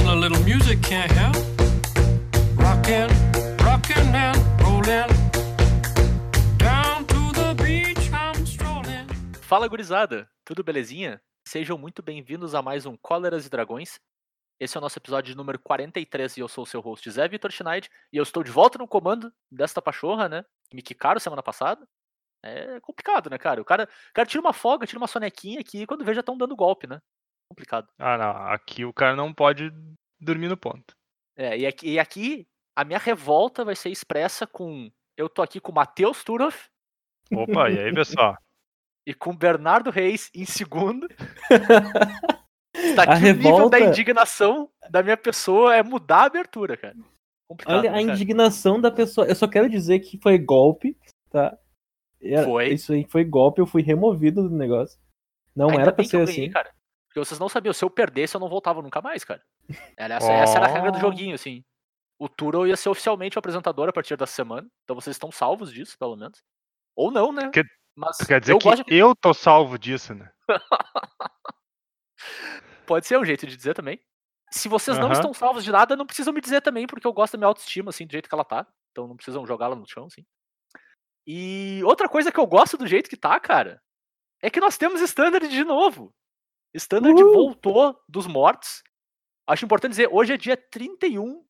a 0.00 0.14
little 0.14 0.42
music 0.44 0.80
can't 0.82 1.10
help. 1.12 1.36
Rockin', 2.56 3.08
rockin' 3.64 4.14
and 4.14 4.38
rollin'. 4.62 5.08
Down 6.56 7.04
to 7.06 7.32
the 7.32 7.54
beach 7.54 8.10
I'm. 8.12 8.32
Fala 9.42 9.68
gurizada, 9.68 10.30
tudo 10.44 10.64
belezinha? 10.64 11.20
Sejam 11.46 11.76
muito 11.76 12.02
bem-vindos 12.02 12.54
a 12.54 12.62
mais 12.62 12.86
um 12.86 12.96
Cóleras 12.96 13.44
e 13.44 13.50
Dragões. 13.50 14.00
Esse 14.58 14.76
é 14.76 14.78
o 14.78 14.80
nosso 14.80 14.98
episódio 14.98 15.36
número 15.36 15.58
43 15.58 16.36
e 16.36 16.40
eu 16.40 16.48
sou 16.48 16.64
o 16.64 16.66
seu 16.66 16.80
host 16.80 17.10
Zé 17.10 17.28
Vitor 17.28 17.50
Schneid 17.50 17.90
e 18.12 18.16
eu 18.16 18.22
estou 18.22 18.42
de 18.42 18.50
volta 18.50 18.78
no 18.78 18.88
comando 18.88 19.32
desta 19.50 19.82
pachorra, 19.82 20.28
né? 20.28 20.44
Me 20.72 20.80
quicaram 20.80 21.20
semana 21.20 21.42
passada. 21.42 21.86
É 22.42 22.80
complicado, 22.80 23.28
né, 23.28 23.38
cara? 23.38 23.60
O 23.60 23.64
cara, 23.64 23.84
o 23.84 24.12
cara 24.14 24.26
tira 24.26 24.40
uma 24.40 24.52
folga, 24.52 24.86
tira 24.86 24.98
uma 24.98 25.06
sonequinha 25.06 25.60
aqui 25.60 25.82
e 25.82 25.86
quando 25.86 26.04
vê 26.04 26.14
já 26.14 26.20
estão 26.20 26.36
dando 26.36 26.56
golpe, 26.56 26.86
né? 26.86 27.00
Complicado. 27.52 27.86
Ah, 27.98 28.16
não. 28.16 28.30
Aqui 28.48 28.84
o 28.84 28.92
cara 28.92 29.14
não 29.14 29.32
pode 29.32 29.70
dormir 30.20 30.48
no 30.48 30.56
ponto. 30.56 30.94
É, 31.36 31.58
e 31.58 31.66
aqui, 31.66 31.90
e 31.90 31.98
aqui 31.98 32.46
a 32.74 32.84
minha 32.84 32.98
revolta 32.98 33.64
vai 33.64 33.76
ser 33.76 33.90
expressa 33.90 34.46
com. 34.46 34.90
Eu 35.16 35.28
tô 35.28 35.42
aqui 35.42 35.60
com 35.60 35.70
o 35.70 35.74
Matheus 35.74 36.24
Turoff 36.24 36.68
Opa, 37.30 37.70
e 37.70 37.78
aí, 37.78 37.94
pessoal? 37.94 38.36
e 39.06 39.12
com 39.12 39.30
o 39.30 39.36
Bernardo 39.36 39.90
Reis 39.90 40.30
em 40.34 40.44
segundo. 40.46 41.06
Está 42.74 43.02
A 43.02 43.16
aqui 43.16 43.24
o 43.24 43.34
nível 43.34 43.68
da 43.68 43.76
revolta- 43.76 43.80
indignação 43.80 44.70
da 44.90 45.02
minha 45.02 45.16
pessoa 45.16 45.76
é 45.76 45.82
mudar 45.82 46.22
a 46.22 46.24
abertura, 46.24 46.76
cara. 46.76 46.96
Complicado, 47.48 47.78
Olha 47.80 47.90
né, 47.90 47.98
a 47.98 48.00
cara? 48.00 48.12
indignação 48.14 48.80
da 48.80 48.90
pessoa. 48.90 49.26
Eu 49.26 49.34
só 49.34 49.46
quero 49.46 49.68
dizer 49.68 50.00
que 50.00 50.18
foi 50.18 50.38
golpe, 50.38 50.96
tá? 51.30 51.56
Era- 52.20 52.44
Foi. 52.44 52.68
Isso 52.72 52.92
aí 52.92 53.04
foi 53.08 53.24
golpe, 53.24 53.60
eu 53.60 53.66
fui 53.66 53.82
removido 53.82 54.48
do 54.48 54.56
negócio. 54.56 54.98
Não 55.54 55.68
Ainda 55.68 55.82
era 55.82 55.92
pra 55.92 56.02
ser 56.04 56.24
ganhei, 56.24 56.44
assim. 56.44 56.50
cara. 56.50 56.72
Porque 57.12 57.20
vocês 57.26 57.38
não 57.38 57.46
sabiam, 57.48 57.74
se 57.74 57.84
eu 57.84 57.90
perdesse, 57.90 58.34
eu 58.34 58.40
não 58.40 58.48
voltava 58.48 58.80
nunca 58.80 59.02
mais, 59.02 59.22
cara. 59.22 59.44
Era 59.98 60.14
essa, 60.14 60.32
essa 60.32 60.56
era 60.56 60.64
a 60.66 60.68
regra 60.70 60.90
do 60.90 60.96
Oh. 60.96 61.00
joguinho, 61.00 61.34
assim. 61.34 61.62
O 62.18 62.26
Turo 62.26 62.66
ia 62.66 62.74
ser 62.74 62.88
oficialmente 62.88 63.36
o 63.36 63.38
apresentador 63.38 63.86
a 63.86 63.92
partir 63.92 64.16
da 64.16 64.26
semana. 64.26 64.66
Então 64.82 64.96
vocês 64.98 65.14
estão 65.14 65.30
salvos 65.30 65.70
disso, 65.70 65.98
pelo 65.98 66.16
menos. 66.16 66.42
Ou 66.96 67.10
não, 67.10 67.30
né? 67.30 67.50
Quer- 67.52 67.66
Mas 67.94 68.16
quer 68.16 68.40
dizer 68.40 68.54
eu 68.54 68.58
que 68.58 68.74
de... 68.84 68.94
eu 68.96 69.14
tô 69.14 69.34
salvo 69.34 69.78
disso, 69.78 70.14
né? 70.14 70.32
Pode 72.86 73.06
ser 73.06 73.18
um 73.18 73.24
jeito 73.24 73.46
de 73.46 73.56
dizer 73.56 73.74
também. 73.74 74.00
Se 74.50 74.68
vocês 74.68 74.96
não 74.98 75.06
Aham. 75.06 75.12
estão 75.14 75.34
salvos 75.34 75.64
de 75.64 75.70
nada, 75.72 75.96
não 75.96 76.06
precisam 76.06 76.32
me 76.32 76.40
dizer 76.40 76.60
também, 76.62 76.86
porque 76.86 77.06
eu 77.06 77.12
gosto 77.12 77.32
da 77.34 77.38
minha 77.38 77.48
autoestima, 77.48 77.90
assim, 77.90 78.06
do 78.06 78.12
jeito 78.12 78.28
que 78.28 78.34
ela 78.34 78.44
tá. 78.44 78.66
Então 78.90 79.06
não 79.06 79.16
precisam 79.16 79.46
jogá-la 79.46 79.74
no 79.74 79.86
chão, 79.88 80.06
assim. 80.06 80.24
E 81.26 81.80
outra 81.84 82.08
coisa 82.08 82.30
que 82.32 82.38
eu 82.40 82.46
gosto 82.46 82.76
do 82.76 82.86
jeito 82.86 83.08
que 83.08 83.16
tá, 83.16 83.38
cara, 83.40 83.82
é 84.42 84.50
que 84.50 84.60
nós 84.60 84.76
temos 84.76 85.00
Standard 85.00 85.46
de 85.48 85.64
novo. 85.64 86.12
Standard 86.74 87.20
Uhul! 87.22 87.32
voltou 87.32 88.00
dos 88.08 88.26
mortos. 88.26 88.82
Acho 89.46 89.64
importante 89.64 89.90
dizer, 89.90 90.08
hoje 90.10 90.32
é 90.32 90.36
dia 90.36 90.56
31 90.56 91.44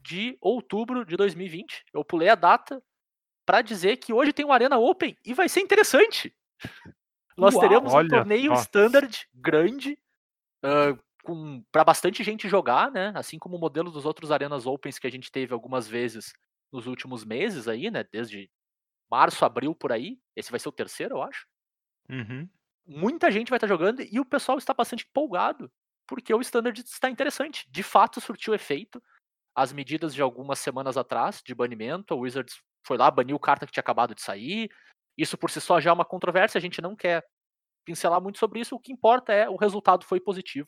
de 0.00 0.36
outubro 0.40 1.04
de 1.04 1.16
2020. 1.16 1.84
Eu 1.92 2.04
pulei 2.04 2.28
a 2.28 2.34
data 2.34 2.82
pra 3.44 3.62
dizer 3.62 3.96
que 3.96 4.12
hoje 4.12 4.32
tem 4.32 4.44
um 4.44 4.52
Arena 4.52 4.78
Open 4.78 5.16
e 5.24 5.34
vai 5.34 5.48
ser 5.48 5.60
interessante. 5.60 6.34
Nós 7.36 7.54
Uau! 7.54 7.62
teremos 7.62 7.92
um 7.92 7.96
Olha 7.96 8.08
torneio 8.08 8.54
só. 8.54 8.62
Standard 8.62 9.28
grande, 9.32 9.98
com 11.22 11.62
para 11.70 11.84
bastante 11.84 12.24
gente 12.24 12.48
jogar, 12.48 12.90
né? 12.90 13.12
Assim 13.14 13.38
como 13.38 13.56
o 13.56 13.60
modelo 13.60 13.90
dos 13.90 14.04
outros 14.04 14.30
Arenas 14.30 14.66
Opens 14.66 14.98
que 14.98 15.06
a 15.06 15.10
gente 15.10 15.30
teve 15.30 15.52
algumas 15.52 15.86
vezes 15.86 16.32
nos 16.72 16.86
últimos 16.86 17.24
meses 17.24 17.68
aí, 17.68 17.90
né? 17.90 18.04
Desde 18.10 18.50
março, 19.10 19.44
abril 19.44 19.74
por 19.74 19.92
aí. 19.92 20.18
Esse 20.36 20.50
vai 20.50 20.60
ser 20.60 20.68
o 20.68 20.72
terceiro, 20.72 21.16
eu 21.16 21.22
acho. 21.22 21.46
Uhum. 22.10 22.48
Muita 22.90 23.30
gente 23.30 23.50
vai 23.50 23.58
estar 23.58 23.66
jogando 23.66 24.00
e 24.00 24.18
o 24.18 24.24
pessoal 24.24 24.56
está 24.56 24.72
bastante 24.72 25.06
empolgado, 25.06 25.70
porque 26.06 26.32
o 26.32 26.40
Standard 26.40 26.80
está 26.80 27.10
interessante. 27.10 27.68
De 27.70 27.82
fato, 27.82 28.18
surtiu 28.18 28.54
efeito. 28.54 29.02
As 29.54 29.74
medidas 29.74 30.14
de 30.14 30.22
algumas 30.22 30.58
semanas 30.58 30.96
atrás 30.96 31.42
de 31.44 31.54
banimento, 31.54 32.14
a 32.14 32.16
Wizards 32.16 32.58
foi 32.86 32.96
lá, 32.96 33.10
baniu 33.10 33.38
carta 33.38 33.66
que 33.66 33.72
tinha 33.72 33.82
acabado 33.82 34.14
de 34.14 34.22
sair. 34.22 34.70
Isso 35.18 35.36
por 35.36 35.50
si 35.50 35.60
só 35.60 35.78
já 35.78 35.90
é 35.90 35.92
uma 35.92 36.04
controvérsia, 36.04 36.56
a 36.58 36.62
gente 36.62 36.80
não 36.80 36.96
quer 36.96 37.22
pincelar 37.84 38.22
muito 38.22 38.38
sobre 38.38 38.60
isso. 38.60 38.74
O 38.74 38.80
que 38.80 38.92
importa 38.92 39.34
é 39.34 39.50
o 39.50 39.56
resultado 39.56 40.06
foi 40.06 40.18
positivo. 40.18 40.66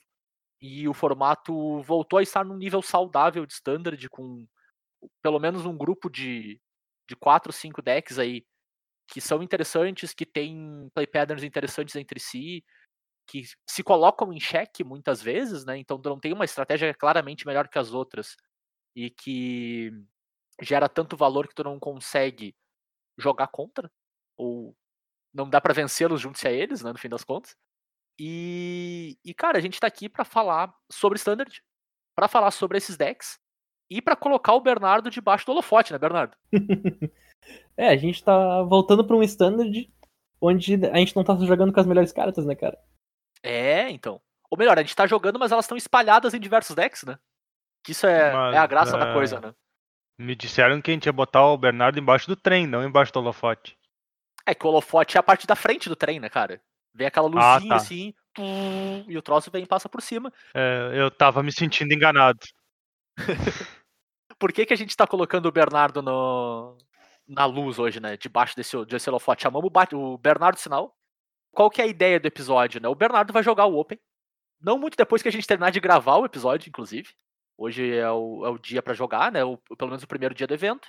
E 0.61 0.87
o 0.87 0.93
formato 0.93 1.81
voltou 1.83 2.19
a 2.19 2.23
estar 2.23 2.45
num 2.45 2.57
nível 2.57 2.83
saudável 2.83 3.47
de 3.47 3.55
Standard, 3.55 4.09
com 4.11 4.47
pelo 5.23 5.39
menos 5.39 5.65
um 5.65 5.75
grupo 5.75 6.11
de, 6.11 6.61
de 7.09 7.17
4, 7.17 7.51
5 7.51 7.81
decks 7.81 8.19
aí 8.19 8.45
que 9.11 9.21
são 9.21 9.43
interessantes, 9.43 10.15
que 10.15 10.25
têm 10.25 10.89
play 10.95 11.07
patterns 11.07 11.43
interessantes 11.43 11.97
entre 11.97 12.21
si, 12.21 12.65
que 13.27 13.43
se 13.69 13.83
colocam 13.83 14.33
em 14.33 14.41
xeque 14.41 14.85
muitas 14.85 15.21
vezes, 15.21 15.65
né? 15.65 15.77
Então 15.79 16.01
não 16.05 16.19
tem 16.19 16.33
uma 16.33 16.45
estratégia 16.45 16.95
claramente 16.95 17.47
melhor 17.47 17.69
que 17.69 17.79
as 17.79 17.93
outras 17.93 18.37
e 18.95 19.11
que 19.11 19.93
gera 20.63 20.89
tanto 20.89 21.17
valor 21.17 21.49
que 21.49 21.55
tu 21.55 21.65
não 21.65 21.79
consegue 21.79 22.55
jogar 23.19 23.49
contra 23.49 23.91
ou 24.37 24.77
não 25.35 25.49
dá 25.49 25.61
pra 25.61 25.75
vencê-los 25.75 26.21
junto 26.21 26.47
a 26.47 26.51
eles, 26.51 26.83
né, 26.83 26.93
no 26.93 26.99
fim 26.99 27.09
das 27.09 27.25
contas. 27.25 27.57
E, 28.19 29.19
e 29.25 29.35
cara, 29.35 29.59
a 29.59 29.61
gente 29.61 29.81
tá 29.81 29.87
aqui 29.87 30.09
pra 30.09 30.25
falar 30.25 30.75
sobre 30.91 31.19
standard, 31.19 31.63
pra 32.15 32.29
falar 32.29 32.51
sobre 32.51 32.79
esses 32.79 32.97
decks 32.97 33.39
e 33.91 34.03
pra 34.03 34.17
colocar 34.17 34.55
o 34.55 34.61
Bernardo 34.61 35.11
debaixo 35.11 35.47
do 35.47 35.53
holofote, 35.53 35.93
né, 35.93 35.99
Bernardo? 35.99 36.37
É, 37.77 37.89
a 37.89 37.97
gente 37.97 38.23
tá 38.23 38.63
voltando 38.63 39.05
pra 39.05 39.17
um 39.17 39.23
standard 39.23 39.91
onde 40.41 40.75
a 40.87 40.97
gente 40.99 41.15
não 41.17 41.25
tá 41.25 41.35
jogando 41.37 41.73
com 41.73 41.81
as 41.81 41.87
melhores 41.87 42.13
cartas, 42.13 42.45
né, 42.47 42.55
cara? 42.55 42.79
É, 43.43 43.91
então. 43.91 44.21
Ou 44.51 44.59
melhor, 44.59 44.79
a 44.79 44.83
gente 44.83 44.97
tá 44.97 45.07
jogando, 45.07 45.39
mas 45.39 45.53
elas 45.53 45.65
estão 45.65 45.77
espalhadas 45.77 46.35
em 46.35 46.41
diversos 46.41 46.75
decks, 46.75 47.05
né? 47.05 47.19
Que 47.85 47.93
isso 47.93 48.07
é, 48.07 48.33
Mas, 48.33 48.55
é 48.55 48.59
a 48.59 48.67
graça 48.67 48.99
da 48.99 49.11
é, 49.11 49.13
coisa, 49.13 49.41
né? 49.41 49.55
Me 50.19 50.35
disseram 50.35 50.83
que 50.83 50.91
a 50.91 50.95
gente 50.95 51.07
ia 51.07 51.13
botar 51.13 51.47
o 51.47 51.57
Bernardo 51.57 51.99
embaixo 51.99 52.27
do 52.27 52.37
trem, 52.37 52.67
não 52.67 52.85
embaixo 52.85 53.13
do 53.13 53.21
holofote. 53.21 53.79
É 54.45 54.55
que 54.55 54.67
o 54.67 54.69
holofote 54.69 55.17
é 55.17 55.21
a 55.21 55.23
parte 55.23 55.47
da 55.47 55.57
frente 55.57 55.89
do 55.89 55.97
trem, 55.97 56.21
né, 56.21 56.29
cara? 56.29 56.61
Vem 56.93 57.07
aquela 57.07 57.29
Ah, 57.29 57.55
luzinha 57.55 57.71
tá. 57.71 57.77
assim, 57.77 58.13
tum, 58.35 59.05
e 59.09 59.17
o 59.17 59.23
troço 59.23 59.51
vem 59.51 59.63
e 59.63 59.67
passa 59.67 59.89
por 59.89 60.03
cima. 60.03 60.33
É, 60.55 60.91
eu 60.95 61.11
tava 61.11 61.43
me 61.43 61.53
sentindo 61.53 61.95
enganado. 61.95 62.41
Por 64.39 64.53
que, 64.53 64.67
que 64.67 64.73
a 64.73 64.77
gente 64.77 64.97
tá 64.97 65.07
colocando 65.07 65.47
o 65.47 65.53
Bernardo 65.53 66.03
no, 66.03 66.77
na 67.31 67.47
luz 67.47 67.79
hoje, 67.79 68.01
né? 68.01 68.17
Debaixo 68.17 68.57
desse, 68.57 68.85
desse 68.85 69.09
holofote. 69.09 69.45
Chamamos 69.45 69.71
o, 69.93 70.19
Bernardo 70.19 70.59
Sinal. 70.59 70.97
Qual 71.53 71.71
que 71.71 71.81
é 71.81 71.85
a 71.85 71.89
ideia 71.89 72.19
do 72.19 72.27
episódio, 72.27 72.81
né? 72.81 72.89
O 72.89 72.95
Bernardo 72.95 73.33
vai 73.33 73.43
jogar 73.43 73.67
o 73.67 73.79
Open. 73.79 73.99
Não 74.61 74.79
muito 74.79 74.97
depois 74.97 75.23
que 75.23 75.29
a 75.29 75.33
gente 75.33 75.47
terminar 75.47 75.71
de 75.71 75.81
gravar 75.81 76.17
o 76.17 76.25
episódio, 76.25 76.69
inclusive. 76.69 77.09
Hoje 77.57 77.95
é 77.95 78.11
o, 78.11 78.45
é 78.45 78.49
o 78.51 78.59
dia 78.59 78.83
pra 78.83 78.95
jogar, 78.95 79.31
né? 79.31 79.45
O, 79.45 79.57
pelo 79.57 79.91
menos 79.91 80.03
o 80.03 80.09
primeiro 80.09 80.35
dia 80.35 80.47
do 80.47 80.55
evento. 80.55 80.89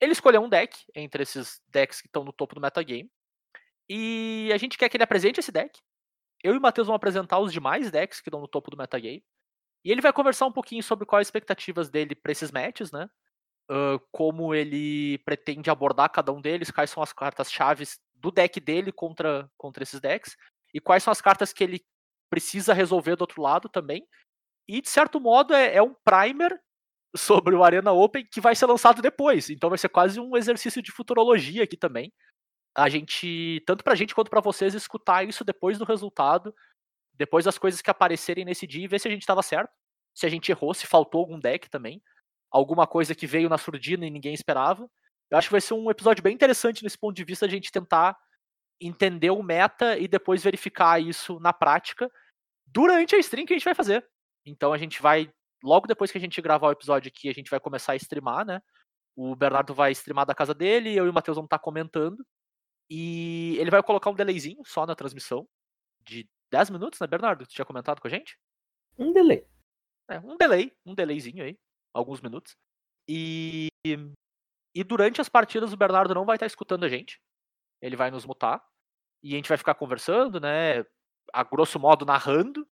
Ele 0.00 0.12
escolheu 0.12 0.40
um 0.40 0.48
deck 0.48 0.76
entre 0.94 1.22
esses 1.22 1.60
decks 1.68 2.00
que 2.00 2.08
estão 2.08 2.24
no 2.24 2.32
topo 2.32 2.54
do 2.54 2.60
metagame. 2.60 3.10
E 3.88 4.50
a 4.52 4.56
gente 4.56 4.78
quer 4.78 4.88
que 4.88 4.96
ele 4.96 5.04
apresente 5.04 5.40
esse 5.40 5.52
deck. 5.52 5.78
Eu 6.42 6.54
e 6.54 6.58
o 6.58 6.60
Matheus 6.60 6.86
vamos 6.86 6.96
apresentar 6.96 7.38
os 7.40 7.52
demais 7.52 7.90
decks 7.90 8.20
que 8.20 8.28
estão 8.28 8.40
no 8.40 8.48
topo 8.48 8.70
do 8.70 8.76
metagame. 8.76 9.24
E 9.84 9.90
ele 9.90 10.00
vai 10.00 10.12
conversar 10.12 10.46
um 10.46 10.52
pouquinho 10.52 10.82
sobre 10.82 11.04
quais 11.04 11.22
as 11.22 11.28
expectativas 11.28 11.88
dele 11.88 12.14
para 12.14 12.32
esses 12.32 12.50
matches, 12.50 12.90
né? 12.90 13.08
Ah, 13.68 13.98
como 14.10 14.54
ele 14.54 15.18
pretende 15.18 15.70
abordar 15.70 16.10
cada 16.10 16.32
um 16.32 16.40
deles, 16.40 16.70
quais 16.70 16.90
são 16.90 17.02
as 17.02 17.12
cartas-chave 17.12 17.84
do 18.14 18.30
deck 18.30 18.58
dele 18.60 18.90
contra, 18.90 19.50
contra 19.56 19.82
esses 19.82 20.00
decks, 20.00 20.36
e 20.74 20.80
quais 20.80 21.02
são 21.02 21.12
as 21.12 21.20
cartas 21.20 21.52
que 21.52 21.62
ele 21.62 21.84
precisa 22.30 22.72
resolver 22.74 23.16
do 23.16 23.22
outro 23.22 23.42
lado 23.42 23.68
também. 23.68 24.06
E, 24.68 24.82
de 24.82 24.88
certo 24.88 25.20
modo, 25.20 25.54
é, 25.54 25.76
é 25.76 25.82
um 25.82 25.94
primer 26.04 26.60
sobre 27.16 27.54
o 27.54 27.64
Arena 27.64 27.92
Open 27.92 28.26
que 28.30 28.40
vai 28.40 28.54
ser 28.54 28.66
lançado 28.66 29.02
depois. 29.02 29.50
Então 29.50 29.70
vai 29.70 29.78
ser 29.78 29.88
quase 29.90 30.20
um 30.20 30.36
exercício 30.36 30.82
de 30.82 30.92
futurologia 30.92 31.64
aqui 31.64 31.76
também. 31.76 32.12
A 32.76 32.88
gente, 32.88 33.62
tanto 33.66 33.84
pra 33.84 33.94
gente 33.94 34.14
quanto 34.14 34.30
pra 34.30 34.40
vocês, 34.40 34.74
escutar 34.74 35.26
isso 35.26 35.44
depois 35.44 35.78
do 35.78 35.84
resultado, 35.84 36.54
depois 37.14 37.44
das 37.44 37.58
coisas 37.58 37.82
que 37.82 37.90
aparecerem 37.90 38.44
nesse 38.44 38.66
dia 38.66 38.84
e 38.84 38.88
ver 38.88 39.00
se 39.00 39.08
a 39.08 39.10
gente 39.10 39.26
tava 39.26 39.42
certo, 39.42 39.72
se 40.14 40.26
a 40.26 40.28
gente 40.28 40.50
errou, 40.50 40.74
se 40.74 40.86
faltou 40.86 41.20
algum 41.20 41.40
deck 41.40 41.68
também, 41.70 42.02
alguma 42.50 42.86
coisa 42.86 43.14
que 43.14 43.26
veio 43.26 43.48
na 43.48 43.58
surdina 43.58 44.06
e 44.06 44.10
ninguém 44.10 44.34
esperava. 44.34 44.88
Eu 45.30 45.38
acho 45.38 45.48
que 45.48 45.52
vai 45.52 45.60
ser 45.60 45.74
um 45.74 45.90
episódio 45.90 46.22
bem 46.22 46.34
interessante 46.34 46.82
nesse 46.82 46.98
ponto 46.98 47.14
de 47.14 47.24
vista 47.24 47.46
a 47.46 47.48
gente 47.48 47.70
tentar 47.70 48.16
entender 48.80 49.30
o 49.30 49.42
meta 49.42 49.98
e 49.98 50.06
depois 50.06 50.42
verificar 50.42 51.00
isso 51.02 51.38
na 51.40 51.52
prática 51.52 52.10
durante 52.66 53.14
a 53.14 53.18
stream 53.18 53.46
que 53.46 53.52
a 53.52 53.56
gente 53.56 53.64
vai 53.64 53.74
fazer. 53.74 54.06
Então 54.46 54.72
a 54.72 54.78
gente 54.78 55.02
vai, 55.02 55.30
logo 55.62 55.86
depois 55.86 56.10
que 56.10 56.18
a 56.18 56.20
gente 56.20 56.40
gravar 56.40 56.68
o 56.68 56.72
episódio 56.72 57.08
aqui, 57.08 57.28
a 57.28 57.34
gente 57.34 57.50
vai 57.50 57.60
começar 57.60 57.92
a 57.92 57.96
streamar, 57.96 58.46
né? 58.46 58.62
O 59.16 59.34
Bernardo 59.34 59.74
vai 59.74 59.92
streamar 59.92 60.24
da 60.24 60.34
casa 60.34 60.54
dele, 60.54 60.94
eu 60.94 61.06
e 61.06 61.08
o 61.08 61.12
Matheus 61.12 61.36
vamos 61.36 61.48
estar 61.48 61.58
comentando. 61.58 62.24
E 62.88 63.56
ele 63.58 63.70
vai 63.70 63.82
colocar 63.82 64.10
um 64.10 64.14
delayzinho 64.14 64.62
só 64.64 64.86
na 64.86 64.94
transmissão, 64.94 65.46
de 66.00 66.26
10 66.50 66.70
minutos, 66.70 67.00
né, 67.00 67.06
Bernardo? 67.06 67.46
Tu 67.46 67.52
tinha 67.52 67.64
comentado 67.64 68.00
com 68.00 68.06
a 68.06 68.10
gente? 68.10 68.38
Um 68.96 69.12
delay. 69.12 69.46
É, 70.08 70.18
um 70.20 70.36
delay, 70.36 70.72
um 70.86 70.94
delayzinho 70.94 71.44
aí, 71.44 71.58
alguns 71.98 72.20
minutos. 72.20 72.56
E, 73.08 73.68
e 74.74 74.84
durante 74.84 75.20
as 75.20 75.28
partidas 75.28 75.72
o 75.72 75.76
Bernardo 75.76 76.14
não 76.14 76.24
vai 76.26 76.36
estar 76.36 76.46
escutando 76.46 76.84
a 76.84 76.88
gente. 76.88 77.20
Ele 77.82 77.96
vai 77.96 78.10
nos 78.10 78.24
mutar. 78.26 78.64
E 79.22 79.32
a 79.34 79.36
gente 79.36 79.48
vai 79.48 79.58
ficar 79.58 79.74
conversando, 79.74 80.40
né? 80.40 80.84
A 81.32 81.44
grosso 81.44 81.78
modo 81.78 82.06
narrando, 82.06 82.66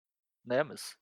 né? 0.45 0.63
Mas 0.63 0.97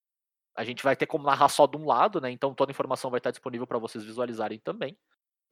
A 0.56 0.64
gente 0.64 0.82
vai 0.84 0.96
ter 0.96 1.06
como 1.06 1.24
narrar 1.24 1.48
só 1.48 1.66
de 1.66 1.76
um 1.76 1.86
lado, 1.86 2.20
né? 2.20 2.30
Então 2.30 2.54
toda 2.54 2.70
a 2.70 2.74
informação 2.74 3.10
vai 3.10 3.19
estar 3.19 3.30
disponível 3.30 3.66
para 3.66 3.78
vocês 3.78 4.04
visualizarem 4.04 4.60
também. 4.60 4.98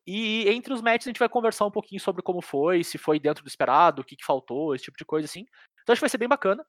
E 0.06 0.48
entre 0.48 0.72
os 0.72 0.82
matches 0.82 1.06
a 1.08 1.10
gente 1.10 1.18
vai 1.18 1.28
conversar 1.28 1.66
um 1.66 1.70
pouquinho 1.70 2.00
sobre 2.00 2.22
como 2.22 2.42
foi, 2.42 2.84
se 2.84 2.98
foi 2.98 3.20
dentro 3.20 3.44
do 3.44 3.48
esperado, 3.48 4.02
o 4.02 4.04
que, 4.04 4.16
que 4.16 4.24
faltou, 4.24 4.74
esse 4.74 4.84
tipo 4.84 4.98
de 4.98 5.04
coisa 5.04 5.26
assim. 5.26 5.46
Então 5.82 5.92
acho 5.92 6.00
que 6.00 6.02
vai 6.02 6.10
ser 6.10 6.18
bem 6.18 6.28
bacana. 6.28 6.64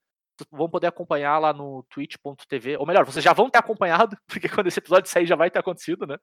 Vão 0.50 0.70
poder 0.70 0.88
acompanhar 0.88 1.38
lá 1.40 1.54
no 1.54 1.84
twitch.tv. 1.90 2.78
Ou 2.78 2.86
melhor, 2.86 3.06
vocês 3.06 3.24
já 3.24 3.34
vão 3.34 3.50
ter 3.50 3.60
acompanhado, 3.60 4.18
porque 4.28 4.50
quando 4.50 4.68
esse 4.68 4.80
episódio 4.80 5.10
sair 5.10 5.26
já 5.26 5.36
vai 5.36 5.52
ter 5.52 5.60
acontecido, 5.60 6.08
né? 6.08 6.18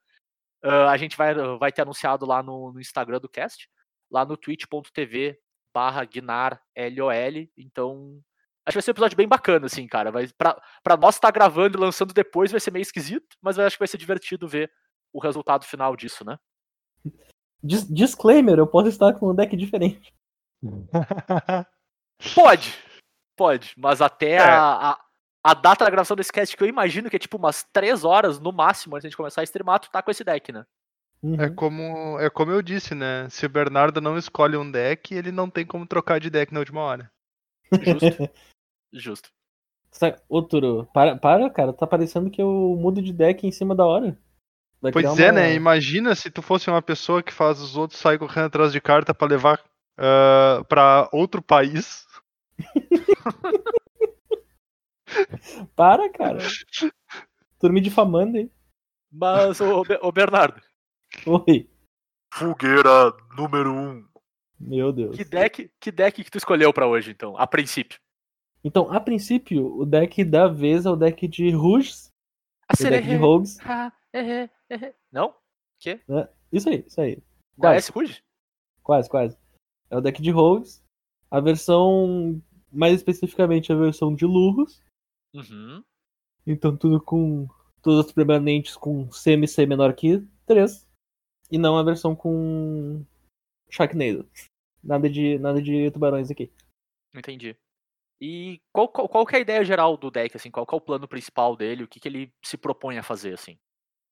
Ah, 0.63 0.91
a 0.91 0.97
gente 0.97 1.15
vai, 1.15 1.33
vai 1.57 1.71
ter 1.71 1.81
anunciado 1.81 2.25
lá 2.25 2.43
no, 2.43 2.73
no 2.73 2.79
Instagram 2.79 3.19
do 3.19 3.29
cast, 3.29 3.69
lá 4.11 4.25
no 4.25 4.35
twitch.tv 4.35 5.39
barra 5.73 6.03
Guinar 6.03 6.61
LOL. 6.75 7.47
Então, 7.57 8.19
acho 8.65 8.73
que 8.73 8.77
vai 8.77 8.81
ser 8.81 8.91
um 8.91 8.93
episódio 8.93 9.17
bem 9.17 9.27
bacana, 9.27 9.67
assim, 9.67 9.87
cara. 9.87 10.11
Vai, 10.11 10.27
pra, 10.37 10.61
pra 10.83 10.97
nós 10.97 11.15
estar 11.15 11.31
gravando 11.31 11.77
e 11.77 11.81
lançando 11.81 12.13
depois 12.13 12.51
vai 12.51 12.59
ser 12.59 12.71
meio 12.71 12.81
esquisito, 12.81 13.37
mas 13.41 13.57
eu 13.57 13.65
acho 13.65 13.75
que 13.75 13.81
vai 13.81 13.87
ser 13.87 13.97
divertido 13.97 14.47
ver 14.47 14.71
o 15.13 15.19
resultado 15.19 15.65
final 15.65 15.95
disso, 15.95 16.25
né? 16.25 16.37
Dis- 17.63 17.87
disclaimer, 17.87 18.57
eu 18.57 18.67
posso 18.67 18.89
estar 18.89 19.13
com 19.13 19.29
um 19.29 19.35
deck 19.35 19.55
diferente. 19.55 20.13
Pode, 22.35 22.77
pode, 23.39 23.73
mas 23.77 24.01
até 24.01 24.31
É. 24.33 24.39
a, 24.41 24.91
a, 24.91 24.99
a 25.43 25.53
data 25.53 25.85
da 25.85 25.89
gravação 25.91 26.15
desse 26.17 26.31
cast, 26.31 26.55
que 26.57 26.61
eu 26.63 26.67
imagino 26.67 27.09
que 27.09 27.15
é 27.15 27.19
tipo 27.19 27.37
umas 27.37 27.63
3 27.71 28.03
horas 28.03 28.39
no 28.39 28.51
máximo 28.51 28.95
antes 28.97 29.09
de 29.09 29.15
começar 29.17 29.39
a 29.41 29.43
streamar, 29.45 29.79
tu 29.79 29.89
tá 29.89 30.01
com 30.01 30.11
esse 30.11 30.23
deck, 30.23 30.51
né? 30.51 30.65
Uhum. 31.23 31.41
É 31.41 31.49
como, 31.49 32.19
é 32.19 32.29
como 32.29 32.51
eu 32.51 32.61
disse, 32.61 32.93
né? 32.93 33.27
Se 33.29 33.45
o 33.45 33.49
Bernardo 33.49 33.99
não 34.01 34.17
escolhe 34.17 34.55
um 34.57 34.69
deck, 34.69 35.13
ele 35.15 35.31
não 35.31 35.49
tem 35.49 35.65
como 35.65 35.85
trocar 35.87 36.19
de 36.19 36.29
deck 36.29 36.53
na 36.53 36.59
última 36.59 36.81
hora. 36.81 37.11
Justo. 37.71 38.29
Justo. 38.93 39.29
Ô, 40.29 40.41
Turo, 40.41 40.87
para, 40.93 41.17
para, 41.17 41.49
cara. 41.49 41.73
Tá 41.73 41.85
parecendo 41.87 42.29
que 42.29 42.41
eu 42.41 42.75
mudo 42.79 43.01
de 43.01 43.11
deck 43.13 43.45
em 43.45 43.51
cima 43.51 43.75
da 43.75 43.85
hora. 43.85 44.17
Vai 44.81 44.91
Pois 44.91 45.19
é, 45.19 45.25
uma- 45.25 45.31
né? 45.33 45.53
Imagina 45.53 46.15
se 46.15 46.29
tu 46.31 46.41
fosse 46.41 46.69
uma 46.69 46.81
pessoa 46.81 47.21
que 47.23 47.33
faz 47.33 47.59
os 47.59 47.75
outros 47.75 47.99
sair 47.99 48.17
correndo 48.17 48.45
atrás 48.45 48.71
de 48.71 48.79
carta 48.79 49.13
pra 49.13 49.27
levar 49.27 49.59
ah, 49.97 50.63
pra 50.69 51.09
outro 51.11 51.41
país. 51.41 52.07
Para, 55.75 56.09
cara. 56.11 56.39
Tô 57.59 57.69
me 57.69 57.81
difamando 57.81 58.37
aí. 58.37 58.49
Mas, 59.11 59.59
ô, 59.59 59.83
Be- 59.83 59.99
ô 60.03 60.11
Bernardo, 60.11 60.61
Oi. 61.25 61.67
fogueira 62.33 63.11
número 63.35 63.71
1. 63.73 63.89
Um. 63.89 64.07
Meu 64.59 64.93
Deus. 64.93 65.15
Que 65.15 65.23
deck, 65.25 65.71
que 65.79 65.91
deck 65.91 66.23
que 66.23 66.29
tu 66.29 66.37
escolheu 66.37 66.71
pra 66.71 66.85
hoje, 66.87 67.09
então, 67.11 67.35
a 67.37 67.47
princípio? 67.47 67.99
Então, 68.63 68.91
a 68.91 68.99
princípio, 68.99 69.65
o 69.79 69.85
deck 69.85 70.23
da 70.23 70.47
vez 70.47 70.85
é 70.85 70.89
o 70.91 70.95
deck 70.95 71.27
de 71.27 71.49
Rouges, 71.49 72.11
A 72.67 72.73
o 72.79 72.83
deck 72.89 73.07
de. 73.07 73.15
Rogues. 73.15 73.57
Ah, 73.61 73.91
é, 74.13 74.47
é. 74.69 74.93
Não? 75.11 75.33
Isso 76.51 76.69
aí, 76.69 76.83
isso 76.85 77.01
aí. 77.01 77.17
Não 77.57 77.69
é 77.69 77.73
Quase, 77.75 77.91
Ruge? 77.91 78.23
quase, 78.83 79.09
quase. 79.09 79.37
É 79.89 79.97
o 79.97 80.01
deck 80.01 80.21
de 80.21 80.29
Rogues. 80.29 80.83
A 81.31 81.39
versão, 81.39 82.39
mais 82.71 82.95
especificamente, 82.95 83.71
a 83.71 83.75
versão 83.75 84.13
de 84.13 84.25
Lurros. 84.25 84.81
Uhum. 85.33 85.83
Então, 86.45 86.75
tudo 86.75 87.01
com. 87.01 87.47
Todos 87.81 88.07
os 88.07 88.11
permanentes 88.11 88.75
com 88.75 89.07
CMC 89.07 89.65
menor 89.65 89.93
que 89.93 90.21
3. 90.45 90.87
E 91.51 91.57
não 91.57 91.77
a 91.77 91.83
versão 91.83 92.15
com. 92.15 93.05
Sharknado. 93.69 94.29
Nada 94.83 95.09
de, 95.09 95.37
nada 95.39 95.61
de 95.61 95.91
tubarões 95.91 96.29
aqui. 96.29 96.51
Entendi. 97.15 97.55
E 98.21 98.61
qual, 98.73 98.89
qual, 98.89 99.07
qual 99.07 99.25
que 99.25 99.35
é 99.35 99.39
a 99.39 99.41
ideia 99.41 99.63
geral 99.63 99.95
do 99.95 100.11
deck, 100.11 100.35
assim? 100.35 100.51
Qual 100.51 100.65
que 100.65 100.75
é 100.75 100.77
o 100.77 100.81
plano 100.81 101.07
principal 101.07 101.55
dele? 101.55 101.83
O 101.83 101.87
que, 101.87 101.99
que 101.99 102.07
ele 102.07 102.33
se 102.43 102.57
propõe 102.57 102.97
a 102.97 103.03
fazer, 103.03 103.33
assim? 103.33 103.57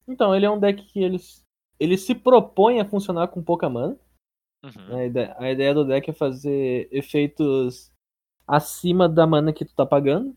Então, 0.08 0.34
ele 0.34 0.46
é 0.46 0.50
um 0.50 0.60
deck 0.60 0.82
que 0.86 1.04
ele, 1.04 1.18
ele 1.78 1.98
se 1.98 2.16
propõe 2.16 2.80
a 2.80 2.86
funcionar 2.86 3.28
com 3.28 3.44
pouca 3.44 3.70
mana. 3.70 4.00
Uhum. 4.64 4.98
A 4.98 5.06
ideia, 5.06 5.36
a 5.38 5.52
ideia 5.52 5.74
do 5.74 5.86
deck 5.86 6.10
é 6.10 6.14
fazer 6.14 6.88
efeitos 6.92 7.92
acima 8.48 9.08
da 9.10 9.28
mana 9.28 9.52
que 9.54 9.66
tu 9.66 9.74
tá 9.76 9.86
pagando. 9.86 10.36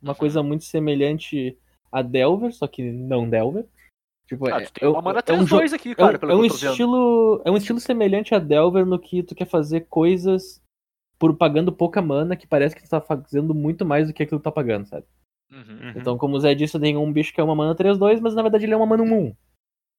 Uma 0.00 0.12
Uhum. 0.12 0.18
coisa 0.18 0.42
muito 0.42 0.64
semelhante 0.64 1.58
a 1.92 2.00
Delver, 2.02 2.52
só 2.54 2.66
que 2.66 2.90
não 2.90 3.28
Delver. 3.28 3.66
Tipo, 4.26 4.46
Ah, 4.46 4.62
é, 4.62 4.66
tu 4.66 4.72
tem 4.72 4.88
uma 4.88 4.98
é- 4.98 5.02
mana 5.02 5.22
é 5.26 5.32
um 5.32 5.36
jogo 5.46 5.62
3-2 5.62 5.72
aqui, 5.72 5.88
É 5.90 5.92
um, 5.92 5.96
cara, 5.96 6.12
é 6.14 6.16
um 6.16 6.18
tô 6.48 6.54
vendo. 6.54 6.54
estilo, 6.70 7.42
é 7.44 7.50
um 7.50 7.56
estilo 7.56 7.80
semelhante 7.80 8.34
a 8.34 8.38
Delver 8.38 8.86
no 8.86 8.98
que 8.98 9.22
tu 9.24 9.34
quer 9.34 9.46
fazer 9.46 9.86
coisas 9.90 10.62
por 11.18 11.36
pagando 11.36 11.72
pouca 11.72 12.00
mana 12.00 12.36
que 12.36 12.46
parece 12.46 12.74
que 12.76 12.82
tu 12.82 12.88
tá 12.88 13.00
fazendo 13.00 13.52
muito 13.54 13.84
mais 13.84 14.06
do 14.06 14.14
que 14.14 14.22
aquilo 14.22 14.38
que 14.38 14.42
tu 14.42 14.44
tá 14.44 14.52
pagando, 14.52 14.86
sabe? 14.86 15.04
Uhum. 15.52 15.92
Então, 15.96 16.16
como 16.16 16.36
o 16.36 16.40
Zé 16.40 16.54
disse, 16.54 16.78
tem 16.78 16.96
um 16.96 17.12
bicho 17.12 17.34
que 17.34 17.40
é 17.40 17.44
uma 17.44 17.56
mana 17.56 17.74
3-2, 17.74 18.20
mas 18.20 18.34
na 18.34 18.42
verdade 18.42 18.64
ele 18.64 18.72
é 18.72 18.76
uma 18.76 18.86
mana 18.86 19.02
1-1. 19.02 19.34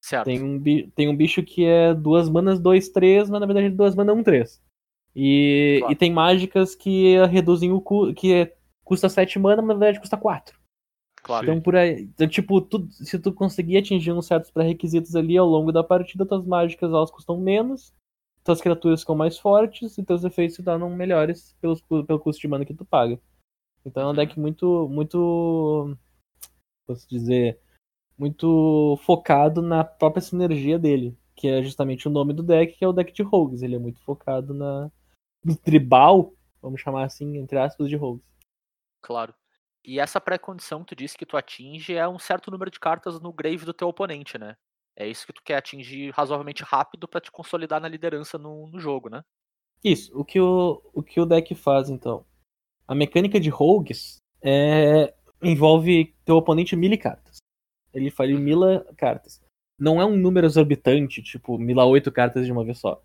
Certo. 0.03 0.25
Tem 0.25 0.41
um, 0.41 0.59
tem 0.95 1.09
um 1.09 1.15
bicho 1.15 1.43
que 1.43 1.63
é 1.65 1.93
duas 1.93 2.27
manas 2.29 2.57
2-3, 2.59 3.29
mas 3.29 3.39
na 3.41 3.45
verdade 3.45 3.67
ele 3.67 3.73
é 3.73 3.77
duas 3.77 3.93
manas 3.93 4.15
1-3. 4.15 4.59
E, 5.15 5.77
Claro. 5.79 5.93
e 5.93 5.95
tem 5.95 6.11
mágicas 6.11 6.73
que 6.75 7.17
reduzem 7.27 7.71
o 7.71 7.81
cu, 7.81 8.13
que 8.13 8.51
custa 8.83 9.09
7 9.09 9.37
mana, 9.39 9.61
mas 9.61 9.77
na 9.77 9.85
verdade 9.85 9.99
custa 9.99 10.17
4. 10.17 10.59
Claro. 11.23 11.45
Então, 11.45 11.61
por 11.61 11.75
aí. 11.75 12.03
Então, 12.03 12.27
tipo, 12.27 12.59
tu- 12.61 12.87
se 12.91 13.19
tu 13.19 13.31
conseguir 13.33 13.77
atingir 13.77 14.11
uns 14.11 14.25
certos 14.25 14.49
pré-requisitos 14.49 15.15
ali 15.15 15.37
ao 15.37 15.47
longo 15.47 15.71
da 15.71 15.83
partida, 15.83 16.25
tuas 16.25 16.45
mágicas 16.45 16.89
elas 16.91 17.11
custam 17.11 17.37
menos, 17.39 17.93
tuas 18.43 18.59
criaturas 18.59 19.01
ficam 19.01 19.15
mais 19.15 19.37
fortes 19.37 19.97
e 19.97 20.03
teus 20.03 20.23
efeitos 20.23 20.55
se 20.55 20.63
tornam 20.63 20.89
melhores 20.89 21.55
pelos, 21.61 21.79
pelo 21.81 22.19
custo 22.19 22.41
de 22.41 22.47
mana 22.47 22.65
que 22.65 22.73
tu 22.73 22.83
paga. 22.83 23.19
Então 23.85 24.09
é 24.09 24.11
um 24.11 24.15
deck 24.15 24.39
muito. 24.39 24.87
muito. 24.89 25.95
Posso 26.87 27.07
dizer. 27.07 27.59
Muito 28.17 28.97
focado 29.03 29.61
na 29.61 29.83
própria 29.83 30.21
sinergia 30.21 30.77
dele. 30.79 31.15
Que 31.35 31.47
é 31.47 31.63
justamente 31.63 32.07
o 32.07 32.11
nome 32.11 32.33
do 32.33 32.43
deck, 32.43 32.77
que 32.77 32.83
é 32.85 32.87
o 32.87 32.93
deck 32.93 33.11
de 33.13 33.23
Rogues. 33.23 33.61
Ele 33.61 33.75
é 33.75 33.79
muito 33.79 33.99
focado 34.01 34.53
na. 34.53 34.91
No 35.43 35.55
tribal, 35.55 36.33
vamos 36.61 36.81
chamar 36.81 37.05
assim, 37.05 37.37
entre 37.37 37.57
aspas, 37.57 37.89
de 37.89 37.95
Rogues. 37.95 38.25
Claro. 39.01 39.33
E 39.83 39.99
essa 39.99 40.21
pré-condição 40.21 40.83
que 40.83 40.95
tu 40.95 40.95
disse 40.95 41.17
que 41.17 41.25
tu 41.25 41.35
atinge 41.35 41.95
é 41.95 42.07
um 42.07 42.19
certo 42.19 42.51
número 42.51 42.69
de 42.69 42.79
cartas 42.79 43.19
no 43.19 43.33
grave 43.33 43.65
do 43.65 43.73
teu 43.73 43.87
oponente, 43.87 44.37
né? 44.37 44.55
É 44.95 45.07
isso 45.07 45.25
que 45.25 45.33
tu 45.33 45.41
quer 45.43 45.57
atingir 45.57 46.11
razoavelmente 46.11 46.63
rápido 46.63 47.07
pra 47.07 47.21
te 47.21 47.31
consolidar 47.31 47.81
na 47.81 47.87
liderança 47.87 48.37
no, 48.37 48.67
no 48.67 48.79
jogo, 48.79 49.09
né? 49.09 49.23
Isso, 49.83 50.15
o 50.17 50.23
que 50.23 50.39
o, 50.39 50.81
o 50.93 51.01
que 51.01 51.19
o 51.19 51.25
deck 51.25 51.55
faz 51.55 51.89
então? 51.89 52.25
A 52.87 52.93
mecânica 52.93 53.39
de 53.39 53.49
rogues 53.49 54.17
é, 54.41 55.13
envolve 55.41 56.13
teu 56.23 56.35
oponente 56.35 56.75
mille 56.75 56.97
cartas. 56.97 57.37
Ele 57.93 58.11
faz 58.11 58.29
ele 58.29 58.39
mila 58.39 58.85
cartas. 58.95 59.41
Não 59.79 59.99
é 59.99 60.05
um 60.05 60.15
número 60.15 60.45
exorbitante, 60.45 61.23
tipo, 61.23 61.57
mila 61.57 61.85
oito 61.85 62.11
cartas 62.11 62.45
de 62.45 62.51
uma 62.51 62.63
vez 62.63 62.77
só. 62.77 63.01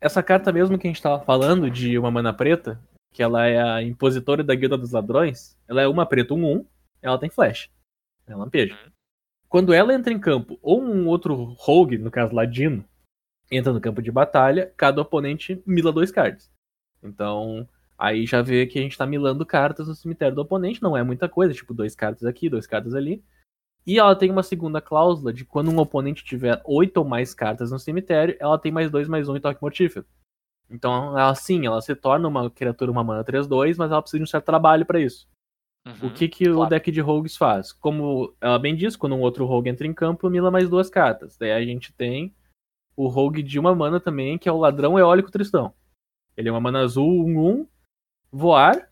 Essa 0.00 0.22
carta 0.22 0.52
mesmo 0.52 0.78
que 0.78 0.86
a 0.86 0.90
gente 0.90 1.02
tava 1.02 1.24
falando, 1.24 1.70
de 1.70 1.98
uma 1.98 2.10
mana 2.10 2.32
preta, 2.32 2.80
que 3.12 3.22
ela 3.22 3.46
é 3.46 3.60
a 3.60 3.82
impositora 3.82 4.44
da 4.44 4.54
Guilda 4.54 4.78
dos 4.78 4.92
Ladrões, 4.92 5.56
ela 5.66 5.82
é 5.82 5.88
uma 5.88 6.06
preta, 6.06 6.34
um 6.34 6.58
1, 6.58 6.66
ela 7.02 7.18
tem 7.18 7.28
flash. 7.28 7.68
É 8.26 8.34
lampejo. 8.34 8.76
Quando 9.48 9.72
ela 9.72 9.94
entra 9.94 10.12
em 10.12 10.20
campo, 10.20 10.58
ou 10.62 10.82
um 10.82 11.06
outro 11.06 11.34
rogue, 11.58 11.98
no 11.98 12.10
caso 12.10 12.34
ladino, 12.34 12.84
entra 13.50 13.72
no 13.72 13.80
campo 13.80 14.02
de 14.02 14.10
batalha, 14.10 14.72
cada 14.76 15.00
oponente 15.00 15.60
mila 15.66 15.90
dois 15.90 16.12
cards. 16.12 16.50
Então, 17.02 17.66
aí 17.96 18.26
já 18.26 18.42
vê 18.42 18.66
que 18.66 18.78
a 18.78 18.82
gente 18.82 18.98
tá 18.98 19.06
milando 19.06 19.46
cartas 19.46 19.88
no 19.88 19.94
cemitério 19.94 20.34
do 20.34 20.42
oponente, 20.42 20.82
não 20.82 20.96
é 20.96 21.02
muita 21.02 21.28
coisa, 21.28 21.54
tipo 21.54 21.72
dois 21.72 21.94
cartas 21.94 22.24
aqui, 22.24 22.50
dois 22.50 22.66
cartas 22.66 22.94
ali. 22.94 23.24
E 23.88 23.98
ela 23.98 24.14
tem 24.14 24.30
uma 24.30 24.42
segunda 24.42 24.82
cláusula 24.82 25.32
de 25.32 25.46
quando 25.46 25.70
um 25.70 25.78
oponente 25.78 26.22
tiver 26.22 26.60
oito 26.66 26.98
ou 26.98 27.06
mais 27.06 27.32
cartas 27.32 27.70
no 27.70 27.78
cemitério, 27.78 28.36
ela 28.38 28.58
tem 28.58 28.70
mais 28.70 28.90
dois, 28.90 29.08
mais 29.08 29.30
um 29.30 29.36
em 29.36 29.40
toque 29.40 29.62
mortífero. 29.62 30.04
Então, 30.68 31.18
ela 31.18 31.34
sim, 31.34 31.64
ela 31.64 31.80
se 31.80 31.94
torna 31.96 32.28
uma 32.28 32.50
criatura, 32.50 32.90
uma 32.90 33.02
mana 33.02 33.24
3-2, 33.24 33.76
mas 33.78 33.90
ela 33.90 34.02
precisa 34.02 34.18
de 34.18 34.24
um 34.24 34.26
certo 34.26 34.44
trabalho 34.44 34.84
pra 34.84 35.00
isso. 35.00 35.26
Uhum. 35.86 36.08
O 36.08 36.12
que, 36.12 36.28
que 36.28 36.50
o 36.50 36.56
claro. 36.56 36.68
deck 36.68 36.92
de 36.92 37.00
rogues 37.00 37.34
faz? 37.34 37.72
Como 37.72 38.36
ela 38.42 38.58
bem 38.58 38.76
diz, 38.76 38.94
quando 38.94 39.14
um 39.14 39.22
outro 39.22 39.46
rogue 39.46 39.70
entra 39.70 39.86
em 39.86 39.94
campo, 39.94 40.28
mila 40.28 40.50
mais 40.50 40.68
duas 40.68 40.90
cartas. 40.90 41.38
Daí 41.38 41.52
a 41.52 41.64
gente 41.64 41.90
tem 41.94 42.34
o 42.94 43.08
rogue 43.08 43.42
de 43.42 43.58
uma 43.58 43.74
mana 43.74 43.98
também, 43.98 44.36
que 44.36 44.50
é 44.50 44.52
o 44.52 44.58
ladrão 44.58 44.98
eólico 44.98 45.30
tristão. 45.30 45.72
Ele 46.36 46.50
é 46.50 46.52
uma 46.52 46.60
mana 46.60 46.80
azul, 46.80 47.24
1-1, 47.24 47.66
voar. 48.30 48.87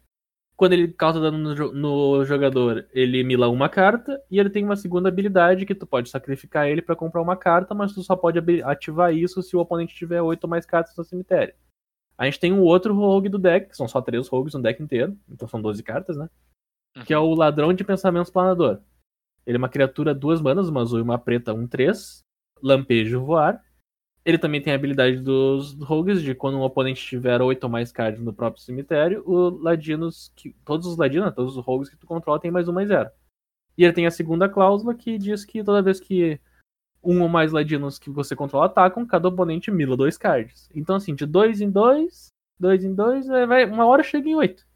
Quando 0.56 0.72
ele 0.72 0.88
causa 0.88 1.20
dano 1.20 1.54
no, 1.54 1.72
no 1.72 2.24
jogador, 2.24 2.88
ele 2.92 3.22
mila 3.22 3.48
uma 3.48 3.68
carta. 3.68 4.22
E 4.30 4.38
ele 4.38 4.48
tem 4.48 4.64
uma 4.64 4.76
segunda 4.76 5.08
habilidade 5.08 5.66
que 5.66 5.74
tu 5.74 5.86
pode 5.86 6.08
sacrificar 6.08 6.66
ele 6.66 6.80
pra 6.80 6.96
comprar 6.96 7.20
uma 7.20 7.36
carta, 7.36 7.74
mas 7.74 7.92
tu 7.92 8.02
só 8.02 8.16
pode 8.16 8.38
ativar 8.62 9.14
isso 9.14 9.42
se 9.42 9.54
o 9.54 9.60
oponente 9.60 9.94
tiver 9.94 10.22
oito 10.22 10.44
ou 10.44 10.50
mais 10.50 10.64
cartas 10.64 10.96
no 10.96 11.04
cemitério. 11.04 11.54
A 12.16 12.24
gente 12.24 12.40
tem 12.40 12.52
um 12.52 12.62
outro 12.62 12.94
rogue 12.94 13.28
do 13.28 13.38
deck, 13.38 13.68
que 13.68 13.76
são 13.76 13.86
só 13.86 14.00
três 14.00 14.26
rogues 14.28 14.54
no 14.54 14.62
deck 14.62 14.82
inteiro, 14.82 15.14
então 15.28 15.46
são 15.46 15.60
12 15.60 15.82
cartas, 15.82 16.16
né? 16.16 16.30
que 17.04 17.12
é 17.12 17.18
o 17.18 17.34
Ladrão 17.34 17.72
de 17.72 17.84
Pensamentos 17.84 18.30
Planador. 18.30 18.80
Ele 19.46 19.56
é 19.56 19.58
uma 19.58 19.68
criatura 19.68 20.14
duas 20.14 20.40
manas, 20.40 20.68
uma 20.68 20.82
azul 20.82 20.98
e 20.98 21.02
uma 21.02 21.18
preta, 21.18 21.52
um 21.52 21.66
3, 21.66 22.24
lampejo 22.62 23.24
voar. 23.24 23.62
Ele 24.26 24.38
também 24.38 24.60
tem 24.60 24.72
a 24.72 24.76
habilidade 24.76 25.20
dos 25.20 25.74
rogues 25.74 26.20
de 26.20 26.34
quando 26.34 26.58
um 26.58 26.62
oponente 26.62 27.00
tiver 27.00 27.40
oito 27.40 27.62
ou 27.62 27.70
mais 27.70 27.92
cards 27.92 28.20
no 28.20 28.32
próprio 28.32 28.60
cemitério, 28.60 29.22
o 29.24 29.50
ladinos, 29.50 30.32
que, 30.34 30.52
todos 30.64 30.84
os 30.84 30.96
ladinos, 30.96 31.32
todos 31.32 31.56
os 31.56 31.64
rogues 31.64 31.88
que 31.88 31.96
tu 31.96 32.08
controla 32.08 32.40
tem 32.40 32.50
mais 32.50 32.66
um 32.66 32.72
mais 32.72 32.88
zero. 32.88 33.08
E 33.78 33.84
ele 33.84 33.92
tem 33.92 34.04
a 34.04 34.10
segunda 34.10 34.48
cláusula 34.48 34.96
que 34.96 35.16
diz 35.16 35.44
que 35.44 35.62
toda 35.62 35.80
vez 35.80 36.00
que 36.00 36.40
um 37.04 37.22
ou 37.22 37.28
mais 37.28 37.52
ladinos 37.52 38.00
que 38.00 38.10
você 38.10 38.34
controla 38.34 38.66
atacam, 38.66 39.06
cada 39.06 39.28
oponente 39.28 39.70
mila 39.70 39.96
dois 39.96 40.18
cards. 40.18 40.68
Então, 40.74 40.96
assim, 40.96 41.14
de 41.14 41.24
dois 41.24 41.60
em 41.60 41.70
dois, 41.70 42.32
dois 42.58 42.82
em 42.82 42.92
dois, 42.92 43.30
aí 43.30 43.46
vai, 43.46 43.64
uma 43.64 43.86
hora 43.86 44.02
chega 44.02 44.28
em 44.28 44.34
oito. 44.34 44.66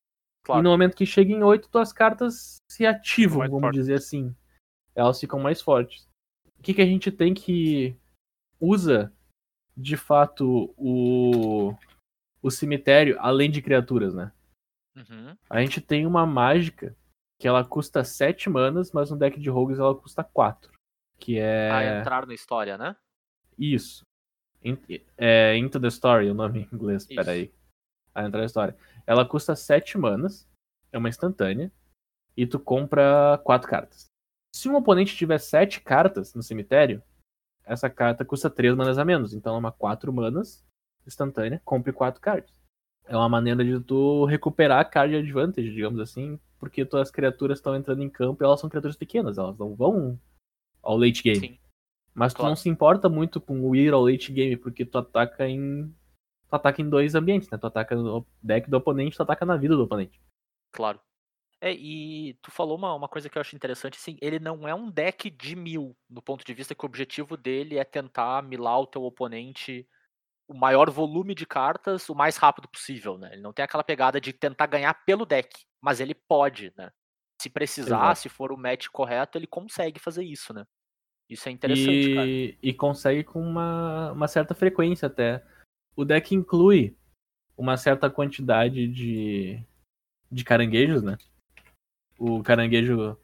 Claro. 0.44 0.60
E 0.60 0.62
no 0.62 0.70
momento 0.70 0.96
que 0.96 1.04
chega 1.04 1.32
em 1.32 1.42
oito, 1.42 1.68
tuas 1.68 1.92
cartas 1.92 2.58
se 2.70 2.86
ativam, 2.86 3.38
Mais 3.38 3.50
vamos 3.50 3.64
fortes. 3.64 3.80
dizer 3.80 3.94
assim. 3.94 4.32
Elas 4.94 5.18
ficam 5.18 5.40
mais 5.40 5.60
fortes. 5.60 6.08
O 6.56 6.62
que, 6.62 6.72
que 6.72 6.82
a 6.82 6.86
gente 6.86 7.10
tem 7.10 7.34
que 7.34 7.96
usa, 8.60 9.12
de 9.76 9.96
fato, 9.96 10.72
o, 10.76 11.74
o 12.42 12.50
cemitério, 12.50 13.16
além 13.20 13.50
de 13.50 13.62
criaturas, 13.62 14.14
né? 14.14 14.32
Uhum. 14.96 15.36
A 15.48 15.60
gente 15.60 15.80
tem 15.80 16.06
uma 16.06 16.26
mágica 16.26 16.96
que 17.38 17.48
ela 17.48 17.64
custa 17.64 18.04
7 18.04 18.50
manas, 18.50 18.92
mas 18.92 19.10
no 19.10 19.16
deck 19.16 19.40
de 19.40 19.48
rogues 19.48 19.78
ela 19.78 19.94
custa 19.94 20.22
4. 20.22 20.70
Que 21.18 21.38
é. 21.38 21.70
A 21.70 22.00
entrar 22.00 22.26
na 22.26 22.34
história, 22.34 22.76
né? 22.76 22.96
Isso. 23.58 24.02
In- 24.62 24.78
É 25.16 25.56
Into 25.56 25.80
the 25.80 25.88
Story, 25.88 26.28
o 26.30 26.34
nome 26.34 26.60
em 26.70 26.74
inglês. 26.74 27.04
Isso. 27.04 27.14
Peraí. 27.14 27.52
A 28.14 28.24
entrar 28.24 28.40
na 28.40 28.46
história. 28.46 28.76
Ela 29.06 29.24
custa 29.26 29.54
7 29.56 29.96
manas, 29.96 30.46
é 30.92 30.98
uma 30.98 31.08
instantânea, 31.08 31.72
e 32.36 32.46
tu 32.46 32.58
compra 32.58 33.40
4 33.44 33.68
cartas. 33.68 34.06
Se 34.54 34.68
um 34.68 34.74
oponente 34.74 35.16
tiver 35.16 35.38
7 35.38 35.80
cartas 35.80 36.34
no 36.34 36.42
cemitério, 36.42 37.02
essa 37.64 37.88
carta 37.90 38.24
custa 38.24 38.50
3 38.50 38.74
manas 38.74 38.98
a 38.98 39.04
menos. 39.04 39.32
Então 39.34 39.54
é 39.54 39.58
uma 39.58 39.72
4 39.72 40.12
manas 40.12 40.64
instantânea, 41.06 41.60
compre 41.64 41.92
4 41.92 42.20
cartas. 42.20 42.60
É 43.06 43.16
uma 43.16 43.28
maneira 43.28 43.64
de 43.64 43.80
tu 43.80 44.24
recuperar 44.24 44.80
a 44.80 44.84
card 44.84 45.16
advantage, 45.16 45.70
digamos 45.72 45.98
assim, 46.00 46.38
porque 46.58 46.84
tuas 46.84 47.10
criaturas 47.10 47.58
estão 47.58 47.74
entrando 47.74 48.02
em 48.02 48.08
campo 48.10 48.42
e 48.42 48.44
elas 48.44 48.60
são 48.60 48.68
criaturas 48.70 48.96
pequenas, 48.96 49.38
elas 49.38 49.56
não 49.58 49.74
vão 49.74 50.18
ao 50.82 50.96
late 50.96 51.22
game. 51.22 51.40
Sim. 51.40 51.58
Mas 52.14 52.32
tu 52.32 52.38
Claro. 52.38 52.50
não 52.50 52.56
se 52.56 52.68
importa 52.68 53.08
muito 53.08 53.40
com 53.40 53.60
o 53.68 53.74
ir 53.74 53.92
ao 53.92 54.04
late 54.04 54.32
game, 54.32 54.56
porque 54.56 54.84
tu 54.84 54.98
ataca 54.98 55.48
em. 55.48 55.86
Tu 56.48 56.56
ataca 56.56 56.82
em 56.82 56.88
dois 56.88 57.14
ambientes, 57.14 57.48
né? 57.50 57.56
Tu 57.56 57.66
ataca 57.66 57.94
no 57.94 58.26
deck 58.42 58.68
do 58.68 58.76
oponente, 58.76 59.16
tu 59.16 59.22
ataca 59.22 59.46
na 59.46 59.56
vida 59.56 59.76
do 59.76 59.84
oponente. 59.84 60.20
Claro. 60.72 61.00
É, 61.60 61.72
e 61.72 62.34
tu 62.40 62.50
falou 62.50 62.76
uma, 62.76 62.94
uma 62.94 63.08
coisa 63.08 63.28
que 63.28 63.36
eu 63.36 63.40
acho 63.40 63.54
interessante, 63.54 63.98
assim, 63.98 64.16
ele 64.22 64.38
não 64.38 64.66
é 64.66 64.74
um 64.74 64.90
deck 64.90 65.28
de 65.28 65.54
mil, 65.54 65.94
do 66.08 66.22
ponto 66.22 66.42
de 66.44 66.54
vista 66.54 66.74
que 66.74 66.84
o 66.84 66.86
objetivo 66.86 67.36
dele 67.36 67.76
é 67.76 67.84
tentar 67.84 68.42
milar 68.42 68.80
o 68.80 68.86
teu 68.86 69.02
oponente 69.02 69.86
o 70.48 70.54
maior 70.54 70.90
volume 70.90 71.32
de 71.32 71.46
cartas 71.46 72.08
o 72.08 72.14
mais 72.14 72.36
rápido 72.36 72.66
possível, 72.66 73.16
né? 73.16 73.30
Ele 73.32 73.40
não 73.40 73.52
tem 73.52 73.64
aquela 73.64 73.84
pegada 73.84 74.20
de 74.20 74.32
tentar 74.32 74.66
ganhar 74.66 74.92
pelo 75.04 75.24
deck, 75.24 75.64
mas 75.80 76.00
ele 76.00 76.12
pode, 76.12 76.72
né? 76.76 76.90
Se 77.40 77.48
precisar, 77.48 78.06
Exato. 78.06 78.18
se 78.18 78.28
for 78.28 78.50
o 78.50 78.56
match 78.56 78.88
correto, 78.88 79.38
ele 79.38 79.46
consegue 79.46 80.00
fazer 80.00 80.24
isso, 80.24 80.52
né? 80.52 80.66
Isso 81.28 81.48
é 81.48 81.52
interessante, 81.52 82.14
cara. 82.14 82.26
E, 82.26 82.58
e 82.60 82.74
consegue 82.74 83.22
com 83.22 83.40
uma, 83.40 84.10
uma 84.10 84.26
certa 84.26 84.52
frequência 84.52 85.06
até. 85.06 85.44
O 85.94 86.04
deck 86.04 86.34
inclui 86.34 86.96
uma 87.56 87.76
certa 87.76 88.10
quantidade 88.10 88.88
de, 88.88 89.64
de 90.30 90.42
caranguejos, 90.42 91.00
né? 91.00 91.16
O 92.20 92.42
caranguejo 92.42 93.16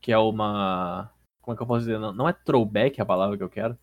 que 0.00 0.10
é 0.10 0.18
uma. 0.18 1.12
Como 1.42 1.54
é 1.54 1.56
que 1.56 1.62
eu 1.62 1.66
posso 1.66 1.80
dizer? 1.80 1.98
Não, 1.98 2.12
não 2.12 2.28
é 2.28 2.32
throwback 2.32 3.00
a 3.00 3.06
palavra 3.06 3.36
que 3.36 3.42
eu 3.42 3.50
quero. 3.50 3.78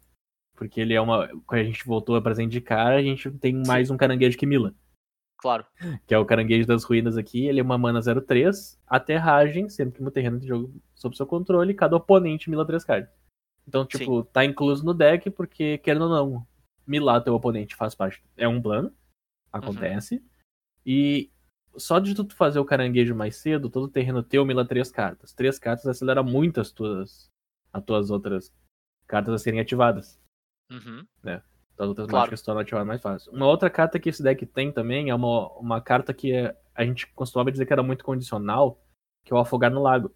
Porque 0.56 0.82
ele 0.82 0.96
é 0.96 1.00
uma. 1.00 1.28
Quando 1.46 1.62
a 1.62 1.64
gente 1.64 1.86
voltou 1.86 2.20
pra 2.22 2.42
indicar, 2.42 2.94
a 2.94 3.02
gente 3.02 3.30
tem 3.32 3.62
mais 3.66 3.92
um 3.92 3.98
caranguejo 3.98 4.38
que 4.38 4.46
mila. 4.46 4.74
Claro. 5.38 5.66
que 6.08 6.14
é 6.14 6.18
o 6.18 6.26
Caranguejo 6.26 6.68
das 6.68 6.84
Ruínas 6.84 7.16
aqui. 7.16 7.46
Ele 7.46 7.60
é 7.60 7.64
uma 7.64 7.78
mana 7.78 8.02
03, 8.02 8.80
aterragem, 8.88 9.70
sempre 9.70 9.98
que 9.98 10.04
no 10.04 10.10
terreno 10.10 10.40
de 10.40 10.48
jogo 10.48 10.74
sob 10.96 11.16
seu 11.16 11.28
controle, 11.28 11.76
cada 11.76 11.96
oponente 11.96 12.50
mila 12.50 12.66
3 12.66 12.84
cards. 12.84 13.12
Então, 13.68 13.86
tipo, 13.86 14.24
tá 14.24 14.44
incluso 14.44 14.84
no 14.84 14.94
deck, 14.94 15.30
porque, 15.30 15.78
querendo 15.80 16.06
ou 16.06 16.10
não, 16.10 16.48
milar 16.88 17.24
teu 17.24 17.36
oponente 17.36 17.76
faz 17.76 17.94
parte. 17.94 18.24
É 18.36 18.48
um 18.48 18.62
plano, 18.62 18.92
acontece. 19.52 20.24
E 20.86 21.30
só 21.78 22.00
de 22.00 22.14
tu 22.16 22.28
fazer 22.36 22.60
o 22.60 22.66
caranguejo 22.66 23.16
mais 23.16 23.36
cedo, 23.38 23.70
todo 23.70 23.88
terreno 23.88 24.24
teu 24.24 24.46
mila 24.46 24.66
3 24.68 24.90
cartas. 24.92 25.34
3 25.34 25.58
cartas 25.60 25.86
acelera 25.86 26.24
muito 26.24 26.60
as 26.60 26.72
tuas, 26.72 27.30
as 27.74 27.84
tuas 27.84 28.10
outras 28.10 28.52
cartas 29.08 29.34
a 29.34 29.38
serem 29.38 29.60
ativadas. 29.60 30.20
Uhum. 30.72 31.06
As 31.78 31.88
outras 31.88 32.08
Claro. 32.08 32.22
mágicas 32.24 32.40
se 32.40 32.46
tornam 32.46 32.62
ativadas 32.62 32.88
mais 32.88 33.02
fácil. 33.02 33.32
Uma 33.32 33.48
outra 33.48 33.70
carta 33.70 34.00
que 34.00 34.10
esse 34.10 34.22
deck 34.24 34.46
tem 34.48 34.72
também 34.72 35.10
é 35.10 35.16
uma, 35.16 35.48
uma 35.54 35.80
carta 35.82 36.14
que 36.14 36.34
é- 36.34 36.56
a 36.74 36.84
gente 36.84 37.08
costumava 37.14 37.52
dizer 37.52 37.66
que 37.66 37.74
era 37.74 37.84
muito 37.84 38.04
condicional, 38.04 38.82
que 39.24 39.32
é 39.32 39.36
o 39.36 39.40
Afogar 39.40 39.72
no 39.72 39.82
Lago. 39.82 40.14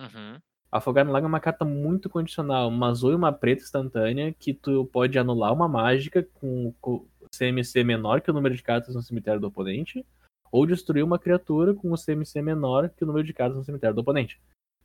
Uhum. 0.00 0.38
Afogar 0.70 1.04
no 1.04 1.10
Lago 1.12 1.26
é 1.26 1.28
uma 1.28 1.40
carta 1.40 1.64
muito 1.64 2.08
condicional, 2.08 2.68
uma 2.68 2.88
azul 2.90 3.12
e 3.12 3.14
uma 3.14 3.32
preta 3.32 3.62
instantânea, 3.62 4.32
que 4.32 4.54
tu 4.54 4.84
pode 4.86 5.18
anular 5.18 5.52
uma 5.52 5.66
mágica 5.66 6.22
com, 6.34 6.72
com 6.80 7.06
CMC 7.34 7.82
menor 7.82 8.20
que 8.20 8.30
o 8.30 8.34
número 8.34 8.54
de 8.54 8.62
cartas 8.62 8.94
no 8.94 9.02
cemitério 9.02 9.40
do 9.40 9.48
oponente, 9.48 10.06
ou 10.50 10.66
destruir 10.66 11.04
uma 11.04 11.18
criatura 11.18 11.74
com 11.74 11.92
o 11.92 11.96
CMC 11.96 12.42
menor 12.42 12.90
que 12.90 13.04
o 13.04 13.06
número 13.06 13.24
de 13.26 13.32
cartas 13.32 13.56
no 13.56 13.64
cemitério 13.64 13.94
do 13.94 14.00
oponente. 14.00 14.40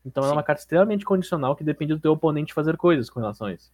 Então 0.06 0.24
é 0.24 0.28
Sim. 0.28 0.34
uma 0.34 0.44
carta 0.44 0.62
extremamente 0.62 1.04
condicional 1.06 1.56
que 1.56 1.64
depende 1.64 1.94
do 1.96 2.00
teu 2.00 2.12
oponente 2.12 2.54
fazer 2.54 2.78
coisas 2.78 3.10
com 3.10 3.20
relação 3.20 3.48
a 3.48 3.54
isso. 3.54 3.74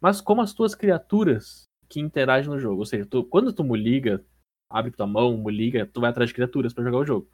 Mas 0.00 0.20
como 0.20 0.40
as 0.40 0.52
tuas 0.52 0.74
criaturas 0.74 1.64
que 1.88 2.00
interagem 2.00 2.50
no 2.50 2.58
jogo, 2.58 2.78
ou 2.78 2.86
seja, 2.86 3.04
tu- 3.04 3.24
quando 3.24 3.52
tu 3.52 3.62
muliga, 3.64 4.24
abre 4.70 4.90
tua 4.92 5.06
mão, 5.06 5.36
muliga, 5.36 5.86
tu 5.92 6.00
vai 6.00 6.10
atrás 6.10 6.30
de 6.30 6.34
criaturas 6.34 6.72
pra 6.72 6.84
jogar 6.84 6.98
o 6.98 7.04
jogo. 7.04 7.28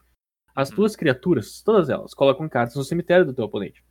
As 0.55 0.71
Uhum. 0.71 0.77
tuas 0.77 0.97
criaturas, 0.97 1.63
todas 1.63 1.89
elas, 1.89 2.15
colocam 2.15 2.49
cartas 2.49 2.75
no 2.75 2.83
cemitério 2.83 3.25
do 3.27 3.35
teu 3.35 3.45
oponente. 3.45 3.85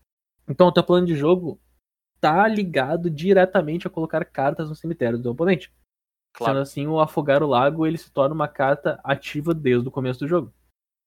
Então 0.50 0.67
o 0.67 0.71
teu 0.71 0.83
plano 0.83 1.05
de 1.05 1.15
jogo 1.15 1.59
tá 2.19 2.47
ligado 2.47 3.09
diretamente 3.09 3.86
a 3.88 3.89
colocar 3.89 4.25
cartas 4.25 4.67
no 4.69 4.75
cemitério 4.75 5.17
do 5.17 5.21
teu 5.24 5.31
oponente. 5.31 5.71
Claro. 6.38 6.53
Sendo 6.53 6.62
assim, 6.62 6.88
o 6.88 7.00
Afogar 7.00 7.41
o 7.41 7.48
Lago 7.48 7.88
ele 7.88 7.98
se 7.98 8.12
torna 8.12 8.36
uma 8.36 8.48
carta 8.48 9.00
ativa 9.03 9.56
desde 9.56 9.88
o 9.88 9.91
começo 9.91 10.20
do 10.20 10.27
jogo. 10.27 10.53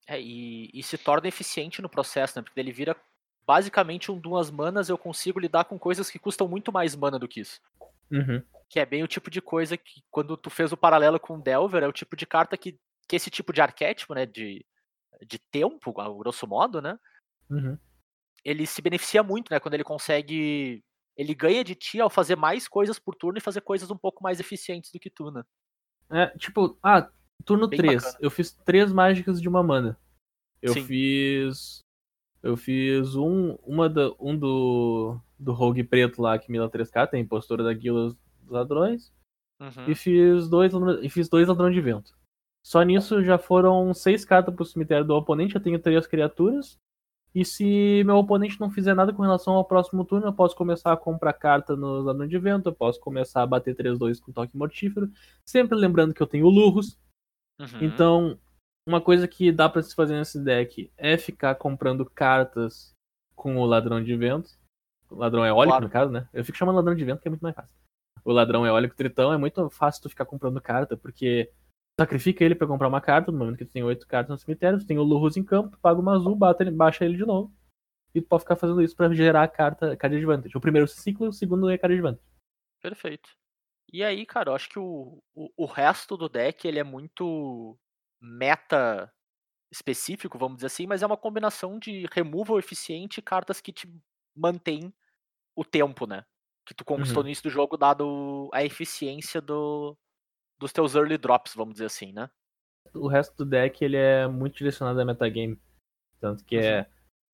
É, 0.04 0.20
e, 0.20 0.68
e 0.74 0.82
se 0.82 0.98
torna 0.98 1.28
eficiente 1.28 1.80
no 1.80 1.88
processo, 1.88 2.36
né? 2.36 2.42
Porque 2.42 2.58
ele 2.58 2.72
vira 2.72 2.96
basicamente 3.46 4.10
um 4.10 4.18
duas 4.18 4.50
manas, 4.50 4.88
eu 4.88 4.98
consigo 4.98 5.38
lidar 5.38 5.66
com 5.66 5.78
coisas 5.78 6.10
que 6.10 6.18
custam 6.18 6.48
muito 6.48 6.72
mais 6.72 6.96
mana 6.96 7.16
do 7.16 7.28
que 7.28 7.42
isso. 7.42 7.60
Uhum. 8.10 8.42
Que 8.68 8.80
é 8.80 8.86
bem 8.86 9.04
o 9.04 9.08
tipo 9.08 9.30
de 9.30 9.40
coisa 9.40 9.76
que, 9.76 10.02
quando 10.10 10.36
tu 10.36 10.50
fez 10.50 10.72
o 10.72 10.76
paralelo 10.76 11.20
com 11.20 11.36
o 11.36 11.40
Delver, 11.40 11.84
é 11.84 11.86
o 11.86 11.92
tipo 11.92 12.16
de 12.16 12.26
carta 12.26 12.56
que, 12.56 12.76
que 13.06 13.14
esse 13.14 13.30
tipo 13.30 13.52
de 13.52 13.60
arquétipo, 13.60 14.14
né? 14.14 14.26
De, 14.26 14.66
de 15.24 15.38
tempo, 15.38 16.00
a 16.00 16.08
grosso 16.12 16.44
modo, 16.44 16.82
né? 16.82 16.98
Uhum. 17.48 17.78
Ele 18.44 18.66
se 18.66 18.82
beneficia 18.82 19.22
muito, 19.22 19.48
né? 19.52 19.60
Quando 19.60 19.74
ele 19.74 19.84
consegue. 19.84 20.82
Ele 21.16 21.34
ganha 21.34 21.62
de 21.62 21.74
ti 21.74 22.00
ao 22.00 22.08
fazer 22.08 22.36
mais 22.36 22.66
coisas 22.66 22.98
por 22.98 23.14
turno 23.14 23.38
e 23.38 23.42
fazer 23.42 23.60
coisas 23.60 23.90
um 23.90 23.96
pouco 23.96 24.22
mais 24.22 24.40
eficientes 24.40 24.90
do 24.90 24.98
que 24.98 25.10
tu, 25.10 25.30
né? 25.30 25.42
É, 26.10 26.26
tipo, 26.38 26.78
ah, 26.82 27.08
turno 27.44 27.68
Bem 27.68 27.78
3. 27.78 28.02
bacana. 28.02 28.18
Eu 28.20 28.30
fiz 28.30 28.52
três 28.52 28.92
mágicas 28.92 29.40
de 29.40 29.48
uma 29.48 29.62
mana. 29.62 29.98
Eu 30.62 30.72
Sim. 30.72 30.84
fiz. 30.84 31.80
Eu 32.42 32.56
fiz 32.56 33.14
um, 33.16 33.56
uma 33.62 33.88
da, 33.88 34.12
um 34.18 34.36
do, 34.36 35.20
do 35.38 35.52
Rogue 35.52 35.84
Preto 35.84 36.22
lá 36.22 36.38
que 36.38 36.50
mila 36.50 36.70
3K, 36.70 37.08
tem 37.08 37.26
postura 37.26 37.62
da 37.62 37.72
Guilda 37.72 38.16
dos 38.40 38.48
Ladrões. 38.48 39.12
Uhum. 39.60 39.90
E 39.90 39.94
fiz 39.94 40.48
dois, 40.48 40.72
e 41.02 41.08
fiz 41.10 41.28
dois 41.28 41.46
ladrões 41.46 41.74
de 41.74 41.80
vento. 41.82 42.18
Só 42.64 42.82
nisso 42.82 43.22
já 43.22 43.38
foram 43.38 43.92
seis 43.92 44.24
cartas 44.24 44.54
pro 44.54 44.64
cemitério 44.64 45.04
do 45.04 45.14
oponente, 45.14 45.54
eu 45.54 45.60
tenho 45.60 45.78
três 45.78 46.06
criaturas. 46.06 46.78
E 47.34 47.44
se 47.44 48.02
meu 48.04 48.16
oponente 48.16 48.58
não 48.60 48.70
fizer 48.70 48.92
nada 48.94 49.12
com 49.12 49.22
relação 49.22 49.54
ao 49.54 49.64
próximo 49.64 50.04
turno, 50.04 50.26
eu 50.26 50.32
posso 50.32 50.56
começar 50.56 50.92
a 50.92 50.96
comprar 50.96 51.32
carta 51.32 51.76
no 51.76 52.00
ladrão 52.00 52.26
de 52.26 52.38
vento, 52.38 52.68
eu 52.68 52.72
posso 52.74 52.98
começar 53.00 53.42
a 53.42 53.46
bater 53.46 53.74
3-2 53.76 54.18
com 54.20 54.32
toque 54.32 54.56
mortífero. 54.56 55.08
Sempre 55.46 55.78
lembrando 55.78 56.12
que 56.12 56.20
eu 56.22 56.26
tenho 56.26 56.48
Lurros, 56.48 56.98
Uhum. 57.60 57.66
então, 57.82 58.38
uma 58.88 59.00
coisa 59.00 59.28
que 59.28 59.52
dá 59.52 59.68
pra 59.68 59.82
se 59.82 59.94
fazer 59.94 60.16
nesse 60.16 60.42
deck 60.42 60.90
é 60.96 61.16
ficar 61.18 61.54
comprando 61.54 62.04
cartas 62.04 62.92
com 63.36 63.56
o 63.58 63.64
ladrão 63.66 64.02
de 64.02 64.16
vento. 64.16 64.50
O 65.10 65.14
ladrão 65.16 65.44
eólico, 65.46 65.72
Claro. 65.72 65.84
no 65.84 65.90
caso, 65.90 66.10
né? 66.12 66.28
Eu 66.32 66.44
fico 66.44 66.56
chamando 66.58 66.76
ladrão 66.76 66.94
de 66.94 67.04
vento 67.04 67.20
que 67.20 67.28
é 67.28 67.30
muito 67.30 67.42
mais 67.42 67.54
fácil. 67.54 67.76
O 68.24 68.32
ladrão 68.32 68.66
eólico 68.66 68.96
tritão 68.96 69.32
é 69.32 69.36
muito 69.38 69.68
fácil 69.70 70.02
tu 70.02 70.08
ficar 70.08 70.24
comprando 70.24 70.60
carta, 70.60 70.96
porque 70.96 71.50
sacrifica 72.00 72.42
ele 72.42 72.54
pra 72.54 72.66
comprar 72.66 72.88
uma 72.88 73.00
carta, 73.00 73.30
no 73.30 73.38
momento 73.38 73.58
que 73.58 73.64
tu 73.66 73.72
tem 73.72 73.82
oito 73.82 74.06
cartas 74.06 74.30
no 74.30 74.38
cemitério, 74.38 74.78
tu 74.78 74.86
tem 74.86 74.98
o 74.98 75.02
Lurrus 75.02 75.36
em 75.36 75.44
campo, 75.44 75.70
tu 75.70 75.78
paga 75.78 76.00
uma 76.00 76.14
azul, 76.14 76.34
bata 76.34 76.62
ele, 76.62 76.70
baixa 76.70 77.04
ele 77.04 77.16
de 77.16 77.26
novo. 77.26 77.54
E 78.14 78.20
tu 78.22 78.26
pode 78.26 78.42
ficar 78.42 78.56
fazendo 78.56 78.82
isso 78.82 78.96
pra 78.96 79.12
gerar 79.12 79.42
a 79.42 79.48
carta, 79.48 79.94
card 79.96 80.16
advantage. 80.16 80.56
O 80.56 80.60
primeiro 80.60 80.88
ciclo, 80.88 81.28
o 81.28 81.32
segundo 81.32 81.68
é 81.68 81.76
card 81.76 81.94
advantage. 81.94 82.24
Perfeito. 82.80 83.30
E 83.92 84.02
aí, 84.02 84.24
cara, 84.24 84.50
eu 84.50 84.54
acho 84.54 84.68
que 84.68 84.78
o, 84.78 85.22
o, 85.34 85.50
o 85.56 85.66
resto 85.66 86.16
do 86.16 86.28
deck 86.28 86.66
ele 86.66 86.78
é 86.78 86.84
muito 86.84 87.78
meta 88.20 89.12
específico, 89.70 90.38
vamos 90.38 90.56
dizer 90.56 90.68
assim, 90.68 90.86
mas 90.86 91.02
é 91.02 91.06
uma 91.06 91.16
combinação 91.16 91.78
de 91.78 92.06
removal 92.10 92.58
eficiente 92.58 93.18
e 93.18 93.22
cartas 93.22 93.60
que 93.60 93.72
te 93.72 93.92
mantém 94.34 94.92
o 95.54 95.64
tempo, 95.64 96.06
né? 96.06 96.24
Que 96.66 96.74
tu 96.74 96.84
conquistou 96.84 97.18
Uhum. 97.18 97.24
no 97.24 97.28
início 97.28 97.44
do 97.44 97.50
jogo, 97.50 97.76
dado 97.76 98.48
a 98.52 98.64
eficiência 98.64 99.40
do, 99.40 99.96
dos 100.60 100.72
teus 100.72 100.94
early 100.94 101.18
drops, 101.18 101.54
vamos 101.54 101.74
dizer 101.74 101.86
assim, 101.86 102.12
né? 102.12 102.30
o 102.94 103.06
resto 103.06 103.36
do 103.36 103.44
deck 103.44 103.84
ele 103.84 103.96
é 103.96 104.26
muito 104.26 104.56
direcionado 104.56 105.00
a 105.00 105.04
metagame. 105.04 105.58
Tanto 106.20 106.44
que 106.44 106.56
é 106.56 106.86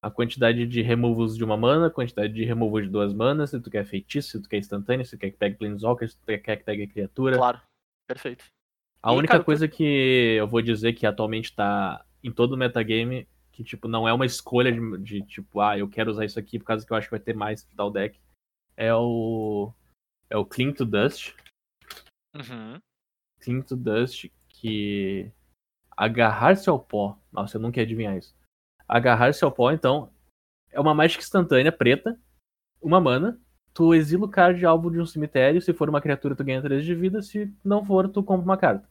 a 0.03 0.11
quantidade 0.11 0.67
de 0.67 0.83
removals 0.83 1.37
de 1.37 1.45
uma 1.45 1.57
mana, 1.57 1.87
a 1.87 1.91
quantidade 1.91 2.33
de 2.33 2.45
removal 2.45 2.83
de 2.83 2.89
duas 2.89 3.13
manas, 3.13 3.51
se 3.51 3.61
tu 3.61 3.71
quer 3.71 3.85
feitiço, 3.85 4.31
se 4.31 4.43
tu 4.43 4.49
quer 4.49 4.59
instantâneo, 4.59 5.05
se 5.05 5.17
tu 5.17 5.21
quer 5.21 5.31
que 5.31 5.37
pegue 5.37 5.57
Planeswalker, 5.57 6.09
se 6.09 6.19
tu 6.19 6.27
quer 6.27 6.57
que 6.57 6.65
pegue 6.65 6.87
criatura. 6.87 7.37
Claro. 7.37 7.61
Perfeito. 8.07 8.45
A 9.03 9.13
E, 9.13 9.17
única 9.17 9.33
cara, 9.33 9.45
coisa 9.45 9.67
que 9.67 10.37
eu 10.39 10.47
vou 10.47 10.63
dizer 10.63 10.93
que 10.93 11.07
atualmente 11.07 11.55
tá 11.55 12.05
em 12.23 12.31
todo 12.31 12.53
o 12.53 12.57
metagame, 12.57 13.27
que 13.51 13.65
tipo, 13.65 13.89
não 13.89 14.07
é 14.07 14.13
uma 14.13 14.27
escolha 14.27 14.71
de, 14.71 14.99
de, 14.99 15.23
tipo, 15.23 15.61
ah, 15.61 15.77
eu 15.77 15.89
quero 15.89 16.11
usar 16.11 16.25
isso 16.25 16.39
aqui 16.39 16.59
por 16.59 16.67
causa 16.67 16.87
que 16.87 16.93
eu 16.93 16.97
acho 16.97 17.09
que 17.09 17.13
vai 17.13 17.21
ter 17.21 17.35
mais 17.35 17.65
que 17.65 17.75
tal 17.75 17.91
deck, 17.91 18.21
é 18.77 18.95
o. 18.95 19.73
É 20.29 20.37
o 20.37 20.45
Cling 20.45 20.73
to 20.73 20.85
Dust. 20.85 21.35
Uhum. 22.35 22.81
Cling 23.41 23.63
to 23.63 23.77
Dust, 23.77 24.31
que. 24.49 25.31
Agarrar-se 25.97 26.69
ao 26.69 26.79
pó. 26.79 27.19
Nossa, 27.33 27.57
eu 27.57 27.61
nunca 27.61 27.81
ia 27.81 27.85
adivinhar 27.85 28.17
isso. 28.17 28.35
Agarrar-se 28.87 29.45
ao 29.45 29.51
pó, 29.51 29.73
então, 29.73 30.11
é 30.71 30.79
uma 30.79 30.95
mágica 30.95 31.23
instantânea 31.23 31.73
preta, 31.73 32.19
uma 32.83 33.01
mana. 33.01 33.41
Tu 33.73 33.95
exila 33.95 34.27
o 34.27 34.29
card 34.29 34.65
alvo 34.65 34.91
de 34.91 35.01
um 35.01 35.07
cemitério. 35.07 35.61
Se 35.61 35.73
for 35.73 35.89
uma 35.89 36.01
criatura, 36.01 36.35
tu 36.35 36.45
ganha 36.45 36.63
3 36.63 36.85
de 36.85 36.95
vida. 36.95 37.21
Se 37.21 37.53
não 37.63 37.85
for, 37.85 38.09
tu 38.09 38.23
compra 38.23 38.45
uma 38.45 38.57
carta. 38.57 38.89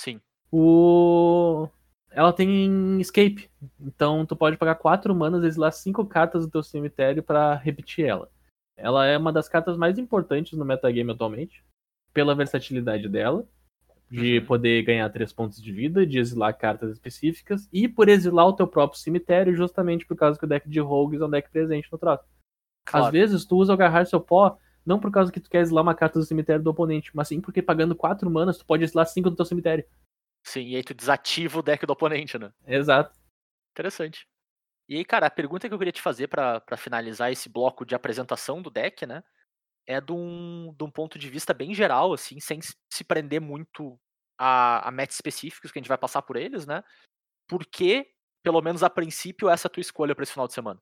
Sim. 0.00 0.20
O... 0.50 1.68
Ela 2.10 2.32
tem 2.32 3.00
escape. 3.00 3.48
Então 3.80 4.26
tu 4.26 4.34
pode 4.34 4.56
pagar 4.56 4.74
4 4.76 5.14
manas 5.14 5.44
e 5.44 5.46
exilar 5.46 5.72
5 5.72 6.04
cartas 6.06 6.44
do 6.44 6.50
teu 6.50 6.62
cemitério 6.62 7.22
pra 7.22 7.54
repetir 7.54 8.04
ela. 8.04 8.28
Ela 8.76 9.06
é 9.06 9.16
uma 9.16 9.32
das 9.32 9.48
cartas 9.48 9.76
mais 9.76 9.98
importantes 9.98 10.58
no 10.58 10.64
metagame 10.64 11.12
atualmente. 11.12 11.64
Pela 12.12 12.34
versatilidade 12.34 13.08
dela. 13.08 13.46
De 14.08 14.38
Uhum. 14.38 14.46
poder 14.46 14.82
ganhar 14.82 15.08
3 15.10 15.32
pontos 15.32 15.60
de 15.60 15.72
vida, 15.72 16.06
de 16.06 16.18
exilar 16.18 16.56
cartas 16.56 16.92
específicas. 16.92 17.68
E 17.72 17.88
por 17.88 18.08
exilar 18.08 18.46
o 18.46 18.52
teu 18.52 18.66
próprio 18.66 19.00
cemitério, 19.00 19.54
justamente 19.54 20.06
por 20.06 20.16
causa 20.16 20.38
que 20.38 20.44
o 20.44 20.48
deck 20.48 20.68
de 20.68 20.78
Rogues 20.78 21.20
é 21.20 21.24
um 21.24 21.30
deck 21.30 21.50
presente 21.50 21.88
no 21.90 21.98
troço. 21.98 22.24
Claro. 22.84 23.06
Às 23.06 23.12
vezes 23.12 23.44
tu 23.44 23.56
usa 23.56 23.72
o 23.72 23.74
agarrar 23.74 24.06
seu 24.06 24.20
pó, 24.20 24.56
não 24.84 25.00
por 25.00 25.10
causa 25.10 25.32
que 25.32 25.40
tu 25.40 25.50
quer 25.50 25.60
exilar 25.62 25.82
uma 25.82 25.94
carta 25.94 26.20
do 26.20 26.24
cemitério 26.24 26.62
do 26.62 26.70
oponente, 26.70 27.10
mas 27.14 27.26
sim 27.26 27.40
porque 27.40 27.60
pagando 27.60 27.96
4 27.96 28.30
manas 28.30 28.58
tu 28.58 28.64
pode 28.64 28.84
exilar 28.84 29.06
5 29.06 29.28
do 29.28 29.34
teu 29.34 29.44
cemitério. 29.44 29.84
Sim, 30.44 30.68
e 30.68 30.76
aí 30.76 30.84
tu 30.84 30.94
desativa 30.94 31.58
o 31.58 31.62
deck 31.62 31.84
do 31.84 31.92
oponente, 31.92 32.38
né? 32.38 32.52
Exato. 32.64 33.18
Interessante. 33.72 34.24
E 34.88 34.96
aí, 34.96 35.04
cara, 35.04 35.26
a 35.26 35.30
pergunta 35.30 35.68
que 35.68 35.74
eu 35.74 35.78
queria 35.78 35.92
te 35.92 36.00
fazer 36.00 36.28
pra 36.28 36.62
finalizar 36.76 37.32
esse 37.32 37.48
bloco 37.48 37.84
de 37.84 37.96
apresentação 37.96 38.62
do 38.62 38.70
deck, 38.70 39.04
né? 39.04 39.24
É 39.86 40.00
de 40.00 40.12
um, 40.12 40.74
de 40.76 40.84
um 40.84 40.90
ponto 40.90 41.18
de 41.18 41.30
vista 41.30 41.54
bem 41.54 41.72
geral, 41.72 42.12
assim, 42.12 42.40
sem 42.40 42.60
se 42.60 43.04
prender 43.04 43.40
muito 43.40 43.98
a, 44.38 44.88
a 44.88 44.90
match 44.90 45.12
específicos 45.12 45.70
que 45.70 45.78
a 45.78 45.80
gente 45.80 45.88
vai 45.88 45.98
passar 45.98 46.22
por 46.22 46.36
eles, 46.36 46.66
né? 46.66 46.82
Por 47.48 47.64
que, 47.64 48.06
pelo 48.42 48.60
menos 48.60 48.82
a 48.82 48.90
princípio, 48.90 49.48
essa 49.48 49.66
é 49.66 49.68
a 49.68 49.72
tua 49.72 49.80
escolha 49.80 50.14
pra 50.14 50.24
esse 50.24 50.32
final 50.32 50.48
de 50.48 50.54
semana? 50.54 50.80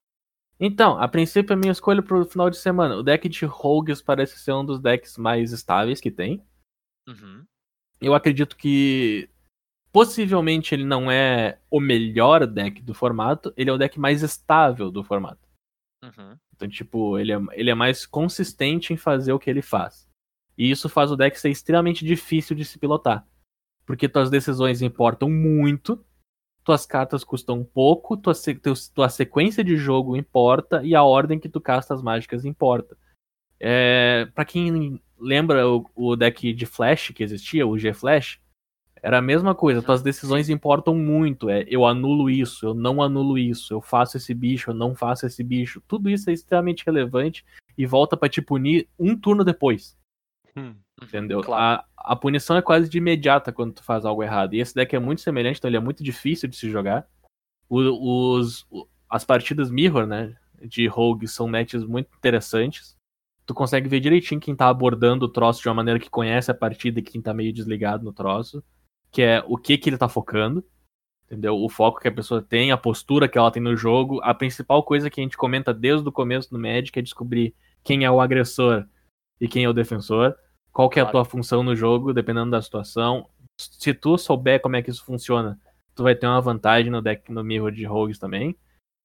Então, 0.58 0.98
a 0.98 1.08
princípio 1.08 1.52
a 1.52 1.56
minha 1.56 1.72
escolha 1.72 2.02
pro 2.02 2.24
final 2.24 2.48
de 2.48 2.56
semana. 2.56 2.96
O 2.96 3.02
deck 3.02 3.28
de 3.28 3.44
Rogues 3.44 4.00
parece 4.00 4.38
ser 4.38 4.52
um 4.52 4.64
dos 4.64 4.80
decks 4.80 5.18
mais 5.18 5.52
estáveis 5.52 6.00
que 6.00 6.10
tem. 6.10 6.44
Uhum. 7.08 7.44
Eu 8.00 8.14
acredito 8.14 8.56
que 8.56 9.28
possivelmente 9.92 10.74
ele 10.74 10.84
não 10.84 11.10
é 11.10 11.58
o 11.70 11.80
melhor 11.80 12.46
deck 12.46 12.82
do 12.82 12.94
formato, 12.94 13.52
ele 13.56 13.70
é 13.70 13.72
o 13.72 13.78
deck 13.78 13.98
mais 13.98 14.22
estável 14.22 14.90
do 14.90 15.04
formato. 15.04 15.48
Uhum. 16.02 16.38
Então, 16.54 16.68
tipo, 16.68 17.18
ele 17.18 17.32
é, 17.32 17.40
ele 17.52 17.70
é 17.70 17.74
mais 17.74 18.06
consistente 18.06 18.92
em 18.92 18.96
fazer 18.96 19.32
o 19.32 19.38
que 19.38 19.50
ele 19.50 19.62
faz. 19.62 20.08
E 20.56 20.70
isso 20.70 20.88
faz 20.88 21.10
o 21.10 21.16
deck 21.16 21.38
ser 21.38 21.50
extremamente 21.50 22.04
difícil 22.04 22.54
de 22.54 22.64
se 22.64 22.78
pilotar. 22.78 23.26
Porque 23.84 24.08
tuas 24.08 24.30
decisões 24.30 24.80
importam 24.80 25.28
muito, 25.28 26.02
tuas 26.64 26.86
cartas 26.86 27.24
custam 27.24 27.64
pouco, 27.64 28.16
tua, 28.16 28.32
tua 28.94 29.08
sequência 29.08 29.64
de 29.64 29.76
jogo 29.76 30.16
importa 30.16 30.82
e 30.84 30.94
a 30.94 31.02
ordem 31.02 31.38
que 31.38 31.48
tu 31.48 31.60
casta 31.60 31.92
as 31.92 32.02
mágicas 32.02 32.44
importa. 32.44 32.96
É, 33.58 34.26
para 34.34 34.44
quem 34.44 35.00
lembra 35.18 35.68
o, 35.68 35.90
o 35.94 36.16
deck 36.16 36.52
de 36.52 36.66
Flash 36.66 37.10
que 37.10 37.22
existia, 37.22 37.66
o 37.66 37.78
G-Flash, 37.78 38.40
era 39.04 39.18
a 39.18 39.22
mesma 39.22 39.54
coisa, 39.54 39.82
tuas 39.82 40.00
decisões 40.00 40.48
importam 40.48 40.94
muito. 40.94 41.50
É, 41.50 41.62
eu 41.68 41.84
anulo 41.84 42.30
isso, 42.30 42.64
eu 42.64 42.72
não 42.72 43.02
anulo 43.02 43.36
isso, 43.36 43.74
eu 43.74 43.82
faço 43.82 44.16
esse 44.16 44.32
bicho, 44.32 44.70
eu 44.70 44.74
não 44.74 44.94
faço 44.94 45.26
esse 45.26 45.44
bicho. 45.44 45.82
Tudo 45.86 46.08
isso 46.08 46.30
é 46.30 46.32
extremamente 46.32 46.86
relevante 46.86 47.44
e 47.76 47.84
volta 47.84 48.16
pra 48.16 48.30
te 48.30 48.40
punir 48.40 48.88
um 48.98 49.14
turno 49.14 49.44
depois. 49.44 49.94
Hum. 50.56 50.74
Entendeu? 51.02 51.42
Claro. 51.42 51.82
A, 51.98 52.12
a 52.12 52.16
punição 52.16 52.56
é 52.56 52.62
quase 52.62 52.88
de 52.88 52.96
imediata 52.96 53.52
quando 53.52 53.74
tu 53.74 53.84
faz 53.84 54.06
algo 54.06 54.22
errado. 54.22 54.54
E 54.54 54.60
esse 54.60 54.74
deck 54.74 54.96
é 54.96 54.98
muito 54.98 55.20
semelhante, 55.20 55.58
então 55.58 55.68
ele 55.68 55.76
é 55.76 55.80
muito 55.80 56.02
difícil 56.02 56.48
de 56.48 56.56
se 56.56 56.70
jogar. 56.70 57.06
O- 57.68 58.38
os, 58.38 58.66
as 59.10 59.22
partidas 59.22 59.70
Mirror, 59.70 60.06
né? 60.06 60.34
De 60.62 60.86
Rogue 60.86 61.28
são 61.28 61.46
matches 61.46 61.84
muito 61.84 62.08
interessantes. 62.16 62.96
Tu 63.44 63.52
consegue 63.52 63.86
ver 63.86 64.00
direitinho 64.00 64.40
quem 64.40 64.56
tá 64.56 64.68
abordando 64.68 65.26
o 65.26 65.28
troço 65.28 65.60
de 65.60 65.68
uma 65.68 65.74
maneira 65.74 66.00
que 66.00 66.08
conhece 66.08 66.50
a 66.50 66.54
partida 66.54 67.00
e 67.00 67.02
quem 67.02 67.20
tá 67.20 67.34
meio 67.34 67.52
desligado 67.52 68.02
no 68.02 68.14
troço. 68.14 68.64
Que 69.14 69.22
é 69.22 69.44
o 69.46 69.56
que 69.56 69.78
que 69.78 69.88
ele 69.88 69.96
tá 69.96 70.08
focando. 70.08 70.64
Entendeu? 71.26 71.56
O 71.56 71.68
foco 71.68 72.00
que 72.00 72.08
a 72.08 72.12
pessoa 72.12 72.42
tem, 72.42 72.72
a 72.72 72.76
postura 72.76 73.28
que 73.28 73.38
ela 73.38 73.50
tem 73.50 73.62
no 73.62 73.76
jogo. 73.76 74.20
A 74.22 74.34
principal 74.34 74.82
coisa 74.82 75.08
que 75.08 75.20
a 75.20 75.22
gente 75.22 75.36
comenta 75.36 75.72
desde 75.72 76.08
o 76.08 76.12
começo 76.12 76.50
do 76.50 76.58
Magic 76.58 76.98
é 76.98 77.02
descobrir 77.02 77.54
quem 77.84 78.04
é 78.04 78.10
o 78.10 78.20
agressor 78.20 78.84
e 79.40 79.46
quem 79.46 79.64
é 79.64 79.68
o 79.68 79.72
defensor. 79.72 80.36
Qual 80.72 80.90
que 80.90 80.98
é 80.98 81.02
a 81.02 81.06
tua 81.06 81.24
função 81.24 81.62
no 81.62 81.76
jogo, 81.76 82.12
dependendo 82.12 82.50
da 82.50 82.60
situação. 82.60 83.30
Se 83.56 83.94
tu 83.94 84.18
souber 84.18 84.60
como 84.60 84.74
é 84.74 84.82
que 84.82 84.90
isso 84.90 85.04
funciona, 85.04 85.56
tu 85.94 86.02
vai 86.02 86.16
ter 86.16 86.26
uma 86.26 86.40
vantagem 86.40 86.90
no 86.90 87.00
deck 87.00 87.30
no 87.30 87.44
Mirror 87.44 87.70
de 87.70 87.84
Rogues 87.84 88.18
também. 88.18 88.58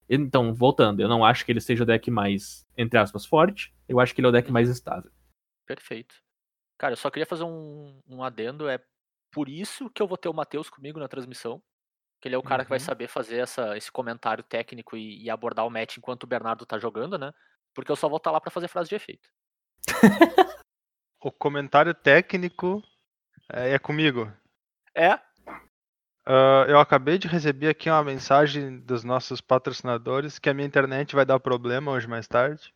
Então, 0.09 0.51
voltando, 0.55 1.01
eu 1.01 1.07
não 1.07 1.23
acho 1.23 1.45
que 1.45 1.51
ele 1.51 1.61
seja 1.61 1.83
o 1.83 1.85
deck 1.85 2.09
mais, 2.09 2.65
entre 2.75 2.97
aspas, 2.97 3.27
forte. 3.27 3.71
Eu 3.87 3.99
acho 3.99 4.15
que 4.15 4.19
ele 4.19 4.25
é 4.25 4.29
o 4.29 4.33
deck 4.33 4.51
mais 4.51 4.67
estável. 4.67 5.11
Perfeito. 5.67 6.15
Cara, 6.79 6.93
eu 6.93 6.97
só 6.97 7.11
queria 7.11 7.27
fazer 7.27 7.43
um, 7.43 8.01
um 8.09 8.23
adendo. 8.23 8.67
É 8.67 8.79
por 9.31 9.49
isso 9.49 9.89
que 9.89 10.01
eu 10.01 10.07
vou 10.07 10.17
ter 10.17 10.29
o 10.29 10.33
Matheus 10.33 10.69
comigo 10.69 10.99
na 10.99 11.07
transmissão. 11.07 11.61
Que 12.21 12.27
ele 12.27 12.35
é 12.35 12.37
o 12.37 12.43
cara 12.43 12.63
que 12.63 12.69
vai 12.69 12.79
Uhum. 12.79 12.85
saber 12.85 13.07
fazer 13.07 13.37
essa, 13.37 13.77
esse 13.77 13.89
comentário 13.91 14.43
técnico 14.43 14.97
e, 14.97 15.23
e 15.23 15.29
abordar 15.29 15.65
o 15.65 15.69
match 15.69 15.97
enquanto 15.97 16.23
o 16.23 16.27
Bernardo 16.27 16.65
tá 16.65 16.77
jogando, 16.77 17.17
né? 17.17 17.31
Porque 17.73 17.91
eu 17.91 17.95
só 17.95 18.09
vou 18.09 18.17
estar 18.17 18.31
lá 18.31 18.41
pra 18.41 18.51
fazer 18.51 18.67
frase 18.67 18.89
de 18.89 18.95
efeito. 18.95 19.29
O 21.21 21.33
comentário 21.33 21.93
técnico 21.93 22.81
é, 23.51 23.73
é 23.73 23.79
comigo. 23.79 24.31
É? 24.95 25.19
Ah, 26.25 26.65
eu 26.67 26.79
acabei 26.79 27.17
de 27.17 27.27
receber 27.27 27.67
aqui 27.67 27.89
uma 27.89 28.03
mensagem 28.03 28.79
dos 28.79 29.03
nossos 29.03 29.41
patrocinadores 29.41 30.39
que 30.39 30.49
a 30.49 30.53
minha 30.53 30.67
internet 30.67 31.15
vai 31.15 31.25
dar 31.25 31.39
problema 31.39 31.91
hoje 31.91 32.07
mais 32.07 32.25
tarde. 32.27 32.73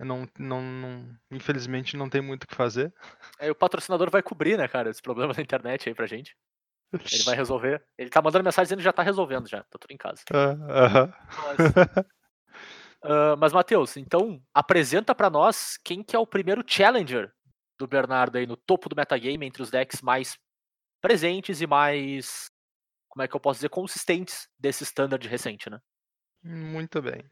Não, 0.00 0.28
não, 0.38 0.60
não- 0.62 1.16
infelizmente 1.30 1.96
não 1.96 2.08
tem 2.10 2.20
muito 2.20 2.44
o 2.44 2.46
que 2.48 2.54
fazer. 2.54 2.92
Aí 3.38 3.50
o 3.50 3.54
patrocinador 3.54 4.10
vai 4.10 4.22
cobrir, 4.22 4.58
né, 4.58 4.66
cara, 4.68 4.90
esse 4.90 5.00
problema 5.00 5.32
da 5.32 5.40
internet 5.42 5.88
aí 5.88 5.94
pra 5.94 6.06
gente. 6.06 6.36
Ele 7.12 7.22
vai 7.24 7.34
resolver. 7.36 7.84
Ele 7.98 8.10
tá 8.10 8.22
mandando 8.22 8.44
mensagem 8.44 8.66
dizendo 8.66 8.78
que 8.78 8.84
já 8.84 8.92
tá 8.92 9.02
resolvendo 9.02 9.48
já. 9.48 9.62
Tá 9.64 9.78
tudo 9.78 9.90
em 9.90 9.96
casa. 9.96 10.22
Ah, 10.32 10.56
aham. 10.86 11.12
Mas, 11.36 12.04
Ah, 13.02 13.36
mas 13.36 13.52
Matheus, 13.52 13.96
então 13.96 14.40
apresenta 14.54 15.14
pra 15.14 15.28
nós 15.28 15.76
quem 15.84 16.02
que 16.02 16.16
é 16.16 16.18
o 16.18 16.26
primeiro 16.26 16.64
challenger 16.66 17.30
do 17.78 17.86
Bernardo 17.86 18.36
aí 18.38 18.46
no 18.46 18.56
topo 18.56 18.88
do 18.88 18.96
metagame 18.96 19.44
entre 19.44 19.62
os 19.62 19.70
decks 19.70 20.00
mais 20.00 20.38
presentes 21.02 21.60
e 21.60 21.66
mais, 21.66 22.46
como 23.08 23.22
é 23.22 23.28
que 23.28 23.36
eu 23.36 23.40
posso 23.40 23.58
dizer, 23.58 23.68
consistentes 23.68 24.48
desse 24.58 24.84
standard 24.84 25.26
recente, 25.28 25.68
né? 25.68 25.78
Muito 26.42 27.02
bem. 27.02 27.22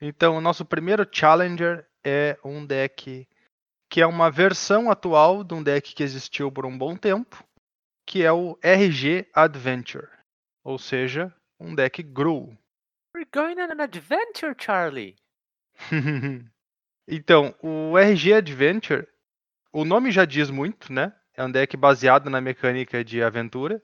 Então, 0.00 0.36
o 0.36 0.40
nosso 0.40 0.64
primeiro 0.64 1.08
Challenger 1.10 1.86
é 2.04 2.38
um 2.44 2.64
deck 2.64 3.26
que 3.88 4.00
é 4.00 4.06
uma 4.06 4.30
versão 4.30 4.90
atual 4.90 5.42
de 5.42 5.54
um 5.54 5.62
deck 5.62 5.94
que 5.94 6.02
existiu 6.02 6.50
por 6.50 6.66
um 6.66 6.76
bom 6.76 6.96
tempo, 6.96 7.42
que 8.04 8.22
é 8.22 8.32
o 8.32 8.58
RG 8.62 9.26
Adventure. 9.32 10.08
Ou 10.64 10.78
seja, 10.78 11.32
um 11.58 11.74
deck 11.74 12.02
Gruul. 12.02 12.56
We're 13.14 13.28
going 13.32 13.60
on 13.60 13.72
an 13.72 13.82
adventure, 13.82 14.54
Charlie. 14.58 15.16
então, 17.08 17.54
o 17.62 17.96
RG 17.96 18.34
Adventure, 18.34 19.08
o 19.72 19.84
nome 19.84 20.10
já 20.10 20.24
diz 20.24 20.50
muito, 20.50 20.92
né? 20.92 21.14
É 21.34 21.44
um 21.44 21.50
deck 21.50 21.76
baseado 21.76 22.28
na 22.28 22.40
mecânica 22.40 23.04
de 23.04 23.22
aventura. 23.22 23.82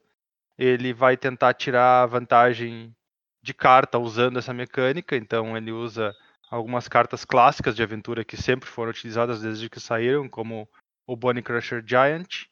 Ele 0.59 0.93
vai 0.93 1.17
tentar 1.17 1.55
tirar 1.55 2.07
vantagem 2.07 2.95
de 3.43 3.53
carta 3.53 3.99
usando 3.99 4.39
essa 4.39 4.55
mecânica, 4.55 5.17
então 5.17 5.57
ele 5.57 5.73
usa 5.73 6.15
algumas 6.51 6.87
cartas 6.87 7.25
clássicas 7.25 7.75
de 7.75 7.83
aventura 7.83 8.25
que 8.25 8.37
sempre 8.37 8.69
foram 8.69 8.91
utilizadas 8.91 9.43
desde 9.43 9.69
que 9.69 9.81
saíram, 9.81 10.29
como 10.29 10.69
o 11.07 11.17
Bonnie 11.17 11.43
Crusher 11.43 11.83
Giant, 11.85 12.45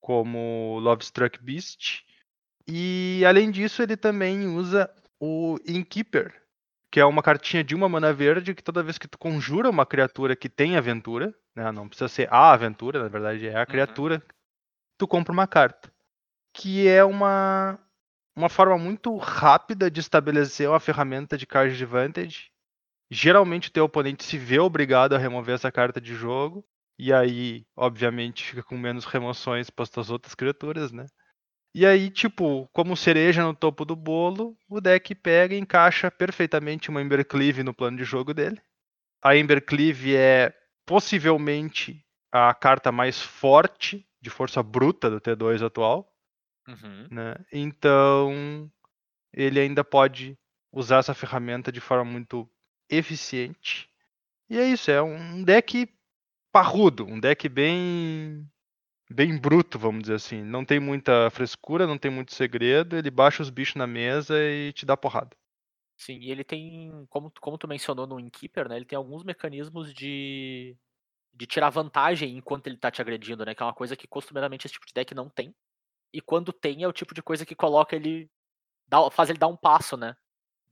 como 0.00 0.76
o 0.76 0.78
Lovestruck 0.78 1.42
Beast. 1.42 2.04
E 2.66 3.22
além 3.26 3.50
disso, 3.50 3.82
ele 3.82 3.96
também 3.96 4.46
usa 4.46 4.88
o 5.20 5.58
Innkeeper, 5.66 6.32
que 6.90 7.00
é 7.00 7.04
uma 7.04 7.22
cartinha 7.22 7.62
de 7.62 7.74
uma 7.74 7.88
mana 7.88 8.12
verde 8.12 8.54
que 8.54 8.62
toda 8.62 8.82
vez 8.82 8.96
que 8.96 9.08
tu 9.08 9.18
conjura 9.18 9.68
uma 9.68 9.84
criatura 9.84 10.34
que 10.34 10.48
tem 10.48 10.76
aventura, 10.76 11.34
né, 11.54 11.70
não 11.70 11.88
precisa 11.88 12.08
ser 12.08 12.32
a 12.32 12.52
aventura, 12.52 13.02
na 13.02 13.08
verdade 13.08 13.46
é 13.46 13.56
a 13.56 13.66
criatura, 13.66 14.22
tu 14.96 15.06
compra 15.06 15.32
uma 15.32 15.46
carta. 15.46 15.92
Que 16.52 16.88
é 16.88 17.04
uma 17.04 17.78
uma 18.40 18.48
forma 18.48 18.78
muito 18.78 19.14
rápida 19.16 19.90
de 19.90 20.00
estabelecer 20.00 20.68
uma 20.68 20.80
ferramenta 20.80 21.36
de 21.36 21.46
card 21.46 21.74
advantage. 21.74 22.50
Geralmente 23.10 23.68
o 23.68 23.72
teu 23.72 23.84
oponente 23.84 24.24
se 24.24 24.38
vê 24.38 24.58
obrigado 24.58 25.14
a 25.14 25.18
remover 25.18 25.54
essa 25.54 25.70
carta 25.70 26.00
de 26.00 26.14
jogo. 26.14 26.64
E 26.98 27.12
aí, 27.12 27.64
obviamente, 27.76 28.44
fica 28.44 28.62
com 28.62 28.76
menos 28.76 29.04
remoções 29.04 29.70
para 29.70 29.86
as 29.96 30.10
outras 30.10 30.34
criaturas, 30.34 30.92
né? 30.92 31.06
E 31.74 31.86
aí, 31.86 32.10
tipo, 32.10 32.68
como 32.72 32.96
cereja 32.96 33.44
no 33.44 33.54
topo 33.54 33.84
do 33.84 33.94
bolo, 33.94 34.56
o 34.68 34.80
deck 34.80 35.14
pega 35.14 35.54
e 35.54 35.58
encaixa 35.58 36.10
perfeitamente 36.10 36.90
uma 36.90 37.00
Embercleave 37.00 37.62
no 37.62 37.72
plano 37.72 37.96
de 37.96 38.04
jogo 38.04 38.34
dele. 38.34 38.60
A 39.22 39.36
Embercleave 39.36 40.16
é 40.16 40.52
possivelmente 40.84 42.04
a 42.32 42.52
carta 42.54 42.90
mais 42.90 43.20
forte 43.20 44.06
de 44.20 44.30
força 44.30 44.62
bruta 44.62 45.08
do 45.08 45.20
T2 45.20 45.64
atual. 45.64 46.09
Uhum. 46.68 47.08
Né? 47.10 47.34
Então, 47.52 48.70
ele 49.32 49.60
ainda 49.60 49.84
pode 49.84 50.38
usar 50.72 50.98
essa 50.98 51.14
ferramenta 51.14 51.72
de 51.72 51.80
forma 51.80 52.04
muito 52.04 52.48
eficiente. 52.88 53.88
E 54.48 54.58
é 54.58 54.66
isso, 54.66 54.90
é 54.90 55.02
um 55.02 55.42
deck 55.42 55.88
parrudo, 56.52 57.06
um 57.06 57.20
deck 57.20 57.48
bem 57.48 58.48
bem 59.10 59.36
bruto, 59.36 59.78
vamos 59.78 60.02
dizer 60.02 60.14
assim. 60.14 60.42
Não 60.42 60.64
tem 60.64 60.78
muita 60.78 61.30
frescura, 61.30 61.86
não 61.86 61.98
tem 61.98 62.10
muito 62.10 62.32
segredo, 62.32 62.96
ele 62.96 63.10
baixa 63.10 63.42
os 63.42 63.50
bichos 63.50 63.74
na 63.74 63.86
mesa 63.86 64.34
e 64.40 64.72
te 64.72 64.86
dá 64.86 64.96
porrada. 64.96 65.36
Sim, 65.96 66.18
e 66.20 66.30
ele 66.30 66.44
tem, 66.44 67.06
como, 67.10 67.30
como 67.40 67.58
tu 67.58 67.68
mencionou 67.68 68.06
no 68.06 68.18
Inkeeper, 68.18 68.68
né? 68.68 68.76
Ele 68.76 68.86
tem 68.86 68.96
alguns 68.96 69.22
mecanismos 69.22 69.92
de, 69.92 70.74
de 71.34 71.46
tirar 71.46 71.68
vantagem 71.70 72.36
enquanto 72.38 72.66
ele 72.68 72.78
tá 72.78 72.90
te 72.90 73.02
agredindo, 73.02 73.44
né? 73.44 73.54
Que 73.54 73.62
é 73.62 73.66
uma 73.66 73.74
coisa 73.74 73.96
que 73.96 74.06
costumeiramente 74.06 74.66
esse 74.66 74.72
tipo 74.72 74.86
de 74.86 74.94
deck 74.94 75.14
não 75.14 75.28
tem. 75.28 75.54
E 76.12 76.20
quando 76.20 76.52
tem, 76.52 76.82
é 76.82 76.88
o 76.88 76.92
tipo 76.92 77.14
de 77.14 77.22
coisa 77.22 77.46
que 77.46 77.54
coloca 77.54 77.96
ele. 77.96 78.30
Dá, 78.88 79.10
faz 79.10 79.30
ele 79.30 79.38
dar 79.38 79.48
um 79.48 79.56
passo, 79.56 79.96
né? 79.96 80.16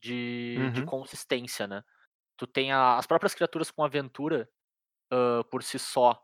De, 0.03 0.71
de 0.75 0.83
Uhum. 0.83 0.85
consistência, 0.85 1.67
né? 1.69 1.85
Tu 2.39 2.47
tem 2.47 2.73
a- 2.73 2.99
as 2.99 3.07
próprias 3.07 3.35
criaturas 3.35 3.71
com 3.71 3.85
aventura 3.85 4.49
ah, 5.13 5.45
por 5.51 5.63
si 5.63 5.79
só. 5.79 6.21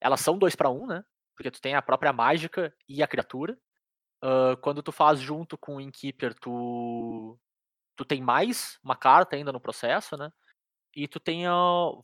Elas 0.00 0.20
são 0.20 0.38
dois 0.38 0.56
para 0.56 0.70
um, 0.70 0.86
né? 0.86 1.04
Porque 1.36 1.50
tu 1.50 1.60
tem 1.60 1.74
a 1.74 1.82
própria 1.82 2.12
mágica 2.12 2.74
e 2.88 3.02
a 3.02 3.08
criatura. 3.08 3.58
Ah, 4.22 4.56
quando 4.62 4.82
tu 4.82 4.92
faz 4.92 5.20
junto 5.20 5.58
com 5.58 5.76
o 5.76 5.80
Inkeeper, 5.80 6.34
tu, 6.34 7.38
tu 7.96 8.04
tem 8.04 8.22
mais 8.22 8.78
uma 8.84 8.96
carta 8.96 9.36
ainda 9.36 9.52
no 9.52 9.60
processo, 9.60 10.16
né? 10.16 10.32
E 10.96 11.08
tu 11.08 11.20
tem 11.20 11.46
ah, 11.46 11.54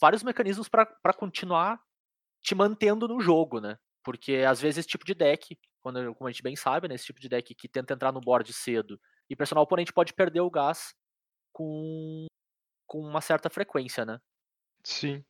vários 0.01 0.22
mecanismos 0.22 0.68
para 0.68 0.87
continuar 1.16 1.81
te 2.42 2.55
mantendo 2.55 3.09
no 3.09 3.20
jogo, 3.20 3.61
né? 3.61 3.79
Porque 4.05 4.37
às 4.48 4.61
vezes 4.61 4.79
esse 4.79 4.88
tipo 4.88 5.05
de 5.05 5.14
deck, 5.14 5.59
quando, 5.83 6.14
como 6.14 6.29
a 6.29 6.31
gente 6.31 6.42
bem 6.42 6.57
sabe, 6.57 6.88
né? 6.88 6.95
Esse 6.95 7.07
tipo 7.07 7.21
de 7.21 7.29
deck 7.29 7.55
que 7.55 7.68
tenta 7.68 7.95
entrar 7.95 8.12
no 8.12 8.21
board 8.21 8.51
cedo 8.53 9.01
e 9.29 9.37
pressionar 9.37 9.61
o 9.61 9.64
oponente 9.64 9.92
pode 9.92 10.14
perder 10.14 10.40
o 10.40 10.51
gás 10.51 10.95
com, 11.53 12.27
com 12.87 13.01
uma 13.01 13.21
certa 13.21 13.51
frequência, 13.51 14.05
né? 14.05 14.21
Sim. 14.85 15.25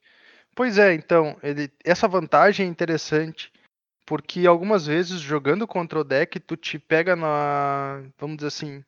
Pois 0.55 0.79
é, 0.79 0.93
então, 0.93 1.39
ele, 1.43 1.73
essa 1.85 2.07
vantagem 2.07 2.67
é 2.67 2.69
interessante, 2.69 3.51
porque 4.07 4.47
algumas 4.47 4.87
vezes 4.87 5.21
jogando 5.21 5.67
contra 5.67 5.99
o 5.99 6.05
deck, 6.05 6.39
tu 6.41 6.57
te 6.57 6.79
pega 6.79 7.17
na, 7.17 8.03
vamos 8.19 8.37
dizer 8.37 8.49
assim, 8.49 8.85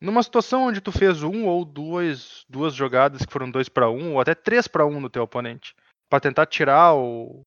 numa 0.00 0.22
situação 0.22 0.64
onde 0.64 0.80
tu 0.80 0.90
fez 0.90 1.22
um 1.22 1.46
ou 1.46 1.64
duas, 1.64 2.44
duas 2.48 2.74
jogadas 2.74 3.24
que 3.24 3.32
foram 3.32 3.50
dois 3.50 3.68
para 3.68 3.90
um, 3.90 4.14
ou 4.14 4.20
até 4.20 4.34
três 4.34 4.66
para 4.66 4.86
um 4.86 5.00
no 5.00 5.10
teu 5.10 5.22
oponente, 5.22 5.74
para 6.08 6.20
tentar 6.20 6.46
tirar 6.46 6.94
o, 6.94 7.42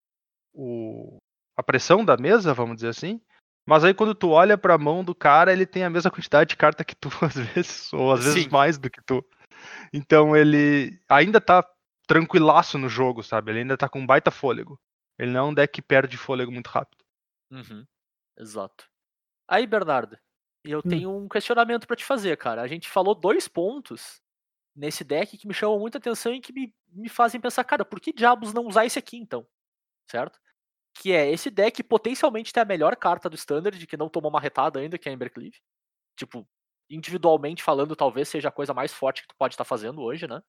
o, 0.54 1.18
a 1.58 1.64
pressão 1.64 2.06
da 2.06 2.16
mesa, 2.16 2.54
vamos 2.54 2.76
dizer 2.76 2.90
assim. 2.90 3.20
Mas 3.66 3.84
aí 3.84 3.94
quando 3.94 4.14
tu 4.14 4.30
olha 4.30 4.58
pra 4.58 4.78
mão 4.78 5.04
do 5.04 5.16
cara, 5.16 5.54
ele 5.54 5.66
tem 5.66 5.84
a 5.84 5.90
mesma 5.90 6.12
quantidade 6.12 6.50
de 6.50 6.58
carta 6.58 6.84
que 6.84 6.96
tu, 6.96 7.10
às 7.22 7.36
vezes, 7.36 7.94
ou 7.94 8.12
às 8.12 8.24
vezes 8.24 8.44
Sim. 8.44 8.50
mais 8.50 8.78
do 8.78 8.90
que 8.90 9.02
tu. 9.02 9.24
Então 9.94 10.36
ele 10.36 11.00
ainda 11.08 11.40
tá 11.40 11.66
tranquilaço 12.08 12.78
no 12.78 12.90
jogo, 12.90 13.24
sabe? 13.24 13.52
Ele 13.52 13.60
ainda 13.60 13.78
tá 13.78 13.88
com 13.88 14.06
baita 14.06 14.32
fôlego. 14.32 14.80
Ele 15.18 15.32
não 15.32 15.40
é 15.40 15.44
um 15.44 15.54
deck 15.54 15.74
que 15.74 15.82
perde 15.82 16.18
fôlego 16.18 16.52
muito 16.52 16.68
rápido. 16.68 17.04
Uhum, 17.52 17.86
exato. 18.38 18.90
Aí, 19.48 19.68
Bernardo, 19.68 20.18
eu 20.64 20.82
tenho 20.82 21.16
um 21.16 21.30
questionamento 21.30 21.86
pra 21.86 21.96
te 21.96 22.04
fazer, 22.04 22.38
cara. 22.38 22.62
A 22.62 22.68
gente 22.68 22.90
falou 22.90 23.14
dois 23.14 23.48
pontos 23.48 24.22
nesse 24.76 25.04
deck 25.04 25.38
que 25.38 25.48
me 25.48 25.54
chamam 25.54 25.80
muita 25.80 25.98
atenção 25.98 26.34
e 26.34 26.42
que 26.42 26.52
me, 26.52 26.74
me 26.88 27.10
fazem 27.10 27.40
pensar, 27.40 27.64
cara, 27.64 27.86
por 27.86 28.00
que 28.00 28.12
diabos 28.12 28.54
não 28.54 28.66
usar 28.66 28.86
esse 28.86 28.98
aqui 28.98 29.18
então? 29.18 29.46
Certo? 30.10 30.40
Que 30.96 31.12
é 31.12 31.30
esse 31.32 31.50
deck 31.50 31.82
potencialmente 31.84 32.54
tem 32.54 32.62
a 32.62 32.66
melhor 32.66 32.96
carta 32.96 33.30
do 33.30 33.36
Standard, 33.36 33.86
que 33.88 33.98
não 33.98 34.10
tomou 34.10 34.30
uma 34.30 34.40
retada 34.40 34.80
ainda, 34.80 34.98
que 34.98 35.10
é 35.10 35.12
a 35.12 35.16
Embercleave. 35.16 35.60
Tipo, 36.16 36.48
individualmente 36.90 37.64
falando, 37.64 37.96
talvez 37.96 38.30
seja 38.30 38.50
a 38.50 38.52
coisa 38.52 38.74
mais 38.74 38.94
forte 38.94 39.22
que 39.24 39.28
tu 39.28 39.36
pode 39.36 39.54
estar 39.56 39.64
fazendo 39.64 40.02
hoje, 40.02 40.28
né? 40.28 40.42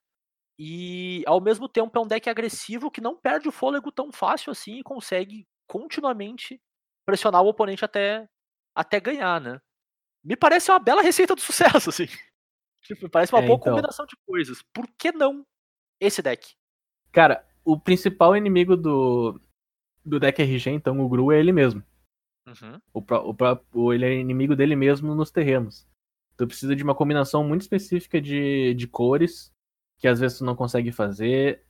E 0.59 1.25
ao 1.27 1.41
mesmo 1.41 1.69
tempo 1.69 1.99
é 1.99 2.03
um 2.03 2.07
deck 2.07 2.29
agressivo 2.29 2.91
que 2.91 3.01
não 3.01 3.17
perde 3.17 3.49
o 3.49 3.53
fôlego 3.53 3.91
tão 3.91 4.13
fácil 4.13 4.53
assim 4.53 4.79
e 4.79 4.83
consegue 4.83 5.47
continuamente 5.67 6.61
pressionar 7.07 7.43
o 7.43 7.49
oponente 7.49 7.85
até, 7.85 8.29
até 8.75 9.01
ganhar, 9.01 9.41
né? 9.41 9.61
Me 10.23 10.37
parece 10.37 10.71
uma 10.71 10.79
bela 10.79 11.03
receita 11.03 11.35
do 11.35 11.41
sucesso, 11.81 11.91
assim. 11.91 12.07
Tipo, 12.83 13.09
parece 13.09 13.33
uma 13.33 13.43
É, 13.43 13.47
boa 13.47 13.57
então. 13.57 13.73
combinação 13.73 14.07
de 14.07 14.17
coisas. 14.27 14.63
Por 14.73 14.87
que 14.99 15.11
não 15.11 15.45
esse 15.99 16.23
deck? 16.23 16.55
Cara, 17.11 17.47
o 17.65 17.79
principal 17.81 18.37
inimigo 18.37 18.77
do, 18.77 19.41
do 20.05 20.21
deck 20.21 20.41
RG, 20.43 20.71
então, 20.71 21.01
o 21.01 21.09
Gru, 21.09 21.33
é 21.33 21.41
ele 21.41 21.53
mesmo. 21.53 21.83
Uhum, 22.47 22.79
O, 22.93 23.01
o, 23.01 23.35
o- 23.87 23.93
ele 23.93 24.05
é 24.05 24.15
inimigo 24.15 24.55
dele 24.55 24.77
mesmo 24.77 25.15
nos 25.15 25.31
terrenos. 25.31 25.87
Tu 26.37 26.47
precisa 26.47 26.77
de 26.77 26.83
uma 26.83 26.95
combinação 26.95 27.43
muito 27.45 27.63
específica 27.63 28.21
de, 28.21 28.75
de 28.75 28.87
cores, 28.87 29.51
que 29.99 30.07
às 30.09 30.21
vezes 30.21 30.39
tu 30.39 30.45
não 30.45 30.55
consegue 30.57 30.93
fazer. 30.93 31.63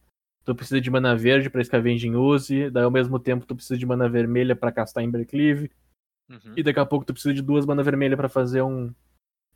Tu 0.45 0.55
precisa 0.55 0.81
de 0.81 0.91
mana 0.91 1.17
verde 1.17 1.49
pra 1.49 1.63
Scavenging 1.63 2.17
Use, 2.17 2.71
daí 2.71 2.83
ao 2.85 2.91
mesmo 2.91 3.19
tempo 3.19 3.47
tu 3.47 3.55
precisa 3.55 3.79
de 3.79 3.87
mana 3.87 4.09
vermelha 4.09 4.57
pra 4.57 4.73
castar 4.73 5.05
Embercleave, 5.05 5.71
uhum. 6.29 6.55
e 6.57 6.63
daqui 6.63 6.81
a 6.81 6.87
pouco 6.87 7.05
tu 7.05 7.13
precisa 7.13 7.33
de 7.33 7.41
duas 7.41 7.65
mana 7.65 7.83
vermelha 7.83 8.17
pra 8.17 8.29
fazer 8.29 8.63
um, 8.63 8.93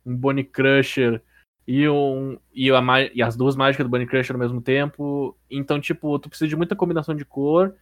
um 0.05 0.15
Bone 0.15 0.43
Crusher 0.43 1.21
e, 1.67 1.87
um, 1.89 2.39
e, 2.53 2.71
a, 2.71 2.81
e 3.13 3.21
as 3.21 3.35
duas 3.35 3.55
mágicas 3.55 3.85
do 3.85 3.89
Bone 3.89 4.07
Crusher 4.07 4.35
ao 4.35 4.39
mesmo 4.39 4.61
tempo. 4.61 5.37
Então, 5.51 5.79
tipo, 5.81 6.17
tu 6.17 6.29
precisa 6.29 6.47
de 6.47 6.55
muita 6.55 6.75
combinação 6.75 7.13
de 7.13 7.25
cor. 7.25 7.75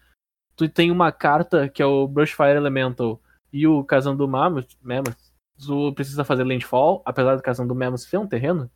Tu 0.57 0.67
tem 0.67 0.91
uma 0.91 1.11
carta 1.11 1.69
que 1.69 1.81
é 1.81 1.85
o 1.85 2.07
Brushfire 2.07 2.57
Elemental 2.57 3.21
e 3.53 3.67
o 3.67 3.83
Kazan 3.83 4.15
do 4.15 4.27
Mammoth, 4.27 4.75
Mammoth. 4.81 5.15
Tu 5.63 5.93
precisa 5.93 6.23
fazer 6.23 6.43
Landfall, 6.43 7.01
apesar 7.05 7.35
do 7.35 7.41
Kazan 7.43 7.67
do 7.67 7.75
Mammoth 7.75 7.99
ser 7.99 8.17
um 8.17 8.27
terreno. 8.27 8.69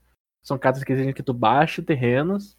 São 0.43 0.57
cartas 0.57 0.83
que 0.83 0.93
exigem 0.93 1.13
que 1.13 1.23
tu 1.23 1.33
baixe 1.33 1.81
terrenos. 1.81 2.57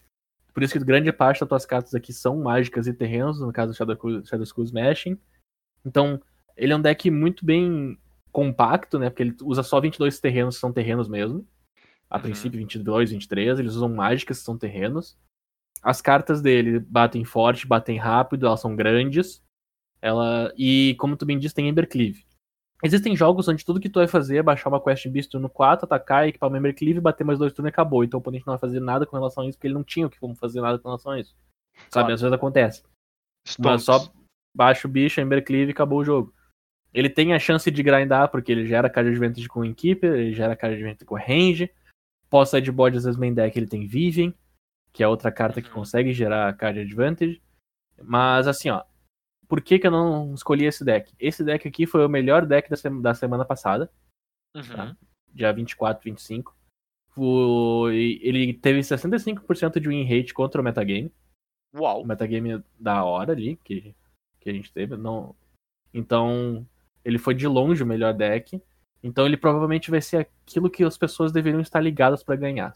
Por 0.52 0.62
isso 0.62 0.72
que 0.78 0.84
grande 0.84 1.10
parte 1.12 1.40
das 1.40 1.48
tuas 1.48 1.64
cartas 1.66 1.94
aqui 1.94 2.12
são 2.12 2.36
mágicas 2.42 2.86
e 2.86 2.92
terrenos, 2.92 3.40
no 3.40 3.52
caso 3.52 3.72
do 3.72 3.76
Shadow, 3.76 4.24
Shadow 4.24 4.42
Skull 4.44 4.64
Smashing. 4.64 5.18
Então, 5.84 6.20
ele 6.56 6.72
é 6.72 6.76
um 6.76 6.80
deck 6.82 7.10
muito 7.10 7.44
bem 7.44 7.98
compacto, 8.30 8.98
né? 8.98 9.08
Porque 9.08 9.22
ele 9.22 9.36
usa 9.42 9.62
só 9.62 9.80
22 9.80 10.20
terrenos 10.20 10.56
que 10.56 10.60
são 10.60 10.72
terrenos 10.72 11.08
mesmo. 11.08 11.46
A 12.10 12.16
Uhum. 12.16 12.22
princípio, 12.22 12.58
22, 12.58 13.10
23. 13.10 13.58
Eles 13.58 13.74
usam 13.74 13.88
mágicas 13.88 14.38
que 14.38 14.44
são 14.44 14.58
terrenos. 14.58 15.16
As 15.82 16.00
cartas 16.00 16.40
dele 16.40 16.78
batem 16.78 17.24
forte, 17.24 17.66
batem 17.66 17.98
rápido, 17.98 18.46
elas 18.46 18.60
são 18.60 18.76
grandes. 18.76 19.42
Ela 20.00 20.52
E, 20.56 20.94
como 20.98 21.16
tu 21.16 21.26
bem 21.26 21.38
disse, 21.38 21.54
tem 21.54 21.68
Embercleave. 21.68 22.24
Existem 22.84 23.14
jogos 23.16 23.46
onde 23.46 23.64
tudo 23.64 23.78
que 23.78 23.88
tu 23.88 24.00
vai 24.00 24.08
fazer 24.08 24.38
é 24.38 24.42
baixar 24.42 24.68
uma 24.68 24.82
Quest 24.82 25.06
Beast 25.08 25.30
turno 25.30 25.48
4, 25.48 25.84
atacar, 25.84 26.26
equipar 26.26 26.48
uma 26.48 26.58
Embercleave, 26.58 27.00
bater 27.00 27.22
mais 27.24 27.38
dois 27.38 27.52
turnos 27.52 27.70
e 27.70 27.72
acabou. 27.72 28.02
Então 28.02 28.18
o 28.18 28.20
oponente 28.20 28.44
não 28.46 28.52
vai 28.54 28.58
fazer 28.60 28.80
nada 28.80 29.06
com 29.06 29.16
relação 29.16 29.44
a 29.44 29.48
isso, 29.48 29.56
porque 29.56 29.68
ele 29.68 29.74
não 29.74 29.84
tinha 29.84 30.06
o 30.06 30.10
que 30.10 30.18
como 30.18 30.34
fazer 30.34 30.60
nada 30.60 30.78
com 30.78 30.88
relação 30.88 31.12
a 31.12 31.20
isso. 31.20 31.34
Sabe, 31.74 31.90
Claro. 31.90 32.14
às 32.14 32.20
vezes 32.20 32.32
acontece. 32.34 32.82
Mas 33.58 33.82
Stonks. 33.82 33.84
só 34.06 34.12
baixa 34.56 34.86
o 34.86 34.90
bicho, 34.90 35.20
Embercleave 35.20 35.68
e 35.68 35.72
acabou 35.72 36.00
o 36.00 36.04
jogo. 36.04 36.34
Ele 36.92 37.08
tem 37.08 37.32
a 37.32 37.38
chance 37.38 37.70
de 37.70 37.82
grindar, 37.82 38.28
porque 38.30 38.50
ele 38.52 38.66
gera 38.66 38.90
card 38.90 39.10
advantage 39.10 39.48
com 39.48 39.60
o 39.60 39.64
Inkeeper, 39.64 40.12
ele 40.12 40.34
gera 40.34 40.54
card 40.56 40.74
advantage 40.76 41.04
com 41.06 41.14
range. 41.16 41.70
Pós-sideboard, 42.28 42.96
às 42.98 43.04
vezes, 43.04 43.18
main 43.18 43.32
deck 43.32 43.56
ele 43.58 43.66
tem 43.66 43.86
Vivian, 43.86 44.34
que 44.92 45.02
é 45.02 45.08
outra 45.08 45.32
carta 45.32 45.60
que 45.62 45.68
Uhum. 45.68 45.74
consegue 45.74 46.12
gerar 46.12 46.52
card 46.56 46.80
advantage. 46.80 47.40
Mas 48.02 48.46
assim, 48.46 48.68
ó. 48.70 48.84
Por 49.48 49.60
que, 49.60 49.78
que 49.78 49.86
eu 49.86 49.90
não 49.90 50.32
escolhi 50.34 50.64
esse 50.64 50.82
deck? 50.84 51.12
Esse 51.18 51.44
deck 51.44 51.66
aqui 51.68 51.86
foi 51.86 52.04
o 52.04 52.08
melhor 52.08 52.46
deck 52.46 52.70
da, 52.70 52.76
sema- 52.76 53.02
da 53.02 53.14
semana 53.14 53.44
passada, 53.44 53.90
Uhum. 54.56 54.62
Tá. 54.76 54.96
dia 55.32 55.52
24, 55.52 56.02
25. 56.04 56.56
Foi... 57.14 58.18
Ele 58.22 58.54
teve 58.54 58.80
65% 58.82 59.78
de 59.78 59.88
win 59.88 60.04
rate 60.04 60.32
contra 60.32 60.60
o 60.60 60.64
metagame 60.64 61.12
Uau. 61.74 62.02
o 62.02 62.06
metagame 62.06 62.62
da 62.78 63.04
hora 63.04 63.32
ali 63.32 63.56
que, 63.56 63.94
que 64.40 64.50
a 64.50 64.52
gente 64.52 64.72
teve. 64.72 64.96
Não... 64.96 65.34
Então, 65.92 66.66
ele 67.04 67.18
foi 67.18 67.34
de 67.34 67.46
longe 67.46 67.82
o 67.82 67.86
melhor 67.86 68.14
deck. 68.14 68.62
Então, 69.02 69.26
ele 69.26 69.36
provavelmente 69.36 69.90
vai 69.90 70.00
ser 70.00 70.16
aquilo 70.46 70.70
que 70.70 70.82
as 70.84 70.96
pessoas 70.96 71.30
deveriam 71.32 71.60
estar 71.60 71.80
ligadas 71.80 72.22
pra 72.22 72.36
ganhar. 72.36 72.72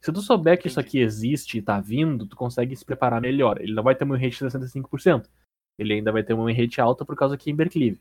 Se 0.00 0.12
tu 0.12 0.20
souber 0.20 0.58
que 0.58 0.68
isso 0.68 0.78
aqui 0.78 0.98
existe 0.98 1.58
e 1.58 1.62
tá 1.62 1.80
vindo, 1.80 2.26
tu 2.26 2.36
consegue 2.36 2.76
se 2.76 2.84
preparar 2.84 3.20
melhor. 3.20 3.60
Ele 3.60 3.74
não 3.74 3.82
vai 3.82 3.94
ter 3.94 4.04
win 4.04 4.12
rate 4.12 4.38
de 4.38 4.44
65%. 4.44 5.28
Ele 5.78 5.94
ainda 5.94 6.12
vai 6.12 6.22
ter 6.22 6.34
win 6.34 6.52
rate 6.52 6.80
alta 6.80 7.04
por 7.04 7.16
causa 7.16 7.36
que 7.36 7.50
é 7.50 7.52
Embercleave. 7.52 8.00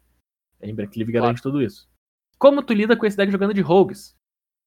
A 0.61 0.67
Embercleave 0.67 1.11
Claro. 1.11 1.23
garante 1.25 1.41
tudo 1.41 1.61
isso. 1.61 1.89
Como 2.37 2.61
tu 2.61 2.73
lida 2.73 2.95
com 2.95 3.05
esse 3.05 3.17
deck 3.17 3.31
jogando 3.31 3.53
de 3.53 3.61
rogues? 3.61 4.15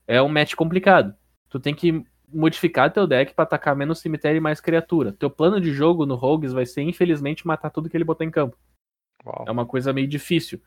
É 0.06 0.20
um 0.20 0.28
match 0.28 0.54
complicado. 0.54 1.14
Tu 1.48 1.60
tem 1.60 1.74
que 1.74 2.04
modificar 2.30 2.92
teu 2.92 3.06
deck 3.06 3.34
pra 3.34 3.44
atacar 3.44 3.74
menos 3.76 4.00
cemitério 4.00 4.38
e 4.38 4.40
mais 4.40 4.60
criatura. 4.60 5.12
Teu 5.12 5.30
plano 5.30 5.60
de 5.60 5.72
jogo 5.72 6.04
no 6.04 6.14
rogues 6.14 6.52
vai 6.52 6.66
ser, 6.66 6.82
infelizmente, 6.82 7.46
matar 7.46 7.70
tudo 7.70 7.88
que 7.88 7.96
ele 7.96 8.04
botar 8.04 8.24
em 8.24 8.30
campo. 8.30 8.56
Uau. 9.24 9.44
É 9.46 9.50
uma 9.50 9.66
coisa 9.66 9.92
meio 9.92 10.08
difícil. 10.08 10.60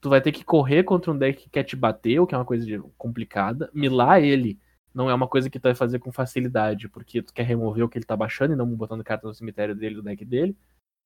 Tu 0.00 0.08
vai 0.08 0.20
ter 0.20 0.32
que 0.32 0.44
correr 0.44 0.84
contra 0.84 1.10
um 1.10 1.18
deck 1.18 1.42
que 1.42 1.50
quer 1.50 1.64
te 1.64 1.74
bater, 1.76 2.20
o 2.20 2.26
que 2.26 2.34
é 2.34 2.38
uma 2.38 2.44
coisa 2.44 2.66
complicada. 2.96 3.70
Milar 3.74 4.22
ele 4.22 4.58
não 4.94 5.08
é 5.10 5.14
uma 5.14 5.28
coisa 5.28 5.48
que 5.50 5.58
tu 5.58 5.64
vai 5.64 5.74
fazer 5.74 5.98
com 5.98 6.10
facilidade, 6.10 6.88
porque 6.88 7.22
tu 7.22 7.32
quer 7.32 7.44
remover 7.44 7.84
o 7.84 7.88
que 7.88 7.98
ele 7.98 8.04
tá 8.04 8.16
baixando 8.16 8.52
e 8.52 8.56
não 8.56 8.66
botando 8.74 9.04
carta 9.04 9.26
no 9.26 9.34
cemitério 9.34 9.74
dele, 9.74 9.96
do 9.96 10.02
deck 10.02 10.24
dele. 10.24 10.56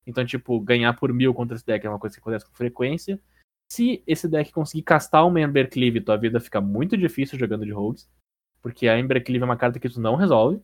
Então, 0.05 0.25
tipo, 0.25 0.59
ganhar 0.59 0.93
por 0.93 1.13
mil 1.13 1.33
contra 1.33 1.55
esse 1.55 1.65
deck 1.65 1.85
é 1.85 1.89
uma 1.89 1.99
coisa 1.99 2.15
que 2.15 2.19
acontece 2.21 2.45
com 2.45 2.53
frequência. 2.53 3.19
Se 3.71 4.03
esse 4.05 4.27
deck 4.27 4.51
conseguir 4.51 4.83
castar 4.83 5.25
uma 5.25 5.39
Ember 5.39 5.69
Cleave, 5.69 6.01
tua 6.01 6.17
vida 6.17 6.39
fica 6.39 6.59
muito 6.59 6.97
difícil 6.97 7.39
jogando 7.39 7.65
de 7.65 7.71
rogues. 7.71 8.09
Porque 8.61 8.87
a 8.87 8.97
Ember 8.99 9.23
Cleave 9.23 9.41
é 9.41 9.45
uma 9.45 9.57
carta 9.57 9.79
que 9.79 9.89
tu 9.89 9.99
não 10.01 10.15
resolve. 10.15 10.61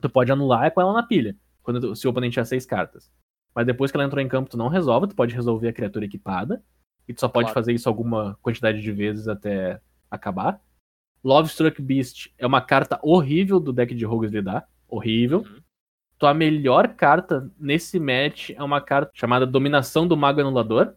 Tu 0.00 0.08
pode 0.08 0.30
anular 0.30 0.70
com 0.72 0.80
ela 0.80 0.92
na 0.92 1.02
pilha, 1.02 1.36
quando 1.62 1.80
tu- 1.80 1.96
se 1.96 2.06
o 2.06 2.10
oponente 2.10 2.34
tiver 2.34 2.44
seis 2.44 2.64
cartas. 2.64 3.10
Mas 3.54 3.66
depois 3.66 3.90
que 3.90 3.96
ela 3.96 4.04
entrou 4.06 4.22
em 4.22 4.28
campo, 4.28 4.48
tu 4.50 4.56
não 4.56 4.68
resolve, 4.68 5.08
tu 5.08 5.16
pode 5.16 5.34
resolver 5.34 5.68
a 5.68 5.72
criatura 5.72 6.04
equipada. 6.04 6.62
E 7.08 7.14
tu 7.14 7.20
só 7.20 7.28
pode 7.28 7.46
Claro. 7.46 7.54
fazer 7.54 7.72
isso 7.72 7.88
alguma 7.88 8.38
quantidade 8.42 8.80
de 8.80 8.92
vezes 8.92 9.26
até 9.28 9.80
acabar. 10.10 10.60
Love 11.22 11.48
Struck 11.48 11.80
Beast 11.82 12.32
é 12.38 12.46
uma 12.46 12.60
carta 12.60 12.98
horrível 13.02 13.58
do 13.58 13.72
deck 13.72 13.94
de 13.94 14.04
rogues 14.04 14.30
lidar. 14.30 14.68
Horrível. 14.88 15.40
Uhum. 15.40 15.60
Tua 16.18 16.34
melhor 16.34 16.94
carta 16.94 17.50
nesse 17.58 18.00
match 18.00 18.50
é 18.50 18.62
uma 18.62 18.80
carta 18.80 19.12
chamada 19.14 19.46
Dominação 19.46 20.06
do 20.06 20.16
Mago 20.16 20.40
Anulador. 20.40 20.94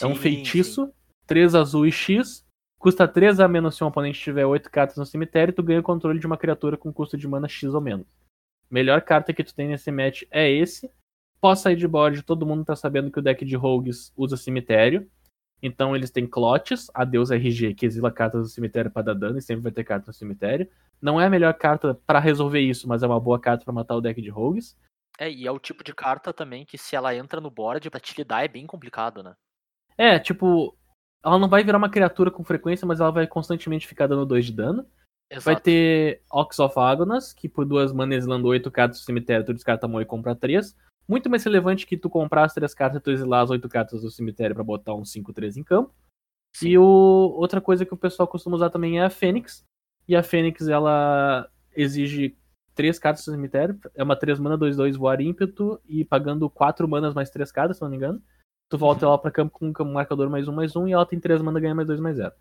É 0.00 0.06
um 0.06 0.14
Sim, 0.14 0.20
feitiço, 0.20 0.92
3 1.26 1.54
azul 1.54 1.86
e 1.86 1.92
X. 1.92 2.44
Custa 2.78 3.08
3 3.08 3.40
a 3.40 3.48
menos 3.48 3.76
se 3.76 3.82
um 3.82 3.86
oponente 3.86 4.20
tiver 4.20 4.44
8 4.44 4.70
cartas 4.70 4.96
no 4.96 5.06
cemitério 5.06 5.54
tu 5.54 5.62
ganha 5.62 5.80
o 5.80 5.82
controle 5.82 6.18
de 6.18 6.26
uma 6.26 6.36
criatura 6.36 6.76
com 6.76 6.92
custo 6.92 7.16
de 7.16 7.26
mana 7.26 7.48
X 7.48 7.74
ou 7.74 7.80
menos. 7.80 8.06
Melhor 8.70 9.00
carta 9.02 9.32
que 9.32 9.42
tu 9.42 9.54
tem 9.54 9.68
nesse 9.68 9.90
match 9.90 10.22
é 10.30 10.50
esse. 10.50 10.90
Pós 11.40 11.60
sair 11.60 11.76
de 11.76 11.86
board, 11.86 12.22
todo 12.22 12.46
mundo 12.46 12.64
tá 12.64 12.74
sabendo 12.74 13.10
que 13.10 13.18
o 13.18 13.22
deck 13.22 13.44
de 13.44 13.56
Rogues 13.56 14.12
usa 14.16 14.36
cemitério. 14.36 15.08
Então 15.66 15.96
eles 15.96 16.10
têm 16.10 16.26
Clotes, 16.26 16.90
Adeus 16.92 17.30
RG, 17.30 17.72
que 17.72 17.86
exila 17.86 18.12
cartas 18.12 18.42
do 18.42 18.48
cemitério 18.48 18.90
pra 18.90 19.00
dar 19.00 19.14
dano 19.14 19.38
e 19.38 19.42
sempre 19.42 19.62
vai 19.62 19.72
ter 19.72 19.82
carta 19.82 20.08
no 20.08 20.12
cemitério. 20.12 20.68
Não 21.00 21.18
é 21.18 21.24
a 21.24 21.30
melhor 21.30 21.54
carta 21.54 21.98
pra 22.06 22.18
resolver 22.18 22.60
isso, 22.60 22.86
mas 22.86 23.02
é 23.02 23.06
uma 23.06 23.18
boa 23.18 23.40
carta 23.40 23.64
pra 23.64 23.72
matar 23.72 23.96
o 23.96 24.00
deck 24.02 24.20
de 24.20 24.28
Rogues. 24.28 24.76
É, 25.18 25.30
e 25.30 25.46
é 25.46 25.50
o 25.50 25.58
tipo 25.58 25.82
de 25.82 25.94
carta 25.94 26.34
também 26.34 26.66
que 26.66 26.76
se 26.76 26.94
ela 26.94 27.14
entra 27.16 27.40
no 27.40 27.50
board, 27.50 27.88
pra 27.88 27.98
te 27.98 28.14
lidar 28.18 28.44
é 28.44 28.48
bem 28.48 28.66
complicado, 28.66 29.22
né? 29.22 29.34
É, 29.96 30.18
tipo, 30.18 30.76
ela 31.24 31.38
não 31.38 31.48
vai 31.48 31.64
virar 31.64 31.78
uma 31.78 31.88
criatura 31.88 32.30
com 32.30 32.44
frequência, 32.44 32.86
mas 32.86 33.00
ela 33.00 33.10
vai 33.10 33.26
constantemente 33.26 33.86
ficar 33.86 34.06
dando 34.06 34.26
2 34.26 34.44
de 34.44 34.52
dano. 34.52 34.86
Exato. 35.30 35.44
Vai 35.44 35.60
ter 35.60 36.22
Ox 36.30 36.58
of 36.58 36.78
Agonas, 36.78 37.32
que 37.32 37.48
por 37.48 37.64
duas 37.64 37.92
manas 37.92 38.18
exilando 38.18 38.48
8 38.48 38.70
cartas 38.70 39.00
do 39.00 39.04
cemitério, 39.04 39.44
tu 39.44 39.54
descarta 39.54 39.86
a 39.86 39.88
mão 39.88 40.00
e 40.00 40.04
compra 40.04 40.34
3. 40.34 40.76
Muito 41.08 41.28
mais 41.28 41.44
relevante 41.44 41.86
que 41.86 41.96
tu 41.96 42.08
comprar 42.08 42.44
as 42.44 42.54
3 42.54 42.72
cartas 42.74 43.00
e 43.00 43.02
tu 43.02 43.10
exilar 43.10 43.42
as 43.42 43.50
8 43.50 43.68
cartas 43.68 44.02
do 44.02 44.10
cemitério 44.10 44.54
pra 44.54 44.64
botar 44.64 44.94
um 44.94 45.02
5-3 45.02 45.56
em 45.56 45.62
campo. 45.62 45.92
Sim. 46.54 46.68
E 46.68 46.78
o, 46.78 46.82
outra 46.82 47.60
coisa 47.60 47.84
que 47.84 47.92
o 47.92 47.96
pessoal 47.96 48.28
costuma 48.28 48.56
usar 48.56 48.70
também 48.70 49.00
é 49.00 49.04
a 49.04 49.10
Fênix. 49.10 49.64
E 50.06 50.14
a 50.14 50.22
Fênix, 50.22 50.68
ela 50.68 51.48
exige 51.74 52.36
3 52.74 52.98
cartas 52.98 53.24
do 53.24 53.32
cemitério. 53.32 53.78
É 53.94 54.02
uma 54.02 54.16
3 54.16 54.38
mana, 54.38 54.56
2-2 54.56 54.96
voar 54.96 55.20
ímpeto. 55.20 55.80
E 55.86 56.04
pagando 56.04 56.48
4 56.48 56.88
manas 56.88 57.12
mais 57.12 57.28
3 57.30 57.50
cartas, 57.50 57.76
se 57.76 57.82
não 57.82 57.90
me 57.90 57.96
engano. 57.96 58.22
Tu 58.70 58.78
volta 58.78 59.04
ela 59.04 59.18
pra 59.18 59.30
campo 59.30 59.52
com 59.52 59.84
um 59.84 59.92
marcador 59.92 60.30
mais 60.30 60.48
1 60.48 60.52
mais 60.52 60.74
1 60.74 60.88
e 60.88 60.92
ela 60.92 61.04
tem 61.04 61.20
3 61.20 61.42
mana 61.42 61.60
ganha 61.60 61.74
mais 61.74 61.86
2 61.86 62.00
mais 62.00 62.16
0. 62.16 62.32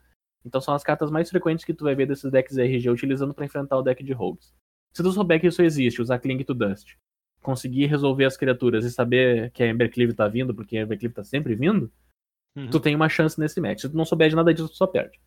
Então 0.46 0.60
são 0.62 0.74
as 0.74 0.84
cartas 0.84 1.10
mais 1.10 1.30
frequentes 1.30 1.64
que 1.66 1.74
tu 1.74 1.84
vai 1.86 1.96
ver 1.96 2.06
desses 2.06 2.30
decks 2.32 2.58
RG 2.58 2.90
utilizando 2.90 3.34
pra 3.34 3.46
enfrentar 3.46 3.78
o 3.78 3.82
deck 3.82 4.04
de 4.04 4.14
Rogues. 4.14 4.54
Se 4.94 5.02
tu 5.02 5.12
souber 5.12 5.40
que 5.40 5.48
isso 5.48 5.62
existe, 5.62 6.02
usar 6.02 6.20
Cling 6.20 6.44
to 6.44 6.54
Dust, 6.54 6.96
conseguir 7.42 7.86
resolver 7.88 8.26
as 8.26 8.38
criaturas 8.38 8.86
e 8.86 8.92
saber 8.92 9.52
que 9.52 9.64
a 9.64 9.68
Embercleave 9.68 10.14
tá 10.14 10.28
vindo, 10.28 10.54
porque 10.54 10.78
a 10.78 10.82
Embercleave 10.82 11.16
tá 11.16 11.24
sempre 11.24 11.56
vindo, 11.56 11.92
Uhum. 12.56 12.70
tu 12.70 12.80
tem 12.80 12.96
uma 12.96 13.10
chance 13.10 13.40
nesse 13.40 13.60
match. 13.60 13.82
Se 13.82 13.90
tu 13.90 13.98
não 13.98 14.06
souber 14.06 14.30
de 14.30 14.36
nada 14.36 14.54
disso, 14.54 14.70
tu 14.70 14.76
só 14.76 14.86
perde. 14.86 15.20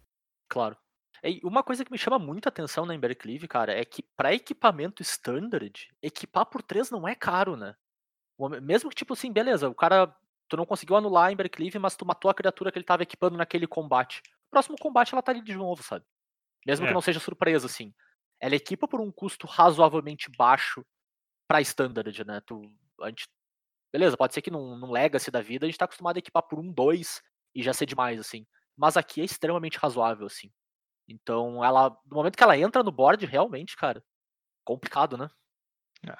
Claro. 0.48 0.76
E 1.24 1.40
uma 1.42 1.62
coisa 1.64 1.84
que 1.84 1.90
me 1.90 1.98
chama 1.98 2.18
muita 2.18 2.48
atenção 2.50 2.86
na 2.86 2.94
Embercleave, 2.94 3.48
cara, 3.48 3.72
é 3.72 3.84
que 3.84 4.02
pra 4.16 4.32
equipamento 4.34 5.02
standard, 5.02 5.88
equipar 6.00 6.46
por 6.46 6.62
3 6.62 6.90
não 6.90 7.08
é 7.08 7.14
caro, 7.16 7.56
né? 7.56 7.74
Mesmo 8.62 8.90
que, 8.90 8.96
tipo 8.96 9.14
assim, 9.14 9.32
beleza, 9.32 9.68
o 9.68 9.74
cara. 9.74 10.14
Tu 10.48 10.56
não 10.56 10.64
conseguiu 10.64 10.94
anular 10.94 11.26
a 11.26 11.32
Embercleave, 11.32 11.76
mas 11.80 11.96
tu 11.96 12.06
matou 12.06 12.30
a 12.30 12.34
criatura 12.34 12.70
que 12.70 12.78
ele 12.78 12.84
tava 12.84 13.02
equipando 13.02 13.36
naquele 13.36 13.66
combate. 13.66 14.22
Próximo 14.50 14.76
combate 14.78 15.12
ela 15.14 15.22
tá 15.22 15.32
ali 15.32 15.42
de 15.42 15.54
novo, 15.56 15.82
sabe? 15.82 16.04
Mesmo 16.66 16.86
É. 16.86 16.88
que 16.88 16.94
não 16.94 17.00
seja 17.00 17.20
surpresa, 17.20 17.66
assim. 17.66 17.94
Ela 18.40 18.56
equipa 18.56 18.88
por 18.88 19.00
um 19.00 19.10
custo 19.12 19.46
razoavelmente 19.46 20.30
baixo 20.36 20.84
pra 21.48 21.60
standard, 21.60 22.24
né? 22.24 22.40
Tu, 22.46 22.60
a 23.02 23.08
gente, 23.08 23.26
beleza, 23.92 24.16
pode 24.16 24.34
ser 24.34 24.42
que 24.42 24.50
num, 24.50 24.76
num 24.78 24.90
Legacy 24.92 25.30
da 25.30 25.40
vida 25.40 25.66
a 25.66 25.68
gente 25.68 25.78
tá 25.78 25.84
acostumado 25.86 26.16
a 26.16 26.18
equipar 26.20 26.42
por 26.42 26.58
um, 26.58 26.72
dois 26.72 27.22
e 27.54 27.62
já 27.62 27.72
ser 27.72 27.86
demais, 27.86 28.20
assim. 28.20 28.46
Mas 28.76 28.96
aqui 28.96 29.20
é 29.20 29.24
extremamente 29.24 29.78
razoável, 29.78 30.26
assim. 30.26 30.50
Então, 31.08 31.64
ela. 31.64 31.90
No 32.06 32.16
momento 32.16 32.36
que 32.36 32.42
ela 32.42 32.58
entra 32.58 32.82
no 32.82 32.92
board, 32.92 33.24
realmente, 33.26 33.76
cara, 33.76 34.02
complicado, 34.64 35.16
né? 35.16 35.28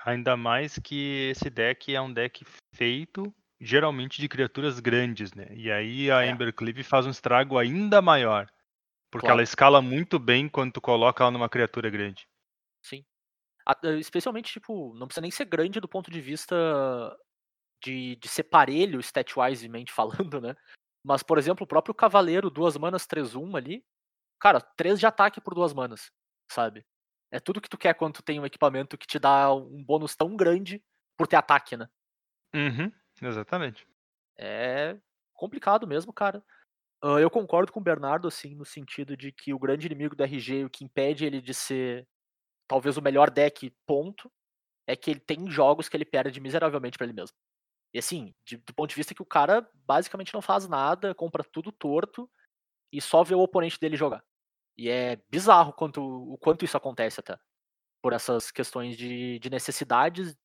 Ainda 0.05 0.37
mais 0.37 0.79
que 0.79 1.31
esse 1.31 1.51
deck 1.51 1.95
é 1.95 2.01
um 2.01 2.13
deck 2.13 2.45
feito 2.75 3.33
geralmente 3.61 4.21
de 4.21 4.29
criaturas 4.29 4.81
grandes, 4.81 5.33
né? 5.35 5.47
E 5.55 5.71
aí 5.71 6.11
a 6.11 6.27
É. 6.27 6.29
Embercleave 6.29 6.83
faz 6.83 7.07
um 7.07 7.11
estrago 7.11 7.59
ainda 7.59 8.03
maior. 8.03 8.49
Porque 9.11 9.27
Claro. 9.27 9.33
ela 9.33 9.43
escala 9.43 9.83
muito 9.83 10.19
bem 10.19 10.49
quando 10.49 10.75
tu 10.75 10.81
coloca 10.83 11.25
ela 11.25 11.31
numa 11.33 11.49
criatura 11.51 11.91
grande. 11.91 12.27
Sim. 12.83 13.05
Eh, 13.85 13.99
Especialmente, 14.01 14.53
tipo, 14.53 14.95
não 14.97 15.07
precisa 15.09 15.23
nem 15.23 15.31
ser 15.31 15.47
grande 15.47 15.81
do 15.81 15.89
ponto 15.89 16.11
de 16.11 16.21
vista 16.21 16.57
de, 17.83 18.17
de 18.17 18.29
ser 18.29 18.45
parelho, 18.45 19.01
stat-wisemente 19.01 19.93
falando, 19.93 20.41
né? 20.43 20.55
Mas, 21.05 21.23
por 21.23 21.39
exemplo, 21.39 21.65
o 21.65 21.69
próprio 21.69 21.95
Cavaleiro, 21.95 22.51
duas 22.51 22.77
manas, 22.77 23.07
3-1 23.07 23.57
ali, 23.57 23.85
cara, 24.41 24.61
3 24.61 25.01
de 25.01 25.07
ataque 25.07 25.41
por 25.41 25.55
duas 25.55 25.75
manas, 25.75 26.11
sabe? 26.53 26.87
É 27.33 27.41
tudo 27.41 27.61
que 27.61 27.69
tu 27.71 27.79
quer 27.79 27.95
quando 27.95 28.15
tu 28.17 28.23
tem 28.25 28.41
um 28.41 28.47
equipamento 28.47 28.99
que 28.99 29.07
te 29.07 29.19
dá 29.19 29.55
um 29.55 29.85
bônus 29.85 30.17
tão 30.17 30.37
grande 30.37 30.83
por 31.19 31.29
ter 31.29 31.37
ataque, 31.37 31.77
né? 31.77 31.89
Uhum, 32.55 32.93
exatamente. 33.23 33.87
É 34.39 34.97
complicado 35.35 35.87
mesmo, 35.87 36.13
cara. 36.13 36.43
Ah, 37.03 37.21
eu 37.21 37.31
concordo 37.31 37.73
com 37.73 37.81
o 37.81 37.85
Bernardo, 37.85 38.29
assim, 38.29 38.55
no 38.57 38.65
sentido 38.65 39.17
de 39.17 39.33
que 39.33 39.55
o 39.55 39.59
grande 39.61 39.87
inimigo 39.87 40.17
do 40.17 40.25
RG, 40.25 40.65
o 40.67 40.71
que 40.71 40.85
impede 40.85 41.25
ele 41.27 41.41
de 41.41 41.55
ser 41.55 42.09
talvez 42.69 42.97
o 42.97 43.03
melhor 43.03 43.31
deck, 43.31 43.73
ponto, 43.87 44.33
é 44.87 44.97
que 44.97 45.11
ele 45.13 45.21
tem 45.21 45.51
jogos 45.51 45.89
que 45.89 45.97
ele 45.97 46.05
perde 46.07 46.41
miseravelmente 46.41 46.99
pra 46.99 47.07
ele 47.07 47.15
mesmo. 47.15 47.37
E 47.95 47.99
assim, 47.99 48.35
de- 48.47 48.59
do 48.59 48.75
ponto 48.75 48.91
de 48.91 48.97
vista 48.97 49.15
que 49.15 49.23
o 49.23 49.27
cara 49.27 49.69
basicamente 49.75 50.35
não 50.35 50.43
faz 50.43 50.69
nada, 50.69 51.15
compra 51.15 51.45
tudo 51.45 51.73
torto 51.73 52.31
e 52.93 53.01
só 53.01 53.23
vê 53.25 53.35
o 53.35 53.41
oponente 53.41 53.81
dele 53.81 53.97
jogar. 53.97 54.25
E 54.79 54.89
é 54.91 55.17
bizarro 55.31 55.73
quanto, 55.73 56.03
o 56.03 56.39
quanto 56.39 56.65
isso 56.65 56.77
acontece 56.77 57.21
até. 57.21 57.39
Por 58.03 58.13
essas 58.13 58.51
questões 58.51 58.97
de, 58.97 59.39
de 59.41 59.51
necessidades 59.51 60.37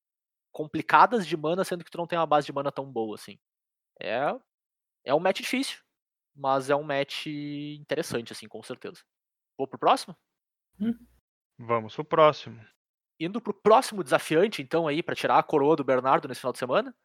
complicadas 0.61 1.25
de 1.25 1.35
mana, 1.35 1.63
sendo 1.63 1.83
que 1.83 1.89
tu 1.89 1.97
não 1.97 2.05
tem 2.05 2.19
uma 2.19 2.27
base 2.27 2.45
de 2.45 2.53
mana 2.53 2.71
tão 2.71 2.85
boa, 2.85 3.15
assim. 3.15 3.39
É, 3.99 4.31
é 5.03 5.15
um 5.15 5.19
match 5.19 5.41
difícil, 5.41 5.79
mas 6.35 6.69
é 6.69 6.75
um 6.75 6.83
match 6.83 7.25
interessante, 7.25 8.31
assim, 8.31 8.47
com 8.47 8.61
certeza. 8.61 9.01
Vou 9.57 9.67
pro 9.67 9.79
próximo? 9.79 10.15
Vamos 11.57 11.95
pro 11.95 12.05
próximo. 12.05 12.63
Indo 13.19 13.41
pro 13.41 13.55
próximo 13.55 14.03
desafiante, 14.03 14.61
então, 14.61 14.87
aí, 14.87 15.01
pra 15.01 15.15
tirar 15.15 15.39
a 15.39 15.43
coroa 15.43 15.75
do 15.75 15.83
Bernardo 15.83 16.27
nesse 16.27 16.41
final 16.41 16.53
de 16.53 16.59
semana, 16.59 16.95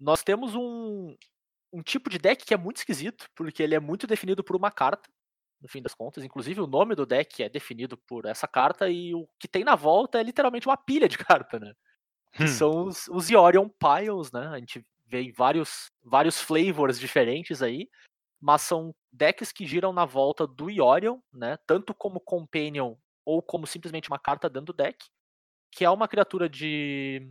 nós 0.00 0.24
temos 0.24 0.56
um, 0.56 1.16
um 1.72 1.82
tipo 1.82 2.10
de 2.10 2.18
deck 2.18 2.44
que 2.44 2.54
é 2.54 2.56
muito 2.56 2.78
esquisito, 2.78 3.28
porque 3.36 3.62
ele 3.62 3.76
é 3.76 3.80
muito 3.80 4.04
definido 4.04 4.42
por 4.42 4.56
uma 4.56 4.70
carta, 4.72 5.08
no 5.60 5.68
fim 5.68 5.80
das 5.80 5.94
contas. 5.94 6.24
Inclusive, 6.24 6.60
o 6.60 6.66
nome 6.66 6.96
do 6.96 7.06
deck 7.06 7.40
é 7.40 7.48
definido 7.48 7.96
por 7.98 8.26
essa 8.26 8.48
carta, 8.48 8.90
e 8.90 9.14
o 9.14 9.28
que 9.38 9.46
tem 9.46 9.62
na 9.62 9.76
volta 9.76 10.18
é 10.18 10.24
literalmente 10.24 10.66
uma 10.66 10.76
pilha 10.76 11.08
de 11.08 11.18
carta, 11.22 11.60
né? 11.60 11.72
Que 12.36 12.44
Hum. 12.44 12.48
são 12.48 12.84
os, 12.86 13.08
os 13.08 13.30
Yorion 13.30 13.68
Piles, 13.68 14.30
né? 14.32 14.48
A 14.48 14.58
gente 14.58 14.84
vê 15.06 15.32
vários, 15.32 15.90
vários 16.04 16.40
flavors 16.40 16.98
diferentes 16.98 17.62
aí, 17.62 17.88
mas 18.40 18.62
são 18.62 18.94
decks 19.12 19.52
que 19.52 19.66
giram 19.66 19.92
na 19.92 20.04
volta 20.04 20.46
do 20.46 20.70
Yorion, 20.70 21.18
né? 21.32 21.56
Tanto 21.66 21.94
como 21.94 22.20
Companion 22.20 22.96
ou 23.24 23.42
como 23.42 23.66
simplesmente 23.66 24.08
uma 24.08 24.18
carta 24.18 24.48
dentro 24.48 24.66
do 24.66 24.76
deck, 24.76 25.04
que 25.72 25.84
é 25.84 25.90
uma 25.90 26.08
criatura 26.08 26.48
de 26.48 27.28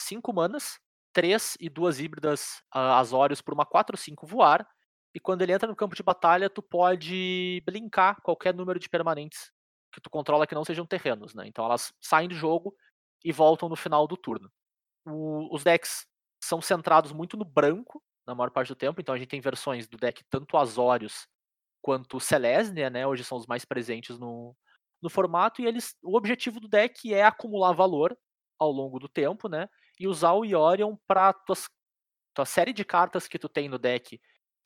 5 0.00 0.32
manas, 0.32 0.80
3 1.12 1.56
e 1.60 1.68
2 1.68 2.00
híbridas 2.00 2.62
uh, 2.74 2.78
Azorius 2.98 3.40
por 3.42 3.54
uma 3.54 3.66
4-5 3.66 4.26
voar, 4.26 4.66
e 5.14 5.20
quando 5.20 5.42
ele 5.42 5.52
entra 5.52 5.68
no 5.68 5.76
campo 5.76 5.94
de 5.96 6.02
batalha, 6.02 6.50
tu 6.50 6.62
pode 6.62 7.62
blinkar 7.64 8.20
qualquer 8.22 8.54
número 8.54 8.78
de 8.78 8.88
permanentes 8.88 9.50
que 9.92 10.00
tu 10.00 10.10
controla 10.10 10.46
que 10.46 10.54
não 10.54 10.64
sejam 10.64 10.86
terrenos, 10.86 11.34
né? 11.34 11.44
Então 11.46 11.64
elas 11.64 11.92
saem 12.00 12.28
do 12.28 12.34
jogo 12.34 12.74
e 13.24 13.32
voltam 13.32 13.68
no 13.68 13.76
final 13.76 14.06
do 14.06 14.16
turno. 14.16 14.50
O- 15.06 15.54
os 15.54 15.64
decks 15.64 16.06
são 16.42 16.60
centrados 16.60 17.12
muito 17.12 17.36
no 17.36 17.44
branco, 17.44 18.02
na 18.26 18.34
maior 18.34 18.50
parte 18.50 18.68
do 18.68 18.76
tempo, 18.76 19.00
então 19.00 19.14
a 19.14 19.18
gente 19.18 19.28
tem 19.28 19.40
versões 19.40 19.88
do 19.88 19.96
deck 19.98 20.24
tanto 20.30 20.56
Azorius 20.56 21.26
quanto 21.82 22.16
o 22.18 22.20
Selesnya, 22.20 22.90
né? 22.90 23.06
Hoje 23.06 23.24
são 23.24 23.38
os 23.38 23.46
mais 23.46 23.64
presentes 23.64 24.18
no, 24.18 24.56
no 25.02 25.10
formato, 25.10 25.62
e 25.62 25.66
eles. 25.66 25.96
O 26.02 26.16
objetivo 26.16 26.60
do 26.60 26.68
deck 26.68 27.12
é 27.14 27.24
acumular 27.24 27.72
valor 27.72 28.16
ao 28.58 28.70
longo 28.72 28.98
do 28.98 29.08
tempo, 29.08 29.48
né? 29.48 29.68
E 30.00 30.08
usar 30.08 30.32
o 30.34 30.44
Yorion 30.44 30.96
para 31.06 31.32
tuas 31.32 31.68
tua 32.34 32.44
série 32.46 32.72
de 32.72 32.84
cartas 32.84 33.26
que 33.28 33.38
tu 33.38 33.48
tem 33.48 33.68
no 33.68 33.78
deck 33.78 34.20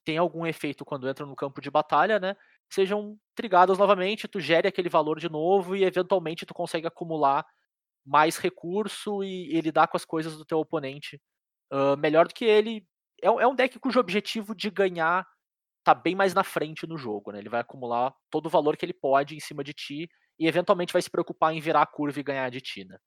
tem 0.05 0.19
algum 0.19 0.45
efeito 0.47 0.85
quando 0.85 1.09
entra 1.09 1.25
no 1.25 1.37
campo 1.37 1.61
de 1.61 1.71
batalha, 1.71 2.19
né? 2.19 2.37
Sejam 2.71 3.17
trigadas 3.37 3.79
novamente, 3.79 4.27
tu 4.29 4.41
gere 4.41 4.67
aquele 4.69 4.89
valor 4.89 5.19
de 5.21 5.29
novo 5.29 5.77
e 5.77 5.85
eventualmente 5.85 6.45
tu 6.47 6.53
consegue 6.55 6.87
acumular 6.87 7.47
mais 8.05 8.37
recurso 8.37 9.23
e, 9.23 9.57
e 9.57 9.61
lidar 9.61 9.89
com 9.89 9.97
as 9.97 10.05
coisas 10.05 10.37
do 10.37 10.45
teu 10.45 10.59
oponente 10.59 11.21
uh, 11.73 11.97
melhor 11.97 12.27
do 12.27 12.35
que 12.35 12.45
ele. 12.45 12.87
É, 13.23 13.27
é, 13.27 13.47
um 13.47 13.55
deck 13.55 13.79
cujo 13.79 14.01
objetivo 14.01 14.55
de 14.55 14.71
ganhar 14.71 15.27
tá 15.85 15.95
bem 15.95 16.15
mais 16.15 16.35
na 16.35 16.45
frente 16.45 16.87
no 16.87 16.97
jogo, 16.97 17.33
né? 17.33 17.39
Ele 17.39 17.49
vai 17.49 17.61
acumular 17.61 18.15
todo 18.31 18.47
o 18.47 18.51
valor 18.51 18.77
que 18.77 18.85
ele 18.85 18.93
pode 18.93 19.37
em 19.37 19.41
cima 19.41 19.65
de 19.65 19.73
ti 19.73 20.09
e 20.39 20.47
eventualmente 20.47 20.93
vai 20.93 21.03
se 21.03 21.11
preocupar 21.11 21.53
em 21.55 21.61
virar 21.61 21.83
a 21.83 21.87
curva 21.87 22.21
e 22.21 22.23
ganhar 22.23 22.51
de 22.51 22.61
ti, 22.61 22.85
né? 22.85 22.99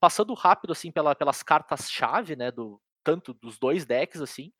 Passando 0.00 0.34
rápido 0.34 0.72
assim 0.72 0.90
pela, 0.90 1.14
pelas 1.14 1.42
cartas-chave, 1.42 2.34
né, 2.34 2.50
do 2.50 2.80
tanto 3.04 3.34
dos 3.34 3.58
dois 3.58 3.84
decks 3.84 4.20
assim, 4.20 4.50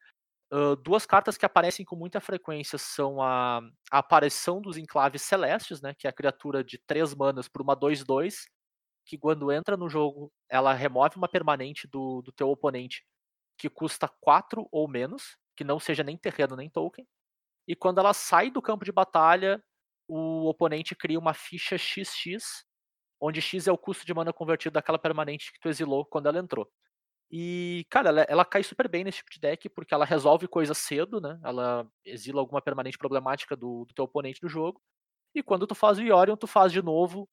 Uh, 0.52 0.76
duas 0.76 1.07
cartas 1.07 1.38
que 1.38 1.46
aparecem 1.46 1.83
com 1.83 1.96
muita 1.96 2.20
frequência 2.20 2.76
são 2.76 3.22
a, 3.22 3.61
a, 3.90 3.98
aparição 3.98 4.61
dos 4.61 4.76
enclaves 4.76 5.22
celestes, 5.22 5.81
né, 5.81 5.94
que 5.98 6.07
é 6.07 6.11
a 6.11 6.12
criatura 6.12 6.62
de 6.62 6.76
3 6.87 7.14
manas 7.14 7.48
por 7.48 7.62
uma 7.62 7.74
2-2, 7.74 8.35
que 9.04 9.18
quando 9.18 9.52
entra 9.52 9.76
no 9.76 9.88
jogo, 9.88 10.32
ela 10.48 10.72
remove 10.72 11.16
uma 11.16 11.28
permanente 11.28 11.86
do, 11.88 12.22
do 12.22 12.32
teu 12.32 12.48
oponente 12.50 13.04
que 13.58 13.68
custa 13.68 14.08
4 14.20 14.66
ou 14.70 14.88
menos, 14.88 15.36
que 15.56 15.64
não 15.64 15.78
seja 15.78 16.02
nem 16.02 16.16
terreno 16.16 16.56
nem 16.56 16.70
token. 16.70 17.06
E 17.66 17.76
quando 17.76 17.98
ela 17.98 18.12
sai 18.12 18.50
do 18.50 18.62
campo 18.62 18.84
de 18.84 18.92
batalha, 18.92 19.62
o 20.08 20.48
oponente 20.48 20.94
cria 20.94 21.18
uma 21.18 21.34
ficha 21.34 21.78
XX, 21.78 22.64
onde 23.20 23.40
X 23.40 23.68
é 23.68 23.72
o 23.72 23.78
custo 23.78 24.04
de 24.04 24.14
mana 24.14 24.32
convertido 24.32 24.74
daquela 24.74 24.98
permanente 24.98 25.52
que 25.52 25.60
tu 25.60 25.68
exilou 25.68 26.04
quando 26.04 26.26
ela 26.26 26.38
entrou. 26.38 26.68
E, 27.30 27.86
cara, 27.88 28.10
ela, 28.10 28.22
ela, 28.28 28.44
cai 28.44 28.62
super 28.62 28.88
bem 28.88 29.04
nesse 29.04 29.18
tipo 29.18 29.30
de 29.30 29.40
deck, 29.40 29.68
porque 29.70 29.94
ela 29.94 30.04
resolve 30.04 30.46
coisas 30.46 30.76
cedo, 30.76 31.18
né? 31.18 31.40
Ela 31.42 31.88
exila 32.04 32.40
alguma 32.40 32.60
permanente 32.60 32.98
problemática 32.98 33.56
do, 33.56 33.86
do 33.86 33.94
teu 33.94 34.04
oponente 34.04 34.40
do 34.40 34.50
jogo. 34.50 34.82
E 35.34 35.42
quando 35.42 35.66
tu 35.66 35.74
faz 35.74 35.98
o 35.98 36.02
Yorion, 36.02 36.36
tu 36.36 36.46
faz 36.46 36.70
de 36.70 36.82
novo, 36.82 37.26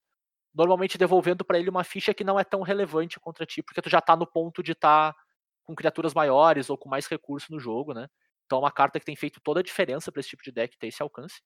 normalmente 0.53 0.97
devolvendo 0.97 1.45
para 1.45 1.59
ele 1.59 1.69
uma 1.69 1.83
ficha 1.83 2.13
que 2.13 2.23
não 2.23 2.39
é 2.39 2.43
tão 2.43 2.61
relevante 2.61 3.19
contra 3.19 3.45
ti, 3.45 3.61
porque 3.63 3.81
tu 3.81 3.89
já 3.89 4.01
tá 4.01 4.15
no 4.15 4.27
ponto 4.27 4.63
de 4.63 4.73
estar 4.73 5.13
tá 5.13 5.19
com 5.63 5.75
criaturas 5.75 6.13
maiores 6.13 6.69
ou 6.69 6.77
com 6.77 6.89
mais 6.89 7.07
recurso 7.07 7.51
no 7.51 7.59
jogo, 7.59 7.93
né? 7.93 8.07
Então 8.45 8.57
é 8.59 8.61
uma 8.61 8.71
carta 8.71 8.99
que 8.99 9.05
tem 9.05 9.15
feito 9.15 9.39
toda 9.41 9.59
a 9.59 9.63
diferença 9.63 10.11
para 10.11 10.19
esse 10.19 10.29
tipo 10.29 10.43
de 10.43 10.51
deck 10.51 10.77
ter 10.77 10.87
esse 10.87 11.01
alcance. 11.01 11.41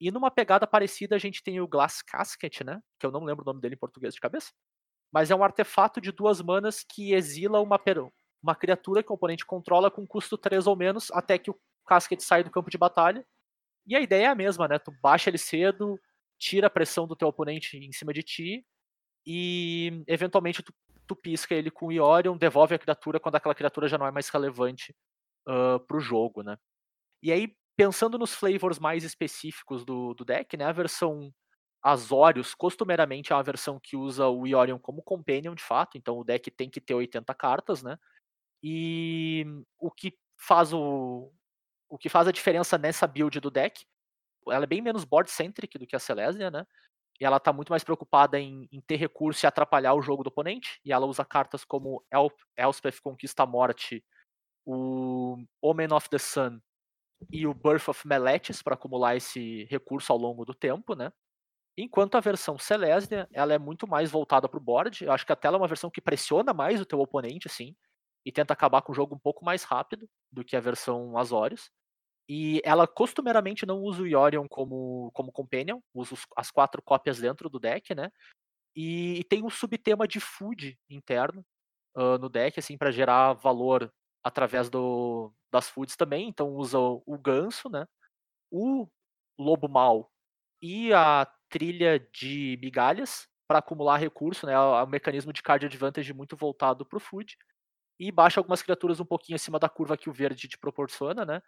E 0.00 0.10
numa 0.10 0.30
pegada 0.30 0.66
parecida, 0.66 1.16
a 1.16 1.18
gente 1.18 1.42
tem 1.42 1.60
o 1.60 1.68
Glass 1.68 2.02
Casket, 2.02 2.62
né? 2.62 2.80
Que 3.00 3.06
eu 3.06 3.10
não 3.10 3.24
lembro 3.24 3.42
o 3.42 3.46
nome 3.46 3.60
dele 3.60 3.74
em 3.74 3.78
português 3.78 4.14
de 4.14 4.20
cabeça 4.20 4.52
mas 5.12 5.30
é 5.30 5.34
um 5.34 5.44
artefato 5.44 6.00
de 6.00 6.12
duas 6.12 6.40
manas 6.40 6.84
que 6.86 7.12
exila 7.14 7.60
uma, 7.60 7.80
uma 8.42 8.54
criatura 8.54 9.02
que 9.02 9.10
o 9.10 9.14
oponente 9.14 9.46
controla 9.46 9.90
com 9.90 10.06
custo 10.06 10.36
3 10.36 10.66
ou 10.66 10.76
menos 10.76 11.10
até 11.10 11.38
que 11.38 11.50
o 11.50 11.58
casket 11.86 12.20
sai 12.20 12.44
do 12.44 12.50
campo 12.50 12.70
de 12.70 12.78
batalha. 12.78 13.24
E 13.86 13.94
a 13.96 14.00
ideia 14.00 14.26
é 14.26 14.28
a 14.28 14.34
mesma, 14.34 14.66
né? 14.66 14.78
Tu 14.78 14.92
baixa 15.02 15.30
ele 15.30 15.38
cedo, 15.38 15.98
tira 16.38 16.66
a 16.66 16.70
pressão 16.70 17.06
do 17.06 17.16
teu 17.16 17.28
oponente 17.28 17.76
em 17.76 17.92
cima 17.92 18.12
de 18.12 18.22
ti 18.22 18.66
e 19.26 20.04
eventualmente 20.06 20.62
tu, 20.62 20.72
tu 21.06 21.16
pisca 21.16 21.54
ele 21.54 21.70
com 21.70 21.86
o 21.86 21.92
Iorion, 21.92 22.36
devolve 22.36 22.74
a 22.74 22.78
criatura 22.78 23.18
quando 23.18 23.36
aquela 23.36 23.54
criatura 23.54 23.88
já 23.88 23.98
não 23.98 24.06
é 24.06 24.10
mais 24.10 24.28
relevante 24.28 24.94
uh, 25.48 25.80
pro 25.86 26.00
jogo, 26.00 26.42
né? 26.42 26.56
E 27.22 27.32
aí, 27.32 27.56
pensando 27.76 28.18
nos 28.18 28.34
flavors 28.34 28.78
mais 28.78 29.04
específicos 29.04 29.84
do, 29.84 30.14
do 30.14 30.24
deck, 30.24 30.56
né? 30.56 30.64
A 30.64 30.72
versão 30.72 31.32
Azorius, 31.82 32.54
costumeiramente, 32.54 33.32
é 33.32 33.36
uma 33.36 33.42
versão 33.42 33.80
que 33.80 33.96
usa 33.96 34.28
o 34.28 34.46
Iorion 34.46 34.78
como 34.78 35.02
companion, 35.02 35.54
de 35.54 35.62
fato, 35.62 35.98
então 35.98 36.18
o 36.18 36.24
deck 36.24 36.50
tem 36.50 36.70
que 36.70 36.80
ter 36.80 36.94
80 36.94 37.34
cartas, 37.34 37.82
né? 37.82 37.98
E 38.62 39.44
o 39.78 39.90
que 39.90 40.16
faz 40.36 40.72
o, 40.72 41.32
o 41.88 41.98
que 41.98 42.08
faz 42.08 42.28
a 42.28 42.32
diferença 42.32 42.78
nessa 42.78 43.06
build 43.06 43.40
do 43.40 43.50
deck, 43.50 43.84
ela 44.48 44.64
é 44.64 44.66
bem 44.66 44.82
menos 44.82 45.04
board-centric 45.04 45.78
do 45.78 45.86
que 45.86 45.96
a 45.96 45.98
Selesnya, 45.98 46.50
né? 46.50 46.66
E 47.20 47.24
ela 47.24 47.40
tá 47.40 47.52
muito 47.52 47.70
mais 47.70 47.82
preocupada 47.82 48.38
em, 48.38 48.68
em, 48.70 48.80
ter 48.80 48.96
recurso 48.96 49.44
e 49.44 49.46
atrapalhar 49.46 49.94
o 49.94 50.02
jogo 50.02 50.22
do 50.22 50.28
oponente. 50.28 50.80
E 50.84 50.92
ela 50.92 51.06
usa 51.06 51.24
cartas 51.24 51.64
como 51.64 52.04
El 52.10 52.30
Elspeth 52.56 53.00
Conquista 53.02 53.42
a 53.42 53.46
Morte, 53.46 54.04
o 54.66 55.38
Omen 55.62 55.92
of 55.92 56.10
the 56.10 56.18
Sun 56.18 56.60
e 57.30 57.46
o 57.46 57.54
Birth 57.54 57.88
of 57.88 58.06
Meletis 58.06 58.62
para 58.62 58.74
acumular 58.74 59.16
esse 59.16 59.64
recurso 59.64 60.12
ao 60.12 60.18
longo 60.18 60.44
do 60.44 60.54
tempo, 60.54 60.94
né? 60.94 61.10
Enquanto 61.78 62.16
a 62.16 62.20
versão 62.20 62.58
Celestia, 62.58 63.28
ela 63.32 63.52
é 63.52 63.58
muito 63.58 63.86
mais 63.86 64.10
voltada 64.10 64.48
para 64.48 64.58
o 64.58 64.62
board. 64.62 65.04
Eu 65.04 65.12
acho 65.12 65.26
que 65.26 65.32
até 65.32 65.46
ela 65.48 65.56
é 65.56 65.60
uma 65.60 65.68
versão 65.68 65.90
que 65.90 66.00
pressiona 66.00 66.54
mais 66.54 66.80
o 66.80 66.86
teu 66.86 66.98
oponente, 67.00 67.46
assim, 67.46 67.76
e 68.24 68.32
tenta 68.32 68.54
acabar 68.54 68.82
com 68.82 68.92
o 68.92 68.94
jogo 68.94 69.14
um 69.14 69.18
pouco 69.18 69.44
mais 69.44 69.62
rápido 69.62 70.08
do 70.32 70.44
que 70.44 70.56
a 70.56 70.60
versão 70.60 71.16
Azorius. 71.18 71.70
E 72.28 72.60
ela 72.64 72.86
costumeiramente 72.86 73.64
não 73.64 73.80
usa 73.80 74.02
o 74.02 74.06
Yorion 74.06 74.48
como, 74.48 75.10
como 75.12 75.30
companion, 75.32 75.80
usa 75.94 76.16
as 76.36 76.50
quatro 76.50 76.82
cópias 76.82 77.20
dentro 77.20 77.48
do 77.48 77.60
deck, 77.60 77.94
né? 77.94 78.10
E, 78.74 79.20
e 79.20 79.24
tem 79.24 79.44
um 79.44 79.50
subtema 79.50 80.06
de 80.08 80.20
food 80.20 80.78
interno 80.90 81.44
uh, 81.96 82.18
no 82.18 82.28
deck, 82.28 82.58
assim, 82.58 82.76
para 82.76 82.90
gerar 82.90 83.34
valor 83.34 83.92
através 84.24 84.68
do, 84.68 85.32
das 85.52 85.68
foods 85.68 85.96
também. 85.96 86.28
Então 86.28 86.52
usa 86.54 86.78
o, 86.78 87.02
o 87.06 87.16
ganso, 87.16 87.68
né? 87.68 87.86
O 88.50 88.88
lobo 89.38 89.68
mal 89.68 90.10
e 90.60 90.92
a 90.92 91.26
trilha 91.48 92.00
de 92.12 92.58
migalhas 92.60 93.28
para 93.46 93.60
acumular 93.60 93.98
recurso, 93.98 94.46
né? 94.46 94.52
É 94.52 94.58
um 94.58 94.86
mecanismo 94.86 95.32
de 95.32 95.42
card 95.42 95.66
advantage 95.66 96.12
muito 96.12 96.36
voltado 96.36 96.84
para 96.84 96.96
o 96.96 97.00
food. 97.00 97.36
E 97.98 98.10
baixa 98.12 98.40
algumas 98.40 98.62
criaturas 98.62 99.00
um 99.00 99.04
pouquinho 99.06 99.36
acima 99.36 99.58
da 99.58 99.68
curva 99.68 99.96
que 99.96 100.10
o 100.10 100.12
verde 100.12 100.48
te 100.48 100.58
proporciona, 100.58 101.24
né? 101.24 101.40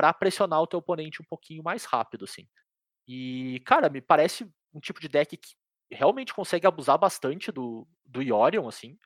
Para 0.00 0.14
pressionar 0.14 0.62
o 0.62 0.66
teu 0.66 0.78
oponente 0.78 1.20
um 1.20 1.24
pouquinho 1.24 1.62
mais 1.62 1.84
rápido, 1.84 2.24
assim. 2.24 2.48
E, 3.06 3.60
cara, 3.66 3.90
me 3.90 4.00
parece 4.00 4.50
um 4.72 4.80
tipo 4.80 4.98
de 5.00 5.08
deck 5.08 5.36
que 5.36 5.54
realmente 5.92 6.32
consegue 6.32 6.66
abusar 6.66 6.96
bastante 6.96 7.52
do, 7.52 7.86
do 8.06 8.22
Yorion, 8.22 8.66
assim. 8.66 8.98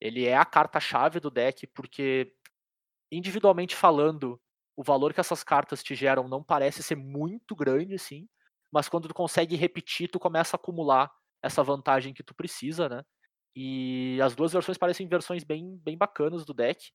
Ele 0.00 0.24
é 0.24 0.36
a 0.36 0.44
carta-chave 0.44 1.18
do 1.18 1.30
deck, 1.30 1.66
porque, 1.68 2.32
individualmente 3.10 3.74
falando, 3.74 4.40
o 4.76 4.84
valor 4.84 5.12
que 5.12 5.20
essas 5.20 5.42
cartas 5.42 5.82
te 5.82 5.94
geram 5.96 6.28
não 6.28 6.44
parece 6.44 6.82
ser 6.82 6.96
muito 6.96 7.56
grande, 7.56 7.94
assim 7.94 8.28
mas 8.72 8.88
quando 8.88 9.08
tu 9.08 9.14
consegue 9.14 9.56
repetir, 9.56 10.10
tu 10.10 10.18
começa 10.18 10.54
a 10.54 10.58
acumular 10.58 11.10
essa 11.42 11.62
vantagem 11.62 12.12
que 12.12 12.22
tu 12.22 12.34
precisa, 12.34 12.88
né? 12.88 13.02
E 13.54 14.20
as 14.22 14.34
duas 14.34 14.52
versões 14.52 14.76
parecem 14.76 15.08
versões 15.08 15.44
bem, 15.44 15.78
bem 15.78 15.96
bacanas 15.96 16.44
do 16.44 16.52
deck, 16.52 16.92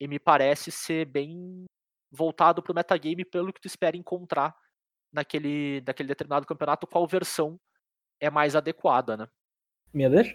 e 0.00 0.06
me 0.06 0.18
parece 0.18 0.70
ser 0.70 1.06
bem 1.06 1.64
voltado 2.14 2.62
pro 2.62 2.74
metagame 2.74 3.24
pelo 3.24 3.52
que 3.52 3.60
tu 3.60 3.66
espera 3.66 3.96
encontrar 3.96 4.54
naquele, 5.12 5.82
naquele 5.86 6.08
determinado 6.08 6.46
campeonato, 6.46 6.86
qual 6.86 7.06
versão 7.06 7.58
é 8.20 8.30
mais 8.30 8.54
adequada, 8.56 9.16
né? 9.16 9.28
Minha 9.92 10.10
vez? 10.10 10.28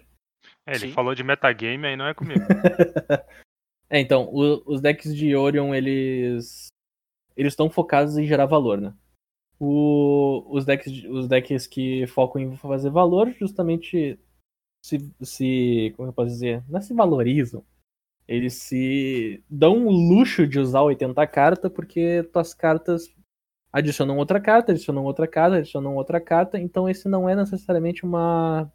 É, 0.66 0.72
ele 0.72 0.88
Sim. 0.88 0.92
falou 0.92 1.14
de 1.14 1.22
metagame, 1.22 1.86
aí 1.86 1.96
não 1.96 2.06
é 2.06 2.14
comigo. 2.14 2.40
é, 3.90 4.00
então, 4.00 4.28
o, 4.32 4.62
os 4.66 4.80
decks 4.80 5.14
de 5.14 5.34
Orion, 5.34 5.74
eles 5.74 6.68
eles 7.36 7.52
estão 7.52 7.70
focados 7.70 8.18
em 8.18 8.26
gerar 8.26 8.46
valor, 8.46 8.80
né? 8.80 8.94
o, 9.60 10.46
os, 10.48 10.64
decks, 10.64 11.04
os 11.04 11.28
decks 11.28 11.66
que 11.66 12.06
focam 12.06 12.40
em 12.40 12.56
fazer 12.56 12.88
valor 12.88 13.30
justamente 13.38 14.18
se, 14.82 15.12
se 15.20 15.92
como 15.96 16.08
eu 16.08 16.12
posso 16.14 16.30
dizer, 16.30 16.64
não 16.66 16.78
é 16.78 16.82
se 16.82 16.94
valorizam. 16.94 17.62
Eles 18.30 18.54
se 18.54 19.42
dão 19.50 19.88
o 19.88 19.90
luxo 19.90 20.46
de 20.46 20.60
usar 20.60 20.82
80 20.82 21.26
cartas 21.26 21.72
porque 21.72 22.22
tuas 22.32 22.54
cartas 22.54 23.12
adicionam 23.72 24.16
outra 24.18 24.40
carta, 24.40 24.70
adicionam 24.70 25.02
outra 25.02 25.26
carta, 25.26 25.56
adicionam 25.56 25.96
outra 25.96 26.20
carta, 26.20 26.56
então 26.56 26.88
esse 26.88 27.08
não 27.08 27.28
é 27.28 27.34
necessariamente 27.34 28.04
uma 28.04 28.72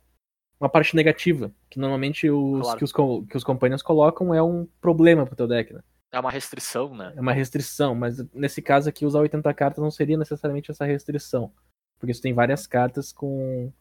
uma 0.59 0.67
parte 0.67 0.93
negativa, 0.93 1.53
que 1.69 1.79
normalmente 1.79 2.29
os 2.29 2.63
claro. 2.63 2.77
que 2.77 2.83
os 2.83 2.91
que 3.29 3.37
os 3.37 3.43
companheiros 3.45 3.81
colocam 3.81 4.33
é 4.33 4.43
um 4.43 4.67
problema 4.81 5.25
pro 5.25 5.37
teu 5.37 5.47
deck, 5.47 5.73
né? 5.73 5.79
É 6.11 6.19
uma 6.19 6.31
restrição, 6.31 6.93
né? 6.93 7.13
É 7.15 7.21
uma 7.21 7.33
restrição, 7.33 7.95
mas 7.95 8.17
nesse 8.33 8.61
caso 8.61 8.89
aqui 8.89 9.05
usar 9.05 9.19
80 9.19 9.53
cartas 9.53 9.81
não 9.81 9.91
seria 9.91 10.17
necessariamente 10.17 10.69
essa 10.69 10.83
restrição. 10.83 11.49
Porque 11.97 12.13
você 12.13 12.21
tem 12.21 12.33
várias 12.33 12.67
cartas 12.67 13.13
com, 13.13 13.71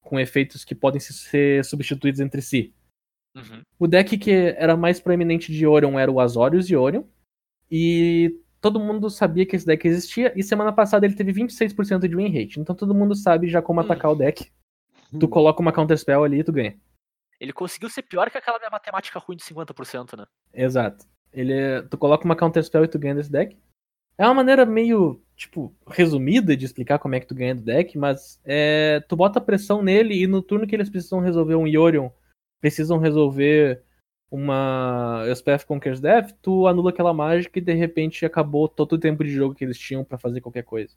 com 0.00 0.20
efeitos 0.20 0.64
que 0.64 0.76
podem 0.76 1.00
ser 1.00 1.64
substituídos 1.64 2.20
entre 2.20 2.40
si. 2.40 2.72
Uhum. 3.34 3.62
O 3.78 3.86
deck 3.86 4.16
que 4.16 4.30
era 4.30 4.76
mais 4.76 5.00
proeminente 5.00 5.52
de 5.52 5.66
Orion 5.66 5.98
era 5.98 6.10
o 6.10 6.20
Azorius 6.20 6.66
de 6.66 6.76
Orion. 6.76 7.04
E 7.70 8.40
todo 8.60 8.80
mundo 8.80 9.10
sabia 9.10 9.44
que 9.44 9.56
esse 9.56 9.66
deck 9.66 9.86
existia. 9.86 10.32
E 10.36 10.42
semana 10.42 10.72
passada 10.72 11.04
ele 11.04 11.14
teve 11.14 11.32
26% 11.32 12.08
de 12.08 12.16
win 12.16 12.28
rate. 12.28 12.60
Então 12.60 12.74
todo 12.74 12.94
mundo 12.94 13.14
sabe 13.14 13.48
já 13.48 13.60
como 13.60 13.80
uhum. 13.80 13.86
atacar 13.86 14.12
o 14.12 14.16
deck. 14.16 14.50
Tu 15.18 15.28
coloca 15.28 15.60
uma 15.60 15.72
counterspell 15.72 16.24
ali 16.24 16.40
e 16.40 16.44
tu 16.44 16.52
ganha. 16.52 16.76
Ele 17.38 17.52
conseguiu 17.52 17.88
ser 17.88 18.02
pior 18.02 18.30
que 18.30 18.38
aquela 18.38 18.58
minha 18.58 18.70
matemática 18.70 19.18
ruim 19.18 19.36
de 19.36 19.44
50%, 19.44 20.16
né? 20.16 20.26
Exato. 20.52 21.06
Ele, 21.32 21.82
tu 21.90 21.98
coloca 21.98 22.24
uma 22.24 22.36
counterspell 22.36 22.84
e 22.84 22.88
tu 22.88 22.98
ganha 22.98 23.14
desse 23.14 23.30
deck. 23.30 23.56
É 24.16 24.24
uma 24.24 24.34
maneira 24.34 24.64
meio 24.64 25.20
tipo, 25.36 25.74
resumida 25.88 26.56
de 26.56 26.64
explicar 26.64 26.98
como 26.98 27.14
é 27.14 27.20
que 27.20 27.26
tu 27.26 27.34
ganha 27.34 27.54
do 27.54 27.62
deck, 27.62 27.98
mas 27.98 28.40
é, 28.44 29.00
tu 29.08 29.16
bota 29.16 29.40
pressão 29.40 29.82
nele 29.82 30.22
e 30.22 30.26
no 30.26 30.40
turno 30.40 30.66
que 30.66 30.74
eles 30.74 30.88
precisam 30.88 31.20
resolver 31.20 31.56
um 31.56 31.66
Yorion, 31.66 32.08
precisam 32.64 32.96
resolver 32.96 33.82
uma 34.30 35.22
Elspeth 35.26 35.66
Conquers 35.66 36.00
Death, 36.00 36.32
tu 36.40 36.66
anula 36.66 36.88
aquela 36.88 37.12
mágica 37.12 37.58
e 37.58 37.62
de 37.62 37.74
repente 37.74 38.24
acabou 38.24 38.66
todo 38.66 38.94
o 38.94 38.98
tempo 38.98 39.22
de 39.22 39.30
jogo 39.30 39.54
que 39.54 39.62
eles 39.62 39.78
tinham 39.78 40.02
pra 40.02 40.16
fazer 40.16 40.40
qualquer 40.40 40.62
coisa. 40.64 40.96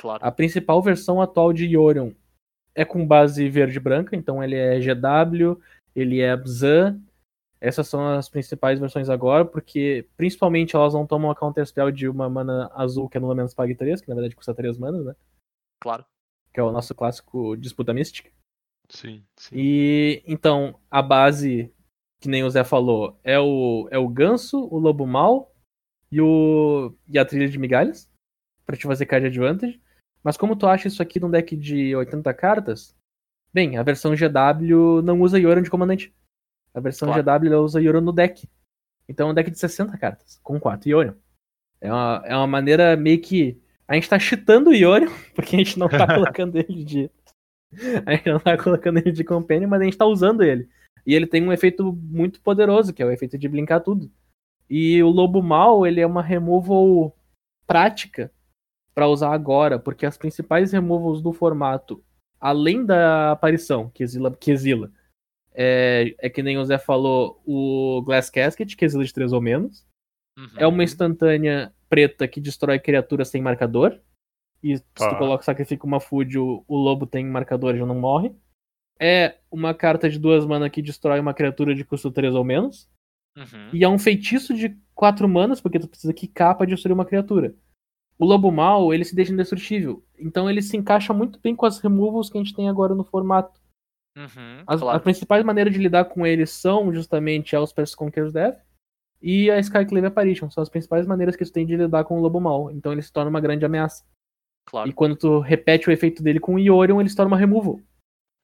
Claro. 0.00 0.26
A 0.26 0.32
principal 0.32 0.82
versão 0.82 1.22
atual 1.22 1.52
de 1.52 1.64
Yorion 1.64 2.10
é 2.74 2.84
com 2.84 3.06
base 3.06 3.48
verde 3.48 3.76
e 3.76 3.80
branca, 3.80 4.16
então 4.16 4.42
ele 4.42 4.56
é 4.56 4.80
GW, 4.80 5.62
ele 5.94 6.20
é 6.20 6.36
Bzan. 6.36 7.00
Essas 7.60 7.86
são 7.86 8.04
as 8.04 8.28
principais 8.28 8.80
versões 8.80 9.08
agora, 9.08 9.44
porque 9.44 10.08
principalmente 10.16 10.74
elas 10.74 10.92
não 10.92 11.06
tomam 11.06 11.30
a 11.30 11.36
counterspell 11.36 11.92
de 11.92 12.08
uma 12.08 12.28
mana 12.28 12.68
azul 12.74 13.08
que 13.08 13.16
anula 13.16 13.36
menos 13.36 13.54
pague 13.54 13.76
3, 13.76 14.00
que 14.00 14.08
na 14.08 14.16
verdade 14.16 14.34
custa 14.34 14.52
3 14.52 14.76
manas, 14.76 15.06
né? 15.06 15.14
Claro. 15.80 16.04
Que 16.52 16.58
é 16.58 16.64
o 16.64 16.72
nosso 16.72 16.96
clássico 16.96 17.56
Disputa 17.56 17.94
Mística. 17.94 18.28
Sim, 18.88 19.24
sim. 19.36 19.54
E 19.56 20.22
então, 20.26 20.78
a 20.90 21.02
base, 21.02 21.72
que 22.20 22.28
nem 22.28 22.44
o 22.44 22.50
Zé 22.50 22.64
falou, 22.64 23.18
é 23.24 23.38
o, 23.38 23.88
é 23.90 23.98
o 23.98 24.08
ganso, 24.08 24.68
o 24.70 24.78
lobo 24.78 25.06
mal 25.06 25.54
e, 26.10 26.20
o, 26.20 26.94
e 27.08 27.18
a 27.18 27.24
trilha 27.24 27.48
de 27.48 27.58
migalhas, 27.58 28.10
pra 28.64 28.76
te 28.76 28.86
fazer 28.86 29.06
card 29.06 29.26
advantage. 29.26 29.80
Mas 30.22 30.36
como 30.36 30.56
tu 30.56 30.66
acha 30.66 30.88
isso 30.88 31.02
aqui 31.02 31.20
num 31.20 31.30
deck 31.30 31.56
de 31.56 31.94
80 31.94 32.34
cartas? 32.34 32.96
Bem, 33.52 33.76
a 33.76 33.82
versão 33.82 34.14
GW 34.14 35.02
não 35.02 35.20
usa 35.20 35.38
Yoran 35.38 35.62
de 35.62 35.70
comandante. 35.70 36.12
A 36.74 36.80
versão 36.80 37.08
Claro. 37.08 37.40
GW 37.40 37.62
usa 37.62 37.80
Yoran 37.80 38.00
no 38.00 38.12
deck. 38.12 38.48
Então 39.08 39.28
é 39.28 39.30
um 39.30 39.34
deck 39.34 39.50
de 39.50 39.58
60 39.58 39.96
cartas, 39.96 40.38
com 40.42 40.58
4 40.58 40.88
Yoran. 40.88 41.14
É 41.80 41.90
uma, 41.90 42.22
é 42.24 42.36
uma 42.36 42.46
maneira 42.46 42.96
meio 42.96 43.20
que. 43.20 43.60
A 43.86 43.94
gente 43.94 44.08
tá 44.08 44.18
cheatando 44.18 44.70
o 44.70 44.74
Yoran, 44.74 45.06
porque 45.34 45.54
a 45.54 45.58
gente 45.58 45.78
não 45.78 45.88
tá 45.88 46.06
colocando 46.12 46.56
ele 46.56 46.84
de. 46.84 47.10
A 48.06 48.14
gente 48.14 48.30
não 48.30 48.40
tá 48.40 48.56
colocando 48.56 48.98
ele 48.98 49.12
de 49.12 49.24
companion, 49.24 49.68
mas 49.68 49.80
a 49.80 49.84
gente 49.84 49.98
tá 49.98 50.06
usando 50.06 50.42
ele. 50.42 50.68
E 51.06 51.14
ele 51.14 51.26
tem 51.26 51.42
um 51.42 51.52
efeito 51.52 51.92
muito 51.92 52.40
poderoso, 52.40 52.92
que 52.92 53.02
é 53.02 53.06
o 53.06 53.10
efeito 53.10 53.38
de 53.38 53.48
blinkar 53.48 53.82
tudo. 53.82 54.10
E 54.68 55.02
o 55.02 55.08
Lobo 55.08 55.42
Mal, 55.42 55.86
ele 55.86 56.00
é 56.00 56.06
uma 56.06 56.22
removal 56.22 57.16
prática 57.66 58.32
pra 58.94 59.08
usar 59.08 59.32
agora, 59.32 59.78
porque 59.78 60.06
as 60.06 60.16
principais 60.16 60.72
removals 60.72 61.22
do 61.22 61.32
formato, 61.32 62.02
além 62.40 62.84
da 62.84 63.32
aparição, 63.32 63.90
que 63.90 64.02
exila, 64.02 64.34
que 64.34 64.50
exila 64.50 64.90
é, 65.56 66.14
é 66.18 66.28
que 66.28 66.42
nem 66.42 66.58
o 66.58 66.64
Zé 66.64 66.76
falou, 66.76 67.40
o 67.46 68.02
Glass 68.02 68.28
Casket, 68.28 68.76
que 68.76 68.84
exila 68.84 69.02
de 69.02 69.12
3 69.12 69.32
ou 69.32 69.40
menos. 69.40 69.86
Uhum. 70.38 70.48
É 70.58 70.66
uma 70.66 70.84
instantânea 70.84 71.72
preta 71.88 72.28
que 72.28 72.40
destrói 72.40 72.78
criaturas 72.78 73.28
sem 73.28 73.40
marcador. 73.40 73.98
E 74.62 74.76
se 74.76 74.82
tu 74.94 75.04
Ah. 75.04 75.14
coloca 75.16 75.44
sacrifica 75.44 75.86
uma 75.86 76.00
food, 76.00 76.38
o, 76.38 76.64
o 76.66 76.76
lobo 76.76 77.06
tem 77.06 77.24
marcador 77.24 77.74
e 77.74 77.78
já 77.78 77.86
não 77.86 77.94
morre. 77.98 78.34
É 78.98 79.36
uma 79.50 79.74
carta 79.74 80.08
de 80.08 80.18
duas 80.18 80.46
mana 80.46 80.70
que 80.70 80.80
destrói 80.82 81.20
uma 81.20 81.34
criatura 81.34 81.74
de 81.74 81.84
custo 81.84 82.10
3 82.10 82.34
ou 82.34 82.44
menos. 82.44 82.88
Uhum. 83.36 83.70
E 83.72 83.84
é 83.84 83.88
um 83.88 83.98
feitiço 83.98 84.54
de 84.54 84.74
4 84.94 85.28
manas, 85.28 85.60
porque 85.60 85.78
tu 85.78 85.86
precisa 85.86 86.12
quicar 86.14 86.56
pra 86.56 86.66
destruir 86.66 86.94
uma 86.94 87.04
criatura. 87.04 87.54
O 88.18 88.24
lobo 88.24 88.50
mal, 88.50 88.94
ele 88.94 89.04
se 89.04 89.14
deixa 89.14 89.32
indestrutível. 89.32 90.02
Então 90.18 90.48
ele 90.48 90.62
se 90.62 90.74
encaixa 90.76 91.12
muito 91.12 91.38
bem 91.38 91.54
com 91.54 91.66
as 91.66 91.78
removals 91.78 92.30
que 92.30 92.38
a 92.38 92.42
gente 92.42 92.54
tem 92.54 92.68
agora 92.68 92.94
no 92.94 93.04
formato. 93.04 93.60
Uhum. 94.16 94.62
As, 94.66 94.80
claro. 94.80 94.96
as 94.96 95.02
principais 95.02 95.44
maneiras 95.44 95.74
de 95.74 95.78
lidar 95.78 96.06
com 96.06 96.26
eles 96.26 96.50
são 96.50 96.90
justamente 96.94 97.54
a 97.54 97.58
Elspeth 97.58 97.94
Conqueror's 97.94 98.32
Death 98.32 98.56
e 99.20 99.50
a 99.50 99.58
Skyclave 99.58 100.06
Apparition. 100.06 100.50
São 100.50 100.62
as 100.62 100.70
principais 100.70 101.06
maneiras 101.06 101.36
que 101.36 101.44
tu 101.44 101.52
tem 101.52 101.66
de 101.66 101.76
lidar 101.76 102.04
com 102.04 102.16
o 102.16 102.22
lobo 102.22 102.40
mal. 102.40 102.70
Então 102.70 102.90
ele 102.92 103.02
se 103.02 103.12
torna 103.12 103.28
uma 103.28 103.40
grande 103.42 103.66
ameaça. 103.66 104.02
Claro. 104.66 104.90
E 104.90 104.92
quando 104.92 105.16
tu 105.16 105.40
repete 105.40 105.88
o 105.88 105.92
efeito 105.92 106.22
dele 106.22 106.40
com 106.40 106.54
o 106.54 106.58
Iorion, 106.58 107.00
ele 107.00 107.08
se 107.08 107.16
torna 107.16 107.32
uma 107.32 107.38
removal. 107.38 107.80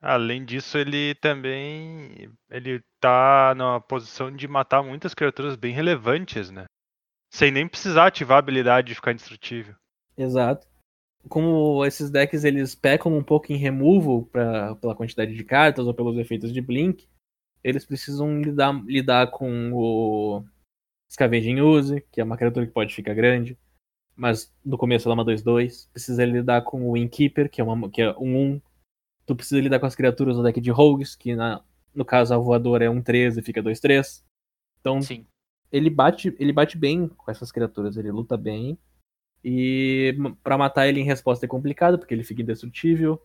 Além 0.00 0.44
disso, 0.44 0.78
ele 0.78 1.14
também 1.16 2.28
ele 2.50 2.80
tá 3.00 3.54
numa 3.56 3.80
posição 3.80 4.34
de 4.34 4.48
matar 4.48 4.82
muitas 4.82 5.14
criaturas 5.14 5.54
bem 5.54 5.72
relevantes, 5.72 6.50
né? 6.50 6.64
Sem 7.32 7.52
nem 7.52 7.68
precisar 7.68 8.06
ativar 8.06 8.36
a 8.36 8.38
habilidade 8.40 8.88
de 8.88 8.94
ficar 8.94 9.12
indestrutível. 9.12 9.74
Exato. 10.16 10.66
Como 11.28 11.84
esses 11.86 12.10
decks 12.10 12.42
eles 12.42 12.74
pecam 12.74 13.16
um 13.16 13.22
pouco 13.22 13.52
em 13.52 13.56
removal 13.56 14.24
pra, 14.24 14.74
pela 14.74 14.94
quantidade 14.94 15.34
de 15.34 15.44
cartas 15.44 15.86
ou 15.86 15.94
pelos 15.94 16.18
efeitos 16.18 16.52
de 16.52 16.60
Blink, 16.60 17.06
eles 17.62 17.86
precisam 17.86 18.42
lidar, 18.42 18.72
lidar 18.84 19.30
com 19.30 19.70
o 19.72 20.44
Scavenging 21.10 21.60
Use, 21.60 22.04
que 22.10 22.20
é 22.20 22.24
uma 22.24 22.36
criatura 22.36 22.66
que 22.66 22.72
pode 22.72 22.92
ficar 22.92 23.14
grande, 23.14 23.56
mas 24.16 24.52
no 24.64 24.78
começo 24.78 25.08
ela 25.08 25.14
é 25.14 25.18
uma 25.18 25.24
2-2. 25.24 25.88
Precisa 25.92 26.24
lidar 26.24 26.62
com 26.62 26.90
o 26.90 26.96
Innkeeper, 26.96 27.50
que 27.50 27.60
é, 27.60 27.64
uma, 27.64 27.90
que 27.90 28.02
é 28.02 28.10
um 28.18 28.54
1. 28.54 28.60
Tu 29.26 29.36
precisa 29.36 29.60
lidar 29.60 29.78
com 29.78 29.86
as 29.86 29.94
criaturas 29.94 30.36
do 30.36 30.42
deck 30.42 30.60
de 30.60 30.70
Rogues, 30.70 31.14
que 31.14 31.34
na, 31.34 31.62
no 31.94 32.04
caso 32.04 32.34
a 32.34 32.38
voadora 32.38 32.84
é 32.84 32.90
um 32.90 33.02
13 33.02 33.40
e 33.40 33.42
fica 33.42 33.62
2-3. 33.62 34.22
Então 34.80 35.00
Sim. 35.00 35.26
ele 35.70 35.88
bate, 35.88 36.34
ele 36.38 36.52
bate 36.52 36.76
bem 36.76 37.08
com 37.08 37.30
essas 37.30 37.52
criaturas, 37.52 37.96
ele 37.96 38.10
luta 38.10 38.36
bem. 38.36 38.78
E 39.44 40.14
pra 40.42 40.58
matar 40.58 40.86
ele 40.86 41.00
em 41.00 41.04
resposta 41.04 41.46
é 41.46 41.48
complicado, 41.48 41.98
porque 41.98 42.14
ele 42.14 42.24
fica 42.24 42.42
indestrutível. 42.42 43.20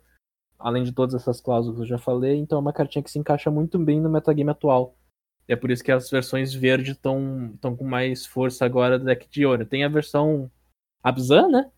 Além 0.57 0.83
de 0.83 0.91
todas 0.91 1.13
essas 1.13 1.39
cláusulas 1.39 1.77
que 1.77 1.83
eu 1.83 1.87
já 1.87 1.99
falei, 1.99 2.37
então 2.37 2.57
é 2.57 2.61
uma 2.61 2.73
cartinha 2.73 3.03
que 3.03 3.11
se 3.11 3.19
encaixa 3.19 3.51
muito 3.51 3.77
bem 3.77 4.01
no 4.01 4.09
metagame 4.09 4.49
atual. 4.49 4.97
E 5.47 5.53
é 5.53 5.55
por 5.55 5.69
isso 5.69 5.83
que 5.83 5.91
as 5.91 6.09
versões 6.09 6.53
verde 6.53 6.91
estão 6.91 7.75
com 7.77 7.83
mais 7.83 8.25
força 8.25 8.65
agora 8.65 8.97
do 8.97 9.05
deck 9.05 9.29
de 9.29 9.45
ouro. 9.45 9.65
Tem 9.65 9.83
a 9.83 9.89
versão 9.89 10.51
Abzan, 11.03 11.47
né? 11.49 11.71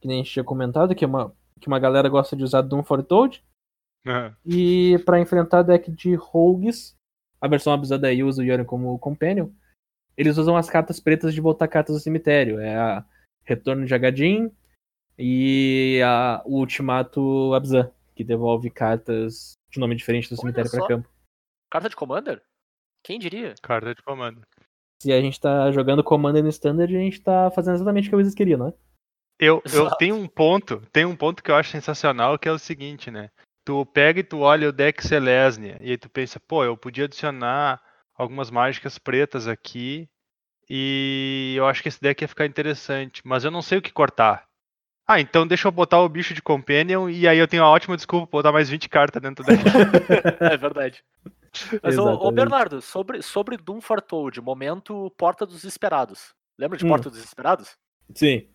Que 0.00 0.08
nem 0.08 0.20
a 0.20 0.22
gente 0.22 0.32
tinha 0.32 0.44
comentado, 0.44 0.94
que 0.94 1.04
é 1.04 1.08
uma, 1.08 1.34
que 1.60 1.68
uma 1.68 1.78
galera 1.78 2.08
gosta 2.08 2.36
de 2.36 2.44
usar 2.44 2.62
Doom 2.62 2.82
for 2.82 3.02
Toad. 3.02 3.44
E 4.44 4.98
pra 5.04 5.20
enfrentar 5.20 5.62
deck 5.62 5.90
de 5.90 6.14
Rogues, 6.14 6.96
a 7.40 7.48
versão 7.48 7.72
Abzan 7.72 7.98
daí 7.98 8.22
usa 8.22 8.42
o 8.42 8.44
Yorin 8.44 8.64
como 8.64 8.98
Companion. 8.98 9.50
Eles 10.16 10.38
usam 10.38 10.56
as 10.56 10.70
cartas 10.70 11.00
pretas 11.00 11.34
de 11.34 11.40
voltar 11.40 11.68
cartas 11.68 11.94
do 11.96 12.00
cemitério. 12.00 12.60
É 12.60 12.76
a 12.76 13.04
Retorno 13.44 13.84
de 13.84 13.94
Agadin 13.94 14.50
e 15.18 16.00
a, 16.04 16.42
o 16.44 16.58
Ultimato 16.58 17.52
Abzan, 17.54 17.90
que 18.14 18.24
devolve 18.24 18.70
cartas 18.70 19.54
de 19.70 19.80
nome 19.80 19.94
diferente 19.96 20.28
do 20.28 20.34
Olha 20.34 20.40
cemitério 20.40 20.70
pra 20.70 20.80
só. 20.80 20.86
campo. 20.86 21.08
Carta 21.70 21.88
de 21.88 21.96
Commander? 21.96 22.42
Quem 23.02 23.18
diria? 23.18 23.54
Carta 23.62 23.94
de 23.94 24.02
comando. 24.02 24.42
Se 25.02 25.12
a 25.12 25.20
gente 25.20 25.40
tá 25.40 25.70
jogando 25.70 26.02
Commander 26.02 26.42
no 26.42 26.48
Standard, 26.48 26.94
a 26.94 27.00
gente 27.00 27.20
tá 27.20 27.50
fazendo 27.50 27.74
exatamente 27.74 28.06
o 28.06 28.10
que 28.10 28.14
a 28.14 28.18
Wizards 28.18 28.34
queria, 28.34 28.56
não 28.56 28.68
é? 28.68 28.74
Eu, 29.38 29.62
eu 29.72 29.90
tenho 29.96 30.16
um 30.16 30.26
ponto, 30.26 30.80
tem 30.92 31.04
um 31.04 31.14
ponto 31.14 31.42
que 31.42 31.50
eu 31.50 31.54
acho 31.54 31.70
sensacional, 31.70 32.38
que 32.38 32.48
é 32.48 32.52
o 32.52 32.58
seguinte, 32.58 33.10
né? 33.10 33.30
Tu 33.66 33.84
pega 33.86 34.20
e 34.20 34.24
tu 34.24 34.38
olha 34.38 34.68
o 34.68 34.72
deck 34.72 35.06
Selesnia, 35.06 35.76
e 35.80 35.90
aí 35.90 35.98
tu 35.98 36.08
pensa, 36.08 36.40
pô, 36.40 36.64
eu 36.64 36.76
podia 36.76 37.04
adicionar 37.04 37.80
algumas 38.16 38.50
mágicas 38.50 38.98
pretas 38.98 39.46
aqui, 39.46 40.08
e 40.70 41.54
eu 41.56 41.66
acho 41.66 41.82
que 41.82 41.88
esse 41.88 42.00
deck 42.00 42.22
ia 42.22 42.28
ficar 42.28 42.46
interessante, 42.46 43.20
mas 43.24 43.44
eu 43.44 43.50
não 43.50 43.60
sei 43.60 43.78
o 43.78 43.82
que 43.82 43.92
cortar. 43.92 44.46
Ah, 45.06 45.20
então 45.20 45.46
deixa 45.46 45.68
eu 45.68 45.72
botar 45.72 46.00
o 46.00 46.08
bicho 46.08 46.32
de 46.32 46.40
Companion, 46.40 47.10
e 47.10 47.28
aí 47.28 47.38
eu 47.38 47.46
tenho 47.46 47.62
uma 47.62 47.70
ótima 47.70 47.96
desculpa 47.96 48.26
pra 48.26 48.38
botar 48.38 48.52
mais 48.52 48.70
20 48.70 48.88
cartas 48.88 49.20
dentro 49.20 49.44
do 49.44 49.48
deck. 49.48 49.62
É 50.40 50.56
verdade. 50.56 51.04
Mas, 51.82 51.98
ô. 51.98 52.30
Bernardo, 52.30 52.80
sobre, 52.80 53.22
sobre 53.22 53.56
Doom 53.56 53.80
for 53.80 54.00
Toad, 54.00 54.40
momento 54.40 55.12
Porta 55.16 55.44
dos 55.46 55.64
Esperados. 55.64 56.34
Lembra 56.58 56.78
de 56.78 56.84
Hum. 56.84 56.88
Porta 56.88 57.10
dos 57.10 57.22
Esperados? 57.22 57.76
Sim. 58.14 58.48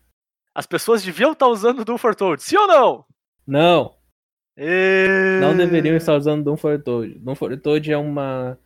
As 0.54 0.66
pessoas 0.66 1.02
deviam 1.02 1.32
estar 1.32 1.46
usando 1.48 1.84
Doom 1.84 1.98
for 1.98 2.14
Toad, 2.14 2.42
sim 2.42 2.56
ou 2.56 2.66
não? 2.66 3.04
Não, 3.46 3.96
E... 4.56 5.38
não 5.40 5.56
deveriam 5.56 5.96
estar 5.96 6.14
usando 6.14 6.44
Doom 6.44 6.56
for 6.56 6.80
Toad. 6.82 7.18
Doom 7.18 7.34
for 7.34 7.56
Toad 7.58 7.92
é 7.92 7.96
uma 7.98 8.58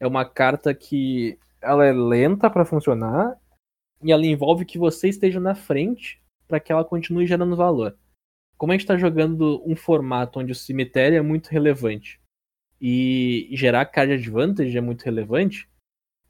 é 0.00 0.06
uma 0.06 0.24
carta 0.24 0.72
que 0.74 1.38
ela 1.60 1.84
é 1.84 1.92
lenta 1.92 2.48
pra 2.48 2.64
funcionar 2.64 3.36
e 4.02 4.12
ela 4.12 4.24
envolve 4.24 4.64
que 4.64 4.78
você 4.78 5.08
esteja 5.08 5.40
na 5.40 5.54
frente 5.54 6.22
pra 6.46 6.60
que 6.60 6.70
ela 6.72 6.84
continue 6.84 7.26
gerando 7.26 7.56
valor. 7.56 7.96
Como 8.56 8.72
a 8.72 8.76
gente 8.76 8.86
tá 8.86 8.96
jogando 8.96 9.62
um 9.66 9.76
formato 9.76 10.38
onde 10.40 10.52
o 10.52 10.54
cemitério 10.54 11.18
é 11.18 11.22
muito 11.22 11.48
relevante 11.48 12.20
e 12.80 13.48
gerar 13.52 13.84
card 13.86 14.12
advantage 14.12 14.76
é 14.76 14.80
muito 14.80 15.02
relevante, 15.02 15.68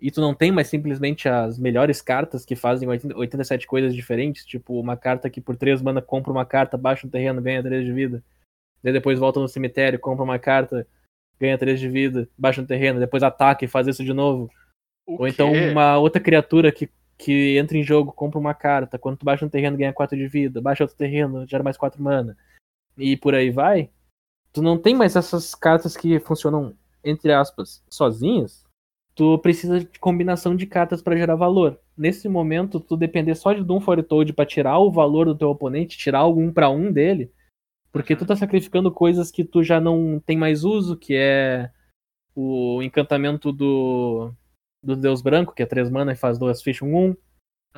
e 0.01 0.11
tu 0.11 0.21
não 0.21 0.33
tem 0.33 0.53
mais 0.53 0.69
simplesmente 0.69 1.29
as 1.29 1.59
melhores 1.59 2.01
cartas 2.01 2.45
que 2.45 2.55
fazem 2.55 2.89
80 2.89 3.17
87 3.17 3.67
coisas 3.67 3.95
diferentes, 3.95 4.45
tipo 4.45 4.79
uma 4.79 4.97
carta 4.97 5.29
que 5.29 5.41
por 5.41 5.57
3 5.57 5.83
mana 5.83 6.01
compra 6.01 6.31
uma 6.31 6.45
carta, 6.45 6.77
baixa 6.77 7.07
um 7.07 7.11
terreno, 7.11 7.43
ganha 7.43 7.63
3 7.63 7.85
de 7.85 7.93
vida. 7.93 8.23
Daí 8.83 8.93
depois 8.93 9.19
volta 9.19 9.41
no 9.41 9.49
cemitério, 9.49 9.99
compra 9.99 10.23
uma 10.23 10.39
carta, 10.39 10.87
ganha 11.41 11.59
3 11.59 11.81
de 11.81 11.89
vida, 11.89 12.29
baixa 12.39 12.63
um 12.63 12.67
terreno, 12.67 13.01
depois 13.01 13.25
ataca 13.25 13.65
e 13.65 13.69
faz 13.69 13.89
isso 13.89 14.05
de 14.05 14.13
novo. 14.13 14.49
O 15.05 15.23
Ou 15.23 15.27
então 15.27 15.53
quê? 15.53 15.71
uma 15.71 15.99
outra 15.99 16.21
criatura 16.21 16.71
que, 16.71 16.89
que 17.17 17.59
entra 17.59 17.77
em 17.77 17.83
jogo, 17.83 18.13
compra 18.13 18.39
uma 18.39 18.55
carta, 18.55 18.99
quando 18.99 19.17
tu 19.17 19.25
baixa 19.25 19.45
um 19.45 19.49
terreno, 19.49 19.77
ganha 19.77 19.93
4 19.93 20.17
de 20.17 20.29
vida, 20.29 20.61
baixa 20.61 20.85
outro 20.85 20.97
terreno, 20.97 21.45
gera 21.49 21.65
mais 21.65 21.77
4 21.77 22.01
mana. 22.01 22.37
E 22.97 23.17
por 23.17 23.35
aí 23.35 23.51
vai. 23.51 23.91
Tu 24.53 24.63
não 24.63 24.79
tem 24.79 24.95
mais 24.95 25.17
essas 25.17 25.55
cartas 25.55 25.97
que 25.97 26.19
funcionam, 26.21 26.75
entre 27.05 27.33
aspas, 27.33 27.83
sozinhas. 27.89 28.65
Tu 29.15 29.39
precisa 29.39 29.81
de 29.81 29.99
combinação 29.99 30.55
de 30.55 30.67
cartas 30.67 31.03
pra 31.03 31.17
gerar 31.17 31.37
valor. 31.37 31.79
nesse 31.97 32.29
momento, 32.29 32.79
tu 32.79 32.97
depender 32.97 33.35
só 33.35 33.53
de 33.53 33.65
Doom 33.65 33.81
Foretoad 33.81 34.33
pra 34.33 34.47
tirar 34.47 34.79
o 34.79 34.91
valor 34.91 35.27
do 35.27 35.35
teu 35.37 35.51
oponente, 35.51 35.99
tirar 35.99 36.25
o 36.25 36.39
um 36.39 36.53
pra 36.53 36.71
um 36.71 36.93
dele, 36.93 37.33
porque 37.91 38.15
tu 38.15 38.25
tá 38.25 38.37
sacrificando 38.37 38.93
coisas 38.93 39.31
que 39.31 39.45
tu 39.45 39.63
já 39.63 39.81
não 39.81 40.21
tem 40.25 40.37
mais 40.37 40.63
uso, 40.63 40.97
que 40.97 41.15
é 41.17 41.71
o 42.35 42.81
encantamento 42.83 43.51
do, 43.51 44.33
do 44.81 44.95
Deus 44.95 45.21
Branco, 45.21 45.53
que 45.53 45.63
é 45.63 45.67
3 45.67 45.91
mana 45.91 46.13
e 46.13 46.17
faz 46.17 46.39
duas 46.39 46.63
fichas 46.63 46.87
1 46.89 46.97
1, 47.11 47.17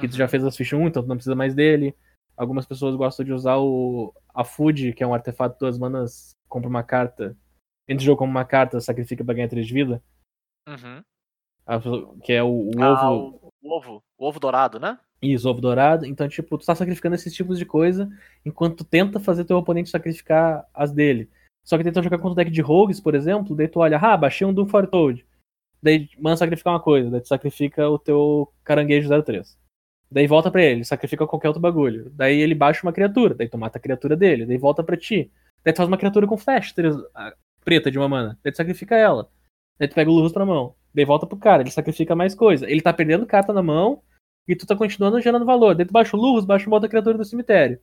que 0.00 0.08
tu 0.08 0.16
já 0.16 0.28
fez 0.28 0.44
as 0.44 0.56
fichas 0.56 0.78
1, 0.78 0.88
então 0.88 1.02
tu 1.02 1.08
não 1.08 1.16
precisa 1.16 1.34
mais 1.34 1.54
dele. 1.54 1.96
Algumas 2.36 2.66
pessoas 2.66 2.94
gostam 2.96 3.24
de 3.24 3.32
usar 3.32 3.56
o 3.56 4.12
a 4.34 4.44
Food, 4.44 4.92
que 4.92 5.02
é 5.02 5.06
um 5.06 5.14
artefato 5.14 5.54
de 5.54 5.60
duas 5.60 5.78
manas, 5.78 6.36
compra 6.50 6.68
uma 6.68 6.82
carta, 6.82 7.34
entra 7.88 8.02
o 8.02 8.04
jogo 8.04 8.18
como 8.18 8.30
uma 8.30 8.44
carta, 8.44 8.80
sacrifica 8.80 9.24
pra 9.24 9.32
ganhar 9.32 9.48
3 9.48 9.66
de 9.66 9.72
vida, 9.72 10.02
Uhum. 10.68 11.02
que 12.22 12.32
é 12.32 12.42
o, 12.42 12.70
o 12.70 12.82
Ah, 12.82 13.10
ovo, 13.10 13.40
o, 13.42 13.68
o 13.68 13.72
ovo. 13.76 14.02
O 14.18 14.26
ovo 14.28 14.38
dourado, 14.38 14.78
né? 14.78 14.98
Isso, 15.22 15.48
ovo 15.48 15.60
dourado. 15.60 16.04
Então, 16.06 16.28
tipo, 16.28 16.58
tu 16.58 16.66
tá 16.66 16.74
sacrificando 16.74 17.14
esses 17.14 17.32
tipos 17.34 17.58
de 17.58 17.64
coisa 17.64 18.08
enquanto 18.44 18.78
tu 18.78 18.84
tenta 18.84 19.18
fazer 19.20 19.44
teu 19.44 19.56
oponente 19.56 19.88
sacrificar 19.90 20.66
as 20.74 20.92
dele. 20.92 21.30
Só 21.64 21.76
que 21.78 21.84
tenta 21.84 22.02
jogar 22.02 22.18
contra 22.18 22.32
o 22.32 22.34
deck 22.34 22.50
de 22.50 22.60
rogues, 22.60 23.00
por 23.00 23.14
exemplo, 23.14 23.54
daí 23.54 23.68
tu 23.68 23.80
olha, 23.80 23.98
ah, 23.98 24.16
baixei 24.16 24.46
um 24.46 24.52
Doom 24.52 24.66
Foretoad. 24.66 25.26
Daí 25.82 26.08
manda 26.18 26.36
sacrificar 26.36 26.72
uma 26.74 26.80
coisa, 26.80 27.10
daí 27.10 27.20
tu 27.20 27.28
sacrifica 27.28 27.88
o 27.88 27.98
teu 27.98 28.52
caranguejo 28.64 29.08
03. 29.22 29.58
Daí 30.10 30.26
volta 30.26 30.50
pra 30.50 30.62
ele, 30.62 30.84
sacrifica 30.84 31.26
qualquer 31.26 31.48
outro 31.48 31.60
bagulho. 31.62 32.10
Daí 32.10 32.40
ele 32.40 32.54
baixa 32.54 32.84
uma 32.86 32.92
criatura, 32.92 33.34
daí 33.34 33.48
tu 33.48 33.56
mata 33.56 33.78
a 33.78 33.80
criatura 33.80 34.16
dele, 34.16 34.44
daí 34.46 34.58
volta 34.58 34.82
pra 34.82 34.96
ti. 34.96 35.30
Daí 35.64 35.72
tu 35.72 35.78
faz 35.78 35.88
uma 35.88 35.98
criatura 35.98 36.26
com 36.26 36.36
flash, 36.36 36.74
a- 37.14 37.34
preta 37.64 37.90
de 37.90 37.98
uma 37.98 38.08
mana. 38.08 38.38
Daí 38.42 38.52
tu 38.52 38.56
sacrifica 38.56 38.96
ela. 38.96 39.28
Daí 39.78 39.88
tu 39.88 39.94
pega 39.94 40.10
o 40.10 40.14
Lurus 40.14 40.32
pra 40.32 40.46
mão. 40.46 40.74
Daí 40.94 41.04
volta 41.04 41.26
pro 41.26 41.36
cara, 41.36 41.62
ele 41.62 41.70
sacrifica 41.70 42.16
mais 42.16 42.34
coisa. 42.34 42.68
Ele 42.68 42.80
tá 42.80 42.92
perdendo 42.92 43.26
carta 43.26 43.52
na 43.52 43.62
mão 43.62 44.02
e 44.48 44.56
tu 44.56 44.66
tá 44.66 44.74
continuando 44.74 45.20
gerando 45.20 45.44
valor. 45.44 45.74
Daí 45.74 45.86
tu 45.86 45.92
baixa 45.92 46.16
o 46.16 46.20
Lurus, 46.20 46.44
baixa 46.44 46.66
uma 46.66 46.76
outra 46.76 46.88
criatura 46.88 47.16
do 47.18 47.24
cemitério. 47.24 47.78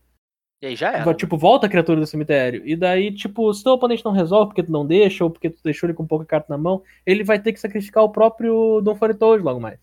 E 0.62 0.66
aí 0.68 0.76
já 0.76 0.92
era. 0.92 1.06
Vai, 1.06 1.14
Tipo, 1.14 1.38
volta 1.38 1.68
a 1.68 1.70
criatura 1.70 2.00
do 2.00 2.08
cemitério. 2.08 2.64
E 2.66 2.76
daí, 2.76 3.14
tipo, 3.14 3.54
se 3.54 3.64
teu 3.64 3.74
oponente 3.74 4.04
não 4.04 4.12
resolve 4.12 4.48
porque 4.48 4.64
tu 4.64 4.72
não 4.72 4.86
deixa, 4.86 5.24
ou 5.24 5.30
porque 5.30 5.52
tu 5.52 5.62
deixou 5.64 5.88
ele 5.88 5.94
com 5.96 6.06
pouca 6.08 6.26
carta 6.26 6.48
na 6.50 6.58
mão, 6.58 6.82
ele 7.06 7.24
vai 7.24 7.40
ter 7.40 7.54
que 7.54 7.60
sacrificar 7.60 8.04
o 8.04 8.10
próprio 8.10 8.82
Doom 8.82 8.96
Foretoad 8.96 9.44
logo 9.44 9.60
mais. 9.60 9.80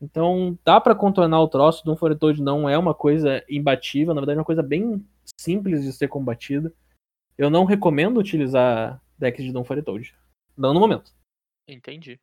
Então, 0.00 0.56
dá 0.64 0.80
pra 0.80 0.94
contornar 0.94 1.40
o 1.40 1.48
troço. 1.48 1.84
Doom 1.84 1.96
Foretoad 1.96 2.40
não 2.40 2.68
é 2.68 2.78
uma 2.78 2.94
coisa 2.94 3.42
imbatível, 3.48 4.14
na 4.14 4.20
verdade 4.20 4.36
é 4.36 4.40
uma 4.40 4.44
coisa 4.46 4.62
bem 4.62 5.04
simples 5.40 5.82
de 5.82 5.92
ser 5.92 6.08
combatida. 6.08 6.72
Eu 7.36 7.50
não 7.50 7.64
recomendo 7.64 8.18
utilizar 8.18 9.00
decks 9.18 9.44
de 9.44 9.52
Doom 9.52 9.64
Foretoad. 9.64 10.14
Não 10.56 10.72
no 10.72 10.80
momento. 10.80 11.12
Entendi. 11.66 12.20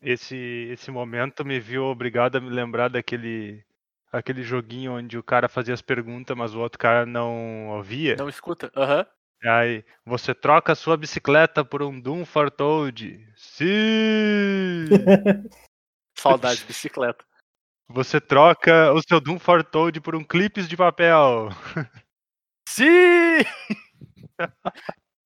Esse, 0.00 0.36
esse 0.70 0.90
momento 0.90 1.44
me 1.44 1.58
viu 1.58 1.84
obrigado 1.84 2.36
a 2.36 2.40
me 2.40 2.50
lembrar 2.50 2.88
daquele 2.88 3.64
aquele 4.12 4.42
joguinho 4.42 4.92
onde 4.92 5.18
o 5.18 5.22
cara 5.22 5.48
fazia 5.48 5.74
as 5.74 5.82
perguntas, 5.82 6.36
mas 6.36 6.54
o 6.54 6.60
outro 6.60 6.78
cara 6.78 7.04
não 7.04 7.68
ouvia. 7.70 8.16
Não 8.16 8.28
escuta? 8.28 8.70
Aham. 8.74 9.06
Aí, 9.44 9.84
você 10.04 10.34
troca 10.34 10.72
a 10.72 10.76
sua 10.76 10.96
bicicleta 10.96 11.64
por 11.64 11.82
um 11.82 12.00
Doom 12.00 12.24
Fortoad. 12.24 13.22
Sim! 13.36 14.86
Saudade 16.16 16.60
de 16.60 16.66
bicicleta. 16.66 17.24
Você 17.88 18.20
troca 18.20 18.92
o 18.92 19.02
seu 19.02 19.20
Doom 19.20 19.38
Fortoad 19.38 20.00
por 20.00 20.16
um 20.16 20.24
clipes 20.24 20.66
de 20.66 20.76
papel. 20.76 21.50
Sim! 22.68 22.86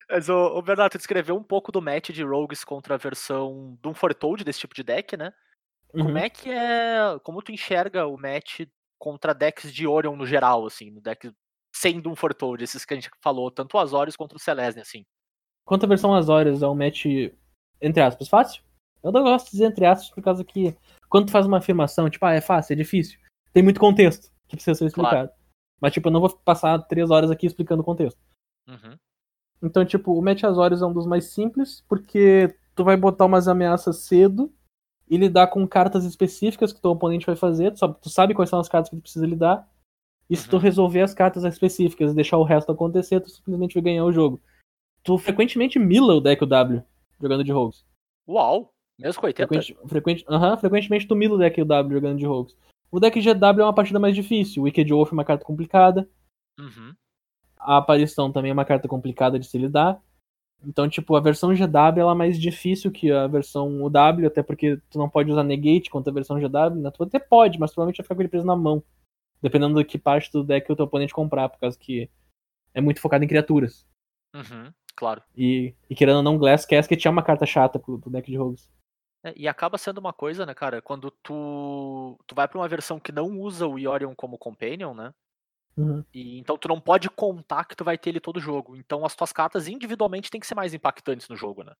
Mas, 0.08 0.28
ô, 0.28 0.56
ô 0.58 0.62
Bernardo, 0.62 0.92
tu 0.92 0.98
descreveu 0.98 1.36
um 1.36 1.42
pouco 1.42 1.70
do 1.70 1.80
match 1.80 2.11
de 2.11 2.24
Rogues 2.24 2.64
contra 2.64 2.94
a 2.94 2.98
versão 2.98 3.78
Doom 3.80 3.94
Foretoad 3.94 4.42
desse 4.44 4.61
tipo 4.61 4.74
de 4.74 4.82
deck, 4.82 5.16
né? 5.16 5.32
Como 5.92 6.11
Uhum. 6.11 6.16
é 6.16 6.28
que 6.28 6.50
é. 6.50 7.18
Como 7.22 7.42
tu 7.42 7.52
enxerga 7.52 8.06
o 8.06 8.16
match 8.16 8.61
contra 8.98 9.32
decks 9.34 9.72
de 9.72 9.86
Orion 9.86 10.16
no 10.16 10.26
geral, 10.26 10.66
assim, 10.66 10.90
no 10.90 11.00
deck 11.00 11.32
sem 11.74 12.00
Doom 12.00 12.16
Foretoad, 12.16 12.62
esses 12.62 12.84
que 12.84 12.92
a 12.92 12.96
gente 12.96 13.11
falou, 13.22 13.50
tanto 13.50 13.76
o 13.76 13.80
Azorius 13.80 14.16
quanto 14.16 14.34
o 14.34 14.38
Celesne, 14.38 14.82
assim. 14.82 15.04
Quanto 15.64 15.84
a 15.84 15.88
versão 15.88 16.12
Azorius 16.14 16.62
é 16.62 16.66
um 16.66 16.74
match, 16.74 17.06
entre 17.80 18.02
aspas, 18.02 18.28
fácil? 18.28 18.62
Eu 19.02 19.12
não 19.12 19.22
gosto 19.22 19.46
de 19.46 19.52
dizer 19.52 19.66
entre 19.66 19.86
aspas 19.86 20.11
por 20.11 20.22
causa 20.22 20.44
que 20.44 20.76
quando 21.08 21.26
tu 21.26 21.32
faz 21.32 21.46
uma 21.46 21.58
afirmação, 21.58 22.11
tipo, 22.11 22.26
ah, 22.26 22.32
é 22.34 22.40
fácil, 22.40 22.72
é 22.72 22.76
difícil, 22.76 23.18
tem 23.52 23.62
muito 23.62 23.78
contexto 23.80 24.30
que 24.48 24.56
precisa 24.56 24.74
ser 24.74 24.90
Claro. 24.92 25.08
explicado. 25.16 25.40
Mas, 25.80 25.92
tipo, 25.94 26.08
eu 26.08 26.12
não 26.12 26.20
vou 26.20 26.28
passar 26.44 26.78
três 26.82 27.11
horas 27.11 27.30
aqui 27.30 27.46
explicando 27.46 27.80
o 27.82 27.84
contexto. 27.84 28.20
Uhum. 28.70 28.96
Então, 29.62 29.84
tipo, 29.84 30.12
o 30.18 30.22
match 30.22 30.44
Azorius 30.44 30.80
é 30.80 30.86
um 30.86 30.92
dos 30.92 31.06
mais 31.06 31.26
simples, 31.26 31.84
porque 31.88 32.54
tu 32.74 32.84
vai 32.84 32.96
botar 32.96 33.26
umas 33.26 33.46
ameaças 33.48 33.98
cedo 33.98 34.52
e 35.08 35.16
lidar 35.16 35.48
com 35.48 35.66
cartas 35.66 36.04
específicas 36.04 36.72
que 36.72 36.80
teu 36.80 36.92
oponente 36.92 37.26
vai 37.26 37.36
fazer. 37.36 37.72
Tu 37.72 37.78
sabe, 37.78 37.96
tu 38.00 38.08
sabe 38.08 38.34
quais 38.34 38.48
são 38.48 38.60
as 38.60 38.68
cartas 38.68 38.88
que 38.88 38.96
tu 38.96 39.02
precisa 39.02 39.26
lidar. 39.26 39.68
E 40.30 40.36
se 40.36 40.48
tu 40.48 40.56
Uhum. 40.56 40.62
resolver 40.62 41.00
as 41.00 41.12
cartas 41.12 41.44
específicas 41.44 42.12
e 42.12 42.14
deixar 42.14 42.38
o 42.38 42.44
resto 42.44 42.70
acontecer, 42.70 43.20
tu 43.20 43.28
simplesmente 43.28 43.74
vai 43.74 43.82
ganhar 43.82 44.04
o 44.04 44.12
jogo. 44.12 44.40
Tu 45.02 45.18
frequentemente 45.18 45.78
mila 45.78 46.14
o 46.14 46.20
deck 46.20 46.46
W 46.46 46.82
jogando 47.20 47.42
de 47.42 47.50
rogues. 47.50 47.84
Uau! 48.28 48.72
Mesmo 48.98 49.20
com 49.20 49.26
80? 49.26 49.48
Frequente, 49.48 49.88
frequente, 49.88 50.24
aham, 50.28 50.56
frequentemente 50.56 51.08
tu 51.08 51.16
mila 51.16 51.34
o 51.34 51.38
deck 51.38 51.62
W 51.64 51.92
jogando 51.94 52.18
de 52.18 52.26
rogues. 52.26 52.56
O 52.92 53.00
deck 53.00 53.20
GW 53.20 53.60
é 53.60 53.64
uma 53.64 53.74
partida 53.74 53.98
mais 53.98 54.14
difícil. 54.14 54.62
O 54.62 54.64
Wicked 54.66 54.92
Wolf 54.92 55.10
é 55.10 55.14
uma 55.14 55.24
carta 55.24 55.44
complicada. 55.44 56.08
Uhum. 56.58 56.94
A 57.61 57.76
aparição 57.76 58.32
também 58.32 58.50
é 58.50 58.54
uma 58.54 58.64
carta 58.64 58.88
complicada 58.88 59.38
de 59.38 59.46
se 59.46 59.58
lidar. 59.58 60.02
Então, 60.62 60.88
tipo, 60.88 61.16
a 61.16 61.20
versão 61.20 61.54
GW 61.54 62.00
ela 62.00 62.12
é 62.12 62.14
mais 62.14 62.38
difícil 62.38 62.90
que 62.90 63.11
a 63.11 63.26
versão 63.26 63.82
UW, 63.82 64.26
até 64.26 64.42
porque 64.42 64.76
tu 64.90 64.98
não 64.98 65.08
pode 65.08 65.30
usar 65.30 65.42
negate 65.42 65.88
contra 65.88 66.11
a 66.11 66.14
versão 66.14 66.38
GW, 66.38 66.80
né? 66.80 66.90
Tu 66.90 67.02
até 67.02 67.18
pode, 67.18 67.58
mas 67.58 67.70
provavelmente 67.70 67.96
vai 67.96 68.04
ficar 68.04 68.14
com 68.14 68.22
ele 68.22 68.28
preso 68.28 68.46
na 68.46 68.56
mão. 68.56 68.82
Dependendo 69.40 69.74
do 69.74 69.84
que 69.84 69.98
parte 69.98 70.30
do 70.30 70.44
deck 70.44 70.70
o 70.70 70.76
teu 70.76 70.84
oponente 70.84 71.14
comprar, 71.14 71.48
por 71.48 71.58
causa 71.58 71.78
que 71.78 72.11
é 72.74 72.80
muito 72.80 73.00
focado 73.00 73.24
em 73.24 73.28
criaturas. 73.28 73.86
Uhum. 74.34 74.70
Claro. 74.94 75.22
E, 75.34 75.74
e 75.88 75.94
querendo 75.94 76.18
ou 76.18 76.22
não, 76.22 76.36
Glass 76.36 76.66
Casket 76.66 77.06
é 77.06 77.11
uma 77.11 77.22
carta 77.22 77.46
chata 77.46 77.78
pro, 77.78 77.98
pro 77.98 78.11
deck 78.11 78.30
de 78.30 78.36
rogues. 78.36 78.70
É, 79.24 79.32
e 79.36 79.48
acaba 79.48 79.78
sendo 79.78 79.98
uma 79.98 80.12
coisa, 80.12 80.44
né, 80.44 80.54
cara, 80.54 80.80
quando 80.80 81.11
tu, 81.22 82.18
tu 82.26 82.34
vai 82.34 82.46
pra 82.46 82.58
uma 82.58 82.68
versão 82.68 83.00
que 83.00 83.12
não 83.12 83.38
usa 83.38 83.66
o 83.66 83.78
Yorion 83.78 84.14
como 84.14 84.38
companion, 84.38 84.94
né? 84.94 85.12
Uhum. 85.76 86.04
E 86.12 86.38
então 86.38 86.58
tu 86.58 86.68
não 86.68 86.80
pode 86.80 87.08
contar 87.08 87.64
que 87.64 87.76
tu 87.76 87.84
vai 87.84 87.96
ter 87.96 88.10
ele 88.10 88.20
todo 88.20 88.40
jogo. 88.40 88.76
Então 88.76 89.04
as 89.04 89.14
tuas 89.14 89.32
cartas 89.32 89.68
individualmente 89.68 90.30
têm 90.30 90.40
que 90.40 90.46
ser 90.46 90.54
mais 90.54 90.74
impactantes 90.74 91.28
no 91.28 91.36
jogo, 91.36 91.62
né? 91.62 91.72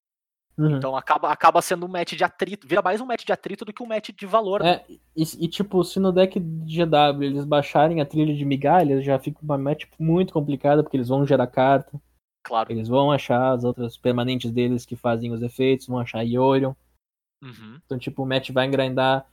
Uhum. 0.59 0.77
Então 0.77 0.97
acaba, 0.97 1.31
acaba 1.31 1.63
sendo 1.63 1.87
um 1.87 1.89
match 1.89 2.15
de 2.15 2.25
atrito, 2.25 2.67
vira 2.67 2.83
mais 2.83 3.01
um 3.01 3.07
match 3.07 3.25
de 3.25 3.33
atrito 3.33 3.65
do 3.65 3.73
que 3.73 3.83
um 3.83 3.87
match 3.87 4.11
de 4.11 4.27
valor. 4.27 4.63
né? 4.63 4.73
É, 4.73 4.85
e, 5.17 5.23
e, 5.45 5.49
tipo, 5.49 5.83
se 5.85 5.99
no 5.99 6.13
deck 6.13 6.39
de 6.39 6.85
GW 6.85 7.23
eles 7.23 7.45
baixarem 7.45 8.01
a 8.01 8.07
trilha 8.07 8.35
de 8.35 8.45
migalhas, 8.45 9.05
já 9.05 9.19
fica 9.19 9.39
uma 9.43 9.57
match 9.57 9.87
muito 9.99 10.33
complicada, 10.33 10.83
porque 10.83 10.97
eles 10.97 11.09
vão 11.09 11.27
gerar 11.27 11.47
carta. 11.47 12.01
Claro. 12.43 12.73
Eles 12.73 12.89
vão 12.89 13.11
achar 13.11 13.53
as 13.53 13.65
outras 13.65 13.97
permanentes 13.97 14.51
deles 14.51 14.85
que 14.85 14.97
fazem 14.97 15.33
os 15.33 15.43
efeitos, 15.43 15.87
vão 15.87 15.99
achar 15.99 16.23
Yorion. 16.23 16.75
Uhum. 17.43 17.81
Então, 17.85 17.99
tipo, 17.99 18.23
o 18.23 18.27
match 18.27 18.51
vai 18.51 18.67
engrandar. 18.67 19.27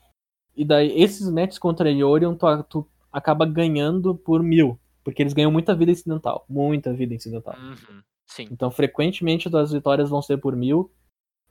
E 0.56 0.64
daí, 0.64 0.92
esses 1.00 1.30
matches 1.30 1.60
contra 1.60 1.90
Yorion, 1.90 2.36
tu, 2.36 2.64
tu 2.64 2.88
acaba 3.18 3.46
ganhando 3.46 4.16
por 4.16 4.44
mil. 4.44 4.80
Porque 5.04 5.24
eles 5.24 5.34
ganham 5.34 5.52
muita 5.52 5.74
vida 5.74 5.92
incidental. 5.92 6.46
Muita 6.48 6.94
vida 6.94 7.14
incidental. 7.14 7.56
Uhum. 7.58 8.02
Sim. 8.26 8.48
Então, 8.52 8.70
frequentemente, 8.70 9.54
as 9.56 9.72
vitórias 9.72 10.10
vão 10.10 10.22
ser 10.22 10.38
por 10.38 10.56
mil 10.56 10.92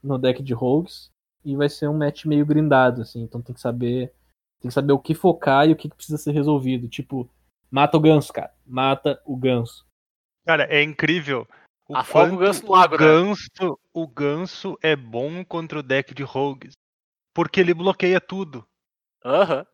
no 0.03 0.19
deck 0.19 0.43
de 0.43 0.55
Rogues. 0.55 1.11
E 1.45 1.57
vai 1.57 1.69
ser 1.69 1.89
um 1.89 1.97
match 1.97 2.25
meio 2.25 2.45
grindado, 2.45 3.03
assim. 3.03 3.23
Então 3.23 3.41
tem 3.41 3.55
que 3.55 3.61
saber. 3.61 4.13
Tem 4.61 4.69
que 4.69 4.75
saber 4.75 4.93
o 4.93 4.99
que 4.99 5.15
focar 5.15 5.69
e 5.69 5.73
o 5.73 5.77
que 5.77 5.89
precisa 5.89 6.19
ser 6.19 6.33
resolvido. 6.33 6.89
Tipo, 6.89 7.31
mata 7.71 7.97
o 7.97 8.01
ganso, 8.01 8.33
cara. 8.33 8.53
Mata 8.67 9.21
o 9.25 9.37
ganso. 9.37 9.87
Cara, 10.45 10.65
é 10.65 10.83
incrível. 10.83 11.47
O 11.89 11.97
Afoga 11.97 12.27
o 12.27 12.29
quanto 12.31 12.41
ganso 12.41 12.67
no 12.67 12.73
lago, 12.73 12.95
o 12.97 12.99
né? 12.99 13.05
ganso, 13.05 13.79
o 13.93 14.09
ganso 14.09 14.79
é 14.83 14.97
bom 14.97 15.45
contra 15.45 15.79
o 15.79 15.83
deck 15.83 16.13
de 16.15 16.25
rogues. 16.25 16.73
Porque 17.33 17.61
ele 17.61 17.73
bloqueia 17.73 18.21
tudo. 18.21 18.67
Aham. 19.25 19.65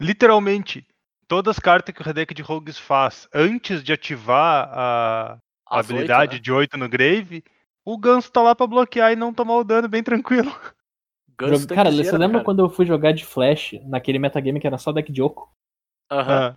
Literalmente, 0.00 0.84
todas 1.28 1.52
as 1.56 1.58
cartas 1.58 1.94
que 1.94 2.08
o 2.08 2.14
deck 2.14 2.32
de 2.34 2.42
rogues 2.42 2.78
faz 2.78 3.28
antes 3.34 3.82
de 3.82 3.92
ativar 3.92 4.68
a, 4.72 5.38
As 5.66 5.90
habilidade 5.90 6.36
né? 6.36 6.40
de 6.40 6.52
8 6.52 6.76
no 6.76 6.88
grave, 6.88 7.42
o 7.84 7.98
ganso 7.98 8.30
tá 8.30 8.42
lá 8.42 8.54
pra 8.54 8.66
bloquear 8.66 9.12
e 9.12 9.16
não 9.16 9.32
tomar 9.34 9.56
o 9.56 9.64
dano 9.64 9.88
bem 9.88 10.02
tranquilo. 10.02 10.50
Ganso 11.36 11.66
Cara, 11.66 11.90
você 11.90 12.12
né, 12.12 12.18
lembra 12.18 12.34
cara? 12.34 12.44
quando 12.44 12.60
eu 12.60 12.68
fui 12.70 12.86
jogar 12.86 13.12
de 13.12 13.24
Flash 13.24 13.72
naquele 13.86 14.20
metagame 14.20 14.60
que 14.60 14.66
era 14.68 14.78
só 14.78 14.92
deck 14.92 15.10
de 15.10 15.20
Oco? 15.20 15.52
Aham. 16.10 16.56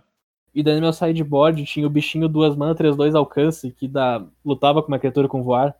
E 0.54 0.62
daí 0.62 0.74
no 0.76 0.80
meu 0.82 0.92
sideboard 0.92 1.64
tinha 1.64 1.86
o 1.86 1.90
bichinho 1.90 2.28
duas 2.28 2.54
mana, 2.54 2.74
3-2 2.76 3.14
alcance, 3.16 3.72
que 3.72 3.88
dá, 3.88 4.24
lutava 4.44 4.80
com 4.82 4.88
uma 4.88 4.98
criatura 4.98 5.26
com 5.28 5.42
voar. 5.42 5.74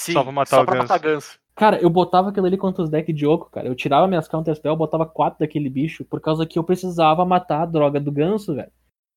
Sim, 0.00 0.12
Só 0.12 0.22
pra 0.22 0.32
matar 0.32 0.56
só 0.58 0.62
o 0.62 0.64
pra 0.64 0.74
ganso. 0.74 0.88
matar 0.88 0.98
ganso. 1.00 1.38
Cara, 1.54 1.80
eu 1.80 1.88
botava 1.88 2.30
aquilo 2.30 2.46
ali 2.46 2.56
contra 2.56 2.82
os 2.82 2.90
decks 2.90 3.14
de 3.14 3.26
Oco, 3.26 3.48
cara. 3.50 3.68
Eu 3.68 3.74
tirava 3.74 4.08
minhas 4.08 4.26
counter 4.26 4.56
spell, 4.56 4.76
botava 4.76 5.06
quatro 5.06 5.38
daquele 5.38 5.70
bicho, 5.70 6.04
por 6.04 6.20
causa 6.20 6.44
que 6.44 6.58
eu 6.58 6.64
precisava 6.64 7.24
matar 7.24 7.62
a 7.62 7.66
droga 7.66 8.00
do 8.00 8.10
ganso, 8.10 8.54
velho. 8.54 8.72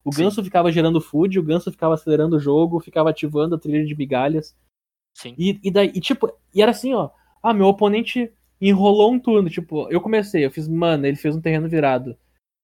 O 0.06 0.14
Sim. 0.14 0.24
ganso 0.24 0.44
ficava 0.44 0.72
gerando 0.72 1.02
food, 1.02 1.40
o 1.40 1.44
ganso 1.44 1.72
ficava 1.72 1.96
acelerando 1.96 2.38
o 2.38 2.40
jogo, 2.40 2.80
ficava 2.80 3.10
ativando 3.10 3.56
a 3.56 3.60
trilha 3.60 3.86
de 3.86 3.96
migalhas. 3.96 4.56
Sim. 5.16 5.34
E, 5.38 5.60
e 5.64 5.72
daí, 5.72 5.92
e 5.94 6.00
tipo, 6.00 6.32
e 6.54 6.62
era 6.62 6.72
assim, 6.72 6.94
ó. 6.94 7.10
Ah, 7.42 7.54
meu 7.54 7.66
oponente 7.66 8.32
enrolou 8.62 9.12
um 9.12 9.20
turno. 9.20 9.50
Tipo, 9.50 9.90
eu 9.90 10.00
comecei, 10.00 10.46
eu 10.46 10.52
fiz, 10.52 10.68
mano, 10.68 11.08
ele 11.08 11.18
fez 11.18 11.36
um 11.36 11.42
terreno 11.42 11.68
virado. 11.68 12.16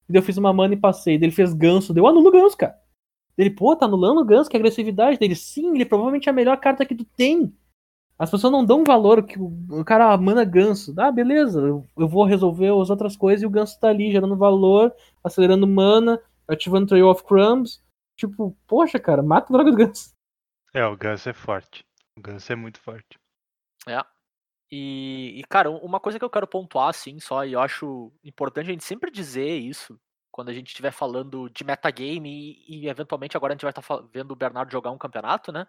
Daí 0.08 0.20
eu 0.20 0.24
fiz 0.24 0.38
uma 0.38 0.54
mana 0.54 0.76
e 0.76 0.78
passei. 0.78 1.18
Daí 1.18 1.26
ele 1.26 1.36
fez 1.36 1.54
ganso. 1.54 1.94
Deu 1.94 2.06
anulo 2.06 2.28
o 2.28 2.32
ganso, 2.32 2.56
cara. 2.56 2.78
Ele, 3.36 3.50
pô, 3.50 3.76
tá 3.76 3.86
anulando 3.86 4.22
o 4.22 4.26
ganso, 4.26 4.50
que 4.50 4.56
agressividade. 4.56 5.18
Daí 5.18 5.28
Ele, 5.28 5.36
sim, 5.36 5.74
ele 5.74 5.86
provavelmente 5.86 6.30
é 6.30 6.32
a 6.32 6.36
melhor 6.36 6.58
carta 6.58 6.86
que 6.86 6.94
tu 6.94 7.06
tem. 7.18 7.52
As 8.18 8.30
pessoas 8.30 8.54
não 8.54 8.64
dão 8.64 8.84
valor 8.84 9.24
que 9.24 9.38
o 9.40 9.84
cara 9.84 10.16
mana 10.18 10.46
ganso. 10.46 10.94
Ah, 10.98 11.12
beleza, 11.12 11.60
eu, 11.60 11.88
vou 11.96 12.26
resolver 12.26 12.70
as 12.80 12.90
outras 12.90 13.18
coisas 13.18 13.42
e 13.44 13.46
o 13.46 13.50
ganso 13.50 13.80
tá 13.80 13.90
ali, 13.90 14.12
gerando 14.12 14.38
valor, 14.38 14.94
acelerando 15.24 15.68
mana, 15.68 16.22
ativando 16.48 16.88
Trail 16.88 17.08
of 17.08 17.24
Crumbs. 17.24 17.84
Tipo, 18.16 18.56
poxa, 18.68 19.00
cara, 19.00 19.24
mata 19.24 19.52
o 19.52 19.54
droga 19.54 19.72
do 19.72 19.78
ganso. 19.78 20.14
É, 20.74 20.86
o 20.86 20.98
Ganso 20.98 21.30
é 21.30 21.34
forte. 21.34 21.86
O 22.18 22.22
Ganso 22.22 22.52
é 22.52 22.56
muito 22.56 22.80
forte. 22.80 23.20
É. 23.88 24.04
E, 24.72 25.40
e, 25.40 25.44
cara, 25.44 25.70
uma 25.70 26.00
coisa 26.00 26.18
que 26.18 26.26
eu 26.26 26.30
quero 26.30 26.48
pontuar, 26.48 26.90
assim, 26.90 27.20
só, 27.20 27.46
e 27.46 27.54
eu 27.54 27.60
acho 27.60 28.12
importante 28.24 28.70
a 28.70 28.72
gente 28.72 28.84
sempre 28.84 29.12
dizer 29.12 29.56
isso, 29.56 30.00
quando 30.32 30.50
a 30.50 30.54
gente 30.54 30.70
estiver 30.70 30.92
falando 30.92 31.48
de 31.50 31.64
metagame 31.64 32.64
e, 32.68 32.86
e 32.86 32.90
eventualmente 32.90 33.38
agora 33.38 33.54
a 33.54 33.56
gente 33.56 33.62
vai 33.62 33.70
estar 33.70 33.84
vendo 34.12 34.32
o 34.32 34.36
Bernardo 34.36 34.72
jogar 34.72 34.90
um 34.90 34.98
campeonato, 34.98 35.52
né? 35.52 35.68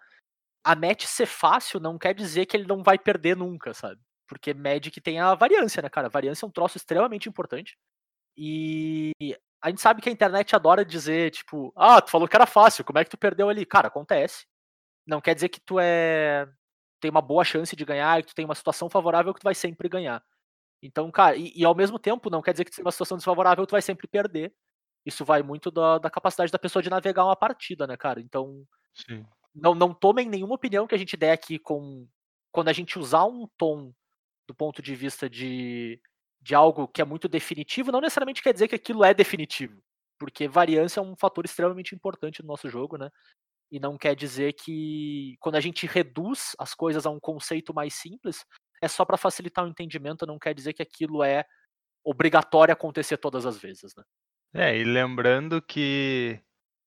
A 0.65 0.75
match 0.75 1.05
ser 1.05 1.27
fácil 1.27 1.79
não 1.79 1.97
quer 1.97 2.13
dizer 2.13 2.45
que 2.45 2.57
ele 2.57 2.67
não 2.67 2.83
vai 2.83 2.97
perder 2.97 3.37
nunca, 3.37 3.73
sabe? 3.73 4.01
Porque 4.27 4.53
Magic 4.53 4.99
tem 4.99 5.19
a 5.19 5.35
variância, 5.35 5.81
né, 5.81 5.89
cara? 5.89 6.07
A 6.07 6.09
variância 6.09 6.45
é 6.45 6.47
um 6.47 6.51
troço 6.51 6.77
extremamente 6.77 7.29
importante. 7.29 7.77
E 8.37 9.13
a 9.61 9.69
gente 9.69 9.81
sabe 9.81 10.01
que 10.01 10.09
a 10.09 10.11
internet 10.11 10.55
adora 10.55 10.83
dizer, 10.83 11.31
tipo, 11.31 11.71
ah, 11.75 12.01
tu 12.01 12.11
falou 12.11 12.27
que 12.27 12.35
era 12.35 12.45
fácil, 12.45 12.83
como 12.83 12.99
é 12.99 13.03
que 13.03 13.09
tu 13.11 13.17
perdeu 13.17 13.49
ali? 13.49 13.65
Cara, 13.65 13.87
acontece. 13.87 14.45
Não 15.07 15.21
quer 15.21 15.35
dizer 15.35 15.49
que 15.49 15.59
tu 15.61 15.79
é 15.79 16.47
tem 16.99 17.11
uma 17.11 17.21
boa 17.21 17.43
chance 17.43 17.75
de 17.75 17.85
ganhar, 17.85 18.21
que 18.21 18.29
tu 18.29 18.35
tem 18.35 18.45
uma 18.45 18.55
situação 18.55 18.89
favorável 18.89 19.33
que 19.33 19.39
tu 19.39 19.43
vai 19.43 19.53
sempre 19.53 19.87
ganhar. 19.87 20.23
Então, 20.81 21.11
cara, 21.11 21.35
e, 21.35 21.51
e 21.55 21.63
ao 21.63 21.75
mesmo 21.75 21.99
tempo 21.99 22.29
não 22.29 22.41
quer 22.41 22.53
dizer 22.53 22.65
que 22.65 22.71
tu 22.71 22.75
tem 22.77 22.85
uma 22.85 22.91
situação 22.91 23.17
desfavorável 23.17 23.65
tu 23.67 23.71
vai 23.71 23.81
sempre 23.81 24.07
perder. 24.07 24.53
Isso 25.05 25.23
vai 25.23 25.43
muito 25.43 25.69
da, 25.69 25.99
da 25.99 26.09
capacidade 26.09 26.51
da 26.51 26.57
pessoa 26.57 26.81
de 26.81 26.89
navegar 26.89 27.25
uma 27.25 27.35
partida, 27.35 27.85
né, 27.85 27.95
cara? 27.95 28.19
Então, 28.19 28.65
Sim. 28.93 29.23
Não, 29.55 29.73
não 29.73 29.93
tomem 29.93 30.27
nenhuma 30.27 30.55
opinião 30.55 30.85
que 30.85 30.93
a 30.93 30.97
gente 30.97 31.15
der 31.15 31.31
aqui 31.31 31.57
com. 31.57 32.07
Quando 32.51 32.67
a 32.67 32.73
gente 32.73 32.99
usar 32.99 33.25
um 33.25 33.47
tom 33.57 33.93
do 34.47 34.53
ponto 34.53 34.81
de 34.81 34.95
vista 34.95 35.29
de, 35.29 35.99
de 36.41 36.53
algo 36.53 36.87
que 36.87 37.01
é 37.01 37.05
muito 37.05 37.27
definitivo, 37.27 37.91
não 37.91 38.01
necessariamente 38.01 38.43
quer 38.43 38.53
dizer 38.53 38.67
que 38.67 38.75
aquilo 38.75 39.03
é 39.03 39.13
definitivo. 39.13 39.81
Porque 40.19 40.47
variância 40.47 40.99
é 40.99 41.03
um 41.03 41.15
fator 41.15 41.43
extremamente 41.43 41.95
importante 41.95 42.41
no 42.41 42.47
nosso 42.47 42.69
jogo, 42.69 42.97
né? 42.97 43.09
E 43.71 43.79
não 43.79 43.97
quer 43.97 44.15
dizer 44.15 44.53
que 44.53 45.35
quando 45.39 45.55
a 45.55 45.59
gente 45.59 45.87
reduz 45.87 46.55
as 46.59 46.73
coisas 46.73 47.05
a 47.05 47.09
um 47.09 47.19
conceito 47.19 47.73
mais 47.73 47.95
simples, 47.95 48.45
é 48.81 48.87
só 48.87 49.03
para 49.03 49.17
facilitar 49.17 49.65
o 49.65 49.67
entendimento, 49.67 50.25
não 50.25 50.37
quer 50.37 50.53
dizer 50.53 50.73
que 50.73 50.83
aquilo 50.83 51.23
é 51.23 51.43
obrigatório 52.03 52.71
acontecer 52.71 53.17
todas 53.17 53.45
as 53.45 53.57
vezes, 53.57 53.93
né? 53.95 54.03
É, 54.53 54.77
e 54.77 54.83
lembrando 54.85 55.61
que 55.61 56.39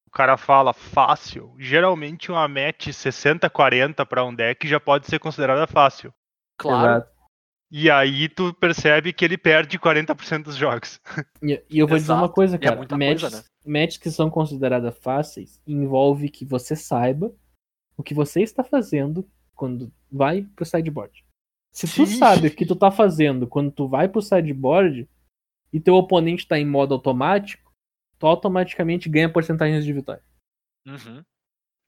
o 0.08 0.10
cara 0.10 0.38
fala 0.38 0.72
fácil, 0.72 1.54
geralmente 1.58 2.32
uma 2.32 2.48
match 2.48 2.88
60-40 2.88 4.06
para 4.06 4.24
um 4.24 4.34
deck 4.34 4.66
já 4.66 4.80
pode 4.80 5.06
ser 5.06 5.18
considerada 5.18 5.66
fácil. 5.66 6.12
Claro. 6.56 6.92
Exato. 6.92 7.18
E 7.70 7.90
aí 7.90 8.26
tu 8.30 8.54
percebe 8.54 9.12
que 9.12 9.22
ele 9.22 9.36
perde 9.36 9.78
40% 9.78 10.44
dos 10.44 10.56
jogos. 10.56 10.98
E, 11.42 11.62
e 11.70 11.78
eu 11.78 11.86
vou 11.86 11.98
dizer 11.98 12.12
uma 12.12 12.20
Exato. 12.20 12.32
coisa, 12.32 12.56
é 12.56 12.58
cara. 12.58 12.76
muita 12.76 12.96
matches, 12.96 13.20
coisa, 13.20 13.36
né? 13.36 13.44
matches 13.66 13.98
que 13.98 14.10
são 14.10 14.30
consideradas 14.30 14.96
fáceis 14.98 15.60
envolve 15.66 16.30
que 16.30 16.44
você 16.46 16.74
saiba 16.74 17.30
o 17.94 18.02
que 18.02 18.14
você 18.14 18.40
está 18.40 18.64
fazendo 18.64 19.28
quando 19.54 19.92
vai 20.10 20.42
pro 20.56 20.64
sideboard. 20.64 21.22
Se 21.70 21.86
tu 21.86 22.06
Sim. 22.06 22.16
sabe 22.16 22.48
o 22.48 22.50
que 22.50 22.64
tu 22.64 22.74
tá 22.74 22.90
fazendo 22.90 23.46
quando 23.46 23.70
tu 23.70 23.86
vai 23.86 24.08
pro 24.08 24.22
sideboard 24.22 25.06
e 25.70 25.78
teu 25.78 25.94
oponente 25.94 26.48
tá 26.48 26.58
em 26.58 26.66
modo 26.66 26.94
automático, 26.94 27.67
tu 28.18 28.26
automaticamente 28.26 29.08
ganha 29.08 29.32
porcentagens 29.32 29.84
de 29.84 29.92
vitória. 29.92 30.22
Uhum. 30.86 31.22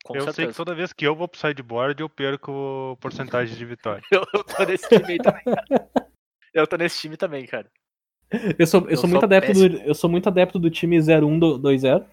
Com 0.05 0.17
eu 0.17 0.23
sei 0.23 0.33
certeza. 0.33 0.49
que 0.53 0.57
toda 0.57 0.75
vez 0.75 0.93
que 0.93 1.07
eu 1.07 1.15
vou 1.15 1.29
pro 1.29 1.39
sideboard 1.39 2.01
eu 2.01 2.09
perco 2.09 2.97
porcentagem 3.01 3.57
de 3.57 3.65
vitória. 3.65 4.03
Eu, 4.11 4.25
eu 4.33 4.45
tô 4.45 4.65
nesse 4.65 4.89
time 4.89 5.13
aí 5.13 5.19
também, 5.19 5.45
cara. 5.45 5.91
Eu 6.55 6.67
tô 6.67 6.77
nesse 6.77 7.01
time 7.01 7.17
também, 7.17 7.47
cara. 7.47 7.71
Eu 8.59 8.67
sou, 8.67 8.83
eu 8.83 8.91
Eu 8.91 8.97
sou 8.97 9.09
muito 9.09 9.21
sou 9.21 9.27
adepto 9.27 9.53
do, 9.53 9.77
eu 9.79 9.95
sou 9.95 10.11
muito 10.11 10.29
adepto 10.29 10.59
do 10.59 10.71
time 10.71 10.99
0120. 11.01 12.07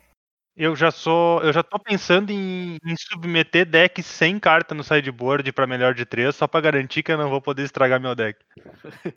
Eu 0.55 0.76
já 0.76 0.89
sou. 0.89 1.39
Eu 1.43 1.53
já 1.53 1.61
tô 1.61 1.78
pensando 1.78 2.32
em, 2.32 2.78
em 2.84 2.95
submeter 2.97 3.63
deck 3.63 4.01
sem 4.01 4.39
carta 4.39 4.74
no 4.74 4.84
sideboard 4.84 5.51
pra 5.51 5.68
melhor 5.68 5.93
de 5.93 6.03
3, 6.03 6.36
só 6.36 6.47
pra 6.47 6.59
garantir 6.61 7.03
que 7.03 7.11
eu 7.11 7.18
não 7.18 7.30
vou 7.30 7.39
poder 7.39 7.63
estragar 7.63 8.01
meu 8.01 8.15
deck. 8.15 8.39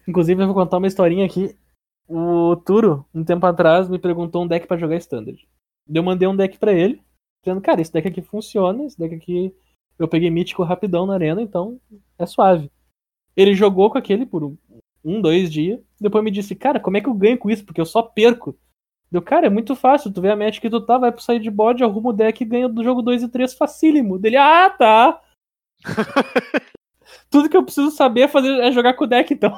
Inclusive, 0.06 0.42
eu 0.42 0.46
vou 0.46 0.54
contar 0.54 0.76
uma 0.76 0.86
historinha 0.86 1.24
aqui. 1.24 1.56
O 2.12 2.56
Turo, 2.56 3.06
um 3.14 3.22
tempo 3.22 3.46
atrás, 3.46 3.88
me 3.88 3.96
perguntou 3.96 4.42
um 4.42 4.46
deck 4.48 4.66
pra 4.66 4.76
jogar 4.76 4.96
Standard. 4.96 5.46
Eu 5.88 6.02
mandei 6.02 6.26
um 6.26 6.34
deck 6.34 6.58
pra 6.58 6.72
ele, 6.72 7.00
dizendo, 7.40 7.60
cara, 7.60 7.80
esse 7.80 7.92
deck 7.92 8.08
aqui 8.08 8.20
funciona, 8.20 8.84
esse 8.84 8.98
deck 8.98 9.14
aqui 9.14 9.54
eu 9.96 10.08
peguei 10.08 10.28
mítico 10.28 10.64
rapidão 10.64 11.06
na 11.06 11.14
arena, 11.14 11.40
então 11.40 11.80
é 12.18 12.26
suave. 12.26 12.68
Ele 13.36 13.54
jogou 13.54 13.88
com 13.90 13.96
aquele 13.96 14.26
por 14.26 14.42
um, 14.42 14.56
um, 15.04 15.20
dois 15.20 15.52
dias, 15.52 15.78
depois 16.00 16.24
me 16.24 16.32
disse, 16.32 16.56
cara, 16.56 16.80
como 16.80 16.96
é 16.96 17.00
que 17.00 17.08
eu 17.08 17.14
ganho 17.14 17.38
com 17.38 17.48
isso? 17.48 17.64
Porque 17.64 17.80
eu 17.80 17.86
só 17.86 18.02
perco. 18.02 18.58
Deu, 19.08 19.22
cara, 19.22 19.46
é 19.46 19.50
muito 19.50 19.76
fácil, 19.76 20.12
tu 20.12 20.20
vê 20.20 20.30
a 20.30 20.36
match 20.36 20.58
que 20.58 20.68
tu 20.68 20.80
tá, 20.80 20.98
vai 20.98 21.12
pro 21.12 21.22
sideboard, 21.22 21.84
arruma 21.84 22.10
o 22.10 22.12
deck 22.12 22.42
e 22.42 22.46
ganha 22.46 22.68
do 22.68 22.82
jogo 22.82 23.02
2 23.02 23.22
e 23.22 23.28
3 23.28 23.54
facílimo. 23.54 24.18
Dele, 24.18 24.36
ah, 24.36 24.68
tá! 24.68 25.20
Tudo 27.30 27.48
que 27.48 27.56
eu 27.56 27.62
preciso 27.62 27.92
saber 27.92 28.22
é, 28.22 28.28
fazer, 28.28 28.58
é 28.58 28.72
jogar 28.72 28.94
com 28.94 29.04
o 29.04 29.06
deck, 29.06 29.32
então. 29.32 29.56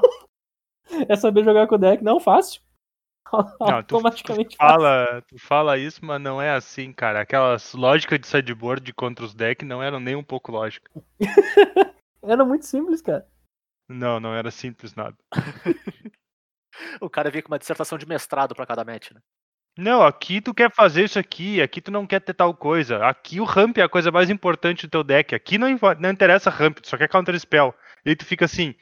É 1.09 1.16
saber 1.16 1.45
jogar 1.45 1.66
com 1.66 1.74
o 1.74 1.78
deck, 1.78 2.03
não 2.03 2.20
fácil. 2.20 2.61
Não, 3.32 3.43
tu, 3.82 3.97
Automaticamente 3.97 4.51
tu 4.51 4.57
fala, 4.57 5.22
tu 5.26 5.38
fala 5.38 5.78
isso, 5.78 6.05
mas 6.05 6.20
não 6.20 6.40
é 6.40 6.51
assim, 6.51 6.93
cara. 6.93 7.20
Aquelas 7.20 7.72
lógicas 7.72 8.18
de 8.20 8.26
sideboard 8.26 8.93
contra 8.93 9.24
os 9.24 9.34
decks 9.34 9.66
não 9.66 9.82
eram 9.82 9.99
nem 9.99 10.14
um 10.14 10.24
pouco 10.24 10.53
lógicas. 10.53 10.93
Era 12.22 12.45
muito 12.45 12.66
simples, 12.66 13.03
cara. 13.03 13.26
Não, 13.88 14.20
não 14.20 14.32
era 14.32 14.51
simples 14.51 14.95
nada. 14.95 15.16
O 17.01 17.11
cara 17.11 17.30
veio 17.30 17.45
com 17.45 17.53
uma 17.53 17.59
dissertação 17.59 17.99
de 17.99 18.07
mestrado 18.07 18.55
pra 18.55 18.66
cada 18.66 18.84
match, 18.84 19.11
né? 19.11 19.20
Não, 19.76 20.03
aqui 20.03 20.40
tu 20.40 20.53
quer 20.53 20.70
fazer 20.72 21.05
isso 21.05 21.18
aqui, 21.18 21.61
aqui 21.62 21.80
tu 21.80 21.90
não 21.90 22.07
quer 22.07 22.20
ter 22.20 22.34
tal 22.34 22.55
coisa. 22.55 23.07
Aqui 23.07 23.40
o 23.40 23.45
ramp 23.45 23.78
é 23.78 23.82
a 23.82 23.88
coisa 23.88 24.11
mais 24.11 24.28
importante 24.28 24.86
do 24.86 24.90
teu 24.90 25.05
deck. 25.05 25.34
Aqui 25.34 25.59
não, 25.59 25.68
não 25.99 26.11
interessa 26.11 26.51
ramp, 26.51 26.78
tu 26.78 26.88
só 26.88 26.97
quer 26.97 27.09
counter 27.09 27.38
spell. 27.38 27.74
E 28.05 28.11
aí 28.11 28.16
tu 28.16 28.24
fica 28.24 28.45
assim, 28.45 28.74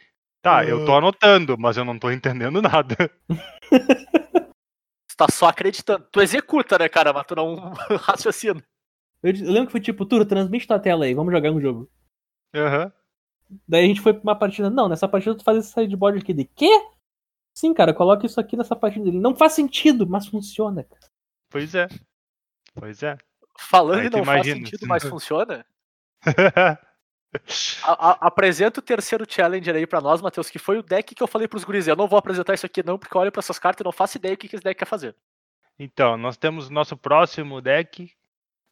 tá, 0.43 0.65
eu 0.65 0.85
tô 0.85 0.97
anotando, 0.97 1.57
mas 1.59 1.77
eu 1.77 1.85
não 1.85 1.99
tô 1.99 2.11
entendendo 2.11 2.61
nada. 2.63 2.97
Tu 5.09 5.17
tá 5.17 5.27
só 5.31 5.49
acreditando. 5.49 6.07
Tu 6.11 6.21
executa, 6.23 6.79
né, 6.79 6.89
cara? 6.89 7.13
Mas 7.13 7.27
tu 7.27 7.35
não 7.35 7.57
raciocina. 8.01 8.63
Eu, 9.23 9.35
eu 9.35 9.53
lembro 9.53 9.67
que 9.67 9.73
foi 9.73 9.81
tipo, 9.81 10.07
Turo, 10.07 10.25
transmite 10.25 10.67
tua 10.67 10.79
tela 10.79 11.05
aí, 11.05 11.13
vamos 11.15 11.33
jogar 11.33 11.51
um 11.51 11.61
jogo. 11.61 11.91
Aham. 12.55 12.91
Daí 13.69 13.85
a 13.85 13.87
gente 13.87 14.01
foi 14.01 14.15
pra 14.15 14.23
uma 14.23 14.39
partida. 14.39 14.71
Não, 14.71 14.89
nessa 14.89 15.07
partida 15.09 15.35
tu 15.35 15.45
faz 15.45 15.59
esse 15.59 15.73
sideboard 15.75 16.21
aqui 16.21 16.33
de 16.33 16.45
quê? 16.45 16.71
Sim, 17.55 17.75
cara, 17.75 17.93
coloca 17.93 18.25
isso 18.25 18.41
aqui 18.41 18.57
nessa 18.57 18.75
partida 18.75 19.05
dele. 19.05 19.21
Não 19.21 19.37
faz 19.37 19.53
sentido, 19.53 20.07
mas 20.07 20.27
funciona, 20.27 20.85
cara. 20.85 21.07
Pois 21.51 21.75
é. 21.75 21.87
Pois 22.75 23.03
é. 23.03 23.19
Falando 23.59 24.01
Aí 24.01 24.07
e 24.07 24.11
não 24.11 24.25
faz 24.25 24.47
imagina. 24.47 24.67
sentido, 24.67 24.87
mas 24.87 25.05
funciona. 25.05 25.67
A- 27.85 28.11
a- 28.11 28.19
apresenta 28.27 28.81
o 28.81 28.83
terceiro 28.83 29.25
challenger 29.29 29.75
aí 29.77 29.87
pra 29.87 30.01
nós, 30.01 30.21
Matheus, 30.21 30.51
que 30.51 30.59
foi 30.59 30.79
o 30.79 30.83
deck 30.83 31.15
que 31.15 31.23
eu 31.23 31.29
falei 31.29 31.47
pros 31.47 31.63
guris. 31.65 31.87
Eu 31.87 31.95
não 31.97 32.09
vou 32.09 32.19
apresentar 32.19 32.55
isso 32.55 32.67
aqui 32.67 32.83
não, 32.85 32.99
porque 32.99 33.17
eu 33.17 33.21
olho 33.21 33.31
pra 33.33 33.39
essas 33.41 33.59
cartas 33.59 33.81
e 33.83 33.85
não 33.85 33.93
faço 33.93 34.17
ideia 34.17 34.35
o 34.35 34.37
que, 34.37 34.49
que 34.49 34.57
esse 34.57 34.65
deck 34.65 34.79
quer 34.79 34.85
fazer. 34.87 35.15
então, 35.79 36.17
nós 36.17 36.37
temos 36.37 36.69
o 36.69 36.73
nosso 36.73 36.97
próximo 36.97 37.61
deck. 37.61 38.13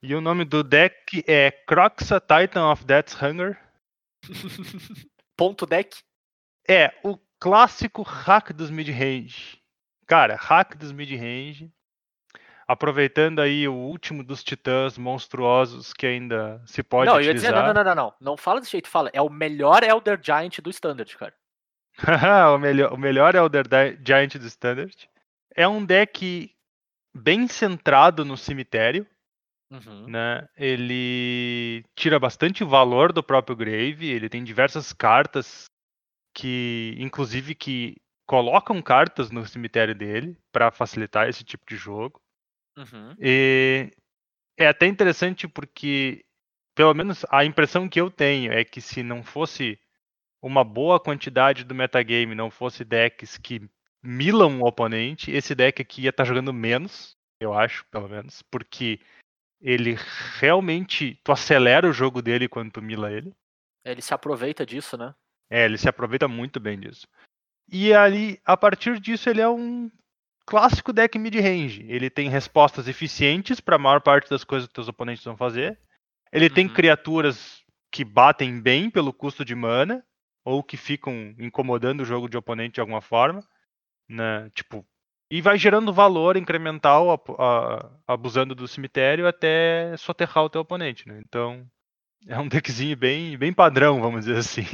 E 0.02 0.14
o 0.14 0.20
nome 0.20 0.44
do 0.44 0.62
deck 0.62 1.24
é 1.26 1.50
Croxa 1.50 2.20
Titan 2.20 2.70
of 2.70 2.84
Death's 2.84 3.20
Hunger. 3.20 3.58
Ponto 5.36 5.66
deck. 5.66 5.96
É 6.68 6.92
o 7.02 7.18
clássico 7.38 8.02
hack 8.02 8.52
dos 8.52 8.70
mid-range. 8.70 9.60
Cara, 10.06 10.36
hack 10.36 10.76
dos 10.76 10.92
mid-range. 10.92 11.72
Aproveitando 12.68 13.40
aí 13.40 13.66
o 13.66 13.72
último 13.72 14.22
dos 14.22 14.44
titãs 14.44 14.98
monstruosos 14.98 15.94
que 15.94 16.06
ainda 16.06 16.62
se 16.66 16.82
pode 16.82 17.10
não, 17.10 17.16
eu 17.16 17.22
ia 17.22 17.34
dizer, 17.34 17.48
utilizar. 17.48 17.74
não, 17.74 17.82
não, 17.82 17.94
não, 17.94 18.04
não, 18.04 18.14
não. 18.20 18.36
Fala 18.36 18.60
desse 18.60 18.72
jeito, 18.72 18.88
fala. 18.88 19.10
É 19.14 19.22
o 19.22 19.30
melhor 19.30 19.82
Elder 19.82 20.20
Giant 20.22 20.58
do 20.60 20.68
Standard, 20.68 21.16
cara. 21.16 21.34
o, 22.54 22.58
melhor, 22.58 22.92
o 22.92 22.98
melhor 22.98 23.34
Elder 23.34 23.64
Giant 24.06 24.36
do 24.36 24.46
Standard. 24.46 24.94
É 25.56 25.66
um 25.66 25.82
deck 25.84 26.54
bem 27.16 27.48
centrado 27.48 28.24
no 28.24 28.36
cemitério, 28.36 29.06
Uhum. 29.70 30.06
né? 30.08 30.48
Ele 30.56 31.84
tira 31.94 32.18
bastante 32.18 32.64
valor 32.64 33.12
do 33.12 33.22
próprio 33.22 33.54
Grave, 33.56 34.08
ele 34.08 34.28
tem 34.28 34.42
diversas 34.42 34.92
cartas 34.94 35.66
que, 36.34 36.94
inclusive, 36.98 37.54
que 37.54 37.96
colocam 38.26 38.80
cartas 38.80 39.30
no 39.30 39.46
cemitério 39.46 39.94
dele 39.94 40.38
para 40.52 40.70
facilitar 40.70 41.28
esse 41.28 41.44
tipo 41.44 41.64
de 41.68 41.76
jogo. 41.76 42.20
Uhum. 42.78 43.16
E 43.18 43.92
é 44.56 44.68
até 44.68 44.86
interessante 44.86 45.48
porque, 45.48 46.24
pelo 46.74 46.94
menos 46.94 47.26
a 47.28 47.44
impressão 47.44 47.88
que 47.88 48.00
eu 48.00 48.10
tenho 48.10 48.52
é 48.52 48.64
que 48.64 48.80
se 48.80 49.02
não 49.02 49.22
fosse 49.24 49.78
uma 50.40 50.62
boa 50.62 51.00
quantidade 51.00 51.64
do 51.64 51.74
metagame, 51.74 52.34
não 52.34 52.50
fosse 52.50 52.84
decks 52.84 53.36
que 53.36 53.68
milam 54.00 54.60
o 54.60 54.66
oponente. 54.66 55.32
Esse 55.32 55.54
deck 55.54 55.82
aqui 55.82 56.02
ia 56.02 56.10
estar 56.10 56.24
jogando 56.24 56.52
menos, 56.52 57.16
eu 57.40 57.52
acho, 57.52 57.84
pelo 57.86 58.08
menos, 58.08 58.42
porque 58.42 59.00
ele 59.60 59.96
realmente. 60.38 61.20
Tu 61.24 61.32
acelera 61.32 61.88
o 61.88 61.92
jogo 61.92 62.22
dele 62.22 62.48
quando 62.48 62.70
tu 62.70 62.80
mila 62.80 63.10
ele. 63.10 63.34
Ele 63.84 64.00
se 64.00 64.14
aproveita 64.14 64.64
disso, 64.64 64.96
né? 64.96 65.14
É, 65.50 65.64
ele 65.64 65.78
se 65.78 65.88
aproveita 65.88 66.28
muito 66.28 66.60
bem 66.60 66.78
disso. 66.78 67.08
E 67.70 67.92
ali, 67.92 68.40
a 68.44 68.56
partir 68.56 69.00
disso, 69.00 69.28
ele 69.28 69.40
é 69.40 69.48
um 69.48 69.90
clássico 70.48 70.94
deck 70.94 71.18
mid-range. 71.18 71.84
Ele 71.86 72.08
tem 72.08 72.30
respostas 72.30 72.88
eficientes 72.88 73.60
para 73.60 73.76
a 73.76 73.78
maior 73.78 74.00
parte 74.00 74.30
das 74.30 74.44
coisas 74.44 74.66
que 74.66 74.72
teus 74.72 74.88
oponentes 74.88 75.22
vão 75.22 75.36
fazer. 75.36 75.78
Ele 76.32 76.48
tem 76.48 76.66
Uhum. 76.66 76.72
criaturas 76.72 77.62
que 77.92 78.02
batem 78.02 78.58
bem 78.58 78.88
pelo 78.88 79.12
custo 79.12 79.44
de 79.44 79.54
mana, 79.54 80.02
ou 80.42 80.62
que 80.62 80.78
ficam 80.78 81.34
incomodando 81.38 82.00
o 82.00 82.04
jogo 82.04 82.30
de 82.30 82.36
oponente 82.38 82.76
de 82.76 82.80
alguma 82.80 83.02
forma. 83.02 83.44
Né? 84.08 84.50
Tipo, 84.54 84.86
e 85.30 85.42
vai 85.42 85.58
gerando 85.58 85.92
valor 85.92 86.38
incremental, 86.38 87.22
abusando 88.06 88.54
do 88.54 88.66
cemitério 88.66 89.28
até 89.28 89.94
soterrar 89.98 90.44
o 90.44 90.50
teu 90.50 90.62
oponente. 90.62 91.06
Né? 91.06 91.20
Então, 91.26 91.66
é 92.26 92.38
um 92.38 92.48
deckzinho 92.48 92.96
bem, 92.96 93.36
bem 93.36 93.52
padrão, 93.52 94.00
vamos 94.00 94.24
dizer 94.24 94.38
assim. 94.38 94.64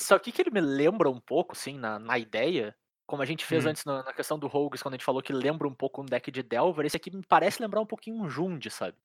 Só 0.00 0.18
que 0.18 0.32
que 0.32 0.40
ele 0.40 0.50
me 0.50 0.60
lembra 0.62 1.10
um 1.10 1.20
pouco, 1.20 1.52
assim, 1.52 1.76
na, 1.76 1.98
na 1.98 2.18
ideia, 2.18 2.74
como 3.08 3.22
a 3.22 3.26
gente 3.26 3.44
fez 3.46 3.64
Hum. 3.64 3.70
antes 3.70 3.86
na, 3.86 4.04
na 4.04 4.12
questão 4.12 4.38
do 4.38 4.46
Rogues, 4.46 4.82
quando 4.82 4.94
a 4.94 4.98
gente 4.98 5.06
falou 5.06 5.22
que 5.22 5.32
lembra 5.32 5.66
um 5.66 5.74
pouco 5.74 6.02
um 6.02 6.06
deck 6.06 6.30
de 6.30 6.42
Delver, 6.44 6.86
esse 6.86 6.98
aqui 6.98 7.10
me 7.10 7.26
parece 7.26 7.62
lembrar 7.62 7.80
um 7.80 7.86
pouquinho 7.86 8.22
um 8.22 8.28
Jund, 8.28 8.70
sabe? 8.70 8.98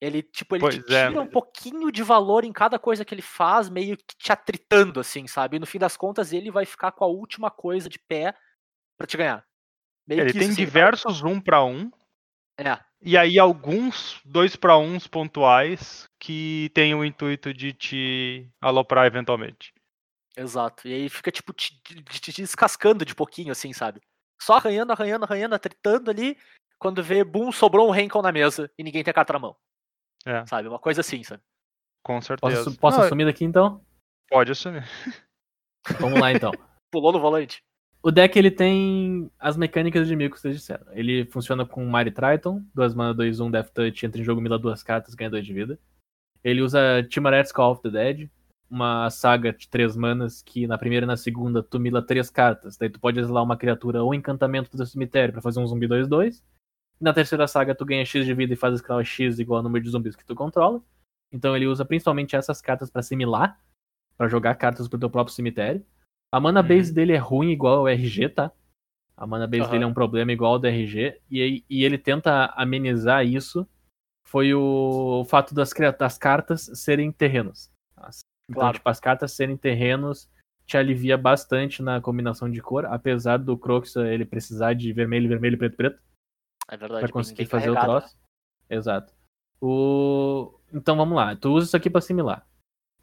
Ele, 0.00 0.22
tipo, 0.22 0.56
ele 0.56 0.66
te 0.68 0.80
Pois 0.80 0.90
é. 0.90 1.08
tira 1.08 1.20
um 1.20 1.26
pouquinho 1.26 1.92
de 1.92 2.02
valor 2.02 2.44
em 2.44 2.52
cada 2.52 2.78
coisa 2.78 3.04
que 3.04 3.14
ele 3.14 3.22
faz, 3.22 3.68
meio 3.68 3.96
que 3.98 4.16
te 4.16 4.32
atritando, 4.32 5.00
assim, 5.00 5.26
sabe? 5.26 5.56
E 5.56 5.60
no 5.60 5.66
fim 5.66 5.78
das 5.78 5.96
contas, 5.96 6.32
ele 6.32 6.50
vai 6.50 6.64
ficar 6.64 6.92
com 6.92 7.04
a 7.04 7.08
última 7.08 7.50
coisa 7.50 7.88
de 7.88 7.98
pé 7.98 8.34
pra 8.96 9.06
te 9.06 9.16
ganhar. 9.16 9.44
Meio 10.06 10.22
Ele 10.22 10.32
que 10.32 10.38
tem 10.38 10.48
isso, 10.48 10.52
assim, 10.52 10.64
diversos 10.64 11.22
um 11.22 11.40
para 11.40 11.64
um, 11.64 11.90
É, 12.58 12.78
e 13.02 13.16
aí 13.16 13.38
alguns 13.38 14.20
dois 14.24 14.56
para 14.56 14.76
uns 14.78 15.06
pontuais 15.06 16.08
que 16.18 16.70
tem 16.74 16.94
o 16.94 17.04
intuito 17.04 17.52
de 17.52 17.72
te 17.72 18.48
aloprar 18.60 19.06
eventualmente. 19.06 19.72
Exato. 20.36 20.86
E 20.88 20.92
aí 20.92 21.08
fica, 21.08 21.30
tipo, 21.30 21.52
te, 21.52 21.80
te- 21.82 22.20
te 22.20 22.42
descascando 22.42 23.04
de 23.04 23.14
pouquinho, 23.14 23.52
assim, 23.52 23.72
sabe? 23.72 24.00
Só 24.40 24.54
arranhando, 24.54 24.92
arranhando, 24.92 25.24
arranhando, 25.24 25.54
atritando 25.54 26.10
ali. 26.10 26.36
Quando 26.78 27.02
vê, 27.02 27.22
bum, 27.22 27.52
sobrou 27.52 27.88
um 27.88 27.92
Rankle 27.92 28.22
na 28.22 28.32
mesa 28.32 28.70
e 28.78 28.82
ninguém 28.82 29.04
tem 29.04 29.12
carta 29.12 29.34
na 29.34 29.38
mão. 29.38 29.56
É. 30.24 30.46
Sabe? 30.46 30.68
Uma 30.68 30.78
coisa 30.78 31.02
assim, 31.02 31.22
sabe? 31.22 31.42
Com 32.02 32.20
certeza. 32.22 32.64
Posso, 32.64 32.78
posso 32.78 32.98
Não, 32.98 33.04
assumir 33.04 33.26
daqui 33.26 33.44
então? 33.44 33.84
Pode 34.30 34.52
assumir. 34.52 34.84
Vamos 36.00 36.18
lá 36.18 36.32
então. 36.32 36.52
Pulou 36.90 37.12
no 37.12 37.20
volante. 37.20 37.62
O 38.02 38.10
deck 38.10 38.38
ele 38.38 38.50
tem 38.50 39.30
as 39.38 39.58
mecânicas 39.58 40.08
de 40.08 40.16
Mil 40.16 40.30
que 40.30 40.40
vocês 40.40 40.56
disseram. 40.56 40.86
Ele 40.92 41.26
funciona 41.26 41.66
com 41.66 41.84
Mighty 41.84 42.10
Triton, 42.10 42.64
2 42.74 42.94
mana, 42.94 43.12
2, 43.12 43.40
1, 43.40 43.50
Death 43.50 43.70
Touch, 43.74 44.06
entra 44.06 44.18
em 44.18 44.24
jogo, 44.24 44.40
mila 44.40 44.58
duas 44.58 44.82
cartas, 44.82 45.14
ganha 45.14 45.28
2 45.28 45.44
de 45.44 45.52
vida. 45.52 45.78
Ele 46.42 46.62
usa 46.62 47.02
Timaret's 47.10 47.52
Call 47.52 47.72
of 47.72 47.82
the 47.82 47.90
Dead, 47.90 48.30
uma 48.70 49.10
saga 49.10 49.52
de 49.52 49.68
3 49.68 49.96
manas 49.96 50.42
que 50.42 50.66
na 50.66 50.78
primeira 50.78 51.04
e 51.04 51.06
na 51.06 51.16
segunda 51.16 51.62
tu 51.62 51.80
mila 51.80 52.00
3 52.00 52.30
cartas. 52.30 52.76
Daí 52.76 52.88
tu 52.88 53.00
pode 53.00 53.18
exilar 53.18 53.42
uma 53.42 53.56
criatura 53.56 54.02
ou 54.02 54.14
encantamento 54.14 54.70
do 54.70 54.76
teu 54.76 54.86
cemitério 54.86 55.32
pra 55.32 55.42
fazer 55.42 55.58
um 55.60 55.66
zumbi 55.66 55.88
2-2. 55.88 56.42
E 57.00 57.04
na 57.04 57.12
terceira 57.12 57.48
saga 57.48 57.74
tu 57.74 57.84
ganha 57.84 58.04
X 58.04 58.24
de 58.24 58.32
vida 58.34 58.52
e 58.52 58.56
faz 58.56 58.74
escalar 58.74 59.04
X 59.04 59.38
igual 59.38 59.58
ao 59.58 59.62
número 59.64 59.84
de 59.84 59.90
zumbis 59.90 60.14
que 60.14 60.24
tu 60.24 60.34
controla. 60.34 60.80
Então 61.32 61.56
ele 61.56 61.66
usa 61.66 61.84
principalmente 61.84 62.36
essas 62.36 62.60
cartas 62.62 62.90
pra 62.90 63.00
assimilar, 63.00 63.58
pra 64.16 64.28
jogar 64.28 64.54
cartas 64.54 64.86
pro 64.88 64.98
teu 64.98 65.10
próprio 65.10 65.34
cemitério. 65.34 65.84
A 66.32 66.38
mana 66.38 66.60
Uhum. 66.60 66.68
base 66.68 66.92
dele 66.94 67.12
é 67.12 67.16
ruim 67.18 67.50
igual 67.50 67.78
ao 67.80 67.88
RG, 67.88 68.28
tá? 68.28 68.52
A 69.16 69.26
mana 69.26 69.46
base 69.46 69.62
Aham. 69.62 69.70
dele 69.72 69.84
é 69.84 69.86
um 69.86 69.94
problema 69.94 70.30
igual 70.32 70.52
ao 70.54 70.58
do 70.58 70.66
RG. 70.68 71.20
E, 71.30 71.64
e 71.68 71.84
ele 71.84 71.98
tenta 71.98 72.46
amenizar 72.56 73.26
isso. 73.26 73.66
Foi 74.26 74.54
o, 74.54 75.20
o 75.22 75.24
fato 75.24 75.54
das, 75.54 75.70
das 75.98 76.16
cartas 76.16 76.70
serem 76.74 77.10
terrenos. 77.10 77.68
As- 77.96 78.20
Então, 78.50 78.60
Claro. 78.62 78.74
tipo, 78.78 78.88
as 78.88 78.98
cartas 79.00 79.32
serem 79.32 79.56
terrenos 79.56 80.28
te 80.66 80.76
alivia 80.76 81.16
bastante 81.16 81.82
na 81.82 82.00
combinação 82.00 82.50
de 82.50 82.60
cor, 82.60 82.84
apesar 82.84 83.36
do 83.38 83.56
Crocs 83.56 83.96
ele 83.96 84.24
precisar 84.24 84.74
de 84.74 84.92
vermelho, 84.92 85.28
vermelho, 85.28 85.56
preto, 85.58 85.76
preto 85.76 86.00
É 86.68 86.76
verdade. 86.76 87.00
pra 87.00 87.12
conseguir 87.12 87.46
fazer 87.46 87.70
o 87.70 87.74
né? 87.74 87.80
troço. 87.80 88.16
Exato. 88.68 89.12
O... 89.60 90.58
Então 90.72 90.96
vamos 90.96 91.16
lá. 91.16 91.34
Tu 91.36 91.48
usa 91.50 91.66
isso 91.66 91.76
aqui 91.76 91.88
pra 91.90 91.98
assimilar. 91.98 92.46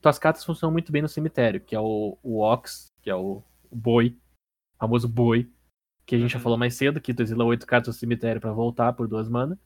Tuas 0.01 0.17
cartas 0.19 0.43
funcionam 0.45 0.71
muito 0.71 0.91
bem 0.91 1.01
no 1.01 1.09
cemitério, 1.09 1.59
que 1.59 1.75
é 1.75 1.79
o, 1.79 2.17
o 2.23 2.39
Ox, 2.41 2.87
que 3.01 3.09
é 3.09 3.15
o, 3.15 3.43
o 3.69 3.75
boi, 3.75 4.17
famoso 4.79 5.07
boi, 5.07 5.51
que 6.05 6.15
a 6.15 6.19
gente 6.19 6.31
já 6.31 6.37
Uhum. 6.37 6.43
falou 6.43 6.57
mais 6.57 6.75
cedo, 6.75 7.01
que 7.01 7.13
tu 7.13 7.21
exila 7.21 7.43
oito 7.45 7.65
cartas 7.65 7.95
do 7.95 7.99
cemitério 7.99 8.39
pra 8.39 8.51
voltar 8.53 8.93
por 8.93 9.07
duas 9.07 9.27
mana. 9.27 9.57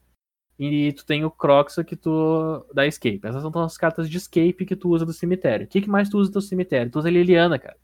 E 0.58 0.92
tu 0.92 1.04
tem 1.04 1.24
o 1.24 1.30
Croxa 1.30 1.82
que 1.82 1.96
tu 1.96 2.64
dá 2.74 2.86
escape. 2.86 3.20
Essas 3.24 3.42
são 3.42 3.62
as 3.62 3.76
cartas 3.76 4.08
de 4.08 4.16
escape 4.16 4.64
que 4.66 4.76
tu 4.76 4.90
usa 4.90 5.04
do 5.04 5.12
cemitério. 5.12 5.66
O 5.66 5.68
que, 5.68 5.80
que 5.80 5.90
mais 5.90 6.08
tu 6.08 6.18
usa 6.18 6.30
do 6.30 6.40
cemitério? 6.40 6.90
Tu 6.90 6.98
usa 6.98 7.08
a 7.08 7.10
Liliana, 7.10 7.58
cara. 7.58 7.76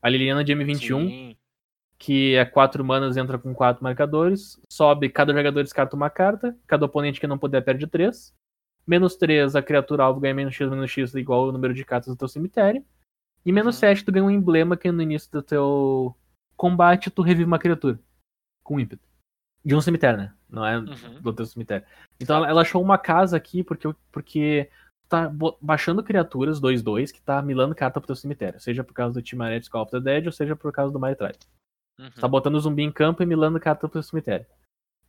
A 0.00 0.08
Liliana 0.08 0.44
de 0.44 0.52
M21, 0.54 1.08
Sim. 1.08 1.36
que 1.98 2.34
é 2.34 2.44
4 2.44 2.84
manas, 2.84 3.16
entra 3.16 3.38
com 3.38 3.54
4 3.54 3.82
marcadores. 3.82 4.60
Sobe, 4.70 5.08
cada 5.08 5.32
jogador 5.34 5.62
descarta 5.62 5.96
uma 5.96 6.08
carta. 6.08 6.56
Cada 6.66 6.86
oponente 6.86 7.20
que 7.20 7.26
não 7.26 7.36
puder 7.38 7.62
perde 7.62 7.86
3. 7.86 8.34
Menos 8.86 9.16
3, 9.16 9.56
a 9.56 9.62
criatura 9.62 10.04
alvo 10.04 10.20
ganha 10.20 10.34
menos 10.34 10.54
X, 10.54 10.68
menos 10.70 10.90
X, 10.90 11.14
igual 11.14 11.44
ao 11.46 11.52
número 11.52 11.74
de 11.74 11.84
cartas 11.84 12.14
do 12.14 12.18
teu 12.18 12.28
cemitério. 12.28 12.84
E 13.44 13.50
menos 13.52 13.76
Uhum. 13.76 13.80
7, 13.80 14.04
tu 14.04 14.12
ganha 14.12 14.24
um 14.24 14.30
emblema 14.30 14.76
que 14.76 14.90
no 14.92 15.02
início 15.02 15.30
do 15.32 15.42
teu 15.42 16.14
combate 16.56 17.10
tu 17.10 17.22
revive 17.22 17.44
uma 17.44 17.58
criatura. 17.58 17.98
Com 18.62 18.78
ímpeto. 18.78 19.02
De 19.64 19.74
um 19.74 19.80
cemitério, 19.80 20.18
né? 20.18 20.32
Não 20.50 20.64
é 20.64 20.78
Uhum. 20.78 21.20
do 21.22 21.32
teu 21.32 21.46
cemitério. 21.46 21.86
Então 22.20 22.44
ela- 22.44 22.60
achou 22.60 22.82
uma 22.82 22.98
casa 22.98 23.36
aqui 23.36 23.62
porque, 23.64 23.88
porque 24.12 24.70
tá 25.08 25.30
baixando 25.60 26.02
criaturas 26.02 26.60
2-2 26.60 27.10
que 27.12 27.20
tá 27.22 27.40
milando 27.42 27.74
carta 27.74 28.00
pro 28.00 28.06
teu 28.06 28.16
cemitério. 28.16 28.60
Seja 28.60 28.82
por 28.84 28.92
causa 28.92 29.14
do 29.14 29.22
Timaret 29.22 29.68
Call 29.70 29.82
of 29.82 29.90
the 29.90 30.00
Dead 30.00 30.26
ou 30.26 30.32
seja 30.32 30.54
por 30.54 30.70
causa 30.72 30.92
do 30.92 30.98
Maitrai. 31.00 31.32
Uhum. 31.98 32.10
Tá 32.10 32.28
botando 32.28 32.58
zumbi 32.60 32.82
em 32.82 32.92
campo 32.92 33.22
e 33.22 33.26
milando 33.26 33.58
carta 33.60 33.88
pro 33.88 34.02
cemitério. 34.02 34.46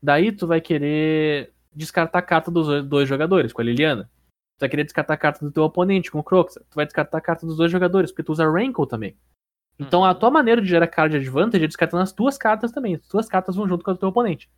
Daí 0.01 0.31
tu 0.31 0.45
vai 0.47 0.61
querer 0.61 1.51
descartar 1.73 2.19
a 2.19 2.21
carta 2.21 2.49
dos 2.51 2.85
dois 2.87 3.07
jogadores, 3.09 3.51
com 3.51 3.61
a 3.61 3.65
Liliana. 3.65 4.03
Tu 4.57 4.61
vai 4.61 4.69
querer 4.69 4.83
descartar 4.85 5.15
a 5.15 5.17
carta 5.17 5.43
do 5.43 5.51
teu 5.51 5.63
oponente, 5.63 6.09
com 6.11 6.19
o 6.19 6.23
Croxa. 6.23 6.61
Tu 6.69 6.75
vai 6.75 6.85
descartar 6.85 7.17
a 7.17 7.21
carta 7.21 7.45
dos 7.45 7.57
dois 7.57 7.71
jogadores, 7.71 8.11
porque 8.11 8.23
tu 8.23 8.31
usa 8.31 8.45
Rankle 8.49 8.87
também. 8.87 9.17
Então 9.79 10.05
a 10.05 10.09
Uhum. 10.11 10.15
tua 10.19 10.31
maneira 10.31 10.61
de 10.61 10.67
gerar 10.67 10.87
card 10.87 11.15
advantage 11.17 11.63
é 11.63 11.67
descartando 11.67 12.03
as 12.03 12.11
tuas 12.13 12.37
cartas 12.37 12.71
também. 12.71 12.95
As 12.95 13.07
tuas 13.07 13.27
cartas 13.27 13.55
vão 13.55 13.67
junto 13.67 13.83
com 13.83 13.91
a 13.91 13.93
do 13.93 13.99
teu 13.99 14.09
oponente. 14.09 14.49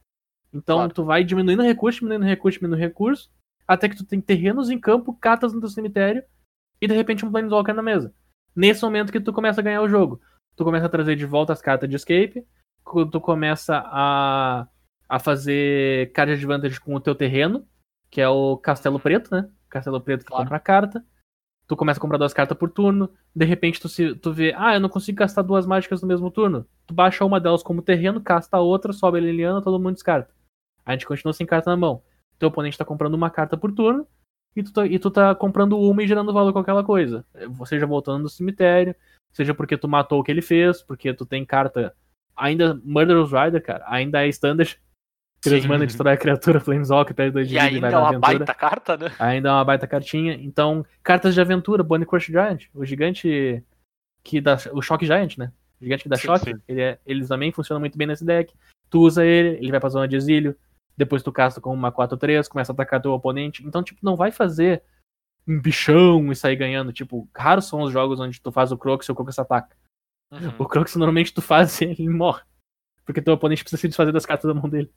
Então 0.53 0.77
Claro. 0.77 0.93
tu 0.93 1.03
vai 1.03 1.23
diminuindo 1.23 1.63
recurso, 1.63 1.99
diminuindo 1.99 2.25
recurso, 2.25 2.59
diminuindo 2.59 2.79
recurso, 2.81 3.29
até 3.67 3.89
que 3.89 3.95
tu 3.97 4.05
tem 4.05 4.21
terrenos 4.21 4.69
em 4.69 4.79
campo, 4.79 5.13
cartas 5.13 5.53
no 5.53 5.59
teu 5.59 5.69
cemitério, 5.69 6.23
e 6.79 6.87
de 6.87 6.93
repente 6.93 7.25
um 7.25 7.31
Planeswalker 7.31 7.73
na 7.75 7.81
mesa. 7.81 8.13
Nesse 8.55 8.81
momento 8.83 9.11
que 9.11 9.19
tu 9.19 9.33
começa 9.33 9.59
a 9.59 9.63
ganhar 9.63 9.81
o 9.81 9.89
jogo. 9.89 10.21
Tu 10.55 10.63
começa 10.63 10.85
a 10.85 10.89
trazer 10.89 11.15
de 11.15 11.25
volta 11.25 11.53
as 11.53 11.61
cartas 11.61 11.89
de 11.89 11.95
escape, 11.95 12.45
tu 13.11 13.19
começa 13.21 13.83
a, 13.85 14.67
a 15.09 15.19
fazer 15.19 16.11
card 16.13 16.31
advantage 16.33 16.79
com 16.79 16.95
o 16.95 16.99
teu 16.99 17.13
terreno, 17.13 17.67
que 18.09 18.21
é 18.21 18.29
o 18.29 18.57
Castelo 18.57 18.99
Preto, 18.99 19.29
né? 19.31 19.49
Castelo 19.69 19.99
Preto 19.99 20.21
que 20.21 20.27
Claro. 20.27 20.45
compra 20.45 20.59
carta. 20.59 21.05
Tu 21.67 21.75
começa 21.75 21.99
a 21.99 22.01
comprar 22.01 22.17
duas 22.17 22.33
cartas 22.33 22.57
por 22.57 22.71
turno. 22.71 23.09
De 23.35 23.45
repente 23.45 23.79
tu, 23.79 23.89
se, 23.89 24.15
tu 24.15 24.31
vê, 24.31 24.53
ah, 24.57 24.75
eu 24.75 24.79
não 24.79 24.87
consigo 24.87 25.17
gastar 25.17 25.41
duas 25.41 25.65
mágicas 25.65 26.01
no 26.01 26.07
mesmo 26.07 26.31
turno. 26.31 26.65
Tu 26.85 26.93
baixa 26.93 27.25
uma 27.25 27.39
delas 27.39 27.61
como 27.61 27.81
terreno, 27.81 28.21
casta 28.21 28.57
a 28.57 28.61
outra, 28.61 28.93
sobe 28.93 29.17
a 29.17 29.21
Liliana, 29.21 29.61
todo 29.61 29.77
mundo 29.77 29.93
descarta. 29.93 30.33
A 30.85 30.93
gente 30.93 31.05
continua 31.05 31.33
sem 31.33 31.45
carta 31.45 31.69
na 31.69 31.75
mão. 31.75 32.01
Teu 32.39 32.47
oponente 32.47 32.77
tá 32.77 32.85
comprando 32.85 33.15
uma 33.15 33.29
carta 33.29 33.57
por 33.57 33.71
turno. 33.73 34.07
E 34.55 34.63
tu, 34.63 34.73
tá, 34.73 34.87
e 34.87 34.97
tu 34.97 35.11
tá 35.11 35.35
comprando 35.35 35.77
uma 35.77 36.01
e 36.01 36.07
gerando 36.07 36.33
valor 36.33 36.53
com 36.53 36.59
aquela 36.59 36.83
coisa. 36.83 37.25
Seja 37.65 37.85
voltando 37.85 38.23
do 38.23 38.29
cemitério, 38.29 38.95
seja 39.31 39.53
porque 39.53 39.77
tu 39.77 39.87
matou 39.87 40.19
o 40.19 40.23
que 40.23 40.31
ele 40.31 40.41
fez, 40.41 40.81
porque 40.81 41.13
tu 41.13 41.25
tem 41.25 41.45
carta. 41.45 41.93
Ainda 42.35 42.79
Murderous 42.83 43.31
Rider, 43.31 43.61
cara, 43.61 43.83
ainda 43.87 44.25
é 44.25 44.29
standard. 44.29 44.79
Três 45.47 45.63
Sim. 45.63 45.69
mana 45.69 45.85
destrói 45.85 46.13
a 46.13 46.17
criatura, 46.17 46.59
Planeswalker, 46.61 47.15
perde 47.15 47.31
dois 47.33 47.47
de 47.47 47.53
vida 47.55 47.69
e 47.69 47.75
ainda 47.75 47.87
é 47.87 47.97
uma 47.97 48.09
aventura. 48.09 48.37
baita 48.37 48.53
carta, 48.53 48.97
né? 48.97 49.11
Ainda 49.19 49.49
é 49.49 49.51
uma 49.51 49.65
baita 49.65 49.87
cartinha. 49.87 50.33
Então, 50.33 50.85
cartas 51.03 51.33
de 51.33 51.41
aventura, 51.41 51.83
Bonnie 51.83 52.05
Crush 52.05 52.27
Giant, 52.27 52.65
o 52.73 52.85
gigante 52.85 53.63
que 54.23 54.41
dá. 54.41 54.57
O 54.73 54.81
Shock 54.81 55.05
Giant, 55.05 55.37
né? 55.37 55.51
O 55.79 55.83
gigante 55.83 56.03
que 56.03 56.09
dá 56.09 56.15
Sim, 56.15 56.27
choque. 56.27 56.51
sim. 56.51 56.61
Ele, 56.67 56.81
é, 56.81 56.99
ele 57.05 57.27
também 57.27 57.51
funciona 57.51 57.79
muito 57.79 57.97
bem 57.97 58.07
nesse 58.07 58.25
deck. 58.25 58.53
Tu 58.89 58.99
usa 58.99 59.25
ele, 59.25 59.57
ele 59.57 59.71
vai 59.71 59.79
pra 59.79 59.89
zona 59.89 60.07
de 60.07 60.15
exílio. 60.15 60.55
Depois 60.95 61.21
tu 61.21 61.31
casta 61.31 61.61
com 61.61 61.71
uma 61.73 61.91
4-3, 61.91 62.47
começa 62.47 62.71
a 62.71 62.73
atacar 62.73 63.01
teu 63.01 63.11
oponente. 63.13 63.65
Então, 63.65 63.83
tipo, 63.83 63.99
não 64.01 64.15
vai 64.15 64.31
fazer 64.31 64.81
um 65.47 65.59
bichão 65.61 66.31
e 66.31 66.35
sair 66.35 66.55
ganhando. 66.55 66.91
Tipo, 66.91 67.29
raros 67.35 67.65
são 67.65 67.81
os 67.81 67.93
jogos 67.93 68.19
onde 68.19 68.41
tu 68.41 68.51
faz 68.51 68.71
o 68.71 68.77
Crocs 68.77 69.07
e 69.07 69.11
o 69.11 69.15
Crocs 69.15 69.37
ataca. 69.39 69.75
Uhum. 70.31 70.53
O 70.59 70.65
Crocs 70.65 70.95
normalmente 70.95 71.33
tu 71.33 71.41
faz 71.41 71.79
e 71.81 71.85
ele 71.85 72.09
morre. 72.09 72.41
Porque 73.05 73.21
teu 73.21 73.33
oponente 73.35 73.63
precisa 73.63 73.79
se 73.79 73.87
desfazer 73.87 74.11
das 74.11 74.25
cartas 74.25 74.47
da 74.51 74.59
mão 74.59 74.69
dele. 74.69 74.91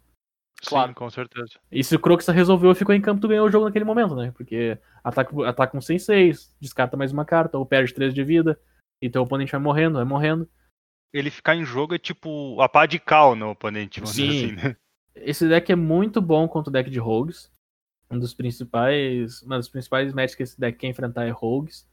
Claro. 0.67 0.89
Sim, 0.89 0.95
com 0.95 1.09
certeza. 1.11 1.59
E 1.73 1.83
se 1.83 1.97
o 1.97 1.99
Crocs 1.99 2.27
resolveu, 2.29 2.75
ficou 2.75 2.95
em 2.95 3.01
campo, 3.01 3.21
tu 3.21 3.29
ganhou 3.29 3.47
o 3.47 3.51
jogo 3.51 3.65
naquele 3.65 3.85
momento, 3.85 4.15
né? 4.15 4.31
Porque 4.33 4.79
ataca, 5.03 5.49
ataca 5.49 5.77
um 5.77 5.81
6-6, 5.81 6.55
descarta 6.61 6.97
mais 6.97 7.13
uma 7.13 7.25
carta, 7.25 7.57
ou 7.57 7.65
perde 7.65 7.95
3 7.95 8.13
de 8.13 8.23
vida, 8.23 8.61
e 9.01 9.09
teu 9.09 9.23
oponente 9.23 9.53
vai 9.53 9.61
morrendo, 9.61 9.95
vai 9.95 10.05
morrendo. 10.05 10.49
ele 11.13 11.31
ficar 11.31 11.57
em 11.57 11.65
jogo 11.65 11.95
é 11.95 11.99
tipo 11.99 12.61
a 12.61 12.69
pá 12.69 12.85
de 12.87 12.99
cal 12.99 13.35
no 13.35 13.51
oponente, 13.51 14.01
vamos 14.01 14.15
dizer 14.15 14.33
Sim. 14.33 14.45
assim, 14.45 14.57
né? 14.57 14.77
Esse 15.15 15.49
deck 15.49 15.73
é 15.73 15.77
muito 15.77 16.21
bom 16.21 16.47
contra 16.47 16.71
o 16.71 16.73
deck 16.73 16.89
de 16.91 16.99
Rogues. 16.99 17.51
Um 18.11 18.19
dos 18.19 18.35
principais. 18.35 19.43
Uma 19.43 19.57
das 19.57 19.69
principais 19.69 20.13
matches 20.13 20.35
que 20.35 20.43
esse 20.43 20.59
deck 20.59 20.79
quer 20.79 20.89
enfrentar 20.89 21.27
é 21.27 21.31
Rogues. 21.31 21.89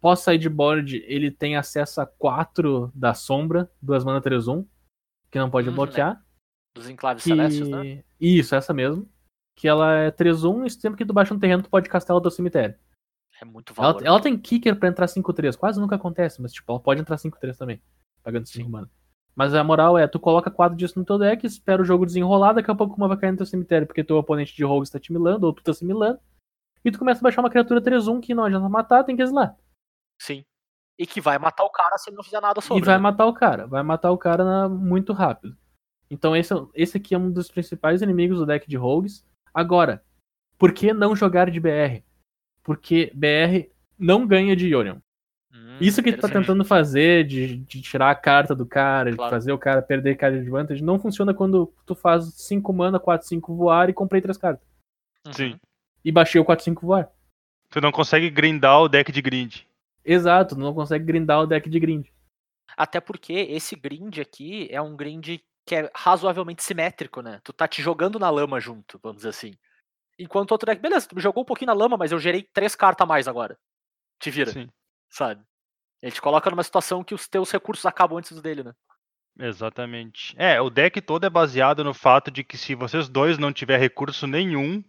Pós 0.00 0.20
sideboard, 0.20 0.96
ele 1.06 1.30
tem 1.30 1.56
acesso 1.56 2.00
a 2.00 2.06
4 2.06 2.90
da 2.94 3.14
sombra, 3.14 3.70
duas 3.80 4.04
mana 4.04 4.20
3-1, 4.20 4.66
que 5.30 5.38
não 5.38 5.50
pode 5.50 5.68
Uhum, 5.68 5.74
bloquear. 5.74 6.22
Dos 6.76 6.88
enclaves 6.88 7.24
Que... 7.24 7.30
celestes, 7.30 7.68
né? 7.68 8.04
Isso, 8.20 8.54
essa 8.54 8.72
mesmo. 8.72 9.08
Que 9.56 9.66
ela 9.66 9.92
é 9.94 10.10
3-1 10.10 10.66
e 10.66 10.70
sempre 10.70 10.98
que 10.98 11.06
tu 11.06 11.14
baixa 11.14 11.32
um 11.32 11.38
terreno, 11.38 11.62
tu 11.62 11.70
pode 11.70 11.88
castar 11.88 12.14
ela 12.14 12.20
do 12.20 12.30
cemitério. 12.30 12.76
É 13.40 13.44
muito 13.44 13.72
Ela, 13.76 13.92
valor. 13.92 14.06
ela 14.06 14.20
tem 14.20 14.36
kicker 14.38 14.78
pra 14.78 14.88
entrar 14.88 15.06
5-3. 15.06 15.56
Quase 15.56 15.80
nunca 15.80 15.96
acontece, 15.96 16.40
mas 16.40 16.52
tipo, 16.52 16.70
ela 16.70 16.80
pode 16.80 17.00
entrar 17.00 17.16
5-3 17.16 17.56
também. 17.56 17.82
Pagando 18.22 18.46
5 18.46 18.68
mana. 18.68 18.90
Mas 19.34 19.52
a 19.54 19.62
moral 19.64 19.98
é, 19.98 20.06
tu 20.06 20.18
coloca 20.18 20.50
4 20.50 20.76
disso 20.76 20.98
no 20.98 21.04
teu 21.04 21.18
deck, 21.18 21.46
espera 21.46 21.82
o 21.82 21.84
jogo 21.84 22.06
desenrolar, 22.06 22.54
daqui 22.54 22.70
a 22.70 22.74
pouco 22.74 22.96
uma 22.96 23.08
vai 23.08 23.18
cair 23.18 23.32
no 23.32 23.36
teu 23.36 23.44
cemitério, 23.46 23.86
porque 23.86 24.02
teu 24.04 24.16
oponente 24.16 24.54
de 24.56 24.64
rogue 24.64 24.84
está 24.84 24.98
te 24.98 25.12
milando, 25.12 25.46
ou 25.46 25.52
tu 25.52 25.62
tá 25.62 25.74
se 25.74 25.84
milando. 25.84 26.18
E 26.82 26.90
tu 26.90 26.98
começa 26.98 27.20
a 27.20 27.22
baixar 27.22 27.42
uma 27.42 27.50
criatura 27.50 27.80
3-1 27.80 28.20
que 28.20 28.34
não 28.34 28.44
adianta 28.44 28.68
matar, 28.68 29.04
tem 29.04 29.14
que 29.16 29.22
exilar. 29.22 29.54
Sim. 30.20 30.42
E 30.98 31.06
que 31.06 31.20
vai 31.20 31.38
matar 31.38 31.64
o 31.64 31.70
cara 31.70 31.98
se 31.98 32.08
ele 32.08 32.16
não 32.16 32.24
fizer 32.24 32.40
nada 32.40 32.60
sobre. 32.62 32.82
e 32.82 32.86
vai 32.86 32.94
né? 32.96 33.00
matar 33.02 33.26
o 33.26 33.34
cara. 33.34 33.66
Vai 33.66 33.82
matar 33.82 34.10
o 34.10 34.16
cara 34.16 34.42
na- 34.44 34.68
muito 34.70 35.12
rápido. 35.12 35.54
Então 36.10 36.36
esse, 36.36 36.52
é- 36.54 36.66
esse 36.74 36.96
aqui 36.96 37.14
é 37.14 37.18
um 37.18 37.30
dos 37.30 37.50
principais 37.50 38.02
inimigos 38.02 38.38
do 38.38 38.46
deck 38.46 38.68
de 38.68 38.76
rogues. 38.76 39.24
Agora, 39.52 40.02
por 40.58 40.72
que 40.72 40.92
não 40.92 41.16
jogar 41.16 41.50
de 41.50 41.58
BR? 41.60 42.02
Porque 42.62 43.10
BR 43.14 43.68
não 43.98 44.26
ganha 44.26 44.54
de 44.56 44.68
Yorion. 44.68 44.98
Hum, 45.52 45.78
Isso 45.80 46.02
que 46.02 46.12
tu 46.12 46.20
tá 46.20 46.28
tentando 46.28 46.64
fazer, 46.64 47.24
de, 47.26 47.56
de 47.58 47.80
tirar 47.80 48.10
a 48.10 48.14
carta 48.14 48.54
do 48.54 48.66
cara, 48.66 49.10
de 49.10 49.16
Claro. 49.16 49.30
fazer 49.30 49.52
o 49.52 49.58
cara 49.58 49.80
perder 49.82 50.16
carta 50.16 50.36
de 50.36 50.42
advantage, 50.42 50.82
não 50.82 50.98
funciona 50.98 51.32
quando 51.32 51.72
tu 51.86 51.94
faz 51.94 52.24
5 52.34 52.72
mana, 52.72 52.98
4, 53.00 53.26
5 53.26 53.54
voar 53.54 53.88
e 53.88 53.94
comprei 53.94 54.20
3 54.20 54.36
cartas. 54.36 54.66
Uhum. 55.26 55.32
Sim. 55.32 55.60
E 56.04 56.12
baixei 56.12 56.40
o 56.40 56.44
4, 56.44 56.64
5 56.64 56.86
voar. 56.86 57.10
Tu 57.70 57.80
não 57.80 57.90
consegue 57.90 58.30
grindar 58.30 58.80
o 58.80 58.88
deck 58.88 59.10
de 59.10 59.20
grind. 59.22 59.60
Exato, 60.04 60.54
tu 60.54 60.60
não 60.60 60.72
consegue 60.72 61.04
grindar 61.04 61.40
o 61.40 61.46
deck 61.46 61.68
de 61.68 61.80
grind. 61.80 62.06
Até 62.76 63.00
porque 63.00 63.32
esse 63.32 63.74
grind 63.74 64.18
aqui 64.18 64.68
é 64.70 64.80
um 64.80 64.94
grind 64.96 65.38
que 65.66 65.74
é 65.74 65.90
razoavelmente 65.92 66.62
simétrico, 66.62 67.20
né? 67.20 67.40
Tu 67.42 67.52
tá 67.52 67.66
te 67.66 67.82
jogando 67.82 68.18
na 68.20 68.30
lama 68.30 68.60
junto, 68.60 69.00
vamos 69.02 69.18
dizer 69.18 69.30
assim. 69.30 69.52
Enquanto 70.18 70.52
outro 70.52 70.66
deck, 70.66 70.80
beleza, 70.80 71.08
tu 71.08 71.16
me 71.16 71.20
jogou 71.20 71.42
um 71.42 71.46
pouquinho 71.46 71.66
na 71.66 71.74
lama, 71.74 71.96
mas 71.96 72.12
eu 72.12 72.20
gerei 72.20 72.42
três 72.42 72.76
cartas 72.76 73.04
a 73.04 73.06
mais 73.06 73.26
agora. 73.26 73.58
Te 74.20 74.30
vira, 74.30 74.52
Sim, 74.52 74.68
sabe? 75.10 75.44
Ele 76.00 76.12
te 76.12 76.22
coloca 76.22 76.48
numa 76.48 76.62
situação 76.62 77.02
que 77.02 77.14
os 77.14 77.28
teus 77.28 77.50
recursos 77.50 77.84
acabam 77.84 78.16
antes 78.16 78.32
do 78.32 78.40
dele, 78.40 78.62
né? 78.62 78.72
exatamente. 79.38 80.34
É, 80.38 80.58
o 80.60 80.70
deck 80.70 81.00
todo 81.02 81.26
é 81.26 81.30
baseado 81.30 81.84
no 81.84 81.92
fato 81.92 82.30
de 82.30 82.42
que 82.42 82.56
se 82.56 82.74
vocês 82.74 83.08
dois 83.08 83.36
não 83.36 83.52
tiver 83.52 83.76
recurso 83.76 84.26
nenhum, 84.26 84.82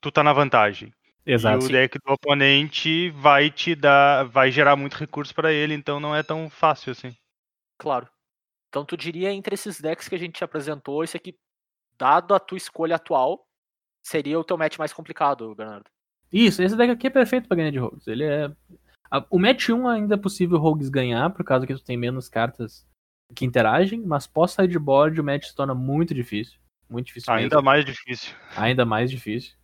tu 0.00 0.10
tá 0.10 0.22
na 0.22 0.32
vantagem. 0.32 0.92
Exato. 1.24 1.64
e 1.64 1.68
o 1.68 1.70
deck 1.70 1.98
do 1.98 2.12
oponente 2.12 3.10
vai 3.10 3.50
te 3.50 3.74
dar, 3.74 4.24
vai 4.24 4.50
gerar 4.50 4.76
muito 4.76 4.94
recurso 4.94 5.34
pra 5.34 5.52
ele, 5.52 5.74
então 5.74 6.00
não 6.00 6.16
é 6.16 6.22
tão 6.22 6.50
fácil 6.50 6.92
assim. 6.92 7.14
Claro. 7.78 8.08
Então 8.68 8.84
tu 8.84 8.96
diria 8.96 9.32
entre 9.32 9.54
esses 9.54 9.80
decks 9.80 10.08
que 10.08 10.14
a 10.14 10.18
gente 10.18 10.34
te 10.34 10.44
apresentou, 10.44 11.02
esse 11.02 11.16
aqui, 11.16 11.36
dado 11.98 12.34
a 12.34 12.40
tua 12.40 12.58
escolha 12.58 12.96
atual, 12.96 13.46
seria 14.06 14.38
o 14.38 14.44
teu 14.44 14.58
match 14.58 14.78
mais 14.78 14.92
complicado, 14.92 15.54
Bernardo. 15.54 15.90
Isso, 16.32 16.62
esse 16.62 16.76
deck 16.76 16.90
aqui 16.92 17.06
é 17.06 17.10
perfeito 17.10 17.48
pra 17.48 17.56
ganhar 17.56 17.70
de 17.70 17.78
rogues. 17.78 18.06
Ele 18.06 18.24
é. 18.24 18.50
O 19.30 19.38
match 19.38 19.70
1 19.70 19.88
ainda 19.88 20.14
é 20.14 20.18
possível 20.18 20.58
rogues 20.58 20.90
ganhar, 20.90 21.30
por 21.30 21.42
causa 21.42 21.66
que 21.66 21.74
tu 21.74 21.82
tem 21.82 21.96
menos 21.96 22.28
cartas 22.28 22.86
que 23.34 23.44
interagem, 23.44 24.02
mas 24.02 24.26
pós 24.26 24.52
sideboard 24.52 25.18
o 25.18 25.24
match 25.24 25.46
se 25.46 25.54
torna 25.54 25.74
muito 25.74 26.14
difícil. 26.14 26.58
Muito 26.88 27.06
difícil 27.06 27.32
Ainda 27.32 27.56
mesmo. 27.56 27.64
mais 27.64 27.84
difícil. 27.84 28.34
Ainda 28.56 28.84
mais 28.84 29.10
difícil. 29.10 29.54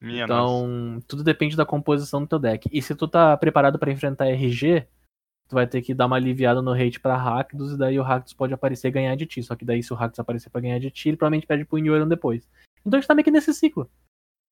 Minha 0.00 0.26
nossa. 0.26 0.64
Então, 0.64 1.00
tudo 1.08 1.24
depende 1.24 1.56
da 1.56 1.64
composição 1.64 2.20
do 2.20 2.28
teu 2.28 2.38
deck. 2.38 2.68
E 2.72 2.82
se 2.82 2.94
tu 2.94 3.08
tá 3.08 3.36
preparado 3.36 3.78
pra 3.78 3.90
enfrentar 3.92 4.26
RG, 4.26 4.86
tu 5.48 5.54
vai 5.54 5.66
ter 5.66 5.82
que 5.82 5.94
dar 5.94 6.06
uma 6.06 6.16
aliviada 6.16 6.60
no 6.62 6.72
hate 6.72 6.98
pra 7.00 7.16
Rakdos, 7.16 7.72
e 7.72 7.78
daí 7.78 7.98
o 7.98 8.02
Rakdos 8.02 8.32
pode 8.32 8.52
aparecer 8.54 8.88
e 8.88 8.90
ganhar 8.92 9.14
de 9.16 9.26
ti. 9.26 9.42
Só 9.42 9.54
que 9.54 9.64
daí, 9.64 9.82
se 9.82 9.92
o 9.92 9.96
Rakdos 9.96 10.18
aparecer 10.20 10.50
pra 10.50 10.60
ganhar 10.60 10.78
de 10.78 10.90
ti, 10.90 11.08
ele 11.10 11.16
provavelmente 11.16 11.46
perde 11.46 11.64
pro 11.64 11.78
Inyoran 11.78 12.08
depois. 12.08 12.48
Então 12.84 12.96
a 12.98 13.00
gente 13.00 13.08
tá 13.08 13.14
meio 13.14 13.24
que 13.24 13.30
nesse 13.30 13.52
ciclo. 13.54 13.90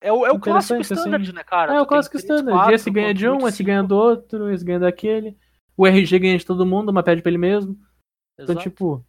É 0.01 0.13
o, 0.13 0.27
é 0.27 0.33
o 0.33 0.41
clássico 0.41 0.75
Interessante, 0.75 0.99
standard, 0.99 1.23
assim. 1.23 1.33
né, 1.33 1.45
cara? 1.45 1.75
é, 1.75 1.81
o 1.81 1.87
clássico 1.87 2.17
três, 2.17 2.25
standard. 2.25 2.57
quatro, 2.59 2.75
esse 2.75 2.91
ganha 2.91 3.15
de 3.15 3.29
um, 3.29 3.47
esse 3.47 3.63
ganha 3.63 3.85
do 3.85 3.97
outro, 3.97 4.51
esse 4.51 4.65
ganha 4.65 4.81
daquele. 4.81 5.39
O 5.77 5.87
RG 5.87 6.19
ganha 6.19 6.37
de 6.39 6.45
todo 6.45 6.67
mundo, 6.67 6.93
mas 6.93 7.05
perde 7.05 7.23
pra 7.23 7.31
ele 7.31 7.39
mesmo. 7.39 7.75
Então, 8.39 8.55
Exato. 8.55 8.61
tipo, 8.69 9.05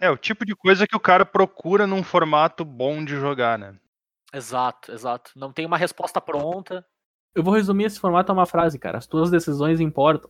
É 0.00 0.10
o 0.10 0.16
tipo 0.16 0.44
de 0.44 0.54
coisa 0.56 0.86
que 0.88 0.96
o 0.96 1.00
cara 1.00 1.24
procura 1.24 1.86
num 1.86 2.02
formato 2.02 2.64
bom 2.64 3.04
de 3.04 3.14
jogar, 3.14 3.56
né? 3.58 3.76
Exato, 4.32 4.90
exato. 4.90 5.30
Não 5.36 5.52
tem 5.52 5.64
uma 5.64 5.78
resposta 5.78 6.20
pronta. 6.20 6.84
eu 7.34 7.42
vou 7.44 7.54
resumir 7.54 7.84
esse 7.84 8.00
formato 8.00 8.32
a 8.32 8.34
uma 8.34 8.46
frase, 8.46 8.76
cara. 8.78 8.98
As 8.98 9.06
tuas 9.06 9.30
decisões 9.30 9.78
importam. 9.78 10.28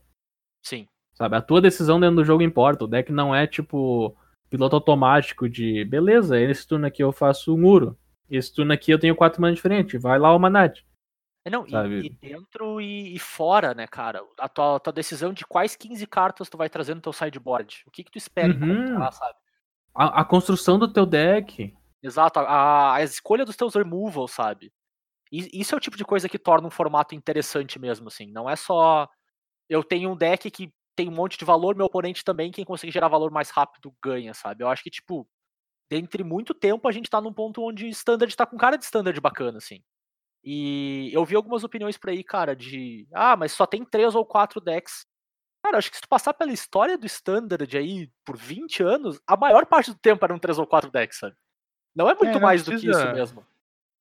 Sim. 0.65 0.89
Sabe? 1.13 1.37
A 1.37 1.43
tua 1.43 1.61
decisão 1.61 2.01
dentro 2.01 2.17
do 2.17 2.25
jogo 2.25 2.43
importa. 2.43 2.85
O 2.85 2.89
deck 2.89 3.13
não 3.13 3.35
é 3.35 3.47
tipo 3.47 4.17
piloto 4.51 4.77
automático 4.77 5.49
de 5.49 5.85
beleza, 5.85 6.41
esse 6.41 6.67
turno 6.67 6.87
aqui 6.87 7.03
eu 7.03 7.13
faço 7.13 7.55
um 7.55 7.61
muro. 7.61 7.99
Esse 8.31 8.53
turno 8.55 8.73
aqui 8.73 8.91
eu 8.91 8.99
tenho 8.99 9.15
quatro 9.15 9.41
manas 9.41 9.57
diferentes. 9.57 10.01
Vai 10.01 10.19
lá 10.19 10.35
o 10.35 10.39
Manat. 10.39 10.85
É, 11.45 11.51
Não, 11.51 11.67
e, 11.67 12.07
e 12.07 12.09
dentro 12.11 12.81
e, 12.81 13.15
e 13.15 13.19
fora, 13.19 13.75
né, 13.75 13.87
cara? 13.87 14.23
A 14.39 14.49
tua, 14.49 14.81
tua 14.81 14.93
decisão 14.93 15.33
de 15.33 15.45
quais 15.45 15.77
15 15.77 16.07
cartas 16.07 16.49
tu 16.49 16.57
vai 16.57 16.71
trazer 16.71 16.95
no 16.95 17.01
teu 17.03 17.13
sideboard. 17.13 17.85
O 17.87 17.91
que 17.91 18.03
que 18.03 18.11
tu 18.11 18.17
espera 18.19 18.53
Uhum. 18.55 18.85
encontrar, 18.85 19.13
sabe? 19.13 19.35
A, 19.95 20.21
a 20.23 20.25
construção 20.25 20.79
do 20.79 20.91
teu 20.93 21.05
deck. 21.05 21.75
Exato, 22.03 22.39
a, 22.41 22.95
a 22.95 23.03
escolha 23.03 23.45
dos 23.45 23.57
teus 23.57 23.75
removals, 23.75 24.33
sabe? 24.33 24.73
E 25.31 25.49
isso 25.61 25.75
é 25.75 25.79
o 25.79 25.81
tipo 25.81 25.97
de 25.97 26.05
coisa 26.05 26.29
que 26.29 26.39
torna 26.39 26.67
um 26.67 26.71
formato 26.71 27.15
interessante 27.15 27.79
mesmo, 27.79 28.09
assim. 28.09 28.31
Não 28.31 28.49
é 28.49 28.57
só 28.57 29.09
eu 29.69 29.83
tenho 29.83 30.11
um 30.11 30.17
deck 30.17 30.51
que 30.51 30.73
tem 30.97 31.09
um 31.09 31.13
monte 31.13 31.37
de 31.39 31.45
valor, 31.45 31.75
meu 31.75 31.87
oponente 31.87 32.23
também, 32.25 32.53
quem 32.53 32.65
consegue 32.65 32.93
gerar 32.93 33.09
valor 33.09 33.31
mais 33.31 33.51
rápido 33.51 33.93
ganha, 34.03 34.33
sabe? 34.35 34.63
Eu 34.63 34.69
acho 34.69 34.83
que, 34.83 34.91
tipo, 34.91 35.29
dentre 35.91 36.23
muito 36.23 36.55
tempo 36.55 36.87
a 36.89 36.93
gente 36.93 37.11
tá 37.11 37.21
num 37.21 37.33
ponto 37.33 37.63
onde 37.63 37.89
standard 37.89 38.35
tá 38.37 38.47
com 38.47 38.57
cara 38.57 38.77
de 38.77 38.85
standard 38.85 39.19
bacana, 39.21 39.59
assim. 39.59 39.83
E 40.45 41.11
eu 41.13 41.25
vi 41.25 41.35
algumas 41.35 41.65
opiniões 41.65 41.97
por 41.97 42.11
aí, 42.11 42.23
cara, 42.23 42.55
de 42.55 43.09
ah, 43.13 43.37
mas 43.37 43.53
só 43.53 43.67
tem 43.67 43.85
três 43.85 44.15
ou 44.15 44.25
quatro 44.27 44.61
decks. 44.61 45.07
Cara, 45.65 45.79
acho 45.79 45.89
que 45.91 45.97
se 45.97 46.03
tu 46.03 46.09
passar 46.09 46.35
pela 46.35 46.53
história 46.53 46.99
do 46.99 47.07
standard 47.07 47.77
aí 47.77 48.11
por 48.25 48.37
20 48.37 48.83
anos, 48.83 49.19
a 49.27 49.37
maior 49.37 49.65
parte 49.65 49.91
do 49.91 49.99
tempo 49.99 50.23
eram 50.25 50.39
três 50.39 50.59
ou 50.59 50.67
quatro 50.67 50.91
decks, 50.91 51.19
sabe? 51.19 51.35
Não 51.97 52.09
é 52.11 52.15
muito 52.15 52.35
não 52.35 52.41
mais 52.41 52.63
do 52.63 52.73
que 52.73 52.87
precisa- 52.87 53.05
isso 53.05 53.15
mesmo. 53.15 53.47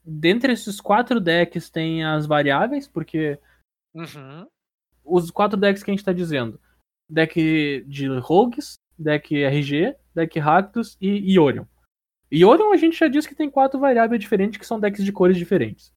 Dentre 0.05 0.51
esses 0.51 0.81
quatro 0.81 1.21
decks 1.21 1.69
tem 1.69 2.03
as 2.03 2.25
variáveis, 2.25 2.87
porque 2.89 3.39
Uhum. 3.95 4.45
Os 5.03 5.31
quatro 5.31 5.57
decks 5.57 5.83
que 5.83 5.91
a 5.91 5.93
gente 5.93 6.05
tá 6.05 6.13
dizendo. 6.13 6.59
Deck 7.09 7.83
de 7.87 8.07
Rogues, 8.19 8.75
deck 8.97 9.35
RG, 9.35 9.95
deck 10.15 10.39
Rakdos 10.39 10.97
e 10.99 11.33
Iorion. 11.33 11.65
Iorion 12.31 12.71
a 12.71 12.77
gente 12.77 12.97
já 12.97 13.07
disse 13.07 13.27
que 13.27 13.35
tem 13.35 13.49
quatro 13.49 13.79
variáveis 13.79 14.19
diferentes 14.19 14.57
que 14.57 14.65
são 14.65 14.79
decks 14.79 15.03
de 15.03 15.11
cores 15.11 15.37
diferentes. 15.37 15.91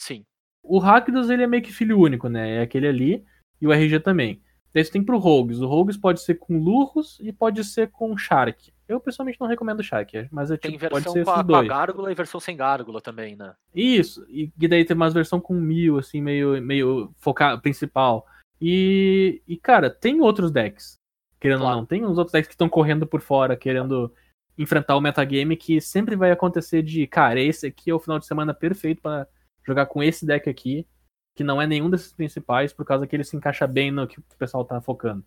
Sim. 0.00 0.24
O 0.62 0.78
Rakdos 0.78 1.30
ele 1.30 1.42
é 1.42 1.46
meio 1.46 1.62
que 1.62 1.72
filho 1.72 1.98
único, 1.98 2.28
né? 2.28 2.58
É 2.58 2.62
aquele 2.62 2.86
ali 2.86 3.24
e 3.60 3.66
o 3.66 3.72
RG 3.72 4.00
também. 4.00 4.40
Daí 4.72 4.84
você 4.84 4.92
tem 4.92 5.02
pro 5.02 5.18
Rogues. 5.18 5.60
O 5.60 5.66
Rogues 5.66 5.96
pode 5.96 6.20
ser 6.20 6.36
com 6.36 6.58
Lurros 6.58 7.18
e 7.20 7.32
pode 7.32 7.64
ser 7.64 7.90
com 7.90 8.16
Shark. 8.16 8.72
Eu 8.86 9.00
pessoalmente 9.00 9.40
não 9.40 9.46
recomendo 9.46 9.82
Shark, 9.82 10.28
mas 10.30 10.50
é 10.50 10.56
Tem 10.56 10.72
tipo, 10.72 10.88
pode 10.88 11.04
versão 11.04 11.12
ser 11.12 11.24
com 11.24 11.30
a, 11.30 11.44
com 11.44 11.54
a 11.54 11.64
gárgula 11.64 12.10
e 12.10 12.14
versão 12.14 12.40
sem 12.40 12.56
gárgula 12.56 13.00
também, 13.00 13.36
né? 13.36 13.54
Isso, 13.74 14.24
e, 14.28 14.50
e 14.60 14.68
daí 14.68 14.84
tem 14.84 14.96
umas 14.96 15.14
versão 15.14 15.40
com 15.40 15.54
mil, 15.54 15.98
assim, 15.98 16.20
meio, 16.20 16.60
meio 16.62 17.12
focar 17.18 17.60
principal. 17.60 18.26
E, 18.60 19.42
e, 19.46 19.56
cara, 19.56 19.88
tem 19.90 20.20
outros 20.20 20.50
decks, 20.50 20.98
querendo 21.40 21.60
Claro. 21.60 21.74
ou 21.74 21.80
não. 21.80 21.86
Tem 21.86 22.04
uns 22.04 22.18
outros 22.18 22.32
decks 22.32 22.48
que 22.48 22.54
estão 22.54 22.68
correndo 22.68 23.06
por 23.06 23.20
fora, 23.20 23.56
querendo 23.56 24.14
enfrentar 24.58 24.96
o 24.96 25.00
metagame, 25.00 25.56
que 25.56 25.80
sempre 25.80 26.14
vai 26.14 26.30
acontecer 26.30 26.82
de, 26.82 27.06
cara, 27.06 27.40
esse 27.40 27.66
aqui 27.66 27.90
é 27.90 27.94
o 27.94 27.98
final 27.98 28.18
de 28.18 28.26
semana 28.26 28.52
perfeito 28.52 29.00
pra 29.00 29.26
jogar 29.66 29.86
com 29.86 30.02
esse 30.02 30.26
deck 30.26 30.50
aqui, 30.50 30.86
que 31.34 31.42
não 31.42 31.62
é 31.62 31.66
nenhum 31.66 31.88
desses 31.88 32.12
principais, 32.12 32.72
por 32.72 32.84
causa 32.84 33.06
que 33.06 33.16
ele 33.16 33.24
se 33.24 33.36
encaixa 33.36 33.66
bem 33.66 33.90
no 33.90 34.06
que 34.06 34.18
o 34.18 34.24
pessoal 34.38 34.64
tá 34.64 34.80
focando. 34.80 35.24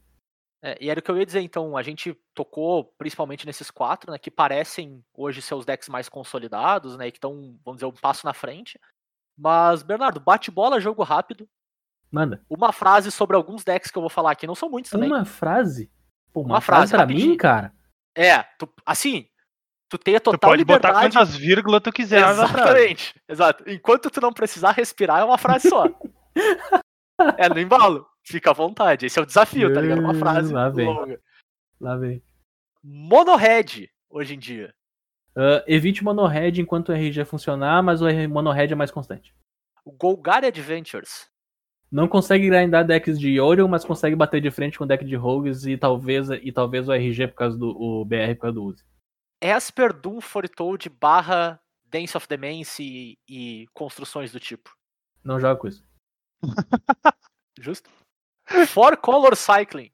É, 0.61 0.77
e 0.79 0.89
era 0.89 0.99
o 0.99 1.03
que 1.03 1.11
eu 1.11 1.17
ia 1.17 1.25
dizer, 1.25 1.41
então, 1.41 1.75
a 1.75 1.81
gente 1.81 2.13
tocou 2.33 2.85
principalmente 2.97 3.45
nesses 3.45 3.69
quatro, 3.69 4.11
né, 4.11 4.17
que 4.17 4.31
parecem 4.31 5.03
hoje 5.13 5.41
ser 5.41 5.55
os 5.55 5.65
decks 5.65 5.89
mais 5.89 6.07
consolidados, 6.07 6.95
né, 6.95 7.07
e 7.07 7.11
que 7.11 7.17
estão, 7.17 7.59
vamos 7.65 7.79
dizer, 7.79 7.85
um 7.85 7.91
passo 7.91 8.25
na 8.25 8.33
frente. 8.33 8.79
Mas, 9.37 9.83
Bernardo, 9.83 10.19
bate 10.19 10.51
bola, 10.51 10.79
jogo 10.79 11.03
rápido. 11.03 11.49
Manda. 12.13 12.45
Uma 12.47 12.71
frase 12.71 13.11
sobre 13.11 13.35
alguns 13.35 13.63
decks 13.63 13.89
que 13.89 13.97
eu 13.97 14.01
vou 14.01 14.09
falar 14.09 14.31
aqui, 14.31 14.45
não 14.45 14.53
são 14.53 14.69
muitos 14.69 14.91
também. 14.91 15.09
Uma 15.09 15.25
frase? 15.25 15.91
Pô, 16.31 16.41
uma, 16.41 16.55
Uma 16.55 16.61
frase, 16.61 16.79
frase, 16.81 16.91
pra 16.91 16.99
rapidinho. 17.01 17.31
mim, 17.31 17.37
cara? 17.37 17.73
É, 18.15 18.43
tu- 18.59 18.71
assim, 18.85 19.27
tu 19.89 19.97
tem 19.97 20.15
a 20.15 20.19
Tu 20.19 20.25
total 20.31 20.51
pode 20.51 20.63
botar 20.63 20.89
liberdade. 20.89 21.13
quantas 21.15 21.35
vírgulas 21.35 21.81
tu 21.81 21.91
quiser. 21.91 22.27
Exatamente, 22.29 23.19
exato. 23.27 23.63
Enquanto 23.67 24.11
tu 24.11 24.21
não 24.21 24.31
precisar 24.31 24.71
respirar, 24.71 25.21
é 25.21 25.23
uma 25.23 25.37
frase 25.39 25.67
só. 25.69 25.85
é 27.37 27.49
no 27.49 27.59
embalo. 27.59 28.07
Fica 28.25 28.51
à 28.51 28.53
vontade. 28.53 29.05
Esse 29.07 29.17
é 29.19 29.21
o 29.21 29.25
desafio, 29.25 29.73
tá 29.73 29.81
ligado? 29.81 29.99
Uma 29.99 30.13
frase 30.13 30.53
Lá 30.53 30.69
vem. 30.69 30.85
longa. 30.85 31.19
Lá 31.81 31.95
vem. 31.97 32.23
Monohead 32.83 33.89
hoje 34.09 34.35
em 34.35 34.39
dia. 34.39 34.73
Ah, 35.35 35.63
evite 35.67 36.03
monohead 36.03 36.61
enquanto 36.61 36.89
o 36.89 36.93
RG 36.93 37.25
funcionar, 37.25 37.81
mas 37.81 38.01
o 38.01 38.05
monohead 38.29 38.71
é 38.71 38.75
mais 38.75 38.91
constante. 38.91 39.33
Golgari 39.85 40.45
Adventures. 40.45 41.27
Não 41.93 42.07
consegue 42.07 42.49
grindar 42.49 42.83
decks 42.83 43.19
de 43.19 43.39
Orion, 43.39 43.67
mas 43.67 43.85
consegue 43.85 44.15
bater 44.15 44.41
de 44.41 44.49
frente 44.49 44.79
com 44.79 44.87
deck 44.87 45.05
de 45.05 45.15
Rogues 45.15 45.67
e 45.67 45.77
talvez, 45.77 46.27
e 46.31 46.51
talvez 46.51 46.89
o 46.89 46.91
RG 46.91 47.27
por 47.27 47.35
causa 47.35 47.55
do 47.55 47.69
o 47.69 48.03
BR 48.03 48.33
por 48.33 48.41
causa 48.41 48.55
do 48.55 48.63
Uzi. 48.63 48.83
Esper 49.39 49.93
Doom 49.93 50.19
Foretold 50.19 50.89
barra 50.89 51.61
Dance 51.85 52.17
of 52.17 52.27
Demence 52.27 52.81
e, 52.81 53.19
e 53.29 53.67
construções 53.75 54.31
do 54.31 54.39
tipo. 54.39 54.75
Não 55.23 55.39
joga 55.39 55.59
com 55.59 55.67
isso. 55.67 55.85
Justo? 57.61 57.91
Four 58.67 58.97
Color 58.97 59.35
Cycling. 59.35 59.91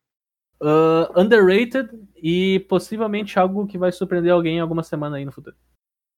Ah, 0.63 1.11
underrated 1.17 1.89
e 2.15 2.61
possivelmente 2.69 3.37
algo 3.37 3.67
que 3.67 3.77
vai 3.77 3.91
surpreender 3.91 4.31
alguém 4.31 4.55
em 4.55 4.61
alguma 4.61 4.83
semana 4.83 5.17
aí 5.17 5.25
no 5.25 5.33
futuro. 5.33 5.57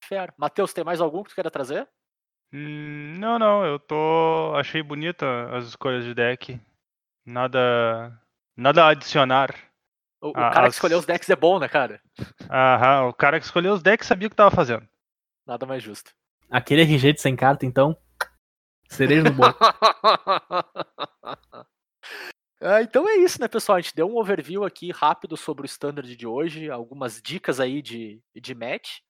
Fair. 0.04 0.32
Matheus, 0.36 0.72
tem 0.72 0.84
mais 0.84 1.00
algum 1.00 1.24
que 1.24 1.30
tu 1.30 1.34
queira 1.34 1.50
trazer? 1.50 1.88
Hum, 2.52 3.16
não, 3.18 3.38
não, 3.38 3.64
eu 3.64 3.78
tô. 3.78 4.54
Achei 4.56 4.82
bonita 4.82 5.26
as 5.56 5.66
escolhas 5.66 6.04
de 6.04 6.14
deck. 6.14 6.60
Nada. 7.24 8.18
Nada 8.56 8.84
a 8.84 8.88
adicionar. 8.90 9.54
O, 10.20 10.28
o 10.28 10.32
cara 10.32 10.60
as- 10.62 10.66
que 10.68 10.74
escolheu 10.74 10.98
os 10.98 11.06
decks 11.06 11.28
é 11.30 11.36
bom, 11.36 11.58
né, 11.58 11.68
cara? 11.68 12.00
Aham, 12.50 13.08
o 13.08 13.14
cara 13.14 13.38
que 13.40 13.46
escolheu 13.46 13.72
os 13.72 13.82
decks 13.82 14.06
sabia 14.06 14.28
o 14.28 14.30
que 14.30 14.36
tava 14.36 14.54
fazendo. 14.54 14.86
Nada 15.46 15.66
mais 15.66 15.82
justo. 15.82 16.12
Aquele 16.50 16.82
RG 16.82 17.14
de 17.14 17.20
sem 17.20 17.34
carta, 17.34 17.64
então. 17.66 17.96
Cereja 18.88 19.24
no 19.24 19.32
bolo. 19.32 19.54
Ah, 22.64 22.80
então 22.80 23.08
é 23.08 23.16
isso, 23.16 23.40
né, 23.40 23.48
pessoal? 23.48 23.76
A 23.76 23.80
gente 23.80 23.92
deu 23.92 24.06
um 24.08 24.16
overview 24.16 24.62
aqui 24.64 24.92
rápido 24.92 25.36
sobre 25.36 25.64
o 25.64 25.66
standard 25.66 26.14
de 26.14 26.26
hoje, 26.28 26.70
algumas 26.70 27.20
dicas 27.20 27.58
aí 27.58 27.82
de, 27.82 28.22
de 28.40 28.54
match. 28.54 28.98
A 28.98 29.02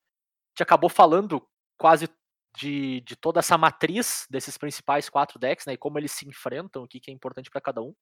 gente 0.55 0.63
acabou 0.63 0.89
falando 0.89 1.47
quase 1.79 2.09
de, 2.57 3.01
de 3.03 3.17
toda 3.17 3.41
essa 3.41 3.57
matriz 3.57 4.27
desses 4.31 4.59
principais 4.59 5.09
quatro 5.09 5.39
decks, 5.39 5.67
né? 5.67 5.75
E 5.75 5.79
como 5.79 5.99
eles 5.99 6.13
se 6.13 6.29
enfrentam, 6.29 6.83
o 6.85 6.89
que, 6.89 7.01
que 7.01 7.11
é 7.11 7.15
importante 7.15 7.51
pra 7.51 7.61
cada 7.61 7.81
um. 7.81 7.95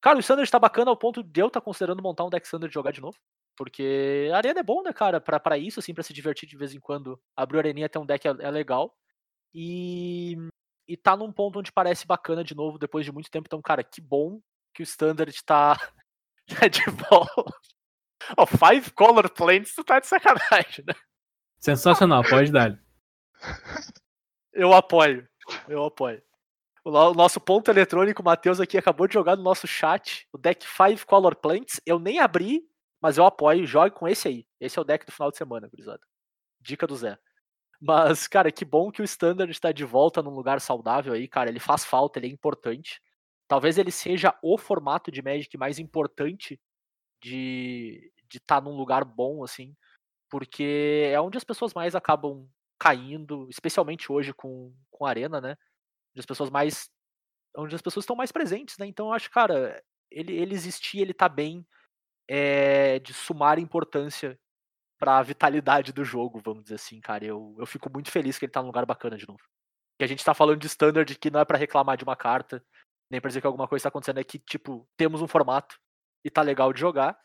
Cara, 0.00 0.18
o 0.18 0.20
standard 0.20 0.50
tá 0.50 0.58
bacana 0.58 0.90
ao 0.90 0.96
ponto 0.96 1.22
de 1.22 1.40
eu 1.40 1.48
estar 1.48 1.60
considerando 1.60 2.02
montar 2.02 2.24
um 2.24 2.30
deck 2.30 2.44
standard 2.44 2.70
e 2.70 2.74
jogar 2.74 2.92
de 2.92 3.00
novo. 3.00 3.16
Porque 3.56 4.28
a 4.32 4.36
arena 4.36 4.60
é 4.60 4.62
bom, 4.62 4.82
né, 4.82 4.92
cara? 4.92 5.20
Pra, 5.20 5.56
isso, 5.56 5.80
assim, 5.80 5.94
pra 5.94 6.02
se 6.02 6.12
divertir 6.12 6.48
de 6.48 6.56
vez 6.56 6.74
em 6.74 6.80
quando. 6.80 7.18
Abrir 7.34 7.56
a 7.56 7.60
areninha 7.60 7.88
ter 7.88 7.98
um 7.98 8.06
deck 8.06 8.28
é, 8.28 8.30
é 8.38 8.50
legal. 8.50 8.94
E, 9.54 10.36
e 10.86 10.96
tá 10.96 11.16
num 11.16 11.32
ponto 11.32 11.58
onde 11.58 11.72
parece 11.72 12.06
bacana 12.06 12.44
de 12.44 12.54
novo 12.54 12.78
depois 12.78 13.04
de 13.04 13.12
muito 13.12 13.30
tempo. 13.30 13.46
Então, 13.48 13.62
cara, 13.62 13.82
que 13.82 14.00
bom 14.00 14.40
que 14.74 14.82
o 14.82 14.84
Standard 14.84 15.34
tá, 15.44 15.74
tá 16.46 16.68
de 16.68 16.84
volta. 17.08 17.58
Ó, 18.36 18.44
Five 18.46 18.90
Color 18.92 19.30
Planes, 19.30 19.74
tu 19.74 19.82
tá 19.82 19.98
de 19.98 20.06
sacanagem, 20.06 20.84
né? 20.86 20.94
Sensacional, 21.58 22.22
pode 22.22 22.52
dar. 22.52 22.78
Eu 24.52 24.72
apoio, 24.72 25.28
eu 25.68 25.84
apoio. 25.84 26.22
O, 26.84 26.90
no- 26.90 27.10
o 27.10 27.14
nosso 27.14 27.40
ponto 27.40 27.70
eletrônico, 27.70 28.22
o 28.22 28.24
Matheus 28.24 28.60
aqui, 28.60 28.78
acabou 28.78 29.06
de 29.06 29.14
jogar 29.14 29.36
no 29.36 29.42
nosso 29.42 29.66
chat 29.66 30.26
o 30.32 30.38
deck 30.38 30.66
Five 30.66 31.04
Color 31.04 31.36
Planets. 31.36 31.80
Eu 31.84 31.98
nem 31.98 32.18
abri, 32.20 32.62
mas 33.00 33.18
eu 33.18 33.24
apoio. 33.26 33.66
Jogue 33.66 33.94
com 33.94 34.08
esse 34.08 34.28
aí. 34.28 34.46
Esse 34.60 34.78
é 34.78 34.82
o 34.82 34.84
deck 34.84 35.04
do 35.04 35.12
final 35.12 35.30
de 35.30 35.36
semana, 35.36 35.68
gurizada. 35.68 36.00
Dica 36.60 36.86
do 36.86 36.96
Zé. 36.96 37.18
Mas, 37.80 38.26
cara, 38.26 38.50
que 38.50 38.64
bom 38.64 38.90
que 38.90 39.02
o 39.02 39.04
Standard 39.04 39.50
está 39.50 39.70
de 39.72 39.84
volta 39.84 40.22
num 40.22 40.34
lugar 40.34 40.60
saudável 40.60 41.12
aí, 41.12 41.28
cara. 41.28 41.50
Ele 41.50 41.60
faz 41.60 41.84
falta, 41.84 42.18
ele 42.18 42.28
é 42.28 42.30
importante. 42.30 43.02
Talvez 43.46 43.76
ele 43.78 43.90
seja 43.92 44.34
o 44.42 44.56
formato 44.56 45.10
de 45.10 45.22
Magic 45.22 45.56
mais 45.58 45.78
importante 45.78 46.58
de 47.22 48.10
estar 48.32 48.60
num 48.62 48.76
lugar 48.76 49.04
bom, 49.04 49.44
assim. 49.44 49.76
Porque 50.30 51.10
é 51.12 51.20
onde 51.20 51.36
as 51.36 51.44
pessoas 51.44 51.74
mais 51.74 51.94
acabam 51.94 52.48
caindo, 52.78 53.48
especialmente 53.50 54.10
hoje 54.10 54.32
com, 54.32 54.74
com 54.90 55.06
a 55.06 55.10
Arena, 55.10 55.40
né? 55.40 55.56
Onde 56.12 56.20
as 56.20 56.26
pessoas 56.26 56.50
mais. 56.50 56.90
Onde 57.56 57.74
as 57.74 57.82
pessoas 57.82 58.04
estão 58.04 58.16
mais 58.16 58.32
presentes, 58.32 58.76
né? 58.78 58.86
Então 58.86 59.06
eu 59.06 59.12
acho, 59.12 59.30
cara, 59.30 59.82
ele, 60.10 60.34
ele 60.34 60.54
existir, 60.54 61.00
ele 61.00 61.14
tá 61.14 61.28
bem 61.28 61.66
é, 62.28 62.98
de 62.98 63.14
sumar 63.14 63.58
importância 63.58 64.38
pra 64.98 65.22
vitalidade 65.22 65.92
do 65.92 66.04
jogo, 66.04 66.40
vamos 66.44 66.64
dizer 66.64 66.76
assim, 66.76 67.00
cara. 67.00 67.24
Eu, 67.24 67.54
eu 67.58 67.66
fico 67.66 67.90
muito 67.92 68.10
feliz 68.10 68.38
que 68.38 68.44
ele 68.44 68.52
tá 68.52 68.60
num 68.60 68.68
lugar 68.68 68.86
bacana 68.86 69.16
de 69.16 69.26
novo. 69.26 69.42
Que 69.98 70.04
a 70.04 70.08
gente 70.08 70.24
tá 70.24 70.34
falando 70.34 70.60
de 70.60 70.66
standard 70.66 71.18
que 71.18 71.30
não 71.30 71.40
é 71.40 71.44
pra 71.44 71.58
reclamar 71.58 71.96
de 71.96 72.04
uma 72.04 72.16
carta, 72.16 72.64
nem 73.10 73.20
pra 73.20 73.28
dizer 73.28 73.40
que 73.40 73.46
alguma 73.46 73.68
coisa 73.68 73.84
tá 73.84 73.88
acontecendo, 73.88 74.20
é 74.20 74.24
que, 74.24 74.38
tipo, 74.38 74.88
temos 74.96 75.22
um 75.22 75.28
formato 75.28 75.78
e 76.24 76.30
tá 76.30 76.42
legal 76.42 76.72
de 76.72 76.80
jogar. 76.80 77.18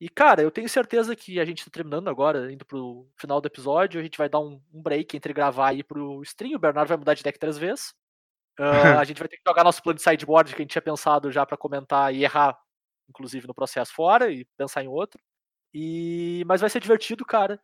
E, 0.00 0.08
cara, 0.10 0.42
eu 0.42 0.50
tenho 0.50 0.68
certeza 0.68 1.16
que 1.16 1.40
a 1.40 1.44
gente 1.44 1.64
tá 1.64 1.70
terminando 1.70 2.08
agora, 2.08 2.52
indo 2.52 2.66
pro 2.66 3.08
final 3.16 3.40
do 3.40 3.46
episódio, 3.46 3.98
a 3.98 4.02
gente 4.02 4.18
vai 4.18 4.28
dar 4.28 4.40
um, 4.40 4.60
um 4.72 4.82
break 4.82 5.16
entre 5.16 5.32
gravar 5.32 5.72
e 5.72 5.78
ir 5.78 5.84
pro 5.84 6.22
stream. 6.22 6.54
O 6.54 6.58
Bernardo 6.58 6.88
vai 6.88 6.98
mudar 6.98 7.14
de 7.14 7.22
deck 7.22 7.38
três 7.38 7.56
vezes. 7.56 7.94
Ah, 8.58 9.00
a 9.00 9.04
gente 9.04 9.18
vai 9.18 9.28
ter 9.28 9.38
que 9.38 9.42
jogar 9.46 9.64
nosso 9.64 9.82
plano 9.82 9.96
de 9.96 10.02
sideboard 10.02 10.54
que 10.54 10.60
a 10.60 10.64
gente 10.64 10.72
tinha 10.72 10.82
pensado 10.82 11.32
já 11.32 11.46
pra 11.46 11.56
comentar 11.56 12.14
e 12.14 12.24
errar, 12.24 12.58
inclusive, 13.08 13.46
no 13.46 13.54
processo 13.54 13.92
fora 13.94 14.30
e 14.30 14.44
pensar 14.56 14.84
em 14.84 14.88
outro. 14.88 15.20
E 15.72 16.44
mas 16.46 16.60
vai 16.60 16.70
ser 16.70 16.80
divertido, 16.80 17.24
cara. 17.24 17.60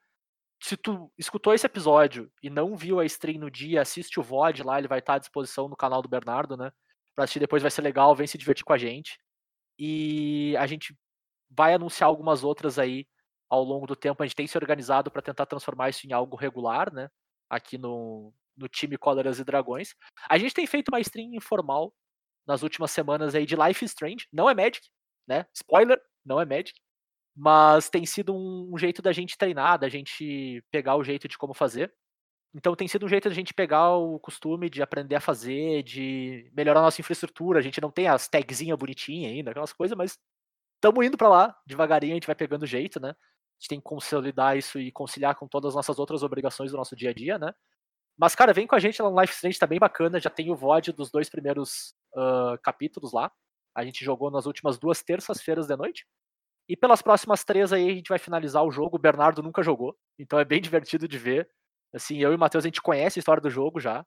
Se 0.62 0.76
tu 0.76 1.12
escutou 1.18 1.55
esse 1.55 1.66
episódio 1.66 2.30
e 2.43 2.49
não 2.49 2.76
viu 2.76 3.01
a 3.01 3.05
stream 3.05 3.41
no 3.41 3.51
dia, 3.51 3.83
assiste 3.83 4.20
o 4.20 4.22
VOD 4.22 4.62
lá, 4.62 4.78
ele 4.78 4.89
vai 4.89 5.01
estar 5.01 5.14
à 5.14 5.18
disposição 5.18 5.68
no 5.68 5.76
canal 5.76 6.01
do 6.03 6.09
Bernardo, 6.09 6.57
né? 6.57 6.72
Pra 7.14 7.24
assistir 7.24 7.41
depois 7.41 7.62
vai 7.62 7.70
ser 7.70 7.83
legal, 7.83 8.14
vem 8.14 8.26
se 8.26 8.39
divertir 8.39 8.64
com 8.64 8.72
a 8.72 8.78
gente. 8.78 9.18
E 9.78 10.57
a 10.59 10.66
gente 10.66 10.97
vai 11.57 11.75
anunciar 11.75 12.09
algumas 12.09 12.43
outras 12.45 12.79
aí 12.79 13.07
ao 13.49 13.63
longo 13.63 13.87
do 13.87 13.97
tempo. 13.97 14.23
A 14.23 14.27
gente 14.27 14.37
tem 14.37 14.47
se 14.47 14.57
organizado 14.57 15.11
para 15.11 15.23
tentar 15.23 15.47
transformar 15.47 15.91
isso 15.91 16.07
em 16.07 16.13
algo 16.13 16.37
regular, 16.37 16.93
né? 16.93 17.09
Aqui 17.51 17.77
no, 17.77 18.33
no 18.57 18.69
time 18.69 18.97
Cóleras 18.97 19.39
e 19.39 19.45
Dragões. 19.45 19.95
A 20.29 20.39
gente 20.39 20.55
tem 20.55 20.67
feito 20.67 20.89
uma 20.89 21.01
stream 21.01 21.35
informal 21.35 21.93
nas 22.47 22.63
últimas 22.63 22.91
semanas 22.91 23.35
aí 23.35 23.47
de 23.47 23.57
Life 23.57 23.85
Strange. 23.85 24.27
Não 24.33 24.49
é 24.49 24.55
Magic, 24.55 24.89
né? 25.29 25.47
Spoiler, 25.55 26.01
não 26.25 26.41
é 26.41 26.45
Magic. 26.45 26.81
Mas 27.35 27.89
tem 27.89 28.05
sido 28.05 28.35
um, 28.35 28.71
um 28.75 28.79
jeito 28.79 29.01
da 29.01 29.13
gente 29.13 29.37
treinar, 29.39 29.79
da 29.79 29.89
gente 29.89 30.63
pegar 30.71 30.97
o 30.97 31.05
jeito 31.05 31.29
de 31.29 31.39
como 31.39 31.55
fazer. 31.55 31.93
Então 32.55 32.77
tem 32.77 32.87
sido 32.87 33.07
um 33.07 33.09
jeito 33.09 33.29
da 33.29 33.35
gente 33.35 33.55
pegar 33.55 33.97
o 33.97 34.19
costume 34.19 34.69
de 34.69 34.83
aprender 34.83 35.17
a 35.17 35.21
fazer, 35.21 35.83
de 35.83 36.51
melhorar 36.55 36.81
a 36.81 36.83
nossa 36.83 37.01
infraestrutura. 37.01 37.59
A 37.59 37.63
gente 37.63 37.81
não 37.81 37.91
tem 37.91 38.09
as 38.09 38.29
tagzinhas 38.29 38.79
bonitinhas 38.79 39.33
ainda, 39.33 39.51
aquelas 39.51 39.73
coisas, 39.73 39.97
mas 39.97 40.19
estamos 40.83 41.07
indo 41.07 41.16
para 41.16 41.28
lá, 41.28 41.57
devagarinho 41.64 42.12
a 42.12 42.16
gente 42.16 42.26
vai 42.26 42.35
pegando 42.35 42.66
jeito, 42.66 42.99
né? 42.99 43.11
A 43.11 43.55
gente 43.61 43.68
tem 43.68 43.78
que 43.78 43.85
consolidar 43.85 44.57
isso 44.59 44.80
e 44.80 44.91
conciliar 44.91 45.37
com 45.37 45.47
todas 45.47 45.68
as 45.68 45.74
nossas 45.76 45.99
outras 46.01 46.24
obrigações 46.24 46.72
do 46.72 46.76
nosso 46.76 46.97
dia 46.97 47.11
a 47.11 47.14
dia, 47.14 47.39
né? 47.39 47.55
Mas, 48.18 48.35
cara, 48.35 48.53
vem 48.53 48.66
com 48.66 48.74
a 48.74 48.80
gente 48.80 49.01
lá 49.01 49.09
no 49.09 49.20
Life 49.20 49.33
Strange, 49.33 49.59
tá 49.59 49.66
bem 49.66 49.78
bacana. 49.78 50.20
Já 50.20 50.28
tem 50.28 50.51
o 50.51 50.57
VOD 50.57 50.93
dos 50.93 51.11
dois 51.11 51.30
primeiros 51.30 51.95
uh, 52.14 52.59
capítulos 52.62 53.12
lá. 53.12 53.30
A 53.74 53.85
gente 53.85 54.05
jogou 54.05 54.30
nas 54.30 54.45
últimas 54.45 54.78
duas 54.78 55.03
terças-feiras 55.03 55.66
de 55.66 55.76
noite. 55.76 56.05
E 56.68 56.76
pelas 56.76 57.01
próximas 57.01 57.45
três 57.45 57.72
aí 57.72 57.89
a 57.89 57.95
gente 57.95 58.09
vai 58.09 58.18
finalizar 58.18 58.64
o 58.64 58.70
jogo. 58.72 58.97
O 58.97 59.01
Bernardo 59.01 59.43
nunca 59.43 59.62
jogou, 59.62 59.97
então 60.18 60.39
é 60.39 60.45
bem 60.45 60.61
divertido 60.61 61.07
de 61.07 61.16
ver. 61.16 61.49
Assim, 61.95 62.18
eu 62.18 62.33
e 62.33 62.35
o 62.35 62.39
Matheus 62.39 62.64
a 62.64 62.68
gente 62.68 62.83
conhece 62.83 63.18
a 63.18 63.20
história 63.20 63.41
do 63.41 63.51
jogo 63.51 63.78
já. 63.78 64.05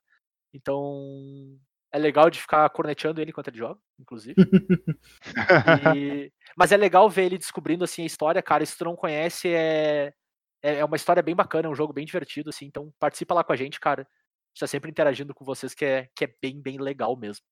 Então 0.54 1.58
é 1.96 1.98
legal 1.98 2.30
de 2.30 2.42
ficar 2.42 2.70
corneteando 2.72 3.22
ele 3.22 3.32
enquanto 3.32 3.48
ele 3.48 3.58
joga, 3.58 3.80
inclusive. 3.98 4.36
E... 5.96 6.32
Mas 6.58 6.72
é 6.72 6.78
legal 6.78 7.10
ver 7.10 7.26
ele 7.26 7.38
descobrindo 7.38 7.86
assim 7.86 8.04
a 8.04 8.06
história, 8.06 8.42
cara. 8.42 8.66
Se 8.66 8.78
tu 8.78 8.84
não 8.84 8.96
conhece, 8.96 9.48
é... 9.48 10.14
é 10.62 10.84
uma 10.84 10.98
história 10.98 11.24
bem 11.24 11.36
bacana, 11.36 11.68
é 11.68 11.72
um 11.72 11.76
jogo 11.76 11.94
bem 11.94 12.06
divertido, 12.06 12.50
assim. 12.50 12.66
Então 12.66 12.94
participa 13.00 13.34
lá 13.34 13.44
com 13.44 13.54
a 13.54 13.56
gente, 13.56 13.80
cara. 13.80 14.02
A 14.02 14.06
gente 14.50 14.60
tá 14.60 14.68
sempre 14.68 14.92
interagindo 14.92 15.34
com 15.34 15.46
vocês, 15.46 15.74
que 15.74 15.86
é, 15.86 16.10
que 16.14 16.26
é 16.26 16.36
bem, 16.42 16.62
bem 16.62 16.78
legal 16.78 17.16
mesmo. 17.16 17.46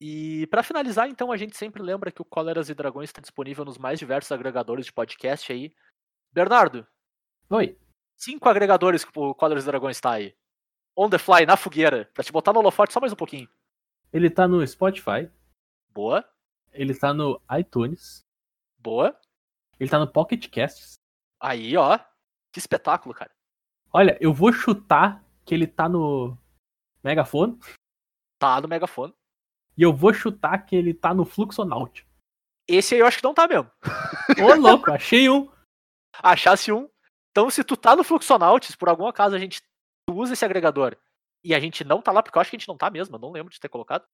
E 0.00 0.46
para 0.46 0.62
finalizar, 0.62 1.08
então, 1.08 1.32
a 1.32 1.36
gente 1.36 1.56
sempre 1.56 1.82
lembra 1.82 2.12
que 2.12 2.22
o 2.22 2.24
Cóleras 2.24 2.70
e 2.70 2.74
Dragões 2.74 3.10
está 3.10 3.20
disponível 3.20 3.64
nos 3.64 3.76
mais 3.76 3.98
diversos 3.98 4.30
agregadores 4.30 4.86
de 4.86 4.92
podcast 4.92 5.52
aí. 5.52 5.74
Bernardo, 6.32 6.86
Oi. 7.50 7.76
cinco 8.16 8.48
agregadores 8.48 9.04
que 9.04 9.10
o 9.18 9.34
Cóleras 9.34 9.64
e 9.64 9.66
Dragões 9.66 9.96
está 9.96 10.12
aí. 10.12 10.34
On 10.96 11.10
the 11.10 11.18
fly, 11.18 11.44
na 11.44 11.56
fogueira, 11.56 12.08
pra 12.14 12.24
te 12.24 12.32
botar 12.32 12.52
no 12.52 12.60
holofote 12.60 12.92
só 12.92 13.00
mais 13.00 13.12
um 13.12 13.16
pouquinho. 13.16 13.48
Ele 14.12 14.28
tá 14.30 14.46
no 14.48 14.66
Spotify, 14.66 15.30
Boa, 15.92 16.24
ele 16.72 16.94
tá 16.96 17.12
no 17.12 17.40
iTunes, 17.58 18.20
boa. 18.78 19.18
ele 19.78 19.90
tá 19.90 19.98
no 19.98 20.10
Pocket 20.10 20.48
Casts. 20.50 20.94
Aí, 21.40 21.76
ó. 21.76 21.98
Que 22.52 22.58
espetáculo, 22.58 23.14
cara. 23.14 23.30
Olha, 23.92 24.16
eu 24.20 24.32
vou 24.32 24.52
chutar 24.52 25.24
que 25.44 25.54
ele 25.54 25.66
tá 25.66 25.88
no 25.88 26.36
Megafone 27.02 27.58
Tá 28.38 28.60
no 28.60 28.68
megafone. 28.68 29.12
e 29.76 29.82
eu 29.82 29.92
vou 29.92 30.12
chutar 30.14 30.58
que 30.64 30.74
ele 30.76 30.94
tá 30.94 31.12
no 31.12 31.24
Fluxonaut. 31.24 32.06
Esse 32.68 32.94
aí 32.94 33.00
eu 33.00 33.06
acho 33.06 33.18
que 33.18 33.24
não 33.24 33.34
tá 33.34 33.46
mesmo. 33.48 33.70
Ô, 34.42 34.54
louco, 34.54 34.90
achei 34.92 35.28
um. 35.28 35.50
Achasse 36.22 36.72
um. 36.72 36.88
Então, 37.30 37.50
se 37.50 37.62
tu 37.64 37.76
tá 37.76 37.94
no 37.96 38.02
Fluxonauts, 38.04 38.74
por 38.76 38.88
algum 38.88 39.06
acaso 39.06 39.34
a 39.36 39.38
gente 39.38 39.60
usa 40.08 40.32
esse 40.32 40.44
agregador 40.44 40.96
e 41.44 41.54
a 41.54 41.60
gente 41.60 41.84
não 41.84 42.02
tá 42.02 42.12
lá, 42.12 42.22
porque 42.22 42.36
eu 42.38 42.40
acho 42.42 42.50
que 42.50 42.56
a 42.56 42.58
gente 42.58 42.68
não 42.68 42.76
tá 42.76 42.90
mesmo, 42.90 43.16
eu 43.16 43.20
não 43.20 43.32
lembro 43.32 43.52
de 43.52 43.60
ter 43.60 43.68
colocado. 43.68 44.04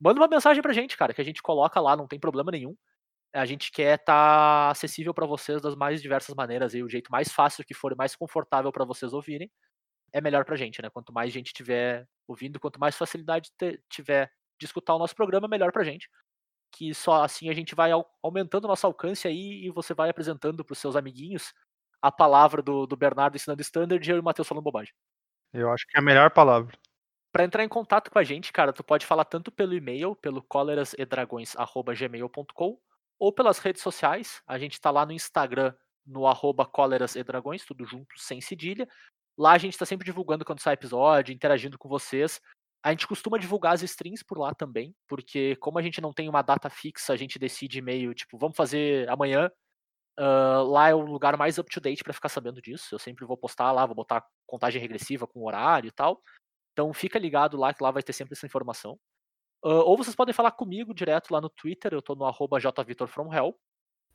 Manda 0.00 0.20
uma 0.20 0.28
mensagem 0.28 0.62
pra 0.62 0.72
gente, 0.72 0.96
cara, 0.96 1.14
que 1.14 1.20
a 1.20 1.24
gente 1.24 1.42
coloca 1.42 1.80
lá, 1.80 1.96
não 1.96 2.06
tem 2.06 2.20
problema 2.20 2.50
nenhum. 2.52 2.76
A 3.34 3.46
gente 3.46 3.70
quer 3.72 3.98
estar 4.00 4.70
acessível 4.70 5.14
para 5.14 5.26
vocês 5.26 5.62
das 5.62 5.76
mais 5.76 6.02
diversas 6.02 6.34
maneiras 6.34 6.74
e 6.74 6.82
o 6.82 6.88
jeito 6.88 7.10
mais 7.12 7.32
fácil 7.32 7.64
que 7.64 7.74
for 7.74 7.92
e 7.92 7.96
mais 7.96 8.16
confortável 8.16 8.72
para 8.72 8.84
vocês 8.84 9.12
ouvirem 9.12 9.50
é 10.12 10.20
melhor 10.20 10.44
pra 10.44 10.56
gente, 10.56 10.80
né? 10.82 10.90
Quanto 10.90 11.12
mais 11.12 11.32
gente 11.32 11.52
tiver 11.52 12.06
ouvindo, 12.28 12.60
quanto 12.60 12.80
mais 12.80 12.96
facilidade 12.96 13.50
tiver 13.90 14.30
de 14.58 14.66
escutar 14.66 14.94
o 14.94 14.98
nosso 14.98 15.14
programa, 15.14 15.48
melhor 15.48 15.72
pra 15.72 15.84
gente. 15.84 16.08
Que 16.72 16.94
só 16.94 17.22
assim 17.24 17.48
a 17.50 17.54
gente 17.54 17.74
vai 17.74 17.92
au- 17.92 18.06
aumentando 18.22 18.64
o 18.66 18.68
nosso 18.68 18.86
alcance 18.86 19.28
aí 19.28 19.66
e 19.66 19.70
você 19.70 19.94
vai 19.94 20.10
apresentando 20.10 20.64
pros 20.64 20.78
seus 20.78 20.96
amiguinhos 20.96 21.52
a 22.02 22.12
palavra 22.12 22.62
do, 22.62 22.86
do 22.86 22.96
Bernardo 22.96 23.36
ensinando 23.36 23.62
standard 23.62 24.06
e 24.06 24.12
eu 24.12 24.16
e 24.18 24.20
o 24.20 24.24
Matheus 24.24 24.48
falando 24.48 24.64
bobagem. 24.64 24.94
Eu 25.56 25.72
acho 25.72 25.84
que 25.86 25.96
é 25.96 26.00
a 26.00 26.02
melhor 26.02 26.30
palavra. 26.30 26.76
Pra 27.32 27.44
entrar 27.44 27.64
em 27.64 27.68
contato 27.68 28.10
com 28.10 28.18
a 28.18 28.22
gente, 28.22 28.52
cara, 28.52 28.74
tu 28.74 28.84
pode 28.84 29.06
falar 29.06 29.24
tanto 29.24 29.50
pelo 29.50 29.74
e-mail, 29.74 30.14
pelo 30.14 30.42
colerasedragões.gmail.com 30.42 32.78
ou 33.18 33.32
pelas 33.32 33.58
redes 33.58 33.80
sociais. 33.80 34.42
A 34.46 34.58
gente 34.58 34.78
tá 34.78 34.90
lá 34.90 35.06
no 35.06 35.12
Instagram, 35.12 35.72
no 36.06 36.26
arroba 36.26 36.70
tudo 37.66 37.86
junto, 37.86 38.18
sem 38.18 38.38
cedilha. 38.40 38.86
Lá 39.36 39.52
a 39.52 39.58
gente 39.58 39.76
tá 39.78 39.86
sempre 39.86 40.04
divulgando 40.04 40.44
quando 40.44 40.60
sai 40.60 40.74
episódio, 40.74 41.34
interagindo 41.34 41.78
com 41.78 41.88
vocês. 41.88 42.38
A 42.82 42.90
gente 42.90 43.06
costuma 43.06 43.38
divulgar 43.38 43.72
as 43.72 43.82
streams 43.82 44.22
por 44.22 44.36
lá 44.38 44.52
também, 44.54 44.94
porque 45.08 45.56
como 45.56 45.78
a 45.78 45.82
gente 45.82 46.02
não 46.02 46.12
tem 46.12 46.28
uma 46.28 46.42
data 46.42 46.68
fixa, 46.68 47.14
a 47.14 47.16
gente 47.16 47.38
decide 47.38 47.80
meio, 47.80 48.12
tipo, 48.14 48.36
vamos 48.38 48.56
fazer 48.56 49.08
amanhã. 49.08 49.50
Ah, 50.18 50.62
lá 50.66 50.88
é 50.88 50.94
o 50.94 51.00
lugar 51.00 51.36
mais 51.36 51.58
up-to-date 51.58 52.02
pra 52.02 52.12
ficar 52.12 52.28
sabendo 52.28 52.60
disso. 52.62 52.94
Eu 52.94 52.98
sempre 52.98 53.24
vou 53.24 53.36
postar 53.36 53.72
lá, 53.72 53.84
vou 53.84 53.94
botar 53.94 54.26
contagem 54.46 54.80
regressiva 54.80 55.26
com 55.26 55.44
horário 55.44 55.88
e 55.88 55.92
tal. 55.92 56.22
Então 56.72 56.92
fica 56.92 57.18
ligado 57.18 57.56
lá 57.56 57.72
que 57.74 57.82
lá 57.82 57.90
vai 57.90 58.02
ter 58.02 58.12
sempre 58.12 58.34
essa 58.34 58.46
informação. 58.46 58.98
Ah, 59.62 59.82
ou 59.82 59.96
vocês 59.96 60.16
podem 60.16 60.34
falar 60.34 60.52
comigo 60.52 60.94
direto 60.94 61.30
lá 61.30 61.40
no 61.40 61.50
Twitter, 61.50 61.92
eu 61.92 62.02
tô 62.02 62.14
no 62.14 62.24
arroba 62.24 62.58
jvitorfromhell. 62.58 63.58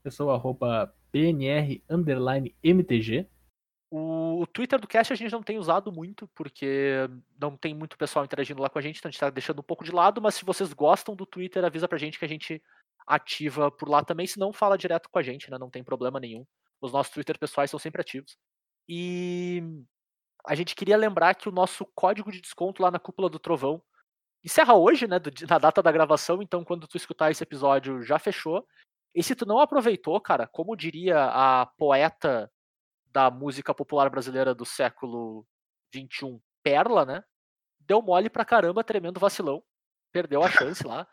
Eu 0.04 0.12
sou 0.12 0.32
arroba 0.32 0.94
PNR 1.12 1.84
MTG. 2.64 3.28
O, 3.94 4.42
o 4.42 4.48
Twitter 4.48 4.80
do 4.80 4.88
Cast 4.88 5.12
a 5.12 5.16
gente 5.16 5.34
não 5.34 5.44
tem 5.44 5.60
usado 5.60 5.92
muito, 5.92 6.28
porque 6.30 7.10
não 7.38 7.58
tem 7.58 7.76
muito 7.76 7.98
pessoal 7.98 8.24
interagindo 8.24 8.62
lá 8.62 8.70
com 8.70 8.80
a 8.80 8.82
gente, 8.82 8.98
então 8.98 9.10
a 9.10 9.12
gente 9.12 9.20
tá 9.20 9.30
deixando 9.30 9.60
um 9.60 9.64
pouco 9.64 9.84
de 9.84 9.92
lado, 9.92 10.22
mas 10.22 10.36
se 10.36 10.46
vocês 10.46 10.72
gostam 10.72 11.14
do 11.14 11.26
Twitter, 11.26 11.64
avisa 11.66 11.90
pra 11.90 11.98
gente 11.98 12.18
que 12.18 12.24
a 12.24 12.28
gente 12.28 12.64
ativa 13.08 13.72
por 13.72 13.90
lá 13.90 14.04
também, 14.04 14.28
se 14.28 14.40
não 14.40 14.54
fala 14.54 14.78
direto 14.78 15.10
com 15.10 15.20
a 15.20 15.24
gente, 15.24 15.50
né? 15.50 15.58
Não 15.58 15.70
tem 15.70 15.84
problema 15.84 16.20
nenhum. 16.20 16.46
Os 16.82 16.92
nossos 16.92 17.14
Twitter 17.14 17.38
pessoais 17.38 17.70
são 17.70 17.80
sempre 17.80 18.02
ativos. 18.02 18.38
E 18.88 19.64
a 20.46 20.56
gente 20.56 20.76
queria 20.76 20.98
lembrar 20.98 21.36
que 21.36 21.48
o 21.48 21.52
nosso 21.52 21.86
código 21.94 22.32
de 22.32 22.42
desconto 22.42 22.82
lá 22.82 22.90
na 22.90 23.00
Cúpula 23.00 23.30
do 23.30 23.40
Trovão 23.40 23.82
encerra 24.44 24.74
hoje, 24.74 25.08
né? 25.08 25.18
na 25.48 25.58
data 25.60 25.84
da 25.84 25.92
gravação, 25.92 26.42
então 26.42 26.64
quando 26.64 26.88
tu 26.88 26.98
escutar 26.98 27.30
esse 27.30 27.44
episódio 27.44 28.02
já 28.02 28.18
fechou. 28.18 28.66
E 29.14 29.22
se 29.22 29.36
tu 29.36 29.46
não 29.46 29.60
aproveitou, 29.60 30.20
cara, 30.20 30.48
como 30.48 30.76
diria 30.76 31.26
a 31.26 31.66
poeta 31.78 32.52
da 33.08 33.30
música 33.30 33.74
popular 33.74 34.10
brasileira 34.10 34.56
do 34.56 34.66
século 34.66 35.46
XXI, 35.94 36.42
Perla, 36.64 37.06
né? 37.06 37.24
Deu 37.80 38.02
mole 38.02 38.30
pra 38.30 38.46
caramba, 38.46 38.84
tremendo 38.84 39.20
vacilão. 39.20 39.64
Perdeu 40.12 40.42
a 40.44 40.50
chance 40.50 40.86
lá 40.86 41.08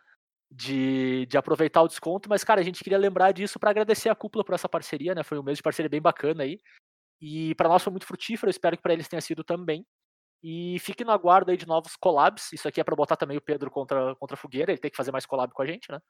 de, 0.51 1.27
de 1.27 1.37
aproveitar 1.37 1.83
o 1.83 1.89
desconto, 1.89 2.29
mas, 2.29 2.43
cara, 2.45 2.61
a 2.61 2.65
gente 2.65 2.83
queria 2.83 2.99
lembrar 2.99 3.33
disso 3.33 3.59
pra 3.59 3.71
agradecer 3.71 4.09
a 4.09 4.15
cúpula 4.15 4.45
por 4.45 4.55
essa 4.55 4.69
parceria, 4.69 5.15
né? 5.15 5.23
Foi 5.23 5.39
um 5.39 5.43
mês 5.43 5.59
de 5.59 5.63
parceria 5.63 5.91
bem 5.91 6.01
bacana 6.01 6.43
aí. 6.45 6.59
E 7.21 7.55
pra 7.57 7.69
nós 7.69 7.83
foi 7.83 7.91
muito 7.91 8.07
frutífero, 8.07 8.51
espero 8.51 8.77
que 8.77 8.83
pra 8.83 8.93
eles 8.93 9.09
tenha 9.09 9.21
sido 9.21 9.45
também. 9.45 9.87
E 10.43 10.79
fiquem 10.81 11.07
no 11.07 11.13
aguardo 11.13 11.51
aí 11.51 11.57
de 11.57 11.67
novos 11.67 11.97
collabs. 11.97 12.53
Isso 12.53 12.69
aqui 12.69 12.81
é 12.81 12.85
pra 12.85 12.97
botar 12.97 13.17
também 13.17 13.37
o 13.37 13.43
Pedro 13.43 13.71
contra, 13.71 14.15
contra 14.17 14.35
a 14.35 14.39
fogueira, 14.39 14.71
ele 14.73 14.81
tem 14.81 14.91
que 14.91 14.97
fazer 14.97 15.13
mais 15.13 15.27
collab 15.27 15.53
com 15.53 15.63
a 15.63 15.67
gente, 15.67 15.91
né? 15.91 16.01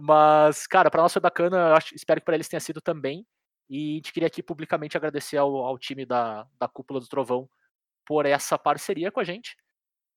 Mas, 0.00 0.66
cara, 0.66 0.90
pra 0.90 1.02
nós 1.02 1.12
foi 1.12 1.20
bacana, 1.22 1.74
acho- 1.74 1.94
espero 1.94 2.20
que 2.20 2.24
pra 2.24 2.34
eles 2.34 2.48
tenha 2.48 2.60
sido 2.60 2.80
também. 2.80 3.26
E 3.70 3.92
a 3.92 3.96
gente 3.96 4.12
queria 4.12 4.26
aqui 4.28 4.42
publicamente 4.42 4.96
agradecer 4.96 5.36
ao, 5.36 5.56
ao 5.58 5.78
time 5.78 6.06
da, 6.06 6.46
da 6.58 6.68
Cúpula 6.68 7.00
do 7.00 7.08
Trovão 7.08 7.48
por 8.06 8.26
essa 8.26 8.58
parceria 8.58 9.12
com 9.12 9.20
a 9.20 9.24
gente. 9.24 9.56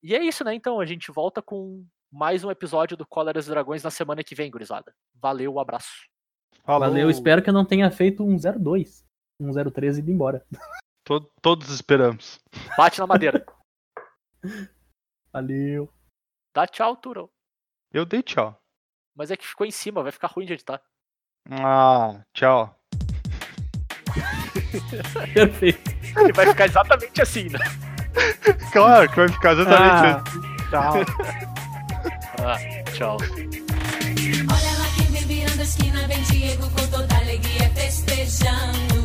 E 0.02 0.14
é 0.14 0.22
isso, 0.24 0.44
né? 0.44 0.54
Então, 0.54 0.80
a 0.80 0.86
gente 0.86 1.12
volta 1.12 1.42
com 1.42 1.86
mais 2.12 2.44
um 2.44 2.50
episódio 2.50 2.96
do 2.96 3.06
Cóleras 3.06 3.46
e 3.46 3.50
Dragões 3.50 3.82
na 3.82 3.90
semana 3.90 4.22
que 4.22 4.34
vem, 4.34 4.50
gurizada. 4.50 4.94
Valeu, 5.14 5.58
abraço. 5.58 6.06
Falou. 6.64 6.80
Valeu, 6.88 7.08
espero 7.10 7.42
que 7.42 7.48
eu 7.48 7.54
não 7.54 7.64
tenha 7.64 7.90
feito 7.90 8.22
um 8.22 8.36
02. 8.36 9.04
Um 9.40 9.50
03 9.70 9.96
e 9.96 10.00
ido 10.00 10.10
embora. 10.10 10.44
To- 11.04 11.28
todos 11.40 11.68
esperamos. 11.70 12.38
Bate 12.76 13.00
na 13.00 13.06
madeira. 13.08 13.44
Valeu. 15.32 15.92
Dá 16.54 16.64
tchau, 16.66 16.94
Turo. 16.96 17.28
Eu 17.92 18.04
dei 18.06 18.22
tchau. 18.22 18.56
Mas 19.16 19.30
é 19.30 19.36
que 19.36 19.46
ficou 19.46 19.66
em 19.66 19.70
cima, 19.72 20.02
vai 20.02 20.12
ficar 20.12 20.28
ruim 20.28 20.46
de 20.46 20.52
editar. 20.52 20.80
Ah, 21.50 22.22
tchau. 22.32 22.78
Perfeito. 25.34 25.90
E 26.28 26.32
vai 26.32 26.46
ficar 26.46 26.66
exatamente 26.66 27.20
assim, 27.20 27.48
né? 27.48 27.58
Claro 28.72 29.08
que 29.10 29.16
vai 29.16 29.28
ficar 29.28 29.52
exatamente 29.54 29.90
Ah, 29.90 30.16
assim. 30.18 30.40
tchau. 30.70 31.51
Ah, 32.44 32.58
tchau. 32.92 33.16
Olha 33.20 34.78
lá 34.78 34.86
quem 34.96 35.06
vem 35.06 35.22
virando 35.26 35.60
a 35.60 35.62
esquina, 35.62 36.06
vem 36.08 36.20
Diego 36.22 36.68
com 36.70 36.86
toda 36.88 37.16
alegria 37.16 37.70
festejando. 37.72 39.04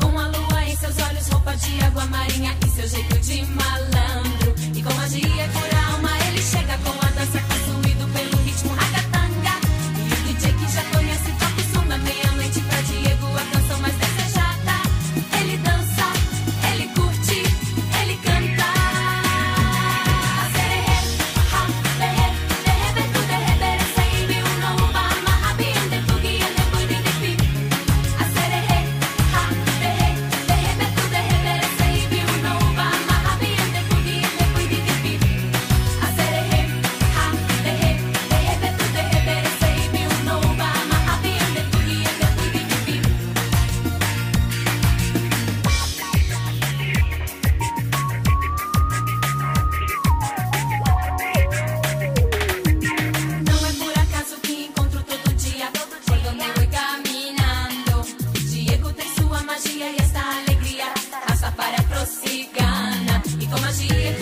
Com 0.00 0.18
a 0.18 0.26
lua 0.28 0.64
em 0.64 0.74
seus 0.76 0.96
olhos, 0.98 1.28
roupa 1.28 1.54
de 1.54 1.84
água 1.84 2.06
marinha 2.06 2.56
e 2.64 2.70
seu 2.70 2.88
jeito 2.88 3.18
de 3.18 3.44
malandro. 3.44 4.54
E 4.74 4.82
com 4.82 4.94
magia 4.94 5.48
cura 5.52 5.71
Come 63.52 63.64
on, 63.64 63.72
see. 63.74 64.21